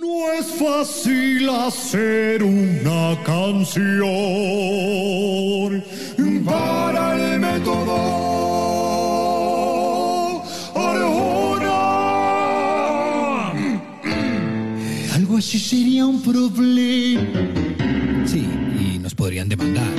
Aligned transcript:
No 0.00 0.32
es 0.32 0.46
fácil 0.46 1.46
hacer 1.50 2.42
una 2.42 3.22
canción 3.22 4.08
para 6.42 7.34
el 7.34 7.38
método 7.38 7.98
Arjona. 10.74 11.80
Algo 15.16 15.36
así 15.36 15.58
sería 15.58 16.06
un 16.06 16.22
problema. 16.22 17.20
Sí, 18.24 18.48
y 18.80 18.98
nos 19.00 19.14
podrían 19.14 19.50
demandar. 19.50 19.92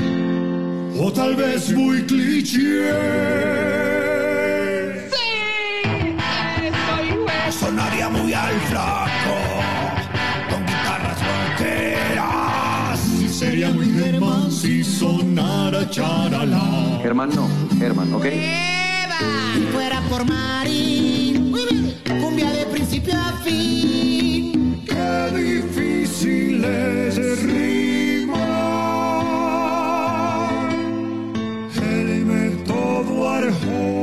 O 0.99 1.13
tal 1.13 1.35
vez 1.35 1.71
muy 1.73 2.01
cliché. 2.07 2.89
Sonaría 7.51 8.09
muy 8.09 8.33
al 8.33 8.59
Germán 13.79 14.51
si 14.51 14.83
sonara 14.83 15.89
charalá. 15.89 16.99
Germán 17.01 17.29
no, 17.35 17.47
Germán, 17.77 18.13
¿ok? 18.13 18.25
Si 18.25 19.61
fuera 19.71 20.01
por 20.09 20.25
Mari, 20.25 21.51
cumbia 22.21 22.51
de 22.51 22.65
principio 22.65 23.13
a 23.15 23.33
fin. 23.43 24.83
Qué 24.85 25.31
difícil 25.37 26.63
es 26.63 27.43
rimar. 27.43 28.41
El 31.81 32.25
método 32.25 33.29
Arjona. 33.29 34.00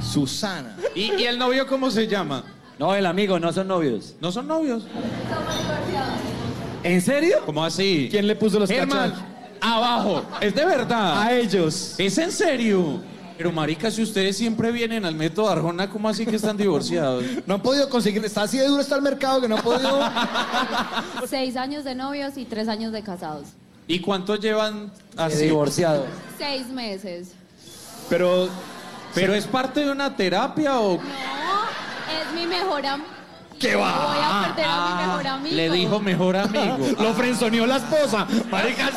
Susana. 0.00 0.76
¿Y, 0.94 1.12
y 1.14 1.24
el 1.24 1.38
novio 1.38 1.66
cómo 1.66 1.90
se 1.90 2.06
llama? 2.06 2.44
No, 2.78 2.94
el 2.94 3.06
amigo, 3.06 3.38
no 3.38 3.52
son 3.52 3.68
novios. 3.68 4.14
¿No 4.20 4.30
son 4.32 4.46
novios? 4.46 4.84
¿En 6.82 7.00
serio? 7.00 7.38
¿Cómo 7.44 7.64
así? 7.64 8.08
¿Quién 8.10 8.26
le 8.26 8.36
puso 8.36 8.58
los 8.58 8.70
cachos? 8.70 9.12
abajo. 9.60 10.22
¿Es 10.40 10.54
de 10.54 10.64
verdad? 10.64 11.22
A 11.22 11.32
ellos. 11.32 11.94
¿Es 11.98 12.18
en 12.18 12.30
serio? 12.30 13.00
Pero 13.36 13.52
marica, 13.52 13.90
si 13.90 14.02
ustedes 14.02 14.36
siempre 14.36 14.72
vienen 14.72 15.04
al 15.04 15.14
método 15.14 15.48
Arjona, 15.48 15.90
¿cómo 15.90 16.08
así 16.08 16.24
que 16.24 16.36
están 16.36 16.56
divorciados? 16.56 17.24
No 17.46 17.54
han 17.54 17.62
podido 17.62 17.88
conseguir. 17.88 18.24
Está 18.24 18.42
así 18.42 18.58
de 18.58 18.66
duro 18.66 18.80
está 18.80 18.96
el 18.96 19.02
mercado 19.02 19.40
que 19.40 19.48
no 19.48 19.56
han 19.56 19.62
podido. 19.62 20.00
Seis 21.28 21.56
años 21.56 21.84
de 21.84 21.94
novios 21.94 22.36
y 22.36 22.44
tres 22.44 22.68
años 22.68 22.92
de 22.92 23.02
casados. 23.02 23.48
¿Y 23.86 24.00
cuántos 24.00 24.40
llevan 24.40 24.90
así? 25.16 25.44
divorciado. 25.44 26.06
Seis 26.38 26.66
meses. 26.68 27.32
Pero. 28.08 28.48
¿Pero 29.14 29.34
es 29.34 29.46
parte 29.46 29.80
de 29.80 29.90
una 29.90 30.14
terapia 30.14 30.78
o...? 30.78 30.96
No, 30.96 31.00
es 31.00 32.34
mi 32.34 32.46
mejor 32.46 32.84
amigo. 32.84 33.08
¿Qué 33.58 33.74
va? 33.74 34.06
Voy 34.08 34.18
a 34.22 34.54
perder 34.54 34.66
a 34.68 34.86
mi 34.90 35.06
mejor 35.06 35.26
amigo. 35.26 35.54
Ah, 35.54 35.56
Le 35.56 35.70
dijo 35.70 36.00
mejor 36.00 36.36
amigo. 36.36 36.76
Lo 37.02 37.14
frenzoneó 37.14 37.66
la 37.66 37.76
esposa. 37.76 38.26
Maricas. 38.50 38.92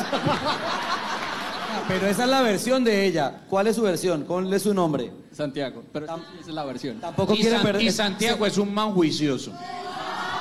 Pero 1.92 2.06
esa 2.06 2.22
es 2.24 2.28
la 2.30 2.40
versión 2.42 2.84
de 2.84 3.04
ella. 3.04 3.40
¿Cuál 3.48 3.66
es 3.66 3.76
su 3.76 3.82
versión? 3.82 4.22
Ponle 4.22 4.58
su 4.60 4.72
nombre. 4.72 5.10
Santiago, 5.36 5.82
pero 5.92 6.06
Tam- 6.06 6.22
esa 6.38 6.48
es 6.50 6.54
la 6.54 6.64
versión. 6.64 7.00
Tampoco 7.00 7.34
Y, 7.34 7.38
quiere 7.40 7.56
San- 7.56 7.62
perder. 7.64 7.82
y 7.82 7.90
Santiago 7.90 8.46
es 8.46 8.58
un 8.58 8.72
man 8.72 8.92
juicioso. 8.92 9.52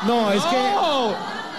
No, 0.05 0.31
es 0.31 0.43
que. 0.43 0.55
¡No! 0.57 1.13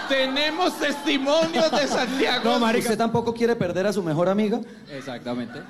Tenemos 0.08 0.76
testimonios 0.78 1.70
de 1.70 1.86
Santiago. 1.86 2.42
No, 2.44 2.58
marica. 2.58 2.84
¿Usted 2.86 2.98
tampoco 2.98 3.32
quiere 3.32 3.54
perder 3.56 3.86
a 3.86 3.92
su 3.92 4.02
mejor 4.02 4.28
amiga? 4.28 4.60
Exactamente. 4.92 5.60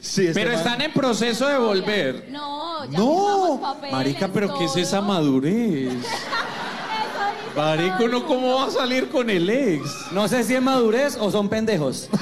Sí, 0.00 0.28
Pero 0.34 0.52
están 0.52 0.80
en 0.82 0.92
proceso 0.92 1.46
de 1.48 1.56
volver. 1.58 2.28
No, 2.30 2.84
ya 2.84 2.98
No, 2.98 3.58
papeles, 3.60 3.92
marica, 3.92 4.28
pero 4.28 4.54
¿qué 4.58 4.64
es 4.66 4.72
todo. 4.72 4.82
esa 4.82 5.00
madurez? 5.00 5.92
Eso 5.92 5.94
dice 5.96 7.56
Marico, 7.56 7.96
todo. 8.00 8.08
¿no 8.08 8.26
cómo 8.26 8.54
va 8.56 8.66
a 8.66 8.70
salir 8.70 9.08
con 9.08 9.30
el 9.30 9.48
ex? 9.48 9.82
No 10.12 10.28
sé 10.28 10.44
si 10.44 10.54
es 10.54 10.60
madurez 10.62 11.16
o 11.18 11.30
son 11.30 11.48
pendejos. 11.48 12.08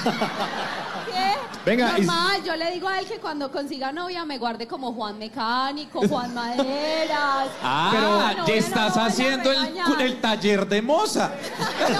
Venga, 1.64 1.94
y- 1.98 2.02
Normal, 2.02 2.42
yo 2.44 2.56
le 2.56 2.70
digo 2.72 2.88
a 2.88 2.98
él 3.00 3.06
que 3.06 3.16
cuando 3.18 3.50
consiga 3.50 3.90
novia 3.90 4.24
me 4.26 4.36
guarde 4.38 4.66
como 4.66 4.92
Juan 4.92 5.18
Mecánico, 5.18 6.06
Juan 6.06 6.34
Maderas. 6.34 7.48
Ah, 7.62 7.90
Pero 7.92 8.18
ya 8.18 8.34
no, 8.34 8.46
estás 8.60 8.96
no, 8.96 9.02
no, 9.02 9.08
haciendo 9.08 9.50
el, 9.52 10.00
el 10.00 10.20
taller 10.20 10.66
de 10.68 10.82
moza. 10.82 11.32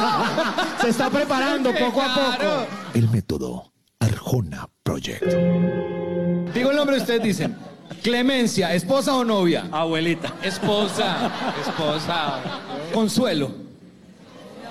Se 0.80 0.90
está 0.90 1.08
preparando 1.08 1.72
poco 1.74 2.02
a 2.02 2.14
poco. 2.14 2.66
El 2.92 3.08
método 3.08 3.72
Arjona 4.00 4.68
Project. 4.82 5.24
Digo 6.52 6.70
el 6.70 6.76
nombre, 6.76 6.98
ustedes 6.98 7.22
dicen. 7.22 7.56
Clemencia, 8.02 8.74
¿esposa 8.74 9.14
o 9.14 9.24
novia? 9.24 9.66
Abuelita. 9.72 10.34
Esposa, 10.42 11.30
esposa, 11.66 12.34
Consuelo. 12.92 13.50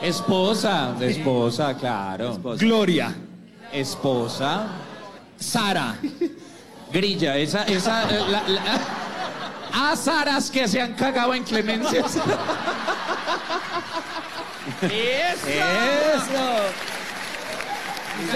esposa, 0.02 0.96
esposa, 1.02 1.76
claro. 1.78 2.38
Gloria. 2.58 3.16
Esposa. 3.74 4.68
Sara. 5.40 5.96
Grilla, 6.92 7.38
esa, 7.38 7.64
esa, 7.64 8.04
eh, 8.10 8.20
la, 8.30 8.48
la- 8.48 8.80
Ah, 9.76 9.96
Saras 9.96 10.52
que 10.52 10.68
se 10.68 10.80
han 10.80 10.94
cagado 10.94 11.34
en 11.34 11.44
clemencias. 11.44 12.16
¡Eso! 14.82 16.44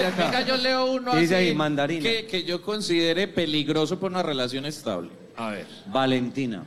Acá. 0.08 0.24
Venga, 0.24 0.40
yo 0.42 0.56
leo 0.56 0.86
uno 0.86 1.14
Dice 1.14 1.36
así 1.36 1.46
ahí, 1.48 1.54
mandarina. 1.54 2.02
Que, 2.02 2.26
que 2.26 2.42
yo 2.42 2.60
considere 2.62 3.28
peligroso 3.28 3.98
para 4.00 4.10
una 4.14 4.22
relación 4.24 4.66
estable. 4.66 5.10
A 5.36 5.50
ver. 5.50 5.66
Valentina. 5.86 6.64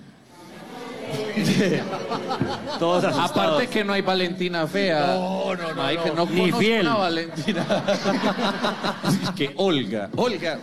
Todos 2.79 3.03
asustados. 3.03 3.31
Aparte 3.31 3.67
que 3.67 3.83
no 3.83 3.93
hay 3.93 4.01
Valentina 4.01 4.67
fea. 4.67 5.15
No, 5.15 5.55
no, 5.55 5.73
no, 5.73 5.83
Ay, 5.83 5.97
que 5.97 6.11
no. 6.11 6.25
Ni 6.25 6.41
conozco 6.41 6.59
fiel. 6.59 6.87
una 6.87 6.95
Valentina. 6.95 7.65
que 9.35 9.53
Olga. 9.57 10.09
Olga. 10.15 10.59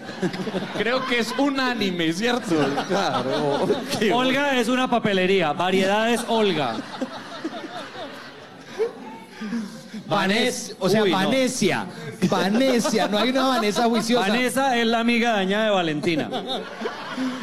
Creo 0.77 1.07
que 1.07 1.21
es 1.21 1.35
unánime, 1.39 2.13
¿cierto? 2.13 2.57
Claro. 2.89 3.69
Olga 4.13 4.59
es 4.59 4.69
una 4.69 4.89
papelería. 4.89 5.53
Variedades 5.53 6.23
Olga. 6.29 6.77
Vanessa, 10.07 10.73
o 10.79 10.89
sea, 10.89 11.03
Uy, 11.03 11.11
no. 11.11 11.19
Vanecia, 11.19 11.87
no 13.11 13.19
hay 13.19 13.29
una 13.29 13.47
Vanessa 13.49 13.85
juiciosa. 13.85 14.27
Vanessa 14.27 14.77
es 14.79 14.87
la 14.87 15.01
amiga 15.01 15.33
dañada 15.33 15.67
de 15.67 15.71
Valentina. 15.71 16.31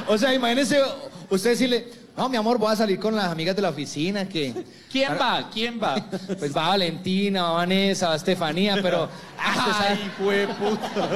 O 0.08 0.18
sea, 0.18 0.34
imagínese, 0.34 0.82
usted 1.30 1.52
decirle, 1.52 1.88
No, 2.18 2.30
mi 2.30 2.38
amor, 2.38 2.58
voy 2.58 2.72
a 2.72 2.76
salir 2.78 2.98
con 2.98 3.14
las 3.14 3.26
amigas 3.26 3.56
de 3.58 3.62
la 3.62 3.70
oficina 3.70 4.28
que... 4.28 4.54
¿Quién 4.90 5.12
va? 5.20 5.50
¿Quién 5.54 5.80
va? 5.84 5.96
Pues 6.40 6.56
va 6.56 6.70
Valentina, 6.70 7.44
va 7.44 7.52
Vanessa, 7.52 8.08
va 8.08 8.16
Estefanía, 8.16 8.78
pero... 8.82 9.10
ah, 9.38 9.54
usted 9.58 9.72
sabe- 9.74 10.00
Ay, 10.32 10.52
puta. 10.58 11.10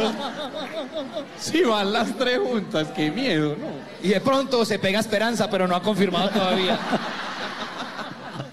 Sí, 1.39 1.61
van 1.63 1.93
las 1.93 2.13
tres 2.17 2.39
juntas, 2.39 2.89
qué 2.93 3.09
miedo, 3.11 3.55
¿no? 3.57 3.67
Y 4.03 4.09
de 4.09 4.19
pronto 4.19 4.65
se 4.65 4.77
pega 4.77 4.99
Esperanza, 4.99 5.49
pero 5.49 5.67
no 5.69 5.75
ha 5.75 5.81
confirmado 5.81 6.29
todavía. 6.31 6.77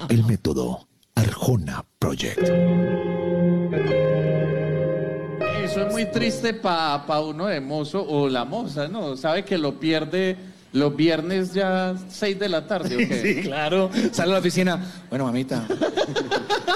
El 0.08 0.22
método 0.25 0.87
Arjona 1.16 1.84
Project. 1.98 2.48
Eso 5.64 5.81
es 5.84 5.93
muy 5.93 6.06
triste 6.12 6.54
para 6.54 7.20
uno 7.20 7.46
de 7.46 7.60
mozo 7.60 8.06
o 8.08 8.28
la 8.28 8.44
moza, 8.44 8.87
¿no? 8.87 9.16
Sabe 9.16 9.44
que 9.44 9.58
lo 9.58 9.81
pierde 9.81 10.37
los 10.76 10.94
viernes 10.94 11.55
ya 11.55 11.94
6 12.11 12.38
de 12.38 12.49
la 12.49 12.67
tarde, 12.67 12.94
¿o 12.94 12.99
qué? 12.99 13.23
Sí, 13.37 13.43
claro. 13.43 13.90
Sale 14.12 14.31
a 14.31 14.34
la 14.34 14.40
oficina. 14.40 14.84
Bueno, 15.08 15.25
mamita. 15.25 15.67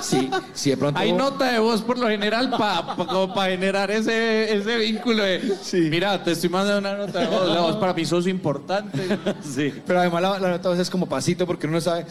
Sí, 0.02 0.30
sí, 0.54 0.70
de 0.70 0.76
pronto... 0.78 0.98
Hay 0.98 1.12
nota 1.12 1.52
de 1.52 1.58
voz 1.58 1.82
por 1.82 1.98
lo 1.98 2.08
general 2.08 2.50
para 2.50 3.50
generar 3.50 3.90
ese, 3.90 4.56
ese 4.56 4.76
vínculo 4.78 5.22
de... 5.22 5.54
Mira, 5.90 6.24
te 6.24 6.32
estoy 6.32 6.48
mandando 6.48 6.78
una 6.88 7.06
nota 7.06 7.20
de 7.20 7.26
voz. 7.26 7.48
La 7.48 7.60
voz 7.60 7.76
para 7.76 7.92
mí 7.92 8.04
sos 8.04 8.26
importante. 8.26 9.00
Sí. 9.42 9.72
Pero 9.86 10.00
además 10.00 10.22
la, 10.22 10.38
la 10.38 10.50
nota 10.50 10.68
de 10.68 10.74
voz 10.76 10.78
es 10.78 10.90
como 10.90 11.06
pasito 11.06 11.46
porque 11.46 11.66
uno 11.66 11.80
sabe... 11.80 12.06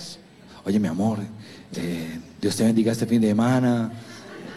Oye, 0.65 0.79
mi 0.79 0.87
amor, 0.87 1.19
eh, 1.75 2.19
Dios 2.39 2.55
te 2.55 2.63
bendiga 2.63 2.91
este 2.91 3.05
fin 3.05 3.21
de 3.21 3.29
semana. 3.29 3.91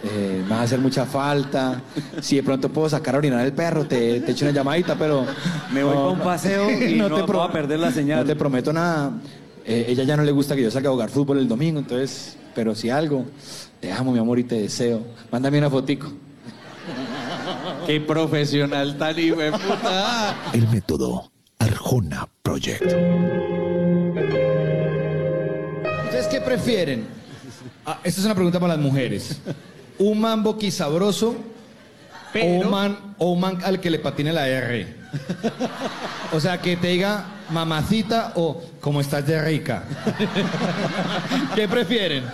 Eh, 0.04 0.43
me 0.43 0.50
va 0.50 0.60
a 0.60 0.62
hacer 0.62 0.81
mucha 0.81 1.06
falta. 1.06 1.81
Si 2.20 2.37
de 2.37 2.43
pronto 2.43 2.69
puedo 2.69 2.88
sacar 2.88 3.14
a 3.14 3.19
orinar 3.19 3.44
el 3.44 3.52
perro, 3.52 3.87
te, 3.87 4.20
te 4.20 4.32
echo 4.32 4.44
una 4.44 4.54
llamadita, 4.54 4.96
pero... 4.96 5.25
Me 5.72 5.84
voy 5.84 5.94
no, 5.94 6.02
pa' 6.02 6.08
un 6.10 6.19
paseo 6.20 6.70
y 6.88 6.94
no 6.94 7.06
te 7.14 7.22
voy 7.22 7.49
a 7.49 7.52
perder 7.52 7.78
la 7.78 7.93
señal. 7.93 8.20
No 8.20 8.26
te 8.26 8.37
prometo 8.37 8.72
nada. 8.72 9.12
Eh, 9.64 9.87
ella 9.88 10.04
ya 10.04 10.16
no 10.16 10.25
le 10.25 10.32
gusta 10.32 10.56
que 10.56 10.62
yo 10.62 10.70
salga 10.70 10.90
a 10.90 10.93
jugar 10.93 11.10
fútbol 11.10 11.38
el 11.38 11.49
domingo, 11.49 11.78
entonces... 11.78 12.37
Pero 12.54 12.75
si 12.75 12.90
algo, 12.90 13.25
te 13.81 13.90
amo, 13.90 14.12
mi 14.12 14.19
amor, 14.19 14.38
y 14.38 14.44
te 14.44 14.56
deseo. 14.56 15.00
Mándame 15.31 15.56
una 15.56 15.70
fotico. 15.70 16.12
Qué 17.87 17.99
profesional 18.00 18.99
tan 18.99 19.19
hijo 19.19 19.37
de 19.37 19.52
puta. 19.52 20.37
El 20.52 20.69
método 20.69 21.32
Arjona 21.58 22.28
Project. 22.43 22.93
¿Ustedes 26.04 26.26
qué 26.31 26.40
prefieren? 26.40 27.06
Ah, 27.87 28.00
esta 28.04 28.20
es 28.20 28.26
una 28.26 28.34
pregunta 28.34 28.60
para 28.60 28.76
las 28.76 28.84
mujeres. 28.84 29.40
¿Un 30.02 30.20
man 30.20 30.43
boquisabroso 30.43 31.37
o 32.34 32.44
un 32.44 32.70
man, 32.70 33.14
o 33.19 33.31
un 33.31 33.40
man 33.40 33.58
al 33.64 33.78
que 33.78 33.88
le 33.88 34.00
patine 34.00 34.32
la 34.32 34.49
R? 34.49 34.96
O 36.32 36.40
sea, 36.40 36.60
que 36.60 36.76
te 36.76 36.88
diga 36.88 37.25
mamacita 37.50 38.32
o 38.34 38.62
como 38.81 39.00
estás 39.00 39.25
de 39.26 39.40
rica. 39.40 39.84
¿Qué 41.54 41.69
prefieren? 41.69 42.25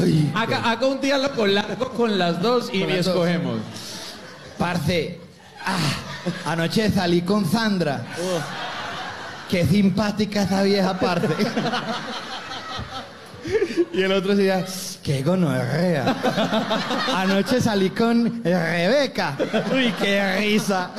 Ay, 0.00 0.32
Haga, 0.34 0.70
haga 0.70 0.86
un 0.86 1.00
diálogo 1.00 1.46
largo 1.46 1.90
con 1.90 2.18
las 2.18 2.40
dos 2.40 2.70
y 2.72 2.80
las 2.86 3.04
dos. 3.04 3.06
escogemos. 3.08 3.58
parce, 4.56 5.20
ah, 5.66 6.50
anoche 6.50 6.90
salí 6.90 7.20
con 7.20 7.44
Sandra. 7.44 8.02
Qué 9.50 9.66
simpática 9.66 10.44
esa 10.44 10.62
vieja 10.62 10.98
parce. 10.98 11.28
Y 13.92 14.02
el 14.02 14.12
otro 14.12 14.34
decía, 14.34 14.64
qué 15.02 15.22
gonorrea. 15.22 16.16
Anoche 17.14 17.60
salí 17.60 17.90
con 17.90 18.42
Rebeca. 18.42 19.36
Uy, 19.72 19.92
qué 20.00 20.36
risa. 20.38 20.90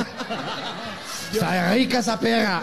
Está 1.34 1.74
rica 1.74 2.00
esa 2.00 2.20
perra. 2.20 2.62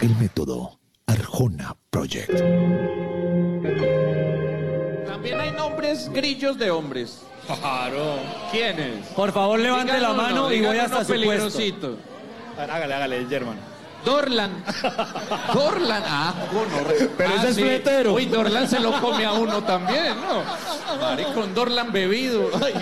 El 0.00 0.16
método 0.16 0.78
Arjona 1.06 1.76
Project. 1.90 2.30
También 5.06 5.40
hay 5.40 5.50
nombres 5.52 6.08
grillos 6.10 6.56
de 6.58 6.70
hombres. 6.70 7.22
Claro. 7.46 8.18
¿Quiénes? 8.52 9.06
Por 9.08 9.32
favor, 9.32 9.58
levante 9.58 9.92
Díganos 9.92 10.16
la 10.16 10.22
mano 10.22 10.46
uno, 10.46 10.54
y 10.54 10.60
voy 10.62 10.78
hasta 10.78 11.00
su 11.04 11.08
puesto. 11.08 11.12
peligrosito. 11.12 11.96
Hágale, 12.56 12.94
hágale, 12.94 13.26
German. 13.28 13.58
Dorlan. 14.04 14.50
Dorlan. 15.52 16.02
Ah, 16.06 16.34
gonorrea. 16.52 17.08
Pero 17.16 17.30
Ah, 17.30 17.34
ese 17.38 17.48
es 17.50 17.56
sí. 17.56 17.62
fletero. 17.62 18.14
Uy, 18.14 18.26
Dorlan 18.26 18.68
se 18.68 18.80
lo 18.80 18.98
come 19.00 19.24
a 19.24 19.32
uno 19.32 19.62
también, 19.62 20.14
¿no? 20.16 20.42
Maricón, 21.00 21.54
Dorlan 21.54 21.92
bebido. 21.92 22.50
Ay, 22.64 22.74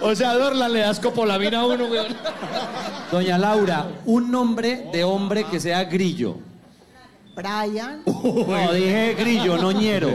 O 0.00 0.14
sea, 0.14 0.34
Dorlan 0.34 0.72
le 0.72 0.80
das 0.80 1.00
copolamina 1.00 1.60
a 1.60 1.66
uno, 1.66 1.84
weón. 1.86 2.08
Doña 3.10 3.38
Laura, 3.38 3.86
un 4.04 4.30
nombre 4.30 4.86
de 4.92 5.04
hombre 5.04 5.44
que 5.44 5.60
sea 5.60 5.84
grillo. 5.84 6.36
Brian. 7.34 8.02
No, 8.06 8.72
dije 8.72 9.14
grillo, 9.18 9.56
no 9.56 9.72
ñero. 9.72 10.10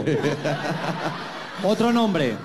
Otro 1.64 1.92
nombre. 1.92 2.36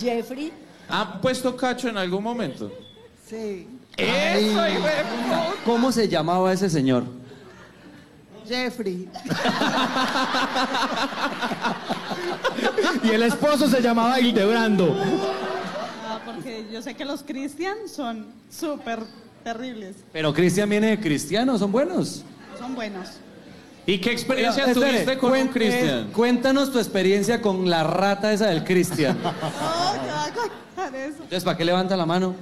Jeffrey. 0.00 0.52
¿Han 0.88 1.20
puesto 1.20 1.56
cacho 1.56 1.88
en 1.88 1.98
algún 1.98 2.22
momento? 2.22 2.70
Sí. 3.28 3.66
Eso, 3.98 4.68
hijo 4.68 4.86
de 4.86 5.04
puta. 5.04 5.54
¿Cómo 5.64 5.92
se 5.92 6.08
llamaba 6.08 6.52
ese 6.52 6.70
señor? 6.70 7.04
Jeffrey. 8.46 9.08
Y 13.02 13.10
el 13.10 13.22
esposo 13.24 13.68
se 13.68 13.80
llamaba 13.82 14.20
Hildebrando. 14.20 14.96
Ah, 16.06 16.20
porque 16.24 16.66
yo 16.72 16.80
sé 16.80 16.94
que 16.94 17.04
los 17.04 17.22
Cristian 17.22 17.76
son 17.88 18.26
súper 18.50 19.00
terribles. 19.44 19.96
Pero 20.12 20.32
Cristian 20.32 20.70
viene 20.70 20.88
de 20.88 21.00
cristiano, 21.00 21.58
son 21.58 21.72
buenos. 21.72 22.24
Son 22.58 22.74
buenos. 22.74 23.18
¿Y 23.88 23.98
qué 24.00 24.12
experiencia 24.12 24.64
Pero, 24.66 24.80
tuviste 24.80 24.98
espere, 24.98 25.18
con 25.18 25.32
un 25.32 25.48
Cristian? 25.48 25.98
eh, 26.00 26.06
cuéntanos 26.12 26.70
tu 26.70 26.78
experiencia 26.78 27.40
con 27.40 27.70
la 27.70 27.82
rata 27.84 28.30
esa 28.34 28.48
del 28.48 28.62
Cristian. 28.62 29.16
No, 29.22 29.32
¿qué 29.32 30.08
va 30.10 30.24
a 30.24 30.30
contar 30.30 30.94
eso? 30.94 31.14
Entonces, 31.22 31.42
¿para 31.42 31.56
qué 31.56 31.64
levanta 31.64 31.96
la 31.96 32.04
mano? 32.04 32.34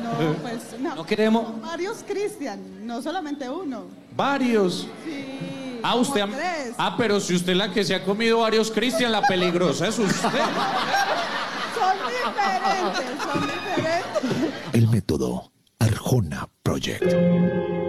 No, 0.00 0.34
pues 0.42 0.80
no. 0.80 0.94
No 0.94 1.04
queremos. 1.04 1.42
Son 1.44 1.60
varios 1.60 2.04
Cristian, 2.06 2.86
no 2.86 3.02
solamente 3.02 3.50
uno. 3.50 3.86
Varios. 4.14 4.86
Sí. 5.04 5.80
Ah, 5.82 5.96
usted. 5.96 6.20
como 6.20 6.36
tres. 6.36 6.74
Ah, 6.78 6.94
pero 6.96 7.18
si 7.18 7.34
usted 7.34 7.56
la 7.56 7.72
que 7.72 7.82
se 7.82 7.96
ha 7.96 8.04
comido 8.04 8.38
varios 8.38 8.70
Cristian, 8.70 9.10
la 9.10 9.22
peligrosa 9.22 9.88
es 9.88 9.98
usted. 9.98 10.14
Son 11.74 11.96
diferentes, 12.06 13.24
son 13.24 13.40
diferentes. 13.42 14.72
El 14.72 14.86
método 14.88 15.50
Arjona 15.80 16.48
Project. 16.62 17.81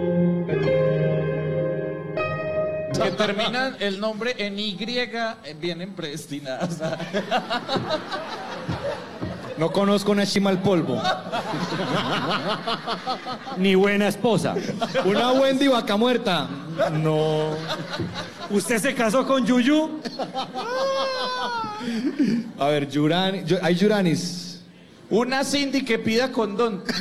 Que 3.04 3.10
terminan 3.12 3.76
el 3.80 4.00
nombre 4.00 4.34
en 4.38 4.58
Y, 4.58 4.76
eh, 4.80 5.54
vienen 5.60 5.92
predestinadas. 5.94 6.80
a- 6.80 6.98
No 9.56 9.70
conozco 9.70 10.10
una 10.10 10.26
chima 10.26 10.50
al 10.50 10.60
polvo. 10.60 11.00
Ni 13.56 13.76
buena 13.76 14.08
esposa. 14.08 14.54
Una 15.04 15.30
Wendy 15.30 15.68
vaca 15.68 15.96
muerta. 15.96 16.48
No. 16.92 17.50
¿Usted 18.50 18.78
se 18.82 18.94
casó 18.96 19.24
con 19.24 19.46
Yuyu? 19.46 20.00
A 22.58 22.66
ver, 22.66 22.88
Yurani, 22.90 23.44
Yu- 23.44 23.60
hay 23.62 23.76
Yuranis. 23.76 24.60
Una 25.08 25.44
Cindy 25.44 25.84
que 25.84 26.00
pida 26.00 26.32
condón. 26.32 26.82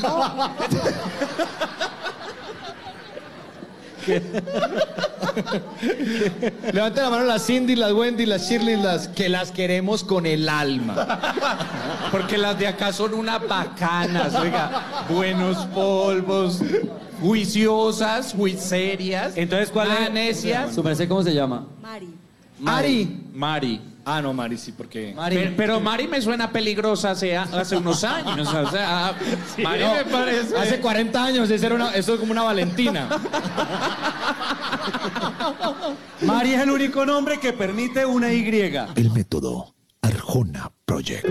Levante 6.72 7.02
la 7.02 7.10
mano 7.10 7.26
las 7.26 7.46
Cindy, 7.46 7.76
las 7.76 7.92
Wendy, 7.92 8.26
las 8.26 8.50
Shirley, 8.50 8.78
las 8.78 9.08
que 9.08 9.30
las 9.30 9.52
queremos 9.52 10.04
con 10.04 10.26
el 10.26 10.48
alma. 10.50 11.22
Porque 12.12 12.38
las 12.38 12.58
de 12.60 12.68
acá 12.68 12.94
son 12.94 13.14
unas 13.14 13.48
bacanas, 13.48 14.36
oiga. 14.36 15.06
Buenos 15.10 15.58
polvos, 15.68 16.62
juiciosas, 17.22 18.36
muy 18.36 18.58
serias. 18.58 19.34
Entonces, 19.36 19.70
¿cuál 19.72 19.92
es? 19.92 20.12
necias. 20.12 20.74
¿Su 20.74 20.84
merced 20.84 21.08
cómo 21.08 21.24
se 21.24 21.34
llama? 21.34 21.66
Mari. 21.82 22.10
Ari. 22.66 23.24
Mari. 23.34 23.93
Ah, 24.06 24.22
no, 24.22 24.34
Mari, 24.34 24.58
sí, 24.58 24.74
porque. 24.74 25.14
Mari. 25.16 25.36
Pero, 25.38 25.54
pero 25.56 25.80
Mari 25.80 26.08
me 26.10 26.22
suena 26.22 26.52
peligrosa 26.52 27.12
hace, 27.12 27.38
hace 27.38 27.78
unos 27.78 28.04
años. 28.04 28.48
O 28.54 28.70
sea, 28.70 29.16
Mari 29.64 29.80
No, 29.82 29.94
me 29.96 30.04
parece. 30.06 30.58
Hace 30.58 30.80
40 30.82 31.24
años, 31.24 31.50
eso, 31.50 31.66
era 31.66 31.76
una- 31.76 31.92
eso 31.96 32.14
es 32.16 32.20
como 32.20 32.34
una 32.34 32.44
Valentina. 32.44 33.08
Mari 36.22 36.54
es 36.54 36.62
el 36.62 36.72
único 36.72 37.06
nombre 37.06 37.40
que 37.40 37.54
permite 37.54 38.06
una 38.06 38.32
Y. 38.34 38.44
El 38.96 39.10
método 39.12 39.74
Arjona 40.02 40.70
Project. 40.86 41.28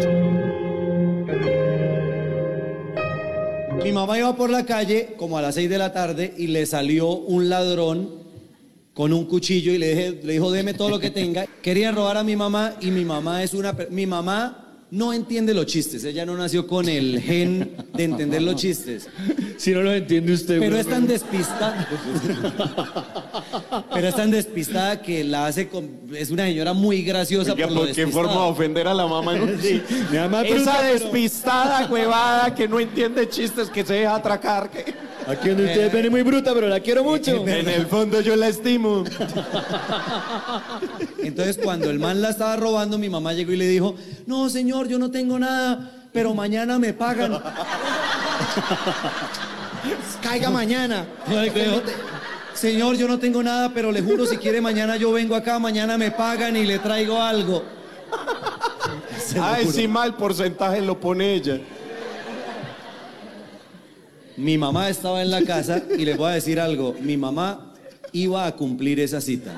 Mi 3.83 3.93
mamá 3.93 4.19
iba 4.19 4.35
por 4.37 4.49
la 4.49 4.65
calle 4.65 5.15
como 5.19 5.37
a 5.39 5.43
las 5.43 5.57
6 5.57 5.69
de 5.69 5.79
la 5.79 5.93
tarde 5.93 6.33
y 6.39 6.47
le 6.49 6.65
salió 6.67 7.09
un 7.11 7.49
ladrón 7.49 8.22
con 8.95 9.13
un 9.13 9.25
cuchillo 9.25 9.73
y 9.73 9.79
le, 9.79 9.95
dije- 9.95 10.21
le 10.23 10.33
dijo, 10.35 10.51
deme 10.51 10.75
todo 10.75 10.91
lo 10.91 10.99
que 11.01 11.11
tenga. 11.11 11.47
Quería 11.63 11.93
robar 11.93 12.17
a 12.19 12.23
mi 12.25 12.37
mamá 12.37 12.75
y 12.81 12.91
mi 12.91 13.05
mamá 13.05 13.43
es 13.43 13.55
una... 13.55 13.75
Mi 13.91 14.07
mamá 14.07 14.62
no 14.93 15.11
entiende 15.15 15.55
los 15.55 15.65
chistes. 15.65 16.05
Ella 16.05 16.27
no 16.27 16.37
nació 16.37 16.67
con 16.67 16.87
el 16.87 17.19
gen 17.19 17.73
de 17.95 18.05
entender 18.05 18.43
los 18.43 18.57
chistes. 18.57 19.09
Si 19.57 19.71
no 19.73 19.81
lo 19.81 19.91
entiende 19.91 20.35
usted. 20.35 20.59
Pero 20.61 20.77
es 20.77 20.87
tan 20.87 21.07
despistada. 21.07 21.89
Pero 23.95 24.09
es 24.09 24.15
tan 24.15 24.31
despistada 24.31 25.01
que 25.01 25.25
la 25.25 25.47
hace 25.47 25.69
con. 25.69 25.89
Es 26.15 26.31
una 26.31 26.45
señora 26.45 26.75
muy 26.75 27.03
graciosa 27.03 27.55
Oiga, 27.55 27.69
por 27.69 27.75
lo 27.75 27.81
¿por 27.87 27.93
qué 27.93 28.07
forma 28.07 28.33
de 28.33 28.39
ofender 28.51 28.87
a 28.87 28.93
la 28.93 29.07
mamá? 29.07 29.35
¿no? 29.35 29.47
Sí. 29.63 29.81
Mi 30.11 30.19
mamá 30.19 30.43
es 30.43 30.55
bruta, 30.55 30.71
Esa 30.73 30.81
pero- 30.83 30.93
despistada 30.99 31.87
huevada 31.87 32.55
que 32.55 32.69
no 32.69 32.79
entiende 32.79 33.27
chistes, 33.31 33.71
que 33.71 33.85
se 33.87 33.95
deja 33.95 34.15
atracar. 34.17 34.71
que- 34.71 34.93
Aquí 35.27 35.51
donde 35.51 35.67
ustedes 35.67 35.93
ven 35.93 36.05
es 36.07 36.11
muy 36.11 36.23
bruta, 36.23 36.53
pero 36.53 36.69
la 36.69 36.81
quiero 36.81 37.05
mucho. 37.05 37.47
En 37.47 37.69
el 37.69 37.87
fondo 37.87 38.21
yo 38.21 38.35
la 38.35 38.49
estimo. 38.49 39.05
Entonces, 41.19 41.59
cuando 41.63 41.91
el 41.91 42.01
man 42.01 42.21
la 42.21 42.31
estaba 42.31 42.57
robando, 42.57 42.99
mi 42.99 43.09
mamá 43.09 43.33
llegó 43.33 43.53
y 43.53 43.57
le 43.57 43.69
dijo: 43.69 43.95
No, 44.27 44.51
señor, 44.51 44.82
yo 44.87 44.99
no 44.99 45.11
tengo 45.11 45.39
nada, 45.39 45.91
pero 46.13 46.35
mañana 46.35 46.79
me 46.79 46.93
pagan. 46.93 47.41
Caiga 50.23 50.51
mañana. 50.51 51.07
Señor, 52.55 52.97
yo 52.97 53.09
no 53.09 53.19
tengo 53.19 53.43
nada, 53.43 53.73
pero 53.75 53.91
le 53.91 54.03
juro, 54.03 54.27
si 54.27 54.37
quiere, 54.37 54.61
mañana 54.61 54.97
yo 54.97 55.13
vengo 55.13 55.35
acá, 55.35 55.59
mañana 55.59 55.99
me 55.99 56.11
pagan 56.11 56.57
y 56.57 56.65
le 56.65 56.79
traigo 56.79 57.21
algo. 57.21 57.65
Juro. 59.33 59.73
sí, 59.73 59.89
mal 59.89 60.15
porcentaje 60.15 60.81
lo 60.83 61.01
pone 61.01 61.35
ella. 61.35 61.59
Mi 64.37 64.59
mamá 64.59 64.89
estaba 64.89 65.23
en 65.23 65.31
la 65.31 65.43
casa 65.43 65.83
y 65.97 66.05
les 66.05 66.17
voy 66.17 66.31
a 66.31 66.35
decir 66.35 66.59
algo. 66.61 66.95
Mi 67.01 67.17
mamá 67.17 67.73
iba 68.13 68.47
a 68.47 68.53
cumplir 68.53 69.01
esa 69.01 69.21
cita. 69.21 69.53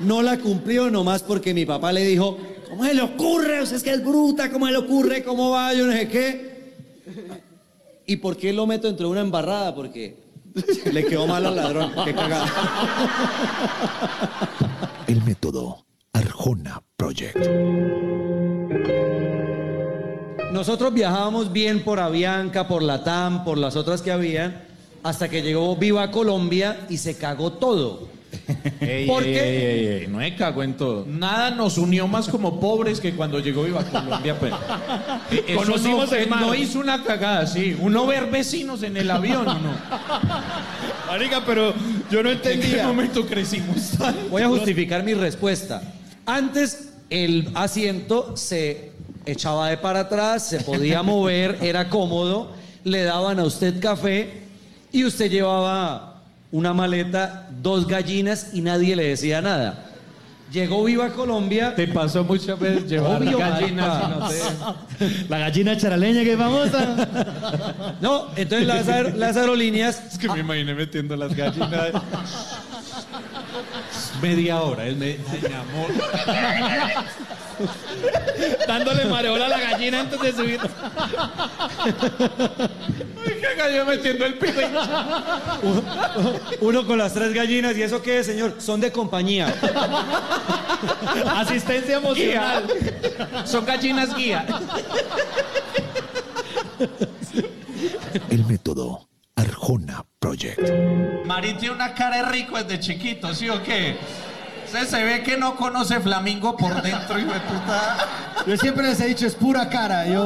No 0.00 0.22
la 0.22 0.38
cumplió 0.38 0.90
nomás 0.90 1.22
porque 1.22 1.54
mi 1.54 1.64
papá 1.64 1.92
le 1.92 2.04
dijo, 2.04 2.38
¿cómo 2.68 2.84
se 2.84 2.94
le 2.94 3.02
ocurre? 3.02 3.62
Usted 3.62 3.76
es 3.76 3.82
que 3.82 3.90
es 3.90 4.04
bruta, 4.04 4.50
¿cómo 4.50 4.66
se 4.66 4.72
le 4.72 4.78
ocurre? 4.78 5.22
¿Cómo 5.24 5.50
va? 5.50 5.72
Yo 5.74 5.86
no 5.86 5.92
sé 5.92 6.08
qué. 6.08 6.74
¿Y 8.06 8.16
por 8.16 8.36
qué 8.36 8.52
lo 8.52 8.66
meto 8.66 8.88
entre 8.88 9.06
una 9.06 9.20
embarrada? 9.20 9.74
Porque 9.74 10.16
le 10.92 11.04
quedó 11.06 11.26
mal 11.26 11.44
al 11.46 11.56
ladrón. 11.56 11.92
Qué 12.04 12.14
cagada. 12.14 12.46
El 15.06 15.22
método 15.22 15.84
Arjona 16.12 16.82
Project. 16.96 17.36
Nosotros 20.52 20.94
viajábamos 20.94 21.52
bien 21.52 21.82
por 21.82 21.98
Avianca, 21.98 22.68
por 22.68 22.82
Latam, 22.82 23.44
por 23.44 23.58
las 23.58 23.74
otras 23.74 24.02
que 24.02 24.12
habían, 24.12 24.62
hasta 25.02 25.28
que 25.28 25.42
llegó 25.42 25.74
Viva 25.76 26.10
Colombia 26.12 26.86
y 26.88 26.98
se 26.98 27.18
cagó 27.18 27.54
todo. 27.54 28.13
Ey, 28.80 29.06
¿Por 29.06 29.22
ey, 29.24 29.32
qué? 29.34 29.40
ey, 29.42 29.86
ey, 30.02 30.06
no 30.08 30.18
me 30.18 30.34
cago 30.36 30.62
en 30.62 30.76
todo. 30.76 31.04
Nada 31.08 31.50
nos 31.50 31.78
unió 31.78 32.06
más 32.06 32.28
como 32.28 32.60
pobres 32.60 33.00
que 33.00 33.12
cuando 33.14 33.38
llegó 33.40 33.62
Viva 33.64 33.84
Colombia. 33.84 34.38
Pues. 34.38 34.52
Eso 35.46 35.58
Conocimos 35.58 36.10
no, 36.10 36.16
el 36.16 36.28
mar. 36.28 36.40
no 36.40 36.54
hizo 36.54 36.78
una 36.80 37.02
cagada, 37.02 37.46
sí. 37.46 37.76
Uno 37.80 38.06
ver 38.06 38.26
vecinos 38.30 38.82
en 38.82 38.96
el 38.96 39.10
avión, 39.10 39.44
¿no? 39.44 39.74
Marica, 41.08 41.42
pero 41.44 41.74
yo 42.10 42.22
no 42.22 42.30
¿En 42.30 42.40
qué 42.40 42.52
entendía. 42.52 42.86
momento 42.86 43.26
crecimos 43.26 43.90
tanto? 43.98 44.28
Voy 44.30 44.42
a 44.42 44.48
justificar 44.48 45.02
mi 45.04 45.14
respuesta. 45.14 45.82
Antes 46.26 46.90
el 47.10 47.50
asiento 47.54 48.36
se 48.36 48.92
echaba 49.26 49.68
de 49.70 49.76
para 49.78 50.00
atrás, 50.00 50.46
se 50.48 50.60
podía 50.60 51.02
mover, 51.02 51.58
era 51.62 51.88
cómodo, 51.88 52.52
le 52.84 53.02
daban 53.04 53.38
a 53.38 53.44
usted 53.44 53.80
café 53.80 54.42
y 54.92 55.04
usted 55.04 55.30
llevaba 55.30 56.13
una 56.54 56.72
maleta, 56.72 57.48
dos 57.60 57.88
gallinas 57.88 58.50
y 58.52 58.60
nadie 58.60 58.94
le 58.94 59.08
decía 59.08 59.42
nada. 59.42 59.86
Llegó 60.52 60.84
Viva 60.84 61.08
Colombia. 61.10 61.74
Te 61.74 61.88
pasó 61.88 62.22
muchas 62.22 62.56
veces 62.60 62.88
llevar 62.88 63.20
Obvio, 63.20 63.38
gallinas 63.38 64.08
no 64.08 64.28
te... 64.28 65.14
La 65.28 65.38
gallina 65.38 65.76
charaleña 65.76 66.22
que 66.22 66.34
es 66.34 66.38
famosa. 66.38 67.96
No, 68.00 68.28
entonces 68.36 68.68
las, 68.68 68.86
aer- 68.86 69.14
las 69.16 69.36
aerolíneas 69.36 70.00
Es 70.12 70.16
que 70.18 70.28
me 70.28 70.38
imaginé 70.40 70.74
metiendo 70.74 71.16
las 71.16 71.34
gallinas. 71.34 71.90
Media 74.24 74.62
hora, 74.62 74.86
es 74.86 74.96
me- 74.96 75.18
ay, 75.30 75.40
mi 75.46 75.52
amor. 75.54 75.86
Dándole 78.66 79.04
mareola 79.04 79.44
a 79.44 79.48
la 79.50 79.60
gallina 79.60 80.00
antes 80.00 80.18
de 80.18 80.32
subir. 80.32 80.58
Ay, 81.78 83.34
qué 83.40 83.54
gallo 83.56 83.84
metiendo 83.84 84.24
el 84.24 84.38
pito. 84.38 84.60
uno 86.62 86.86
con 86.86 86.96
las 86.96 87.12
tres 87.12 87.34
gallinas 87.34 87.76
y 87.76 87.82
eso 87.82 88.00
qué 88.00 88.20
es, 88.20 88.26
señor, 88.26 88.54
son 88.60 88.80
de 88.80 88.90
compañía. 88.90 89.54
Asistencia 91.36 91.98
emocional. 91.98 92.64
Son 93.44 93.66
gallinas 93.66 94.16
guía. 94.16 94.46
El 98.30 98.46
método 98.46 99.06
Arjona 99.36 100.04
Project. 100.18 100.60
Marín 101.26 101.56
tiene 101.58 101.74
una 101.74 101.92
cara 101.94 102.16
de 102.18 102.22
rico 102.24 102.56
desde 102.62 102.80
chiquito, 102.80 103.34
¿sí 103.34 103.48
o 103.48 103.62
qué? 103.62 103.98
Usted 104.66 104.86
se 104.88 105.04
ve 105.04 105.22
que 105.22 105.36
no 105.36 105.54
conoce 105.56 106.00
flamingo 106.00 106.56
por 106.56 106.80
dentro, 106.82 107.18
hijo 107.18 107.32
de 107.32 107.40
puta. 107.40 107.96
Yo 108.46 108.56
siempre 108.56 108.86
les 108.86 108.98
he 109.00 109.06
dicho, 109.06 109.26
es 109.26 109.34
pura 109.34 109.68
cara. 109.68 110.06
Yo, 110.06 110.24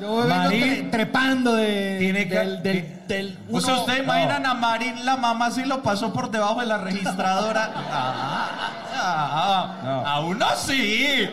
yo 0.00 0.16
vengo 0.16 0.28
Marín. 0.28 0.62
tre- 0.62 0.90
trepando 0.90 1.54
de, 1.54 1.96
Tiene 1.98 2.28
que- 2.28 2.34
del, 2.38 2.62
del, 2.62 3.06
del 3.06 3.38
O 3.50 3.60
sea, 3.60 3.74
uno- 3.74 3.80
ustedes 3.82 4.02
imaginan 4.04 4.44
a 4.46 4.54
Marín, 4.54 5.04
la 5.04 5.16
mamá 5.16 5.50
sí 5.50 5.64
lo 5.64 5.82
pasó 5.82 6.12
por 6.12 6.30
debajo 6.30 6.60
de 6.60 6.66
la 6.66 6.78
registradora. 6.78 7.70
Ah, 9.02 9.76
ah, 10.04 10.14
A 10.14 10.20
uno 10.20 10.44
sí. 10.58 11.26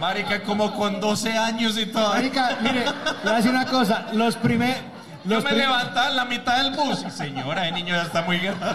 Marica, 0.00 0.42
como 0.44 0.72
con 0.74 0.98
12 0.98 1.36
años 1.36 1.76
y 1.76 1.84
todo. 1.84 2.08
Marica, 2.08 2.56
mire, 2.62 2.84
le 2.86 2.90
voy 3.22 3.32
a 3.32 3.36
decir 3.36 3.50
una 3.50 3.66
cosa. 3.66 4.06
Los 4.14 4.36
primeros... 4.36 4.78
Yo 5.24 5.40
me 5.40 5.50
en 5.50 6.16
la 6.16 6.24
mitad 6.24 6.56
del 6.62 6.72
bus. 6.74 7.04
Señora, 7.14 7.68
el 7.68 7.74
niño 7.74 7.94
ya 7.94 8.02
está 8.02 8.22
muy 8.22 8.38
grande. 8.38 8.66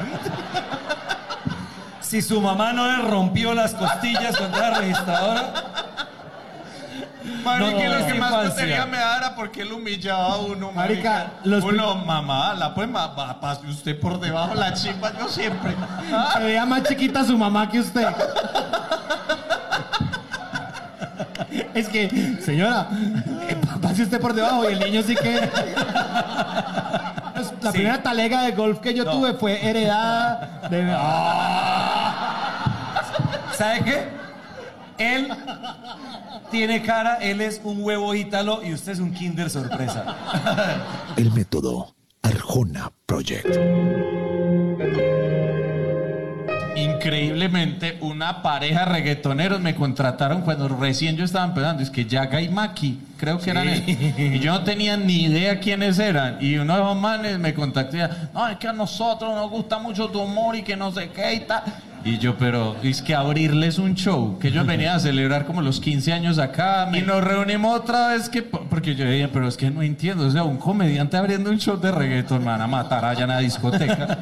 Si 2.01 2.21
su 2.21 2.39
mamá 2.39 2.71
no 2.71 2.87
le 2.87 3.09
rompió 3.09 3.53
las 3.53 3.73
costillas 3.73 4.37
cuando 4.37 4.57
era 4.57 4.77
registradora, 4.79 5.53
Marica, 7.43 7.71
No, 7.71 7.83
y 7.83 7.87
lo 8.01 8.07
que 8.07 8.13
más 8.13 8.31
tontería 8.31 8.85
me 8.85 8.97
da 8.97 9.17
era 9.17 9.35
porque 9.35 9.61
él 9.61 9.71
humillaba 9.73 10.33
a 10.33 10.37
uno, 10.37 10.71
Marica, 10.71 11.09
marica. 11.11 11.31
los 11.43 11.63
uno, 11.63 11.95
mamá, 11.95 12.53
la 12.53 12.73
pues 12.73 12.87
ma- 12.89 13.13
pa- 13.15 13.39
pase 13.41 13.67
usted 13.67 13.99
por 13.99 14.19
debajo 14.19 14.53
la 14.55 14.73
chimba, 14.73 15.11
yo 15.19 15.27
siempre. 15.27 15.75
Se 16.33 16.39
veía 16.39 16.65
más 16.65 16.83
chiquita 16.83 17.25
su 17.25 17.37
mamá 17.37 17.69
que 17.69 17.79
usted. 17.81 18.07
Es 21.73 21.89
que, 21.89 22.37
señora, 22.43 22.87
usted 24.03 24.19
por 24.21 24.33
debajo 24.33 24.69
y 24.69 24.73
el 24.73 24.79
niño 24.79 25.01
sí 25.03 25.15
que... 25.15 25.49
La 27.61 27.71
Sí. 27.71 27.77
primera 27.77 28.01
talega 28.01 28.41
de 28.43 28.51
golf 28.53 28.79
que 28.79 28.93
yo 28.93 29.03
No. 29.05 29.11
tuve 29.11 29.33
fue 29.33 29.63
heredada 29.63 30.67
de... 30.69 30.83
¿sabe 33.55 33.81
qué? 33.83 34.07
Él 34.97 35.27
tiene 36.49 36.81
cara, 36.81 37.15
él 37.17 37.41
es 37.41 37.61
un 37.63 37.83
huevo 37.83 38.15
ítalo 38.15 38.63
y 38.63 38.73
usted 38.73 38.93
es 38.93 38.99
un 38.99 39.13
kinder 39.13 39.49
sorpresa. 39.49 40.03
El 41.17 41.31
método 41.31 41.93
Arjona 42.23 42.91
Project. 43.05 43.47
Increíblemente, 47.07 47.97
una 48.01 48.41
pareja 48.41 48.81
de 48.81 48.85
reggaetoneros 48.85 49.61
me 49.61 49.75
contrataron 49.75 50.41
cuando 50.41 50.67
recién 50.67 51.15
yo 51.15 51.23
estaba 51.23 51.45
empezando. 51.45 51.81
Es 51.81 51.89
que 51.89 52.05
Yaga 52.05 52.41
y 52.41 52.49
Maki, 52.49 52.99
creo 53.17 53.39
que 53.39 53.49
eran 53.49 53.69
ellos. 53.69 53.97
Y 54.17 54.39
yo 54.39 54.51
no 54.51 54.63
tenía 54.63 54.97
ni 54.97 55.23
idea 55.23 55.59
quiénes 55.59 55.99
eran. 55.99 56.37
Y 56.41 56.57
uno 56.57 56.75
de 56.75 56.81
esos 56.81 56.97
manes 56.97 57.39
me 57.39 57.53
contactó 57.53 57.95
y 57.95 57.99
decía, 57.99 58.29
no, 58.33 58.47
es 58.47 58.57
que 58.57 58.67
a 58.67 58.73
nosotros 58.73 59.33
nos 59.33 59.49
gusta 59.49 59.79
mucho 59.79 60.09
tu 60.09 60.19
humor 60.19 60.55
y 60.55 60.63
que 60.63 60.75
no 60.75 60.91
sé 60.91 61.09
qué 61.09 61.35
y 61.35 61.39
tal. 61.41 61.63
Y 62.03 62.19
yo, 62.19 62.37
pero 62.37 62.75
es 62.83 63.01
que 63.01 63.13
abrirles 63.15 63.79
un 63.79 63.95
show, 63.95 64.39
que 64.39 64.47
ellos 64.47 64.65
venían 64.65 64.95
a 64.95 64.99
celebrar 64.99 65.45
como 65.45 65.61
los 65.61 65.81
15 65.81 66.13
años 66.13 66.37
acá. 66.39 66.89
Y 66.93 67.01
nos 67.01 67.23
reunimos 67.23 67.81
otra 67.81 68.09
vez, 68.09 68.29
que 68.29 68.43
porque 68.43 68.95
yo 68.95 69.05
dije, 69.09 69.27
pero 69.27 69.47
es 69.47 69.57
que 69.57 69.69
no 69.69 69.81
entiendo. 69.81 70.25
O 70.25 70.31
sea, 70.31 70.43
un 70.43 70.57
comediante 70.57 71.17
abriendo 71.17 71.49
un 71.49 71.59
show 71.59 71.77
de 71.77 71.91
reggaeton, 71.91 72.39
me 72.39 72.45
van 72.45 72.61
a 72.61 72.67
matar 72.67 73.03
allá 73.03 73.23
en 73.23 73.29
la 73.29 73.39
discoteca. 73.39 74.19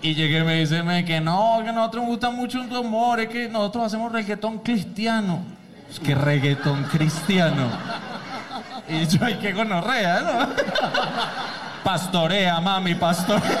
Y 0.00 0.14
llegué 0.14 0.38
y 0.38 0.44
me 0.44 0.54
dice 0.60 0.82
me, 0.82 1.04
que 1.04 1.20
no, 1.20 1.60
que 1.62 1.70
a 1.70 1.72
nosotros 1.72 2.02
nos 2.02 2.10
gusta 2.10 2.30
mucho 2.30 2.64
tu 2.66 2.80
humor, 2.80 3.20
es 3.20 3.28
que 3.28 3.48
nosotros 3.48 3.86
hacemos 3.86 4.12
reggaetón 4.12 4.58
cristiano. 4.58 5.42
Es 5.90 5.98
que 5.98 6.14
reggaetón 6.14 6.84
cristiano. 6.84 7.68
Y 8.88 9.06
yo, 9.06 9.24
ay, 9.24 9.38
qué 9.40 9.52
gonorrea, 9.52 10.20
¿no? 10.20 10.48
Pastorea, 11.84 12.60
mami, 12.60 12.94
pastorea. 12.94 13.42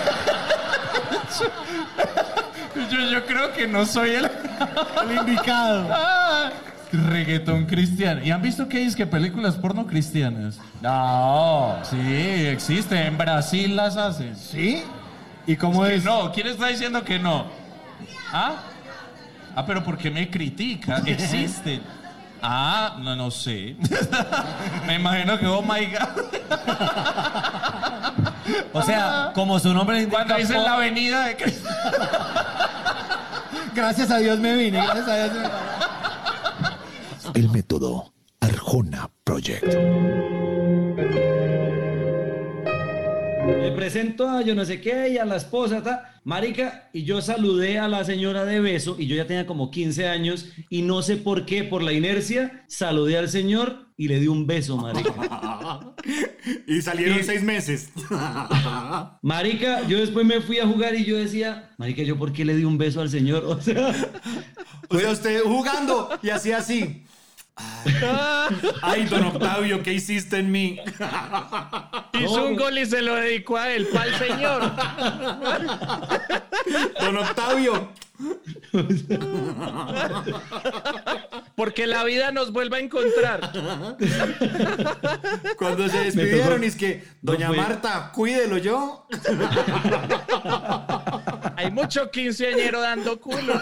Yo, 2.90 3.00
yo 3.10 3.26
creo 3.26 3.52
que 3.52 3.66
no 3.66 3.84
soy 3.84 4.10
el, 4.10 4.24
El 5.10 5.16
indicado. 5.18 5.88
Ah, 5.90 6.50
reggaetón 6.92 7.66
cristiano. 7.66 8.22
¿Y 8.24 8.30
han 8.30 8.40
visto 8.40 8.68
que 8.68 8.78
hay 8.78 8.84
es 8.84 8.96
que 8.96 9.06
películas 9.06 9.56
porno 9.56 9.86
cristianas? 9.86 10.58
No. 10.80 11.76
Sí, 11.82 12.46
existe. 12.46 13.06
En 13.06 13.18
Brasil 13.18 13.76
las 13.76 13.96
hacen. 13.96 14.36
¿Sí? 14.36 14.84
¿Y 15.48 15.56
cómo 15.56 15.82
Que 15.84 15.96
es? 15.96 16.04
no, 16.04 16.30
¿quién 16.30 16.46
está 16.46 16.68
diciendo 16.68 17.02
que 17.02 17.18
no? 17.18 17.46
¿Ah? 18.32 18.54
Ah, 19.56 19.66
pero 19.66 19.82
¿por 19.82 19.98
qué 19.98 20.10
me 20.10 20.30
critica? 20.30 21.02
Existen. 21.04 21.82
Ah, 22.40 22.96
no, 23.00 23.16
no 23.16 23.32
sé. 23.32 23.74
Me 24.86 24.94
imagino 24.94 25.36
que 25.40 25.46
oh 25.46 25.60
my 25.62 25.86
God. 25.86 26.24
O 28.72 28.80
sea, 28.82 29.32
como 29.34 29.58
su 29.58 29.74
nombre 29.74 29.98
indica. 29.98 30.16
Cuando 30.18 30.36
dicen 30.36 30.56
po- 30.56 30.62
la 30.62 30.74
avenida 30.74 31.26
de 31.26 31.36
Cristo. 31.36 31.68
Gracias 33.74 34.10
a 34.10 34.18
Dios 34.18 34.38
me 34.38 34.54
vine, 34.54 34.78
gracias 34.78 35.08
a 35.08 35.14
Dios 35.16 35.32
me 35.32 35.38
vine. 35.40 35.50
El 37.34 37.48
método 37.50 38.12
Arjona 38.40 39.10
Project. 39.24 39.74
Le 43.48 43.72
presento 43.72 44.28
a 44.28 44.42
yo 44.42 44.54
no 44.54 44.64
sé 44.64 44.80
qué 44.80 45.08
y 45.10 45.18
a 45.18 45.24
la 45.24 45.36
esposa, 45.36 45.82
ta, 45.82 46.20
marica, 46.24 46.90
y 46.92 47.04
yo 47.04 47.20
saludé 47.22 47.78
a 47.78 47.88
la 47.88 48.04
señora 48.04 48.44
de 48.44 48.60
beso 48.60 48.96
y 48.98 49.06
yo 49.06 49.16
ya 49.16 49.26
tenía 49.26 49.46
como 49.46 49.70
15 49.70 50.06
años 50.06 50.46
y 50.68 50.82
no 50.82 51.02
sé 51.02 51.16
por 51.16 51.46
qué, 51.46 51.64
por 51.64 51.82
la 51.82 51.92
inercia, 51.92 52.64
saludé 52.68 53.16
al 53.18 53.28
señor 53.28 53.86
y 53.96 54.08
le 54.08 54.20
di 54.20 54.28
un 54.28 54.46
beso, 54.46 54.76
marica. 54.76 55.12
y 56.66 56.82
salieron 56.82 57.18
Y- 57.18 57.22
seis 57.24 57.42
meses. 57.42 57.90
Marica, 59.22 59.86
yo 59.88 59.98
después 59.98 60.24
me 60.24 60.40
fui 60.40 60.58
a 60.60 60.66
jugar 60.66 60.94
y 60.94 61.04
yo 61.04 61.16
decía, 61.16 61.70
marica, 61.78 62.02
¿yo 62.02 62.16
por 62.16 62.32
qué 62.32 62.44
le 62.44 62.54
di 62.54 62.64
un 62.64 62.78
beso 62.78 63.00
al 63.00 63.08
señor? 63.10 63.44
O 63.48 63.60
sea, 63.60 63.92
O 64.90 64.98
sea, 64.98 65.10
usted 65.10 65.40
jugando 65.42 66.10
y 66.22 66.30
hacía 66.30 66.58
así. 66.58 67.02
Ay, 68.82 69.04
don 69.04 69.24
Octavio, 69.24 69.82
¿qué 69.82 69.92
hiciste 69.92 70.38
en 70.38 70.50
mí? 70.50 70.78
Hizo 72.12 72.46
un 72.46 72.56
gol 72.56 72.78
y 72.78 72.86
se 72.86 73.02
lo 73.02 73.14
dedicó 73.14 73.56
a 73.56 73.70
él, 73.70 73.88
pa'l 73.92 74.14
señor. 74.16 74.72
Don 77.00 77.16
Octavio. 77.16 77.92
Porque 81.54 81.86
la 81.86 82.04
vida 82.04 82.32
nos 82.32 82.52
vuelve 82.52 82.76
a 82.78 82.80
encontrar. 82.80 83.50
Cuando 85.56 85.88
se 85.88 86.04
despidieron, 86.04 86.62
y 86.62 86.66
es 86.66 86.76
que, 86.76 87.04
doña 87.22 87.50
Marta, 87.52 88.10
cuídelo 88.14 88.58
yo. 88.58 89.06
Hay 91.56 91.70
mucho 91.70 92.10
quinceañero 92.10 92.80
dando 92.80 93.20
culo. 93.20 93.54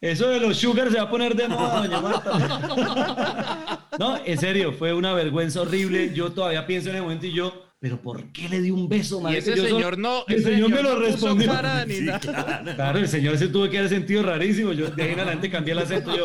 eso 0.00 0.28
de 0.28 0.40
los 0.40 0.56
sugar 0.58 0.90
se 0.90 0.96
va 0.96 1.02
a 1.04 1.10
poner 1.10 1.34
de 1.34 1.48
moda, 1.48 1.86
doña 1.86 2.00
Marta. 2.00 3.86
No, 3.98 4.18
en 4.24 4.38
serio, 4.38 4.72
fue 4.72 4.92
una 4.92 5.12
vergüenza 5.12 5.60
horrible. 5.62 6.12
Yo 6.14 6.32
todavía 6.32 6.66
pienso 6.66 6.90
en 6.90 6.96
el 6.96 7.02
momento 7.02 7.26
y 7.26 7.32
yo, 7.32 7.63
pero 7.84 8.00
¿por 8.00 8.24
qué 8.32 8.48
le 8.48 8.62
di 8.62 8.70
un 8.70 8.88
beso, 8.88 9.20
Y 9.20 9.24
marica? 9.24 9.38
ese 9.40 9.56
Yo 9.56 9.62
señor 9.64 9.98
no, 9.98 10.24
el 10.26 10.36
ese 10.36 10.52
señor 10.54 10.70
me 10.70 10.76
señor 10.78 10.94
lo 10.94 11.00
respondió. 11.04 11.52
cara 11.52 11.84
ni 11.86 11.96
Sí, 11.96 12.00
nada. 12.04 12.18
claro. 12.18 12.74
Claro, 12.76 12.98
el 12.98 13.08
señor 13.08 13.36
se 13.36 13.48
tuvo 13.48 13.68
que 13.68 13.76
haber 13.76 13.90
sentido 13.90 14.22
rarísimo. 14.22 14.72
Yo 14.72 14.88
de 14.88 15.02
ahí 15.02 15.10
en 15.12 15.20
adelante 15.20 15.50
cambié 15.50 15.72
el 15.74 15.80
acento. 15.80 16.16
Yo, 16.16 16.24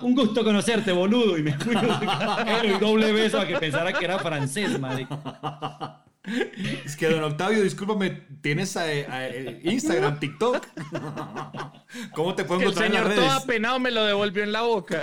un 0.00 0.14
gusto 0.14 0.42
conocerte, 0.42 0.92
boludo. 0.92 1.36
Y 1.36 1.42
me 1.42 1.52
fui. 1.58 1.74
Y 1.74 2.68
doble 2.80 3.12
beso 3.12 3.38
a 3.38 3.46
que 3.46 3.58
pensara 3.58 3.92
que 3.92 4.02
era 4.06 4.18
francés, 4.18 4.80
marica. 4.80 6.00
Es 6.86 6.96
que, 6.96 7.06
don 7.10 7.22
Octavio, 7.22 7.62
discúlpame, 7.62 8.22
¿tienes 8.40 8.74
eh, 8.76 9.06
eh, 9.08 9.60
Instagram, 9.62 10.18
TikTok? 10.18 10.66
¿Cómo 12.14 12.34
te 12.34 12.44
puedo 12.44 12.60
Que 12.60 12.64
el 12.64 12.70
encontrar 12.72 12.86
en 12.86 12.94
las 12.94 13.02
señor 13.14 13.26
todo 13.28 13.30
apenado 13.42 13.78
me 13.78 13.90
lo 13.90 14.04
devolvió 14.06 14.42
en 14.42 14.52
la 14.52 14.62
boca. 14.62 15.02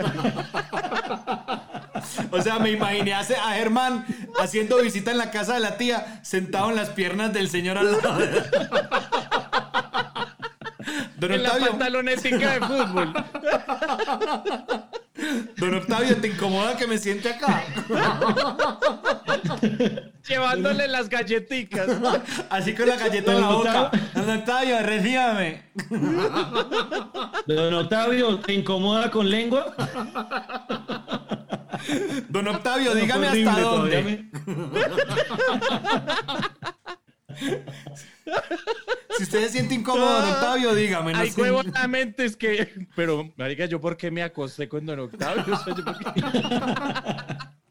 O 2.31 2.41
sea, 2.41 2.59
me 2.59 2.71
imaginé 2.71 3.13
hace- 3.13 3.35
a 3.37 3.51
Germán 3.53 4.05
haciendo 4.39 4.77
visita 4.81 5.11
en 5.11 5.17
la 5.17 5.31
casa 5.31 5.55
de 5.55 5.59
la 5.59 5.77
tía, 5.77 6.21
sentado 6.23 6.69
en 6.69 6.75
las 6.75 6.89
piernas 6.89 7.33
del 7.33 7.49
señor 7.49 7.77
al 7.77 7.91
lado. 7.91 8.19
Don 11.17 11.31
en 11.31 11.43
la 11.43 11.49
Octavio, 11.49 11.69
pantalonética 11.69 12.53
de 12.53 12.59
fútbol. 12.59 13.13
don 15.55 15.73
Octavio, 15.75 16.17
¿te 16.17 16.27
incomoda 16.27 16.75
que 16.75 16.85
me 16.85 16.97
siente 16.97 17.29
acá? 17.29 17.63
Llevándole 20.27 20.87
las 20.89 21.07
galletitas. 21.07 21.89
Así 22.49 22.73
con 22.73 22.87
la 22.89 22.97
galleta 22.97 23.31
en 23.31 23.41
la 23.41 23.47
boca. 23.47 23.91
Don 24.13 24.29
Octavio, 24.29 24.79
recíbame. 24.81 25.63
Don 27.47 27.73
Octavio, 27.73 28.39
¿te 28.39 28.53
incomoda 28.53 29.09
con 29.09 29.29
lengua? 29.29 29.73
Don 32.29 32.47
Octavio, 32.47 32.93
dígame 32.95 33.27
hasta 33.27 33.59
dónde. 33.61 34.25
Si 39.17 39.23
usted 39.23 39.41
se 39.41 39.49
siente 39.49 39.75
incómodo, 39.75 40.21
don 40.21 40.29
Octavio, 40.29 40.73
dígame. 40.73 41.13
no 41.13 41.19
Ay, 41.19 41.31
huevonamente 41.37 42.25
es 42.25 42.35
que. 42.35 42.87
Pero, 42.95 43.31
marica, 43.37 43.65
¿yo 43.65 43.79
por 43.79 43.95
qué 43.95 44.09
me 44.09 44.23
acosté 44.23 44.67
con 44.67 44.85
Don 44.85 44.99
Octavio? 44.99 45.53
O 45.53 45.63
sea, 45.63 45.75
¿yo 45.75 45.83
por 45.85 45.97
qué? 45.97 46.21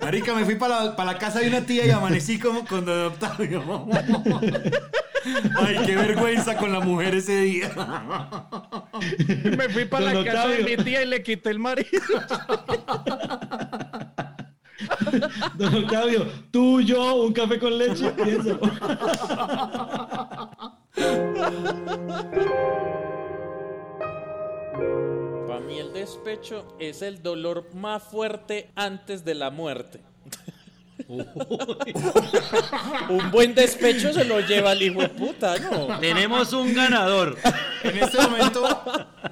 Marica, 0.00 0.34
me 0.34 0.44
fui 0.44 0.54
para 0.54 0.84
la, 0.84 0.96
para 0.96 1.12
la 1.12 1.18
casa 1.18 1.40
de 1.40 1.48
una 1.48 1.64
tía 1.66 1.86
y 1.86 1.90
amanecí 1.90 2.38
como 2.38 2.64
con 2.64 2.84
don 2.84 3.06
Octavio. 3.06 3.86
Ay, 5.56 5.78
qué 5.86 5.94
vergüenza 5.96 6.56
con 6.56 6.72
la 6.72 6.80
mujer 6.80 7.14
ese 7.14 7.40
día. 7.42 7.70
Me 9.56 9.68
fui 9.68 9.84
para 9.84 10.12
Don 10.12 10.24
la 10.24 10.32
casa 10.32 10.48
de 10.48 10.64
mi 10.64 10.76
tía 10.82 11.02
y 11.02 11.06
le 11.06 11.22
quité 11.22 11.50
el 11.50 11.58
marido. 11.58 11.90
Don 15.54 15.74
Octavio, 15.84 16.26
tú, 16.50 16.80
yo, 16.80 17.14
un 17.16 17.32
café 17.32 17.58
con 17.58 17.78
leche. 17.78 18.12
Para 25.52 25.64
mí 25.66 25.78
el 25.78 25.92
despecho 25.92 26.74
es 26.78 27.02
el 27.02 27.22
dolor 27.22 27.74
más 27.74 28.02
fuerte 28.02 28.70
antes 28.74 29.22
de 29.22 29.34
la 29.34 29.50
muerte. 29.50 30.00
Un 33.10 33.30
buen 33.30 33.54
despecho 33.54 34.14
se 34.14 34.24
lo 34.24 34.40
lleva 34.40 34.72
el 34.72 34.80
hijo 34.80 35.02
de 35.02 35.10
puta, 35.10 35.58
¿no? 35.58 36.00
Tenemos 36.00 36.54
un 36.54 36.72
ganador. 36.72 37.36
En 37.82 37.98
este 37.98 38.22
momento, 38.22 38.64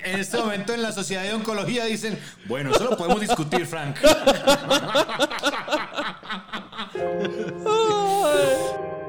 en 0.04 0.20
este 0.20 0.36
momento 0.36 0.74
en 0.74 0.82
la 0.82 0.92
sociedad 0.92 1.22
de 1.22 1.32
oncología 1.32 1.86
dicen, 1.86 2.18
bueno, 2.44 2.70
eso 2.70 2.84
lo 2.84 2.98
podemos 2.98 3.22
discutir, 3.22 3.64
Frank. 3.64 3.96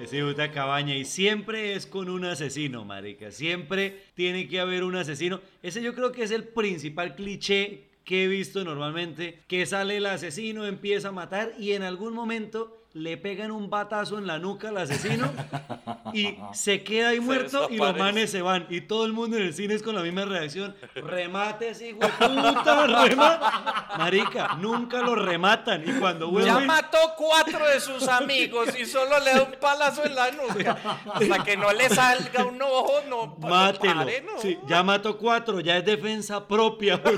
Ese 0.00 0.22
Buta 0.22 0.50
Cabaña 0.50 0.96
y 0.96 1.04
siempre 1.04 1.74
es 1.74 1.84
con 1.84 2.08
un 2.08 2.24
asesino, 2.24 2.86
marica. 2.86 3.30
Siempre 3.30 4.02
tiene 4.14 4.48
que 4.48 4.58
haber 4.58 4.82
un 4.82 4.96
asesino. 4.96 5.42
Ese 5.62 5.82
yo 5.82 5.94
creo 5.94 6.10
que 6.10 6.22
es 6.22 6.30
el 6.30 6.44
principal 6.44 7.14
cliché 7.14 7.84
que 8.02 8.24
he 8.24 8.26
visto 8.26 8.64
normalmente, 8.64 9.40
que 9.46 9.66
sale 9.66 9.98
el 9.98 10.06
asesino, 10.06 10.64
empieza 10.64 11.08
a 11.08 11.12
matar 11.12 11.52
y 11.58 11.72
en 11.72 11.82
algún 11.82 12.14
momento 12.14 12.79
le 12.92 13.16
pegan 13.16 13.52
un 13.52 13.70
batazo 13.70 14.18
en 14.18 14.26
la 14.26 14.40
nuca 14.40 14.70
al 14.70 14.78
asesino 14.78 15.30
y 16.12 16.36
se 16.52 16.82
queda 16.82 17.10
ahí 17.10 17.20
muerto 17.20 17.68
y 17.70 17.76
los 17.76 17.96
manes 17.96 18.32
se 18.32 18.42
van. 18.42 18.66
Y 18.68 18.80
todo 18.80 19.04
el 19.06 19.12
mundo 19.12 19.36
en 19.36 19.44
el 19.44 19.54
cine 19.54 19.74
es 19.74 19.82
con 19.82 19.94
la 19.94 20.02
misma 20.02 20.24
reacción. 20.24 20.74
Remate 20.96 21.68
ese 21.68 21.90
hijo 21.90 22.00
de 22.00 22.08
puta, 22.08 22.86
remata. 22.86 23.94
Marica, 23.96 24.54
nunca 24.58 25.02
lo 25.02 25.14
rematan. 25.14 25.88
Y 25.88 25.92
cuando 26.00 26.36
Ya 26.40 26.58
mató 26.60 26.98
cuatro 27.16 27.64
de 27.66 27.78
sus 27.80 28.08
amigos 28.08 28.68
y 28.78 28.84
solo 28.86 29.20
le 29.20 29.34
da 29.34 29.42
un 29.44 29.52
palazo 29.60 30.04
en 30.04 30.14
la 30.16 30.30
nuca. 30.32 30.76
Hasta 31.14 31.44
que 31.44 31.56
no 31.56 31.72
le 31.72 31.88
salga 31.90 32.44
un 32.44 32.60
ojo, 32.60 32.92
no 33.08 33.36
pa- 33.36 33.48
no 33.48 33.54
Mátelo. 33.54 33.94
pare, 34.00 34.22
¿no? 34.22 34.40
Sí, 34.40 34.58
ya 34.66 34.82
mató 34.82 35.16
cuatro, 35.16 35.60
ya 35.60 35.76
es 35.76 35.84
defensa 35.84 36.44
propia. 36.46 37.00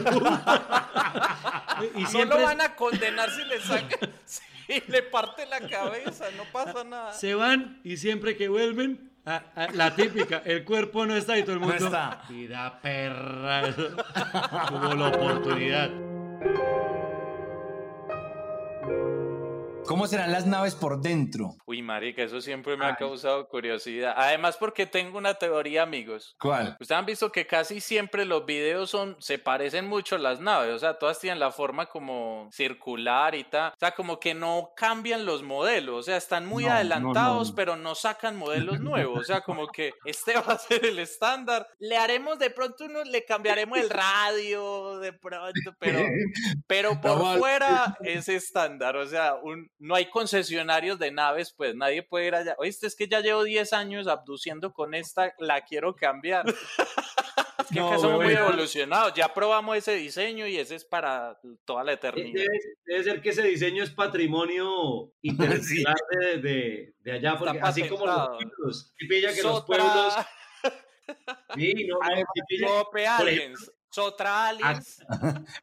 y 1.96 2.02
No 2.12 2.24
lo 2.26 2.42
van 2.42 2.60
a 2.60 2.74
condenar 2.76 3.30
si 3.30 3.44
le 3.44 3.60
saca, 3.60 3.96
si 4.80 4.82
le 4.92 5.02
parte 5.02 5.46
la 5.46 5.60
cabeza, 5.60 6.26
no 6.36 6.44
pasa 6.52 6.84
nada. 6.84 7.12
se 7.12 7.34
van 7.34 7.80
y 7.84 7.96
siempre 7.96 8.36
que 8.36 8.48
vuelven, 8.48 9.10
a- 9.24 9.42
a- 9.54 9.68
la 9.72 9.94
típica, 9.94 10.42
el 10.44 10.64
cuerpo 10.64 11.06
no 11.06 11.14
está 11.14 11.38
y 11.38 11.42
todo 11.42 11.54
el 11.54 11.60
No 11.60 11.66
mundo. 11.68 11.86
está. 11.86 12.22
Vida 12.28 12.80
perra. 12.82 13.72
Tuvo 14.68 14.94
la 14.94 15.08
oportunidad. 15.08 15.90
¿Cómo 19.86 20.06
serán 20.06 20.30
las 20.30 20.46
naves 20.46 20.74
por 20.74 21.00
dentro? 21.00 21.56
Uy, 21.66 21.82
marica, 21.82 22.22
eso 22.22 22.40
siempre 22.40 22.76
me 22.76 22.86
ha 22.86 22.94
causado 22.94 23.48
curiosidad. 23.48 24.14
Además, 24.16 24.56
porque 24.56 24.86
tengo 24.86 25.18
una 25.18 25.34
teoría, 25.34 25.82
amigos. 25.82 26.36
¿Cuál? 26.40 26.76
Ustedes 26.80 26.98
han 26.98 27.06
visto 27.06 27.32
que 27.32 27.46
casi 27.46 27.80
siempre 27.80 28.24
los 28.24 28.46
videos 28.46 28.90
son, 28.90 29.16
se 29.18 29.38
parecen 29.38 29.88
mucho 29.88 30.16
a 30.16 30.18
las 30.18 30.40
naves, 30.40 30.72
o 30.72 30.78
sea, 30.78 30.98
todas 30.98 31.18
tienen 31.18 31.40
la 31.40 31.50
forma 31.50 31.86
como 31.86 32.48
circular 32.52 33.34
y 33.34 33.44
tal. 33.44 33.72
O 33.72 33.78
sea, 33.78 33.92
como 33.92 34.20
que 34.20 34.34
no 34.34 34.70
cambian 34.76 35.26
los 35.26 35.42
modelos, 35.42 35.96
o 35.98 36.02
sea, 36.04 36.16
están 36.16 36.46
muy 36.46 36.64
No, 36.64 36.72
adelantados, 36.72 37.50
no. 37.50 37.54
pero 37.56 37.76
no 37.76 37.94
sacan 37.94 38.36
modelos 38.36 38.80
nuevos. 38.80 39.18
O 39.18 39.24
sea, 39.24 39.40
como 39.40 39.66
que 39.66 39.92
este 40.04 40.34
va 40.34 40.54
a 40.54 40.58
ser 40.58 40.86
el 40.86 41.00
estándar. 41.00 41.66
Le 41.80 41.96
haremos 41.96 42.38
de 42.38 42.50
pronto 42.50 42.84
uno, 42.84 43.02
le 43.02 43.24
cambiaremos 43.24 43.78
el 43.78 43.90
radio 43.90 45.00
de 45.00 45.12
pronto, 45.12 45.74
pero, 45.80 45.98
pero 46.68 47.00
por 47.00 47.38
fuera 47.38 47.96
es 48.02 48.28
estándar. 48.28 48.96
O 48.96 49.06
sea, 49.06 49.34
un, 49.34 49.71
no 49.82 49.94
hay 49.96 50.06
concesionarios 50.10 50.98
de 50.98 51.10
naves, 51.10 51.52
pues 51.56 51.74
nadie 51.74 52.02
puede 52.04 52.28
ir 52.28 52.34
allá. 52.36 52.54
Oíste, 52.58 52.86
es 52.86 52.94
que 52.94 53.08
ya 53.08 53.20
llevo 53.20 53.42
10 53.42 53.72
años 53.72 54.06
abduciendo 54.06 54.72
con 54.72 54.94
esta, 54.94 55.34
la 55.38 55.62
quiero 55.62 55.96
cambiar. 55.96 56.48
Es 56.48 56.54
que 57.68 57.74
No, 57.80 57.88
acá 57.88 57.98
somos 57.98 58.22
muy 58.24 58.32
evolucionados. 58.32 59.14
Ya 59.14 59.32
probamos 59.32 59.76
ese 59.76 59.94
diseño 59.94 60.46
y 60.46 60.56
ese 60.58 60.76
es 60.76 60.84
para 60.84 61.38
toda 61.64 61.82
la 61.84 61.92
eternidad. 61.94 62.32
Debe, 62.34 62.58
debe 62.84 63.04
ser 63.04 63.20
que 63.22 63.30
ese 63.30 63.42
diseño 63.42 63.82
es 63.82 63.90
patrimonio 63.90 65.12
internacional 65.22 65.96
de, 66.20 66.38
de, 66.38 66.94
de 67.00 67.12
allá, 67.12 67.36
porque 67.38 67.56
Está 67.56 67.68
así 67.68 67.88
como 67.88 68.06
los 68.06 68.28
pueblos. 68.28 68.94
Y 69.00 69.08
pilla 69.08 69.34
que 69.34 69.42
los 69.42 69.62
Sotra- 69.62 69.66
pueblos. 69.66 70.14
Sí, 71.56 71.74
no, 71.88 71.98
no, 71.98 72.86
Aliens, 73.18 73.72
Sotra 73.90 74.48
Aliens. 74.48 75.04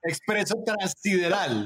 Expreso 0.03 0.55
transideral. 0.63 1.65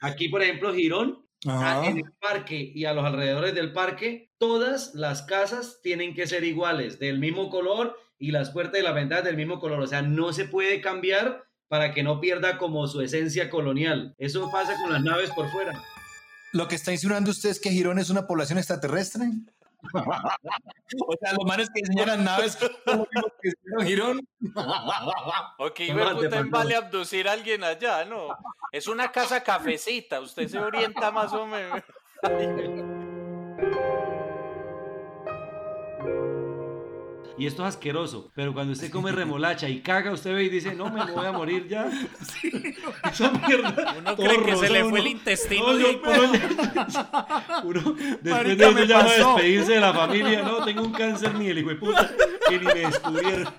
Aquí, 0.00 0.28
por 0.28 0.42
ejemplo, 0.42 0.72
Girón, 0.74 1.26
Ajá. 1.46 1.82
a- 1.82 1.86
en 1.86 1.98
el 1.98 2.12
parque 2.20 2.72
y 2.74 2.84
a 2.84 2.92
los 2.94 3.04
alrededores 3.04 3.54
del 3.54 3.72
parque, 3.72 4.30
todas 4.38 4.94
las 4.94 5.22
casas 5.22 5.80
tienen 5.82 6.14
que 6.14 6.26
ser 6.26 6.44
iguales, 6.44 6.98
del 6.98 7.18
mismo 7.18 7.50
color 7.50 7.96
y 8.18 8.30
las 8.30 8.50
puertas 8.50 8.80
y 8.80 8.82
las 8.84 8.94
ventanas 8.94 9.24
del 9.24 9.36
mismo 9.36 9.58
color. 9.58 9.80
O 9.80 9.86
sea, 9.86 10.02
no 10.02 10.32
se 10.32 10.44
puede 10.46 10.80
cambiar 10.80 11.44
para 11.68 11.92
que 11.94 12.02
no 12.02 12.20
pierda 12.20 12.58
como 12.58 12.86
su 12.88 13.00
esencia 13.00 13.48
colonial. 13.48 14.14
Eso 14.18 14.50
pasa 14.50 14.74
con 14.82 14.92
las 14.92 15.02
naves 15.02 15.30
por 15.30 15.48
fuera. 15.50 15.72
¿Lo 16.52 16.66
que 16.66 16.74
está 16.74 16.90
insinuando 16.92 17.30
usted 17.30 17.50
es 17.50 17.60
que 17.60 17.70
Girón 17.70 17.98
es 18.00 18.10
una 18.10 18.26
población 18.26 18.58
extraterrestre? 18.58 19.24
O 19.92 21.14
sea, 21.20 21.32
los 21.32 21.44
manes 21.46 21.68
que 21.70 21.80
diseñan 21.80 22.08
las 22.08 22.18
naves 22.18 22.52
son 22.52 22.70
los 22.86 23.32
que 23.40 23.50
diseñaron 23.50 23.86
Girón. 23.86 24.28
Ok, 25.58 25.78
de 25.78 26.14
puta, 26.14 26.42
vale 26.48 26.76
abducir 26.76 27.28
a 27.28 27.32
alguien 27.32 27.64
allá, 27.64 28.04
¿no? 28.04 28.28
Es 28.72 28.88
una 28.88 29.10
casa 29.10 29.42
cafecita, 29.42 30.20
usted 30.20 30.48
se 30.48 30.58
orienta 30.58 31.10
más 31.10 31.32
o 31.32 31.46
menos. 31.46 31.82
Y 37.40 37.46
esto 37.46 37.62
es 37.66 37.68
asqueroso, 37.74 38.30
pero 38.34 38.52
cuando 38.52 38.74
usted 38.74 38.90
come 38.90 39.12
remolacha 39.12 39.66
y 39.68 39.80
caga, 39.80 40.12
usted 40.12 40.34
ve 40.34 40.44
y 40.44 40.48
dice, 40.50 40.74
no, 40.74 40.90
me 40.90 41.04
voy 41.10 41.24
a 41.24 41.32
morir 41.32 41.66
ya. 41.68 41.90
Esa 43.10 43.30
mierda. 43.32 43.94
Uno 43.98 44.16
cree 44.16 44.42
que 44.44 44.56
se 44.56 44.68
le 44.68 44.84
fue 44.84 45.00
el 45.00 45.06
intestino 45.06 45.72
No, 45.72 45.78
y 45.78 45.82
yo- 45.82 46.00
uno- 46.04 46.32
uno, 47.64 47.80
después 47.94 48.24
Marica, 48.24 48.70
de 48.70 48.82
eso 48.82 48.84
ya 48.84 48.98
va 48.98 49.04
a 49.04 49.14
despedirse 49.16 49.72
de 49.72 49.80
la 49.80 49.94
familia. 49.94 50.42
No, 50.42 50.64
tengo 50.64 50.82
un 50.82 50.92
cáncer 50.92 51.34
ni 51.34 51.48
el 51.48 51.58
hijo 51.58 51.70
de 51.70 51.76
puta, 51.76 52.10
que 52.48 52.58
ni 52.58 52.66
me 52.66 52.74
descubrieron. 52.74 53.54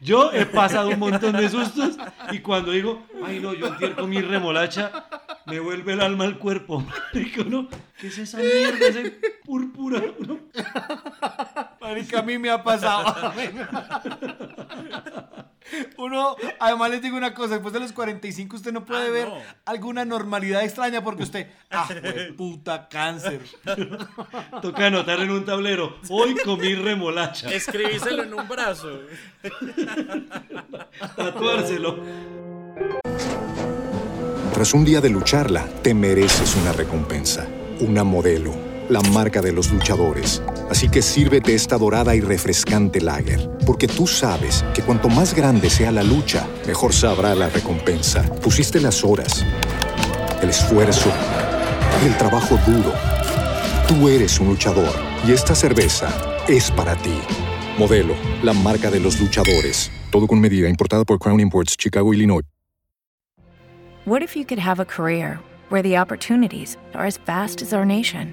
Yo 0.00 0.32
he 0.32 0.46
pasado 0.46 0.90
un 0.90 1.00
montón 1.00 1.32
de 1.36 1.48
sustos 1.48 1.96
y 2.30 2.38
cuando 2.38 2.70
digo, 2.70 3.04
ay 3.26 3.40
no, 3.40 3.52
yo 3.54 3.66
antier 3.66 3.96
comí 3.96 4.20
remolacha, 4.20 5.08
me 5.46 5.58
vuelve 5.58 5.94
el 5.94 6.00
alma 6.00 6.22
al 6.24 6.38
cuerpo. 6.38 6.84
Marica, 7.12 7.42
uno, 7.42 7.68
¿qué 8.00 8.06
es 8.06 8.18
esa 8.18 8.38
mierda? 8.38 8.86
Ese 8.86 9.10
púrpura. 9.44 10.00
Uno, 10.20 10.38
Marica, 11.88 12.18
a 12.20 12.22
mí 12.22 12.38
me 12.38 12.50
ha 12.50 12.62
pasado. 12.62 13.32
Uno, 15.98 16.36
además 16.60 16.90
les 16.90 17.02
digo 17.02 17.16
una 17.16 17.34
cosa, 17.34 17.54
después 17.54 17.74
de 17.74 17.80
los 17.80 17.92
45 17.92 18.56
usted 18.56 18.72
no 18.72 18.84
puede 18.84 19.10
ver 19.10 19.28
alguna 19.66 20.04
normalidad 20.04 20.62
extraña 20.64 21.02
porque 21.02 21.24
usted, 21.24 21.48
ah, 21.70 21.88
puta 22.36 22.88
cáncer. 22.88 23.40
Toca 24.62 24.86
anotar 24.86 25.20
en 25.20 25.30
un 25.30 25.44
tablero, 25.44 25.98
hoy 26.08 26.36
comí 26.36 26.74
remolacha. 26.74 27.50
Escribíselo 27.50 28.22
en 28.22 28.34
un 28.34 28.48
brazo. 28.48 29.00
Tatuárselo. 31.16 31.98
Tras 34.54 34.74
un 34.74 34.84
día 34.84 35.00
de 35.00 35.10
lucharla, 35.10 35.66
te 35.82 35.94
mereces 35.94 36.56
una 36.56 36.72
recompensa, 36.72 37.46
una 37.80 38.04
modelo, 38.04 38.67
la 38.88 39.00
marca 39.00 39.42
de 39.42 39.52
los 39.52 39.70
luchadores. 39.70 40.42
Así 40.70 40.88
que 40.88 41.02
sírvete 41.02 41.54
esta 41.54 41.78
dorada 41.78 42.14
y 42.14 42.20
refrescante 42.20 43.00
lager, 43.00 43.50
porque 43.66 43.86
tú 43.86 44.06
sabes 44.06 44.64
que 44.74 44.82
cuanto 44.82 45.08
más 45.08 45.34
grande 45.34 45.70
sea 45.70 45.90
la 45.92 46.02
lucha, 46.02 46.46
mejor 46.66 46.92
sabrá 46.92 47.34
la 47.34 47.48
recompensa. 47.48 48.22
Pusiste 48.42 48.80
las 48.80 49.04
horas, 49.04 49.44
el 50.42 50.50
esfuerzo, 50.50 51.10
el 52.04 52.16
trabajo 52.16 52.58
duro. 52.66 52.92
Tú 53.86 54.08
eres 54.08 54.38
un 54.40 54.48
luchador 54.48 54.94
y 55.26 55.32
esta 55.32 55.54
cerveza 55.54 56.08
es 56.46 56.70
para 56.70 56.94
ti. 56.96 57.18
Modelo, 57.78 58.14
la 58.42 58.52
marca 58.52 58.90
de 58.90 59.00
los 59.00 59.20
luchadores. 59.20 59.90
Todo 60.10 60.26
con 60.26 60.40
medida, 60.40 60.68
importada 60.68 61.04
por 61.04 61.18
Crown 61.18 61.40
Imports, 61.40 61.76
Chicago, 61.76 62.12
Illinois. 62.12 62.44
What 64.04 64.22
if 64.22 64.34
you 64.34 64.44
could 64.46 64.58
have 64.58 64.80
a 64.80 64.86
career 64.86 65.38
where 65.68 65.82
the 65.82 65.98
opportunities 65.98 66.78
are 66.94 67.06
as 67.06 67.18
vast 67.18 67.60
as 67.60 67.74
our 67.74 67.84
nation, 67.84 68.32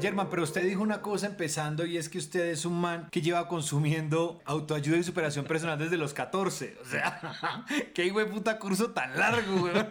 German, 0.00 0.28
pero 0.30 0.42
usted 0.42 0.62
dijo 0.62 0.82
una 0.82 1.02
cosa 1.02 1.26
empezando 1.26 1.84
y 1.84 1.96
es 1.96 2.08
que 2.08 2.18
usted 2.18 2.46
es 2.46 2.64
un 2.64 2.80
man 2.80 3.08
que 3.10 3.20
lleva 3.20 3.48
consumiendo 3.48 4.40
autoayuda 4.44 4.98
y 4.98 5.02
superación 5.04 5.44
personal 5.44 5.78
desde 5.78 5.96
los 5.96 6.14
14. 6.14 6.78
O 6.82 6.84
sea, 6.84 7.64
qué 7.94 8.06
hijo 8.06 8.18
de 8.18 8.26
puta 8.26 8.58
curso 8.58 8.90
tan 8.90 9.16
largo, 9.18 9.58
güey. 9.58 9.74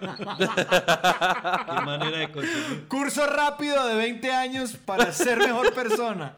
Qué 1.65 1.82
manera 1.86 2.18
de 2.18 2.32
consumir. 2.32 2.88
Curso 2.88 3.26
rápido 3.28 3.86
de 3.88 3.96
20 3.96 4.32
años 4.32 4.76
para 4.78 5.12
ser 5.12 5.39
mejor 5.39 5.74
persona. 5.74 6.38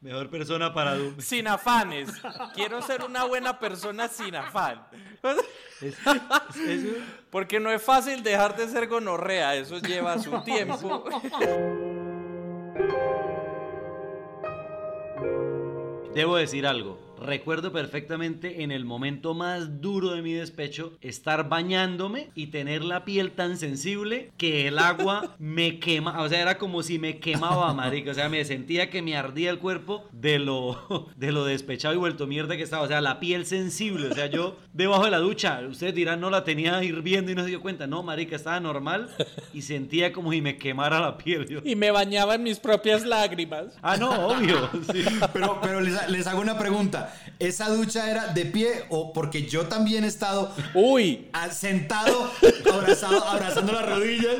Mejor 0.00 0.28
persona 0.30 0.74
para 0.74 0.90
adultos. 0.90 1.24
Sin 1.24 1.46
afanes. 1.46 2.10
Quiero 2.54 2.82
ser 2.82 3.04
una 3.04 3.24
buena 3.24 3.58
persona 3.58 4.08
sin 4.08 4.34
afán. 4.34 4.84
Porque 7.30 7.60
no 7.60 7.70
es 7.70 7.82
fácil 7.82 8.22
dejar 8.22 8.56
de 8.56 8.68
ser 8.68 8.88
gonorrea, 8.88 9.54
eso 9.54 9.78
lleva 9.78 10.18
su 10.18 10.42
tiempo. 10.42 11.04
Debo 16.14 16.36
decir 16.36 16.66
algo. 16.66 16.98
Recuerdo 17.22 17.72
perfectamente 17.72 18.62
en 18.62 18.70
el 18.70 18.84
momento 18.84 19.34
más 19.34 19.80
duro 19.80 20.10
de 20.10 20.22
mi 20.22 20.32
despecho 20.32 20.92
estar 21.00 21.48
bañándome 21.48 22.30
y 22.34 22.48
tener 22.48 22.82
la 22.82 23.04
piel 23.04 23.32
tan 23.32 23.56
sensible 23.56 24.30
que 24.36 24.66
el 24.68 24.78
agua 24.78 25.34
me 25.38 25.78
quema, 25.78 26.20
o 26.22 26.28
sea, 26.28 26.40
era 26.40 26.58
como 26.58 26.82
si 26.82 26.98
me 26.98 27.18
quemaba, 27.18 27.72
marica, 27.74 28.10
o 28.10 28.14
sea, 28.14 28.28
me 28.28 28.44
sentía 28.44 28.90
que 28.90 29.02
me 29.02 29.16
ardía 29.16 29.50
el 29.50 29.58
cuerpo 29.58 30.04
de 30.12 30.38
lo 30.38 31.08
de 31.16 31.32
lo 31.32 31.44
despechado 31.44 31.94
y 31.94 31.98
vuelto 31.98 32.26
mierda 32.26 32.56
que 32.56 32.62
estaba, 32.62 32.82
o 32.82 32.88
sea, 32.88 33.00
la 33.00 33.20
piel 33.20 33.46
sensible, 33.46 34.08
o 34.08 34.14
sea, 34.14 34.26
yo 34.26 34.56
debajo 34.72 35.04
de 35.04 35.10
la 35.10 35.18
ducha, 35.18 35.60
ustedes 35.68 35.94
dirán, 35.94 36.20
no 36.20 36.30
la 36.30 36.44
tenía 36.44 36.82
hirviendo 36.82 37.30
y 37.30 37.34
no 37.34 37.42
se 37.42 37.48
dio 37.48 37.60
cuenta, 37.60 37.86
no, 37.86 38.02
marica, 38.02 38.36
estaba 38.36 38.60
normal 38.60 39.10
y 39.52 39.62
sentía 39.62 40.12
como 40.12 40.32
si 40.32 40.40
me 40.40 40.56
quemara 40.58 41.00
la 41.00 41.16
piel. 41.18 41.46
Yo, 41.48 41.60
Y 41.64 41.76
me 41.76 41.90
bañaba 41.90 42.34
en 42.34 42.42
mis 42.42 42.58
propias 42.58 43.04
lágrimas. 43.04 43.66
ah, 43.82 43.96
no, 43.96 44.28
obvio. 44.28 44.68
sí. 44.92 45.04
Pero, 45.32 45.58
pero 45.62 45.80
les, 45.80 46.08
les 46.08 46.26
hago 46.26 46.40
una 46.40 46.58
pregunta. 46.58 47.11
¿Esa 47.38 47.68
ducha 47.68 48.10
era 48.10 48.28
de 48.28 48.46
pie 48.46 48.84
o 48.88 49.12
porque 49.12 49.46
yo 49.46 49.66
también 49.66 50.04
he 50.04 50.06
estado 50.06 50.54
Uy. 50.74 51.28
sentado, 51.50 52.30
abrazado, 52.72 53.24
abrazando 53.24 53.72
las 53.72 53.86
rodillas, 53.88 54.36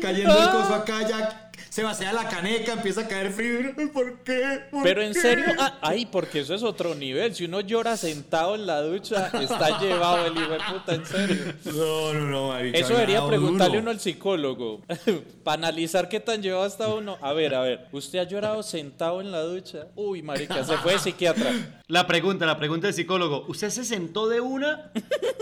cayendo 0.00 0.38
el 0.38 0.50
coso 0.50 0.74
acá, 0.74 1.06
ya 1.08 1.45
se 1.76 1.82
vacía 1.82 2.10
la 2.10 2.26
caneca, 2.26 2.72
empieza 2.72 3.02
a 3.02 3.06
caer 3.06 3.30
frío. 3.30 3.74
¿Por 3.92 4.20
qué? 4.20 4.62
¿Por 4.70 4.82
Pero 4.82 5.02
en 5.02 5.12
qué? 5.12 5.20
serio, 5.20 5.44
ah, 5.58 5.76
ay, 5.82 6.06
porque 6.06 6.40
eso 6.40 6.54
es 6.54 6.62
otro 6.62 6.94
nivel. 6.94 7.34
Si 7.34 7.44
uno 7.44 7.60
llora 7.60 7.98
sentado 7.98 8.54
en 8.54 8.66
la 8.66 8.80
ducha, 8.80 9.26
está 9.38 9.78
llevado 9.78 10.24
el 10.24 10.38
hijo 10.38 10.52
de 10.52 10.58
puta, 10.58 10.94
en 10.94 11.04
serio. 11.04 11.36
No, 11.66 12.14
no, 12.14 12.20
no, 12.30 12.48
marica, 12.48 12.78
Eso 12.78 12.94
debería 12.94 13.26
preguntarle 13.26 13.76
duro. 13.76 13.82
uno 13.82 13.90
al 13.90 14.00
psicólogo. 14.00 14.80
Para 15.44 15.58
analizar 15.58 16.08
qué 16.08 16.18
tan 16.18 16.40
llevado 16.40 16.64
está 16.64 16.88
uno. 16.88 17.18
A 17.20 17.34
ver, 17.34 17.54
a 17.54 17.60
ver. 17.60 17.88
¿Usted 17.92 18.20
ha 18.20 18.24
llorado 18.24 18.62
sentado 18.62 19.20
en 19.20 19.30
la 19.30 19.42
ducha? 19.42 19.88
Uy, 19.96 20.22
marica, 20.22 20.64
se 20.64 20.78
fue 20.78 20.94
de 20.94 20.98
psiquiatra. 20.98 21.52
La 21.88 22.06
pregunta, 22.06 22.46
la 22.46 22.56
pregunta 22.56 22.86
del 22.86 22.94
psicólogo, 22.94 23.44
¿usted 23.48 23.68
se 23.68 23.84
sentó 23.84 24.28
de 24.28 24.40
una 24.40 24.92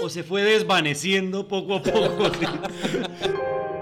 o 0.02 0.08
se 0.08 0.24
fue 0.24 0.42
desvaneciendo 0.42 1.46
poco 1.46 1.76
a 1.76 1.82
poco? 1.84 2.24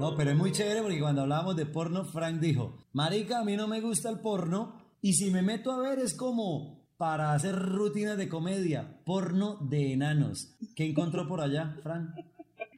No, 0.00 0.16
pero 0.16 0.30
es 0.30 0.36
muy 0.36 0.50
chévere 0.52 0.82
porque 0.82 0.98
cuando 1.00 1.22
hablábamos 1.22 1.56
de 1.56 1.66
porno, 1.66 2.04
Frank 2.06 2.40
dijo, 2.40 2.78
Marica, 2.92 3.40
a 3.40 3.44
mí 3.44 3.54
no 3.56 3.68
me 3.68 3.80
gusta 3.80 4.08
el 4.10 4.18
porno 4.20 4.74
y 5.02 5.12
si 5.12 5.30
me 5.30 5.42
meto 5.42 5.70
a 5.72 5.80
ver 5.82 5.98
es 5.98 6.14
como 6.14 6.80
para 6.96 7.32
hacer 7.34 7.54
rutinas 7.54 8.16
de 8.18 8.28
comedia, 8.28 8.98
porno 9.04 9.56
de 9.68 9.92
enanos. 9.92 10.56
¿Qué 10.74 10.84
encontró 10.86 11.26
por 11.28 11.40
allá, 11.40 11.76
Frank? 11.82 12.10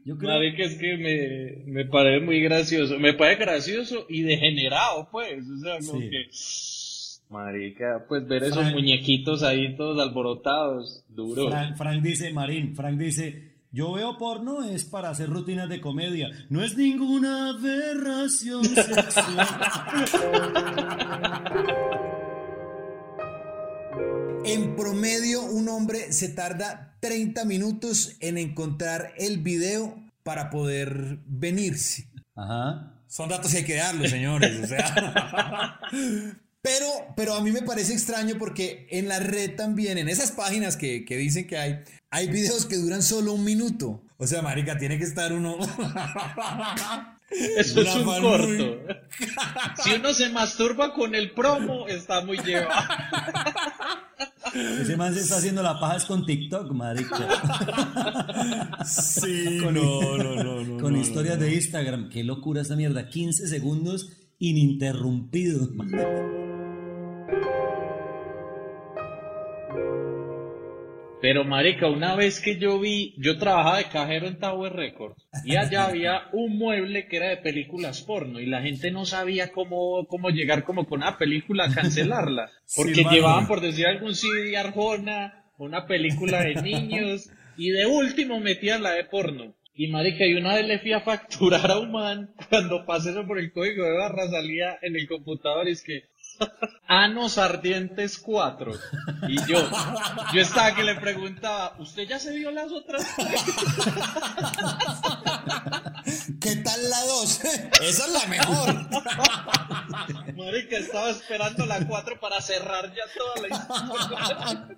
Yo 0.04 0.18
creo 0.18 0.30
Marica, 0.32 0.64
es 0.64 0.74
que 0.78 0.96
me, 0.96 1.72
me 1.72 1.84
parece 1.86 2.24
muy 2.24 2.40
gracioso. 2.40 2.98
Me 2.98 3.14
parece 3.14 3.40
gracioso 3.42 4.04
y 4.08 4.22
degenerado, 4.22 5.08
pues. 5.12 5.44
O 5.48 5.58
sea, 5.58 5.78
como 5.86 6.00
Sí. 6.00 6.10
que. 6.10 6.26
Marica, 7.30 8.04
pues 8.08 8.26
ver 8.28 8.42
esos 8.44 8.70
muñequitos 8.72 9.42
ahí 9.42 9.74
todos 9.76 9.98
alborotados, 10.06 11.04
duro. 11.08 11.48
Frank, 11.48 11.76
Frank 11.76 12.02
dice, 12.02 12.32
Marín, 12.32 12.74
Frank 12.76 12.98
dice, 12.98 13.51
yo 13.72 13.92
veo 13.92 14.18
porno 14.18 14.62
es 14.62 14.84
para 14.84 15.10
hacer 15.10 15.30
rutinas 15.30 15.68
de 15.68 15.80
comedia, 15.80 16.28
no 16.50 16.62
es 16.62 16.76
ninguna 16.76 17.50
aberración 17.50 18.64
sexual. 18.64 19.48
En 24.44 24.76
promedio, 24.76 25.42
un 25.42 25.68
hombre 25.68 26.12
se 26.12 26.28
tarda 26.28 26.96
30 27.00 27.44
minutos 27.46 28.16
en 28.20 28.38
encontrar 28.38 29.14
el 29.16 29.38
video 29.38 29.96
para 30.22 30.50
poder 30.50 31.18
venirse. 31.26 32.08
Ajá. 32.34 32.92
Son 33.06 33.28
datos 33.28 33.52
que 33.52 33.58
hay 33.58 33.64
que 33.64 33.76
darlos, 33.76 34.10
señores. 34.10 34.62
O 34.62 34.66
sea. 34.66 35.80
Pero, 36.62 36.86
pero 37.16 37.34
a 37.34 37.40
mí 37.40 37.50
me 37.50 37.62
parece 37.62 37.92
extraño 37.92 38.36
porque 38.38 38.86
en 38.90 39.08
la 39.08 39.18
red 39.18 39.56
también, 39.56 39.98
en 39.98 40.08
esas 40.08 40.30
páginas 40.30 40.76
que, 40.76 41.04
que 41.04 41.16
dicen 41.16 41.46
que 41.48 41.58
hay, 41.58 41.80
hay 42.10 42.28
videos 42.28 42.66
que 42.66 42.76
duran 42.76 43.02
solo 43.02 43.32
un 43.32 43.42
minuto. 43.44 44.04
O 44.16 44.26
sea, 44.28 44.42
marica, 44.42 44.78
tiene 44.78 44.96
que 44.96 45.04
estar 45.04 45.32
uno... 45.32 45.58
Eso 47.56 47.80
es 47.80 47.94
un 47.96 48.04
corto. 48.04 48.46
muy- 48.46 48.78
Si 49.82 49.94
uno 49.94 50.12
se 50.12 50.28
masturba 50.28 50.92
con 50.92 51.14
el 51.14 51.32
promo, 51.32 51.88
está 51.88 52.20
muy 52.24 52.36
llevado. 52.38 52.88
Ese 54.54 54.96
man 54.98 55.14
se 55.14 55.20
está 55.20 55.38
haciendo 55.38 55.62
la 55.62 55.80
paja 55.80 55.96
es 55.96 56.04
con 56.04 56.26
TikTok, 56.26 56.70
marica. 56.72 57.26
Sí, 58.84 59.58
con, 59.64 59.74
no, 59.74 60.18
no, 60.18 60.44
no, 60.44 60.62
no, 60.62 60.80
Con 60.82 60.92
no, 60.92 61.00
historias 61.00 61.40
de 61.40 61.54
Instagram. 61.54 62.10
Qué 62.10 62.22
locura 62.22 62.60
esta 62.60 62.76
mierda. 62.76 63.08
15 63.08 63.48
segundos 63.48 64.10
ininterrumpidos. 64.38 65.70
Pero 71.22 71.44
marica, 71.44 71.86
una 71.86 72.16
vez 72.16 72.40
que 72.40 72.58
yo 72.58 72.80
vi, 72.80 73.14
yo 73.16 73.38
trabajaba 73.38 73.78
de 73.78 73.84
cajero 73.84 74.26
en 74.26 74.40
Tower 74.40 74.72
Records 74.72 75.24
y 75.44 75.54
allá 75.54 75.84
había 75.88 76.22
un 76.32 76.58
mueble 76.58 77.06
que 77.06 77.18
era 77.18 77.28
de 77.28 77.36
películas 77.36 78.02
porno 78.02 78.40
y 78.40 78.46
la 78.46 78.60
gente 78.60 78.90
no 78.90 79.06
sabía 79.06 79.52
cómo, 79.52 80.04
cómo 80.08 80.30
llegar 80.30 80.64
como 80.64 80.84
con 80.84 81.00
una 81.00 81.18
película 81.18 81.66
a 81.66 81.74
cancelarla. 81.74 82.50
Porque 82.74 82.96
Sí, 82.96 83.04
llevaban, 83.08 83.46
por 83.46 83.60
decir 83.60 83.86
algún 83.86 84.16
CD 84.16 84.56
Arjona, 84.56 85.44
una 85.58 85.86
película 85.86 86.42
de 86.42 86.54
niños 86.62 87.30
y 87.56 87.70
de 87.70 87.86
último 87.86 88.40
metían 88.40 88.82
la 88.82 88.90
de 88.90 89.04
porno. 89.04 89.54
Y 89.74 89.86
marica, 89.86 90.26
y 90.26 90.34
una 90.34 90.56
vez 90.56 90.66
le 90.66 90.80
fui 90.80 90.92
a 90.92 91.00
facturar 91.00 91.70
a 91.70 91.78
un 91.78 91.92
man, 91.92 92.34
cuando 92.50 92.84
pasé 92.84 93.10
eso 93.10 93.26
por 93.26 93.38
el 93.38 93.52
código 93.52 93.84
de 93.84 93.96
barra 93.96 94.28
salía 94.28 94.76
en 94.82 94.96
el 94.96 95.06
computador 95.06 95.68
y 95.68 95.72
es 95.72 95.82
que 95.82 96.02
Anos 96.86 97.38
Ardientes 97.38 98.18
4. 98.18 98.72
Y 99.28 99.36
yo, 99.46 99.58
yo 100.32 100.40
estaba 100.40 100.74
que 100.74 100.82
le 100.82 100.96
preguntaba, 100.96 101.74
¿usted 101.78 102.06
ya 102.08 102.18
se 102.18 102.34
vio 102.36 102.50
las 102.50 102.70
otras? 102.70 103.06
¿Qué 106.40 106.56
tal 106.56 106.90
la 106.90 107.00
2? 107.00 107.40
Esa 107.82 108.06
es 108.06 108.12
la 108.12 108.26
mejor. 108.26 108.88
Marica, 110.36 110.76
estaba 110.76 111.10
esperando 111.10 111.66
la 111.66 111.86
4 111.86 112.20
para 112.20 112.40
cerrar 112.40 112.92
ya 112.94 113.04
toda 113.16 113.48
la 113.48 113.56
historia. 113.56 114.76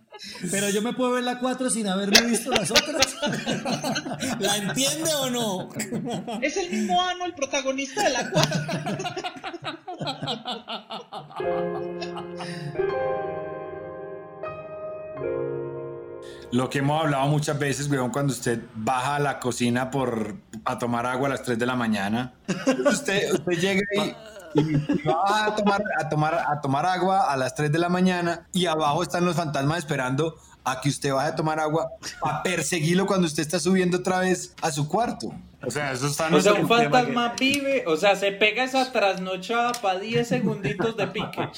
Pero 0.51 0.69
yo 0.71 0.83
me 0.83 0.93
puedo 0.93 1.13
ver 1.13 1.25
la 1.25 1.39
4 1.39 1.71
sin 1.71 1.87
haberme 1.89 2.21
visto 2.23 2.51
las 2.51 2.71
otras. 2.71 3.17
¿La 4.41 4.57
entiende 4.57 5.15
o 5.15 5.31
no? 5.31 5.69
Es 6.43 6.57
el 6.57 6.71
mismo 6.71 7.01
Ano, 7.01 7.25
el 7.25 7.35
protagonista 7.35 8.03
de 8.05 8.11
la 8.11 8.31
4. 8.31 8.61
Lo 16.55 16.71
que 16.71 16.79
hemos 16.79 17.03
hablado 17.03 17.27
muchas 17.27 17.59
veces, 17.59 17.91
weón, 17.91 18.13
cuando 18.13 18.33
usted 18.33 18.61
baja 18.77 19.17
a 19.17 19.19
la 19.19 19.41
cocina 19.41 19.91
por, 19.91 20.37
a 20.65 20.79
tomar 20.79 21.05
agua 21.05 21.27
a 21.27 21.31
las 21.33 21.43
3 21.43 21.59
de 21.59 21.67
la 21.67 21.75
mañana. 21.75 22.35
Usted, 22.89 23.33
usted 23.33 23.53
llega 23.55 23.81
y, 23.93 24.61
y 24.61 25.03
va 25.03 25.47
a 25.47 25.57
tomar, 25.57 25.83
a, 25.99 26.09
tomar, 26.09 26.45
a 26.47 26.61
tomar 26.61 26.87
agua 26.87 27.33
a 27.33 27.37
las 27.37 27.57
3 27.57 27.73
de 27.73 27.79
la 27.81 27.89
mañana 27.89 28.47
y 28.53 28.67
abajo 28.67 29.03
están 29.03 29.25
los 29.25 29.35
fantasmas 29.35 29.79
esperando 29.79 30.37
a 30.63 30.81
que 30.81 30.91
usted 30.91 31.13
vaya 31.13 31.31
a 31.31 31.35
tomar 31.35 31.59
agua 31.59 31.91
a 32.23 32.45
perseguirlo 32.45 33.05
cuando 33.07 33.27
usted 33.27 33.43
está 33.43 33.59
subiendo 33.59 33.99
otra 33.99 34.21
vez 34.21 34.55
a 34.63 34.71
su 34.71 34.87
cuarto. 34.87 35.35
O 35.67 35.71
sea, 35.71 35.93
eso 35.93 36.07
está 36.07 36.29
en 36.29 36.35
O 36.35 36.41
sea, 36.41 36.55
un 36.55 36.69
fantasma 36.69 37.35
vive, 37.39 37.85
o 37.87 37.97
sea, 37.97 38.15
se 38.17 38.33
pega 38.33 38.65
esa 38.65 38.91
trasnochada 38.93 39.73
para 39.81 39.99
10 39.99 40.27
segunditos 40.29 40.97
de 40.97 41.07
pique. 41.09 41.31
que- 41.31 41.51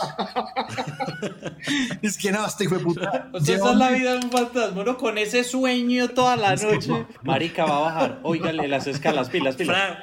Es 2.07 2.17
que 2.19 2.31
no, 2.33 2.47
este 2.47 2.65
hijo 2.65 2.77
de 2.77 2.85
puta. 2.85 3.29
O 3.33 3.41
sea, 3.41 3.57
esa 3.57 3.71
es 3.73 3.77
la 3.77 3.91
vida 3.91 4.13
de 4.13 4.19
un 4.19 4.31
fantasma, 4.31 4.83
uno 4.83 4.97
con 4.97 5.19
ese 5.19 5.45
sueño 5.45 6.09
toda 6.09 6.37
la 6.37 6.55
noche. 6.57 7.07
Marica 7.23 7.65
va 7.65 7.77
a 7.77 7.81
bajar, 7.81 8.21
óigale 8.23 8.69
las 8.69 8.87
escalas, 8.87 9.29
pilas, 9.31 9.57
pilas. 9.57 9.77
Frank, 9.77 9.99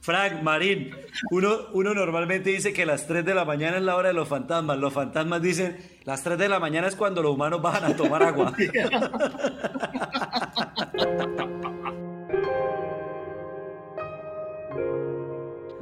Frank, 0.00 0.42
Marín, 0.42 0.94
uno, 1.30 1.50
uno 1.74 1.92
normalmente 1.92 2.48
dice 2.50 2.72
que 2.72 2.86
las 2.86 3.06
3 3.06 3.24
de 3.26 3.34
la 3.34 3.44
mañana 3.44 3.76
es 3.76 3.82
la 3.82 3.94
hora 3.96 4.08
de 4.08 4.14
los 4.14 4.26
fantasmas. 4.28 4.78
Los 4.78 4.92
fantasmas 4.94 5.42
dicen, 5.42 5.76
las 6.04 6.22
3 6.22 6.38
de 6.38 6.48
la 6.48 6.58
mañana 6.60 6.86
es 6.88 6.96
cuando 6.96 7.22
los 7.22 7.32
humanos 7.34 7.60
bajan 7.60 7.84
a 7.92 7.96
tomar 7.96 8.22
agua. 8.22 8.54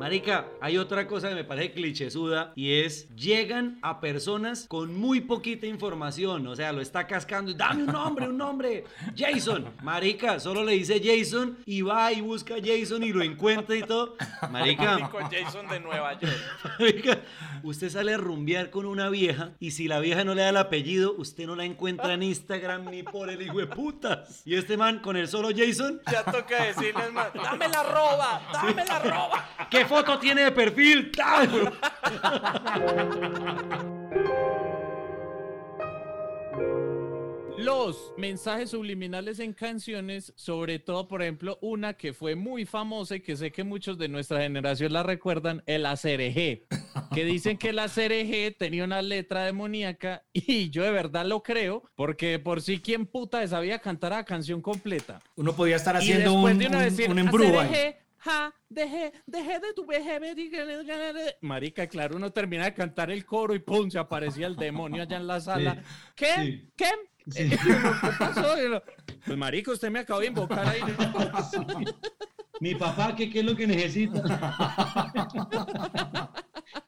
Marica, 0.06 0.46
hay 0.60 0.78
otra 0.78 1.08
cosa 1.08 1.28
que 1.30 1.34
me 1.34 1.42
parece 1.42 1.72
clichésuda 1.72 2.52
y 2.54 2.74
es 2.74 3.08
llegan 3.16 3.80
a 3.82 4.00
personas 4.00 4.66
con 4.68 4.96
muy 4.96 5.20
poquita 5.20 5.66
información, 5.66 6.46
o 6.46 6.54
sea, 6.54 6.70
lo 6.70 6.80
está 6.80 7.08
cascando, 7.08 7.50
y, 7.50 7.54
dame 7.54 7.82
un 7.82 7.92
nombre, 7.92 8.28
un 8.28 8.38
nombre, 8.38 8.84
Jason. 9.16 9.64
Marica, 9.82 10.38
solo 10.38 10.62
le 10.62 10.74
dice 10.74 11.02
Jason 11.02 11.58
y 11.66 11.82
va 11.82 12.12
y 12.12 12.20
busca 12.20 12.54
a 12.54 12.58
Jason 12.64 13.02
y 13.02 13.12
lo 13.12 13.24
encuentra 13.24 13.74
y 13.74 13.82
todo. 13.82 14.14
Marica, 14.48 15.10
Con 15.10 15.24
Jason 15.24 15.66
de 15.66 15.80
Nueva 15.80 16.16
York. 16.20 16.36
Marica, 16.78 17.18
usted 17.64 17.90
sale 17.90 18.14
a 18.14 18.16
rumbear 18.16 18.70
con 18.70 18.86
una 18.86 19.10
vieja 19.10 19.54
y 19.58 19.72
si 19.72 19.88
la 19.88 19.98
vieja 19.98 20.22
no 20.22 20.36
le 20.36 20.42
da 20.42 20.50
el 20.50 20.56
apellido, 20.56 21.16
usted 21.18 21.48
no 21.48 21.56
la 21.56 21.64
encuentra 21.64 22.14
en 22.14 22.22
Instagram 22.22 22.90
ni 22.90 23.02
por 23.02 23.28
el 23.28 23.42
hijo 23.42 23.58
de 23.58 23.66
putas. 23.66 24.42
Y 24.44 24.54
este 24.54 24.76
man 24.76 25.00
con 25.00 25.16
el 25.16 25.26
solo 25.26 25.48
Jason, 25.48 26.00
Ya 26.12 26.22
toca 26.22 26.62
decirles 26.62 27.12
más, 27.12 27.34
dame 27.34 27.66
la 27.66 27.82
roba, 27.82 28.40
dame 28.52 28.84
la 28.84 28.98
roba. 29.00 29.48
¿qué 29.68 29.84
foto 29.96 30.18
tiene 30.18 30.42
de 30.44 30.52
perfil? 30.52 31.10
¡Tal! 31.10 31.72
Los 37.58 38.12
mensajes 38.18 38.70
subliminales 38.70 39.38
en 39.40 39.54
canciones, 39.54 40.32
sobre 40.36 40.78
todo, 40.78 41.08
por 41.08 41.22
ejemplo, 41.22 41.58
una 41.62 41.94
que 41.94 42.12
fue 42.12 42.34
muy 42.36 42.66
famosa 42.66 43.16
y 43.16 43.20
que 43.20 43.34
sé 43.34 43.50
que 43.50 43.64
muchos 43.64 43.96
de 43.96 44.08
nuestra 44.08 44.40
generación 44.42 44.92
la 44.92 45.02
recuerdan, 45.02 45.62
el 45.66 45.86
ACRG, 45.86 46.66
que 47.14 47.24
dicen 47.24 47.56
que 47.56 47.70
el 47.70 47.78
ACRG 47.78 48.58
tenía 48.58 48.84
una 48.84 49.00
letra 49.00 49.44
demoníaca 49.46 50.22
y 50.34 50.68
yo 50.68 50.82
de 50.82 50.90
verdad 50.90 51.24
lo 51.24 51.42
creo, 51.42 51.82
porque 51.94 52.32
de 52.32 52.38
por 52.40 52.60
sí, 52.60 52.78
¿quién 52.80 53.06
puta 53.06 53.46
sabía 53.48 53.78
cantar 53.78 54.12
la 54.12 54.24
canción 54.24 54.60
completa? 54.60 55.20
Uno 55.36 55.54
podía 55.56 55.76
estar 55.76 55.94
Y 55.94 55.98
haciendo 55.98 56.32
después 56.32 56.52
un, 56.52 56.58
de 56.58 56.66
uno 56.66 56.78
un- 56.78 56.84
decir, 56.84 57.10
un 57.10 57.18
embruje. 57.18 57.58
"ACRG, 57.58 57.96
ja, 58.18 58.54
dejé, 58.68 59.12
dejé 59.26 59.60
de 59.60 59.72
tu 59.74 59.86
Marica, 61.40 61.86
claro, 61.86 62.16
uno 62.16 62.30
termina 62.32 62.64
de 62.64 62.74
cantar 62.74 63.10
el 63.10 63.24
coro 63.24 63.54
y 63.54 63.58
pum, 63.60 63.90
se 63.90 63.98
aparecía 63.98 64.46
el 64.46 64.56
demonio 64.56 65.02
allá 65.02 65.16
en 65.16 65.26
la 65.26 65.40
sala. 65.40 65.74
Sí, 65.74 65.82
¿Qué? 66.14 66.34
sí. 66.36 66.70
¿Qué? 66.76 66.90
Sí. 67.28 67.50
¿Qué 67.50 67.56
pasó? 68.18 68.54
Pues 69.26 69.36
marica, 69.38 69.72
usted 69.72 69.90
me 69.90 69.98
acabó 70.00 70.20
de 70.20 70.26
invocar 70.28 70.66
ahí. 70.68 70.80
Mi 72.60 72.74
papá, 72.74 73.14
¿qué, 73.14 73.28
qué 73.28 73.40
es 73.40 73.44
lo 73.44 73.54
que 73.54 73.66
necesita? 73.66 74.22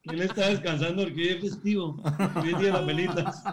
que 0.02 0.14
él 0.14 0.22
está 0.22 0.48
descansando 0.48 1.02
porque 1.04 1.20
hoy 1.20 1.28
es 1.28 1.40
festivo. 1.40 2.00
Hoy 2.36 2.52
es 2.52 2.58
día 2.58 2.68
de 2.68 2.72
las 2.72 2.86
velitas. 2.86 3.44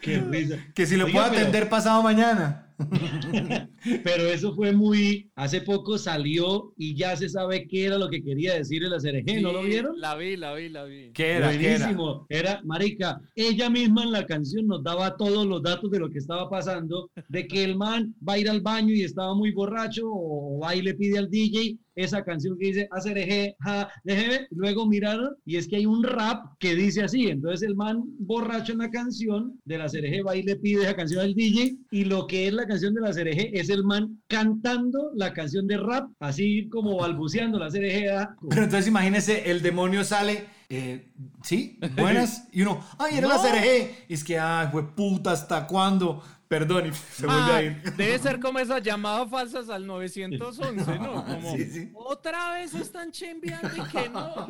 Qué 0.00 0.18
risa. 0.18 0.56
Que 0.74 0.86
si 0.86 0.96
lo 0.96 1.04
Oiga, 1.04 1.18
puedo 1.20 1.30
pero- 1.30 1.40
atender 1.42 1.68
pasado 1.68 2.02
mañana. 2.02 2.71
Pero 4.04 4.24
eso 4.26 4.54
fue 4.54 4.72
muy. 4.72 5.30
Hace 5.34 5.60
poco 5.62 5.98
salió 5.98 6.72
y 6.76 6.94
ya 6.94 7.16
se 7.16 7.28
sabe 7.28 7.66
qué 7.66 7.86
era 7.86 7.98
lo 7.98 8.08
que 8.08 8.22
quería 8.22 8.54
decir 8.54 8.84
el 8.84 8.92
ACRG, 8.92 9.40
¿no 9.42 9.52
lo 9.52 9.62
Sí, 9.62 9.68
vieron? 9.68 9.98
La 10.00 10.16
vi, 10.16 10.36
la 10.36 10.54
vi, 10.54 10.68
la 10.68 10.84
vi. 10.84 11.12
¿Qué 11.12 11.32
era? 11.32 11.50
¿Qué 11.50 11.72
era? 11.74 11.86
Buenísimo. 11.86 12.26
Era, 12.28 12.60
marica, 12.64 13.20
ella 13.34 13.70
misma 13.70 14.04
en 14.04 14.12
la 14.12 14.26
canción 14.26 14.66
nos 14.66 14.82
daba 14.82 15.16
todos 15.16 15.46
los 15.46 15.62
datos 15.62 15.90
de 15.90 15.98
lo 15.98 16.10
que 16.10 16.18
estaba 16.18 16.48
pasando, 16.48 17.10
de 17.28 17.46
que 17.46 17.64
el 17.64 17.76
man 17.76 18.14
va 18.26 18.34
a 18.34 18.38
ir 18.38 18.48
al 18.48 18.60
baño 18.60 18.94
y 18.94 19.02
estaba 19.02 19.34
muy 19.34 19.52
borracho, 19.52 20.02
o 20.06 20.58
va 20.60 20.74
y 20.74 20.82
le 20.82 20.94
pide 20.94 21.18
al 21.18 21.30
DJ 21.30 21.78
esa 21.94 22.24
canción 22.24 22.56
que 22.58 22.66
dice 22.66 22.88
ACRG, 22.90 23.54
ja, 23.60 23.88
déjeme, 24.04 24.46
luego 24.50 24.86
miraron 24.86 25.34
y 25.44 25.56
es 25.56 25.68
que 25.68 25.76
hay 25.76 25.86
un 25.86 26.02
rap 26.02 26.44
que 26.58 26.74
dice 26.74 27.02
así, 27.02 27.28
entonces 27.28 27.66
el 27.66 27.76
man 27.76 28.02
borracho 28.18 28.72
en 28.72 28.78
la 28.78 28.90
canción 28.90 29.60
de 29.64 29.78
la 29.78 29.86
CRG 29.86 30.26
va 30.26 30.36
y 30.36 30.42
le 30.42 30.56
pide 30.56 30.82
esa 30.82 30.96
canción 30.96 31.20
al 31.20 31.34
DJ 31.34 31.76
y 31.90 32.04
lo 32.04 32.26
que 32.26 32.48
es 32.48 32.52
la 32.52 32.66
canción 32.66 32.94
de 32.94 33.00
la 33.00 33.12
CRG 33.12 33.50
es 33.52 33.68
el 33.68 33.84
man 33.84 34.20
cantando 34.28 35.10
la 35.14 35.32
canción 35.32 35.66
de 35.66 35.76
rap, 35.76 36.10
así 36.20 36.68
como 36.68 36.98
balbuceando 36.98 37.58
la. 37.58 37.66
¿ah? 37.66 38.34
Pero 38.48 38.64
entonces 38.64 38.88
imagínese, 38.88 39.50
el 39.50 39.62
demonio 39.62 40.04
sale, 40.04 40.46
eh, 40.68 41.12
¿sí? 41.42 41.78
Buenas. 41.96 42.48
Y 42.52 42.62
uno, 42.62 42.84
ay, 42.98 43.18
era 43.18 43.28
la. 43.28 43.38
CRG. 43.38 44.06
Y 44.08 44.14
es 44.14 44.24
que, 44.24 44.38
ay, 44.38 44.68
fue 44.70 44.94
puta, 44.94 45.32
¿hasta 45.32 45.66
cuándo? 45.66 46.22
Perdón, 46.52 46.88
y 46.88 46.92
se 47.16 47.24
vuelve 47.26 47.42
Ah, 47.50 47.56
a 47.56 47.62
ir. 47.62 47.82
debe 47.96 48.18
ser 48.18 48.38
como 48.44 48.58
esas 48.58 48.82
llamadas 48.82 49.30
falsas 49.30 49.70
al 49.70 49.86
911, 49.86 50.98
¿no? 50.98 51.24
Como, 51.24 51.56
Sí, 51.56 51.64
sí. 51.64 51.90
otra 51.94 52.52
vez 52.52 52.74
están 52.74 53.10
chembeando 53.10 53.70
y 53.74 53.80
que 53.88 54.08
no. 54.10 54.48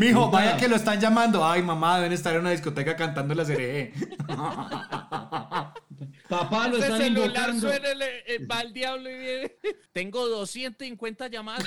Mijo, 0.00 0.28
vaya 0.28 0.56
que 0.56 0.66
lo 0.66 0.74
están 0.74 0.98
llamando. 1.00 1.44
Ay, 1.46 1.62
mamá, 1.62 1.98
deben 1.98 2.12
estar 2.12 2.34
en 2.34 2.40
una 2.40 2.50
discoteca 2.50 2.96
cantando 2.96 3.32
la 3.32 3.44
CRG. 3.44 3.92
Papá 6.28 6.66
lo 6.68 6.76
Ese 6.78 6.86
están 6.86 7.00
celular 7.00 7.28
invocando. 7.50 7.68
suena, 7.68 7.94
le- 7.94 8.34
eh, 8.34 8.46
va 8.50 8.58
al 8.60 8.72
diablo 8.72 9.10
y 9.10 9.18
viene. 9.18 9.52
Tengo 9.92 10.26
250 10.28 11.28
llamadas. 11.28 11.64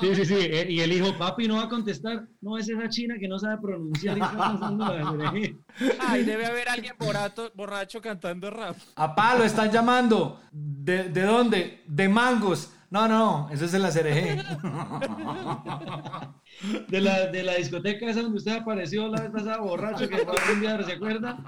Sí, 0.00 0.14
sí, 0.14 0.24
sí. 0.24 0.34
eh, 0.38 0.66
Y 0.70 0.80
el 0.80 0.92
hijo, 0.92 1.16
papi, 1.18 1.48
no 1.48 1.56
va 1.56 1.64
a 1.64 1.68
contestar. 1.68 2.26
No, 2.40 2.56
es 2.56 2.68
esa 2.68 2.88
china 2.88 3.16
que 3.20 3.26
no 3.28 3.38
sabe 3.38 3.58
pronunciar 3.60 4.16
y 4.16 4.20
está 4.20 4.52
la 4.52 5.30
CRG. 5.30 5.56
Ay, 5.98 6.24
debe 6.24 6.46
haber 6.46 6.68
alguien 6.68 6.94
borato- 6.98 7.49
borracho 7.54 8.00
cantando 8.00 8.50
rap. 8.50 8.76
Papá, 8.94 9.36
lo 9.36 9.44
están 9.44 9.70
llamando. 9.70 10.40
¿De, 10.50 11.08
de 11.08 11.22
dónde? 11.22 11.84
De 11.86 12.08
mangos. 12.08 12.72
No, 12.90 13.06
no, 13.06 13.48
eso 13.52 13.66
es 13.66 13.74
en 13.74 13.82
la 13.82 13.90
CRG. 13.90 14.42
De 16.88 17.00
la, 17.00 17.26
de 17.28 17.42
la 17.44 17.54
discoteca 17.54 18.10
esa 18.10 18.22
donde 18.22 18.38
usted 18.38 18.56
apareció 18.56 19.06
la 19.08 19.20
vez 19.22 19.30
pasada 19.30 19.58
borracho 19.58 20.08
que 20.08 20.18
fue 20.18 20.34
a 20.36 20.46
rumbear, 20.46 20.84
¿se 20.84 20.92
acuerda? 20.92 21.38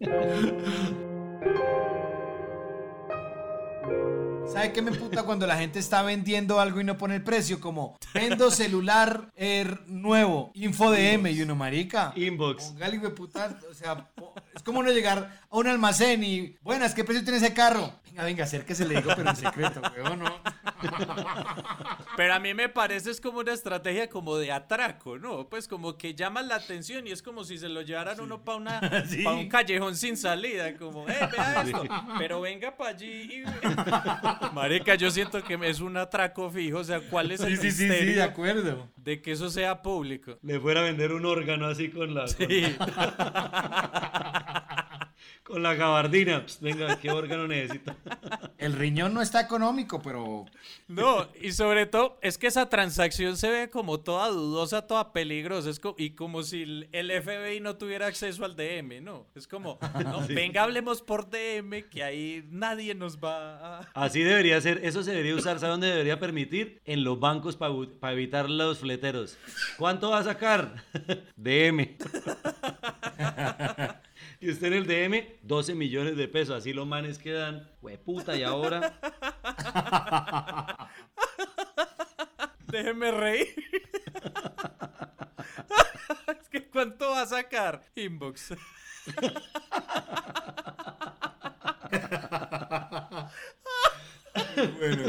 ¿Sabe 4.46 4.72
qué 4.72 4.82
me 4.82 4.92
puta 4.92 5.22
cuando 5.22 5.46
la 5.46 5.56
gente 5.56 5.78
está 5.78 6.02
vendiendo 6.02 6.58
algo 6.60 6.80
y 6.80 6.84
no 6.84 6.96
pone 6.98 7.16
el 7.16 7.22
precio? 7.22 7.60
Como, 7.60 7.96
vendo 8.12 8.50
celular 8.50 9.30
eh, 9.36 9.76
nuevo, 9.86 10.50
info 10.54 10.90
DM 10.90 11.28
y 11.28 11.42
uno, 11.42 11.54
marica. 11.54 12.12
Inbox. 12.16 12.64
Póngale, 12.64 12.98
de 12.98 13.10
puta, 13.10 13.58
o 13.70 13.74
sea, 13.74 14.08
es 14.54 14.62
como 14.62 14.80
uno 14.80 14.90
llegar 14.90 15.40
a 15.48 15.56
un 15.56 15.68
almacén 15.68 16.24
y, 16.24 16.56
buenas, 16.62 16.94
¿qué 16.94 17.04
precio 17.04 17.22
tiene 17.22 17.38
ese 17.38 17.54
carro? 17.54 17.92
Venga, 18.06 18.24
venga, 18.24 18.44
acérquese, 18.44 18.84
le 18.86 18.96
digo, 18.96 19.12
pero 19.14 19.30
en 19.30 19.36
secreto, 19.36 19.80
weón, 19.96 20.18
¿no? 20.18 20.34
Pero 22.16 22.34
a 22.34 22.38
mí 22.38 22.52
me 22.52 22.68
parece 22.68 23.10
es 23.10 23.20
como 23.20 23.38
una 23.38 23.52
estrategia 23.52 24.10
como 24.10 24.36
de 24.36 24.52
atraco, 24.52 25.16
¿no? 25.16 25.48
Pues 25.48 25.66
como 25.66 25.96
que 25.96 26.14
llaman 26.14 26.48
la 26.48 26.56
atención 26.56 27.06
y 27.06 27.12
es 27.12 27.22
como 27.22 27.44
si 27.44 27.56
se 27.56 27.68
lo 27.68 27.80
llevaran 27.82 28.20
uno 28.20 28.44
para 28.44 28.58
una 28.58 29.04
Sí. 29.06 29.22
pa 29.22 29.32
un 29.32 29.48
callejón 29.48 29.96
sin 29.96 30.16
salida, 30.16 30.76
como, 30.76 31.08
eh, 31.08 31.28
vea 31.32 31.62
esto, 31.64 31.82
pero 32.18 32.40
venga 32.40 32.76
para 32.76 32.90
allí 32.90 33.06
y... 33.06 33.44
Marica, 34.54 34.94
yo 34.94 35.10
siento 35.10 35.42
que 35.42 35.58
es 35.64 35.80
un 35.80 35.96
atraco 35.96 36.50
fijo, 36.50 36.78
o 36.78 36.84
sea, 36.84 37.00
¿cuál 37.00 37.30
es 37.32 37.40
el 37.40 37.56
Sí, 37.56 37.62
sí, 37.62 37.70
sí, 37.70 37.76
sí, 37.76 37.84
misterio 37.84 38.14
de 38.14 38.22
acuerdo. 38.22 38.88
de 38.96 39.20
que 39.22 39.32
eso 39.32 39.48
sea 39.50 39.82
público? 39.82 40.38
Le 40.42 40.58
fuera 40.60 40.80
a 40.80 40.84
vender 40.84 41.12
un 41.12 41.24
órgano 41.26 41.66
así 41.66 41.90
con 41.90 42.14
la. 42.14 42.26
Sí. 42.28 42.76
Con 42.78 42.86
la 45.48 45.74
gabardina. 45.74 46.44
Pss, 46.46 46.60
venga, 46.60 46.98
¿qué 47.00 47.10
órgano 47.10 47.46
necesita? 47.48 47.96
El 48.58 48.72
riñón 48.74 49.12
no 49.14 49.22
está 49.22 49.40
económico, 49.40 50.00
pero... 50.02 50.46
No, 50.88 51.28
y 51.40 51.52
sobre 51.52 51.86
todo 51.86 52.18
es 52.22 52.38
que 52.38 52.46
esa 52.46 52.68
transacción 52.68 53.36
se 53.36 53.50
ve 53.50 53.70
como 53.70 54.00
toda 54.00 54.28
dudosa, 54.28 54.86
toda 54.86 55.12
peligrosa, 55.12 55.70
es 55.70 55.80
co- 55.80 55.94
y 55.98 56.10
como 56.10 56.42
si 56.42 56.62
el- 56.92 57.22
FBI 57.22 57.60
no 57.60 57.76
tuviera 57.76 58.06
acceso 58.06 58.44
al 58.44 58.54
DM, 58.56 59.00
¿no? 59.02 59.26
Es 59.34 59.46
como, 59.48 59.78
no, 60.04 60.24
Sí. 60.26 60.34
venga, 60.34 60.62
hablemos 60.62 61.02
por 61.02 61.28
DM, 61.30 61.88
que 61.90 62.02
ahí 62.04 62.44
nadie 62.50 62.94
nos 62.94 63.18
va 63.18 63.78
a... 63.78 63.90
Así 63.94 64.22
debería 64.22 64.60
ser, 64.60 64.84
eso 64.84 65.02
se 65.02 65.10
debería 65.12 65.34
usar, 65.34 65.58
¿sabe 65.58 65.72
dónde 65.72 65.88
debería 65.88 66.18
permitir? 66.20 66.80
En 66.84 67.02
los 67.04 67.18
bancos 67.18 67.56
para 67.56 68.12
evitar 68.12 68.48
los 68.50 68.78
fleteros. 68.78 69.36
¿Cuánto 69.78 70.10
va 70.10 70.18
a 70.18 70.24
sacar? 70.24 70.84
DM. 71.36 71.96
Y 74.40 74.50
usted 74.50 74.68
en 74.68 74.72
el 74.72 74.86
DM, 74.86 75.38
12 75.42 75.74
millones 75.74 76.16
de 76.16 76.28
pesos, 76.28 76.56
así 76.56 76.72
los 76.72 76.86
manes 76.86 77.18
quedan, 77.18 77.70
puta 78.04 78.36
y 78.36 78.42
ahora... 78.42 78.98
Déjeme 82.70 83.10
reír. 83.10 83.48
es 86.40 86.48
que 86.48 86.68
¿cuánto 86.68 87.10
va 87.10 87.22
a 87.22 87.26
sacar? 87.26 87.82
Inbox. 87.96 88.54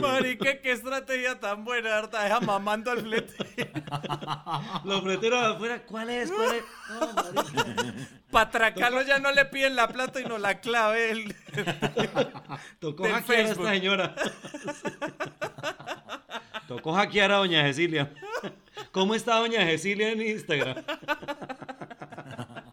Marica, 0.01 0.59
qué 0.61 0.71
estrategia 0.71 1.39
tan 1.39 1.63
buena, 1.63 1.89
¿verdad? 1.89 2.23
Deja 2.23 2.39
mamando 2.39 2.91
al 2.91 3.01
flete. 3.01 3.35
Los 4.85 5.01
fleteros 5.01 5.55
afuera, 5.55 5.83
¿cuál 5.83 6.09
es? 6.09 6.31
¿Cuál 6.31 6.55
es? 6.55 6.63
Ya 9.07 9.19
no 9.19 9.31
le 9.31 9.45
piden 9.45 9.75
la 9.75 9.87
plata 9.87 10.21
y 10.21 10.23
no 10.23 10.37
la 10.37 10.61
clave 10.61 11.11
el... 11.11 11.35
Tocó 12.79 13.03
del 13.03 13.13
hackear 13.13 13.45
a 13.45 13.49
esta 13.49 13.69
señora. 13.69 14.15
Tocó 16.67 16.93
hackear 16.93 17.31
a 17.33 17.37
doña 17.37 17.63
Cecilia. 17.63 18.13
¿Cómo 18.91 19.15
está 19.15 19.35
doña 19.35 19.65
Cecilia 19.65 20.11
en 20.11 20.21
Instagram? 20.21 20.83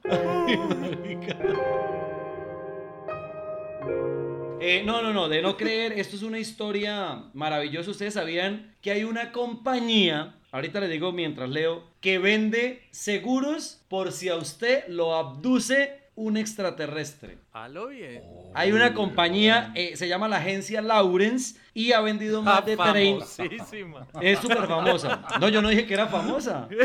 Eh, 4.61 4.83
no, 4.85 5.03
no, 5.03 5.13
no, 5.13 5.29
de 5.29 5.41
no 5.41 5.57
creer, 5.57 5.93
esto 5.93 6.17
es 6.17 6.23
una 6.23 6.41
historia 6.41 7.27
maravillosa. 7.33 7.93
Ustedes 7.93 8.15
sabían 8.15 8.75
que 8.83 8.91
hay 8.91 9.05
una 9.05 9.31
compañía, 9.31 10.35
ahorita 10.51 10.81
les 10.81 10.91
digo 10.91 11.13
mientras 11.13 11.49
leo, 11.49 11.85
que 12.01 12.19
vende 12.19 12.83
seguros 12.91 13.85
por 13.89 14.11
si 14.11 14.29
a 14.29 14.35
usted 14.35 14.83
lo 14.89 15.15
abduce 15.15 16.08
un 16.19 16.37
extraterrestre. 16.37 17.39
Halo 17.53 17.87
bien. 17.87 18.25
Hay 18.53 18.73
una 18.73 18.93
compañía, 18.93 19.71
eh, 19.77 19.97
se 19.97 20.09
llama 20.09 20.27
la 20.27 20.39
agencia 20.39 20.83
Lawrence 20.83 21.57
y 21.75 21.93
ha 21.93 22.01
vendido 22.01 22.43
más 22.43 22.67
de 22.67 22.77
30. 22.93 23.25
Famosísima. 23.25 24.09
Es 24.21 24.41
súper 24.41 24.67
famosa. 24.67 25.25
No, 25.41 25.49
yo 25.49 25.63
no 25.63 25.69
dije 25.69 25.87
que 25.87 25.95
era 25.95 26.09
famosa. 26.09 26.69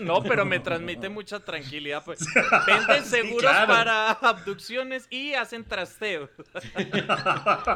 No, 0.00 0.20
pero 0.24 0.44
me 0.44 0.58
transmite 0.58 1.08
mucha 1.08 1.38
tranquilidad. 1.38 2.02
Pues. 2.04 2.18
Venden 2.66 3.04
Sí, 3.04 3.10
seguros 3.10 3.48
claro. 3.52 3.68
para 3.72 4.10
abducciones 4.10 5.06
y 5.10 5.34
hacen 5.34 5.64
trasteo. 5.64 6.28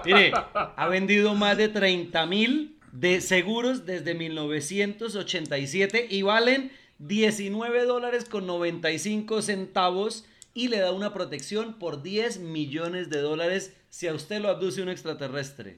Mire, 0.04 0.32
ha 0.54 0.88
vendido 0.88 1.34
más 1.36 1.56
de 1.56 1.68
30 1.68 2.26
mil 2.26 2.76
de 2.90 3.20
seguros 3.20 3.86
desde 3.86 4.12
1987 4.14 6.08
y 6.10 6.22
valen 6.22 6.72
19 6.98 7.84
dólares 7.84 8.24
con 8.24 8.44
95 8.48 9.40
centavos 9.42 10.26
y 10.54 10.68
le 10.68 10.78
da 10.78 10.92
una 10.92 11.12
protección 11.12 11.78
por 11.78 12.02
10 12.02 12.40
millones 12.40 13.10
de 13.10 13.20
dólares 13.20 13.72
si 13.90 14.08
a 14.08 14.14
usted 14.14 14.40
lo 14.40 14.48
abduce 14.48 14.82
un 14.82 14.88
extraterrestre. 14.88 15.76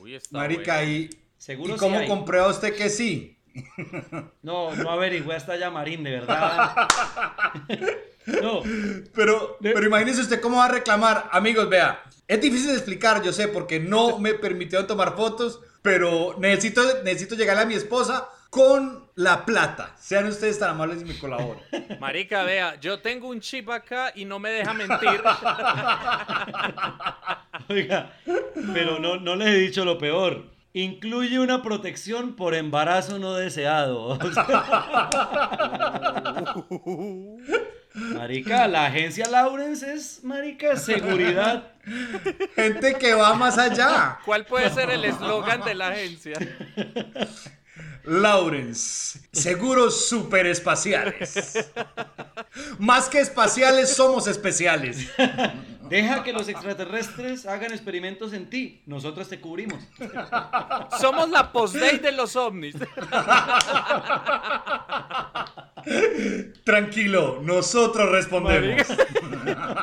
Uy, 0.00 0.14
está 0.14 0.38
Marica, 0.38 0.76
bueno. 0.76 0.92
¿y, 0.92 1.10
Seguro 1.38 1.74
¿y 1.74 1.78
sí 1.78 1.80
cómo 1.80 2.06
comprueba 2.06 2.48
usted 2.48 2.74
que 2.74 2.90
sí? 2.90 3.36
No, 4.42 4.74
no 4.76 4.90
averigüé 4.90 5.34
hasta 5.34 5.56
Yamarín, 5.56 6.04
de 6.04 6.10
verdad. 6.10 6.88
No. 8.42 8.62
Pero, 9.14 9.56
pero 9.60 9.86
imagínese 9.86 10.20
usted 10.20 10.40
cómo 10.40 10.58
va 10.58 10.66
a 10.66 10.72
reclamar. 10.72 11.28
Amigos, 11.32 11.68
vea, 11.68 12.02
es 12.28 12.40
difícil 12.40 12.68
de 12.68 12.74
explicar, 12.74 13.22
yo 13.22 13.32
sé, 13.32 13.48
porque 13.48 13.80
no 13.80 14.18
me 14.18 14.34
permitieron 14.34 14.86
tomar 14.86 15.16
fotos, 15.16 15.60
pero 15.82 16.36
necesito, 16.38 17.02
necesito 17.02 17.34
llegar 17.34 17.58
a 17.58 17.64
mi 17.64 17.74
esposa 17.74 18.28
con 18.50 19.08
la 19.14 19.46
plata. 19.46 19.94
Sean 19.98 20.26
ustedes 20.26 20.58
tan 20.58 20.70
amables 20.70 21.02
y 21.02 21.04
me 21.04 21.16
colaboran. 21.18 21.62
Marica, 22.00 22.42
vea, 22.42 22.78
yo 22.80 23.00
tengo 23.00 23.28
un 23.28 23.40
chip 23.40 23.70
acá 23.70 24.12
y 24.14 24.24
no 24.24 24.40
me 24.40 24.50
deja 24.50 24.74
mentir. 24.74 25.22
Oiga, 27.68 28.12
pero 28.74 28.98
no, 28.98 29.16
no 29.16 29.36
les 29.36 29.48
he 29.48 29.58
dicho 29.58 29.84
lo 29.84 29.96
peor. 29.96 30.50
Incluye 30.72 31.38
una 31.40 31.62
protección 31.62 32.34
por 32.36 32.54
embarazo 32.54 33.18
no 33.18 33.34
deseado. 33.34 34.18
Marica, 37.92 38.68
la 38.68 38.86
agencia 38.86 39.28
Lawrence 39.28 39.92
es, 39.92 40.22
marica, 40.22 40.76
seguridad. 40.76 41.72
Gente 42.54 42.94
que 42.94 43.14
va 43.14 43.34
más 43.34 43.58
allá. 43.58 44.20
¿Cuál 44.24 44.46
puede 44.46 44.70
ser 44.70 44.90
el 44.90 45.04
eslogan 45.04 45.62
de 45.62 45.74
la 45.74 45.88
agencia? 45.88 46.38
Lawrence, 48.04 49.20
seguros 49.32 50.08
superespaciales. 50.08 51.68
Más 52.78 53.08
que 53.08 53.20
espaciales, 53.20 53.90
somos 53.94 54.26
especiales. 54.26 55.08
Deja 55.90 56.22
que 56.22 56.32
los 56.32 56.48
extraterrestres 56.48 57.46
hagan 57.46 57.72
experimentos 57.72 58.32
en 58.32 58.48
ti. 58.48 58.80
Nosotros 58.86 59.28
te 59.28 59.40
cubrimos. 59.40 59.82
Somos 61.00 61.28
la 61.28 61.52
post-day 61.52 61.98
de 61.98 62.12
los 62.12 62.36
ovnis. 62.36 62.76
Tranquilo, 66.64 67.40
nosotros 67.42 68.10
respondemos. 68.10 68.86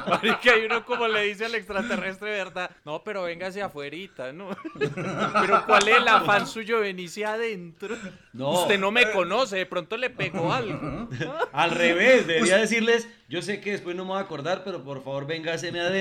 Marica, 0.08 0.58
y 0.58 0.66
uno 0.66 0.86
como 0.86 1.08
le 1.08 1.24
dice 1.24 1.46
al 1.46 1.56
extraterrestre, 1.56 2.32
¿verdad? 2.32 2.70
No, 2.86 3.04
pero 3.04 3.24
véngase 3.24 3.62
afuerita, 3.62 4.32
¿no? 4.32 4.50
Pero 4.80 5.66
¿cuál 5.66 5.88
es 5.88 5.98
el 5.98 6.08
afán 6.08 6.48
suyo? 6.48 6.80
Venirse 6.80 7.26
adentro. 7.26 7.98
No. 8.32 8.62
Usted 8.62 8.80
no 8.80 8.92
me 8.92 9.12
conoce, 9.12 9.58
de 9.58 9.66
pronto 9.66 9.98
le 9.98 10.10
pegó 10.10 10.54
algo. 10.54 11.10
Al 11.52 11.72
revés, 11.72 12.28
debería 12.28 12.58
decirles, 12.58 13.10
yo 13.28 13.42
sé 13.42 13.60
que 13.60 13.72
después 13.72 13.96
no 13.96 14.06
me 14.06 14.12
voy 14.12 14.20
a 14.20 14.22
acordar, 14.22 14.64
pero 14.64 14.84
por 14.84 15.04
favor 15.04 15.26
véngaseme 15.26 15.82
adentro, 15.82 15.97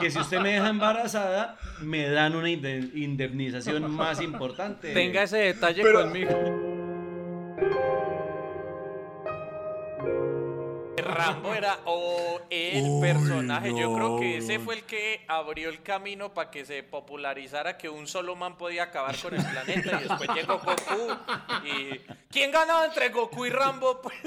que 0.00 0.10
si 0.10 0.18
usted 0.18 0.40
me 0.40 0.52
deja 0.54 0.68
embarazada, 0.68 1.56
me 1.80 2.08
dan 2.08 2.34
una 2.34 2.48
inde- 2.50 2.90
indemnización 2.94 3.90
más 3.90 4.20
importante. 4.20 4.92
Tenga 4.92 5.22
ese 5.24 5.38
detalle 5.38 5.82
Pero- 5.82 6.02
conmigo. 6.02 6.30
Rambo 11.10 11.54
era 11.54 11.78
o 11.84 12.40
el 12.50 12.82
Uy, 12.84 13.00
personaje. 13.00 13.68
Yo 13.76 13.94
creo 13.94 14.18
que 14.18 14.38
ese 14.38 14.58
fue 14.58 14.76
el 14.76 14.82
que 14.84 15.24
abrió 15.28 15.68
el 15.68 15.82
camino 15.82 16.32
para 16.34 16.50
que 16.50 16.64
se 16.64 16.82
popularizara 16.82 17.76
que 17.76 17.88
un 17.88 18.06
solo 18.06 18.36
man 18.36 18.56
podía 18.56 18.84
acabar 18.84 19.16
con 19.20 19.34
el 19.34 19.44
planeta. 19.44 20.00
Y 20.00 20.08
después 20.08 20.30
llegó 20.34 20.58
Goku. 20.58 21.12
Y 21.64 22.00
¿quién 22.30 22.50
ganaba 22.50 22.86
entre 22.86 23.08
Goku 23.10 23.46
y 23.46 23.50
Rambo? 23.50 24.00
Pues 24.10 24.20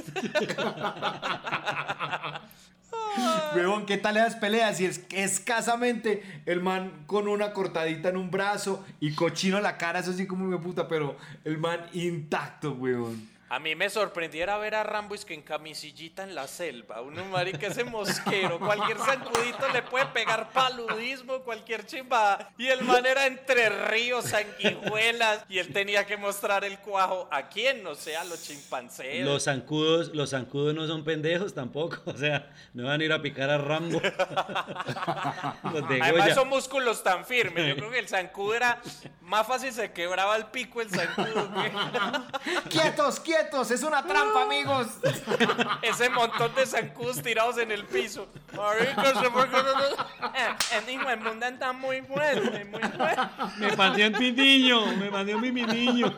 Huevón, 3.55 3.85
¿qué 3.85 3.97
tal 3.97 4.17
esas 4.17 4.35
peleas? 4.35 4.79
Y 4.81 4.85
es 4.85 4.99
que 4.99 5.23
escasamente 5.23 6.23
el 6.45 6.61
man 6.61 7.03
con 7.05 7.27
una 7.27 7.53
cortadita 7.53 8.09
en 8.09 8.17
un 8.17 8.31
brazo 8.31 8.83
y 8.99 9.13
cochino 9.13 9.57
en 9.57 9.63
la 9.63 9.77
cara, 9.77 9.99
eso 9.99 10.13
sí 10.13 10.25
como 10.25 10.45
mi 10.45 10.57
puta, 10.57 10.87
pero 10.87 11.17
el 11.43 11.57
man 11.57 11.79
intacto, 11.93 12.73
huevón. 12.73 13.32
A 13.53 13.59
mí 13.59 13.75
me 13.75 13.87
sorprendiera 13.87 14.57
ver 14.57 14.73
a 14.73 14.81
Rambo 14.81 15.13
es 15.13 15.25
que 15.25 15.35
en 15.35 15.43
camisillita 15.43 16.23
en 16.23 16.33
la 16.33 16.47
selva, 16.47 17.01
uno 17.01 17.23
marica 17.25 17.67
ese 17.67 17.83
mosquero, 17.83 18.57
cualquier 18.57 18.97
zancudito 18.97 19.69
le 19.71 19.83
puede 19.83 20.07
pegar 20.07 20.49
paludismo, 20.51 21.37
cualquier 21.41 21.85
chimba. 21.85 22.49
Y 22.57 22.65
el 22.69 22.81
man 22.81 23.05
era 23.05 23.27
entre 23.27 23.69
ríos, 23.69 24.25
sanguijuelas, 24.25 25.45
y 25.49 25.59
él 25.59 25.71
tenía 25.71 26.03
que 26.03 26.17
mostrar 26.17 26.63
el 26.63 26.79
cuajo 26.79 27.27
a 27.29 27.47
quién, 27.47 27.83
no 27.83 27.93
sé, 27.93 28.17
a 28.17 28.23
los 28.23 28.41
chimpancés. 28.41 29.23
Los 29.23 29.43
zancudos, 29.43 30.15
los 30.15 30.31
zancudos 30.31 30.73
no 30.73 30.87
son 30.87 31.03
pendejos 31.03 31.53
tampoco, 31.53 32.01
o 32.05 32.17
sea, 32.17 32.51
no 32.73 32.87
van 32.87 33.01
a 33.01 33.03
ir 33.03 33.13
a 33.13 33.21
picar 33.21 33.51
a 33.51 33.59
Rambo. 33.59 34.01
los 35.65 35.89
de 35.89 36.01
Además 36.01 36.11
Goya. 36.11 36.27
esos 36.31 36.47
músculos 36.47 37.03
tan 37.03 37.23
firmes, 37.23 37.67
yo 37.67 37.75
creo 37.75 37.91
que 37.91 37.99
el 37.99 38.07
zancudo 38.07 38.55
era 38.55 38.81
más 39.21 39.45
fácil 39.45 39.71
se 39.71 39.91
quebraba 39.91 40.35
el 40.37 40.47
pico 40.47 40.81
el 40.81 40.89
zancudo. 40.89 41.51
que- 41.53 41.71
¡Quietos, 42.69 43.19
quietos! 43.43 43.71
¡Es 43.71 43.83
una 43.83 44.03
trampa, 44.05 44.43
amigos! 44.43 44.87
Ese 45.81 46.09
montón 46.09 46.53
de 46.55 46.65
zancudos 46.65 47.21
tirados 47.21 47.57
en 47.57 47.71
el 47.71 47.85
piso. 47.85 48.27
Marica, 48.55 49.21
se 49.21 49.29
fue 49.29 49.47
con- 49.49 49.65
El 50.71 50.89
hijo 50.89 51.09
de 51.09 51.15
mundo 51.17 51.45
está 51.45 51.73
muy 51.73 52.01
fuerte, 52.01 52.65
muy 52.65 52.81
fuerte. 52.81 53.21
Me 53.57 53.75
mandé 53.75 54.07
un 54.07 54.13
pitiño, 54.13 54.85
me 54.97 55.09
un 55.35 55.41
mi 55.51 55.63
niño. 55.63 56.15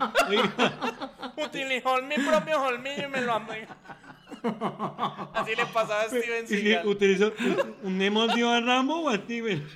Utilizó 1.37 2.01
mi 2.01 2.15
propio 2.15 2.61
holmillo 2.61 3.05
y 3.05 3.07
me 3.07 3.21
lo 3.21 3.33
amé. 3.33 3.67
Así 5.33 5.55
le 5.55 5.65
pasaba 5.67 6.01
a 6.01 6.07
Steven 6.07 6.47
Seagal. 6.47 6.87
¿Utilizó 6.87 7.33
un 7.83 8.09
mordió 8.09 8.51
a 8.51 8.61
Rambo 8.61 9.01
o 9.01 9.09
a 9.09 9.15
Steven? 9.15 9.67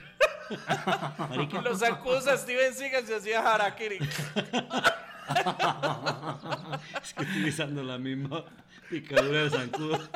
Los 1.64 1.80
zancudos 1.80 2.28
a 2.28 2.38
Steven 2.38 2.74
Seagal 2.74 3.06
se 3.06 3.16
hacía 3.16 3.40
harakiri. 3.42 4.00
Es 7.04 7.14
que 7.14 7.24
utilizando 7.24 7.84
la 7.84 7.98
misma 7.98 8.44
picadura 8.90 9.44
de 9.44 9.50
zancudo. 9.50 10.00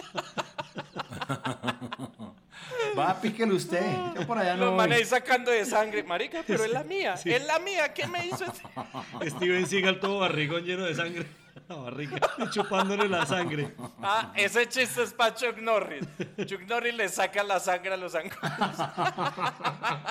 Va, 2.98 3.20
píquelo 3.20 3.56
usted. 3.56 3.82
Yo 4.16 4.28
por 4.28 4.38
allá 4.38 4.54
no 4.56 4.66
Los 4.66 4.70
voy. 4.72 4.78
manes 4.78 4.98
ahí 5.00 5.06
sacando 5.06 5.52
de 5.52 5.66
sangre. 5.66 6.04
Marica, 6.04 6.44
pero 6.46 6.64
es 6.64 6.72
la 6.72 6.84
mía. 6.84 7.16
Es 7.26 7.46
la 7.46 7.60
mía. 7.60 7.92
¿Qué 7.94 8.08
me 8.08 8.26
hizo? 8.28 8.46
este? 8.46 9.30
Steven 9.32 9.66
Seagal 9.68 10.00
todo 10.00 10.20
barrigón 10.20 10.64
lleno 10.64 10.84
de 10.86 10.94
sangre. 10.96 11.26
La 11.70 11.76
barriga, 11.76 12.20
chupándole 12.52 13.08
la 13.08 13.26
sangre. 13.26 13.74
Ah, 14.02 14.34
ese 14.36 14.68
chiste 14.68 15.02
es 15.04 15.14
para 15.14 15.34
Chuck 15.34 15.58
Norris. 15.60 16.06
Chuck 16.46 16.62
Norris 16.68 16.94
le 16.94 17.08
saca 17.08 17.42
la 17.44 17.60
sangre 17.60 17.94
a 17.94 17.98
los 17.98 18.12
zancudos. 18.12 18.52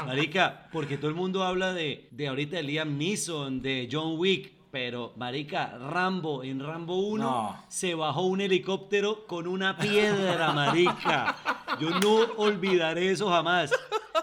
Marica, 0.07 0.67
porque 0.73 0.97
todo 0.97 1.09
el 1.09 1.15
mundo 1.15 1.45
habla 1.45 1.73
de, 1.75 2.09
de 2.11 2.29
ahorita 2.29 2.57
de 2.57 2.63
Liam 2.63 2.97
Neeson, 2.97 3.61
de 3.61 3.87
John 3.91 4.15
Wick, 4.19 4.53
pero 4.73 5.13
Marica, 5.17 5.77
Rambo, 5.79 6.43
en 6.43 6.59
Rambo 6.59 6.97
1 7.09 7.23
No. 7.25 7.57
se 7.69 7.95
bajó 7.95 8.23
un 8.23 8.41
helicóptero 8.41 9.27
con 9.27 9.47
una 9.47 9.77
piedra, 9.77 10.53
Marica. 10.53 11.37
Yo 11.79 11.91
no 12.01 12.17
olvidaré 12.39 13.11
eso 13.13 13.29
jamás. 13.29 13.71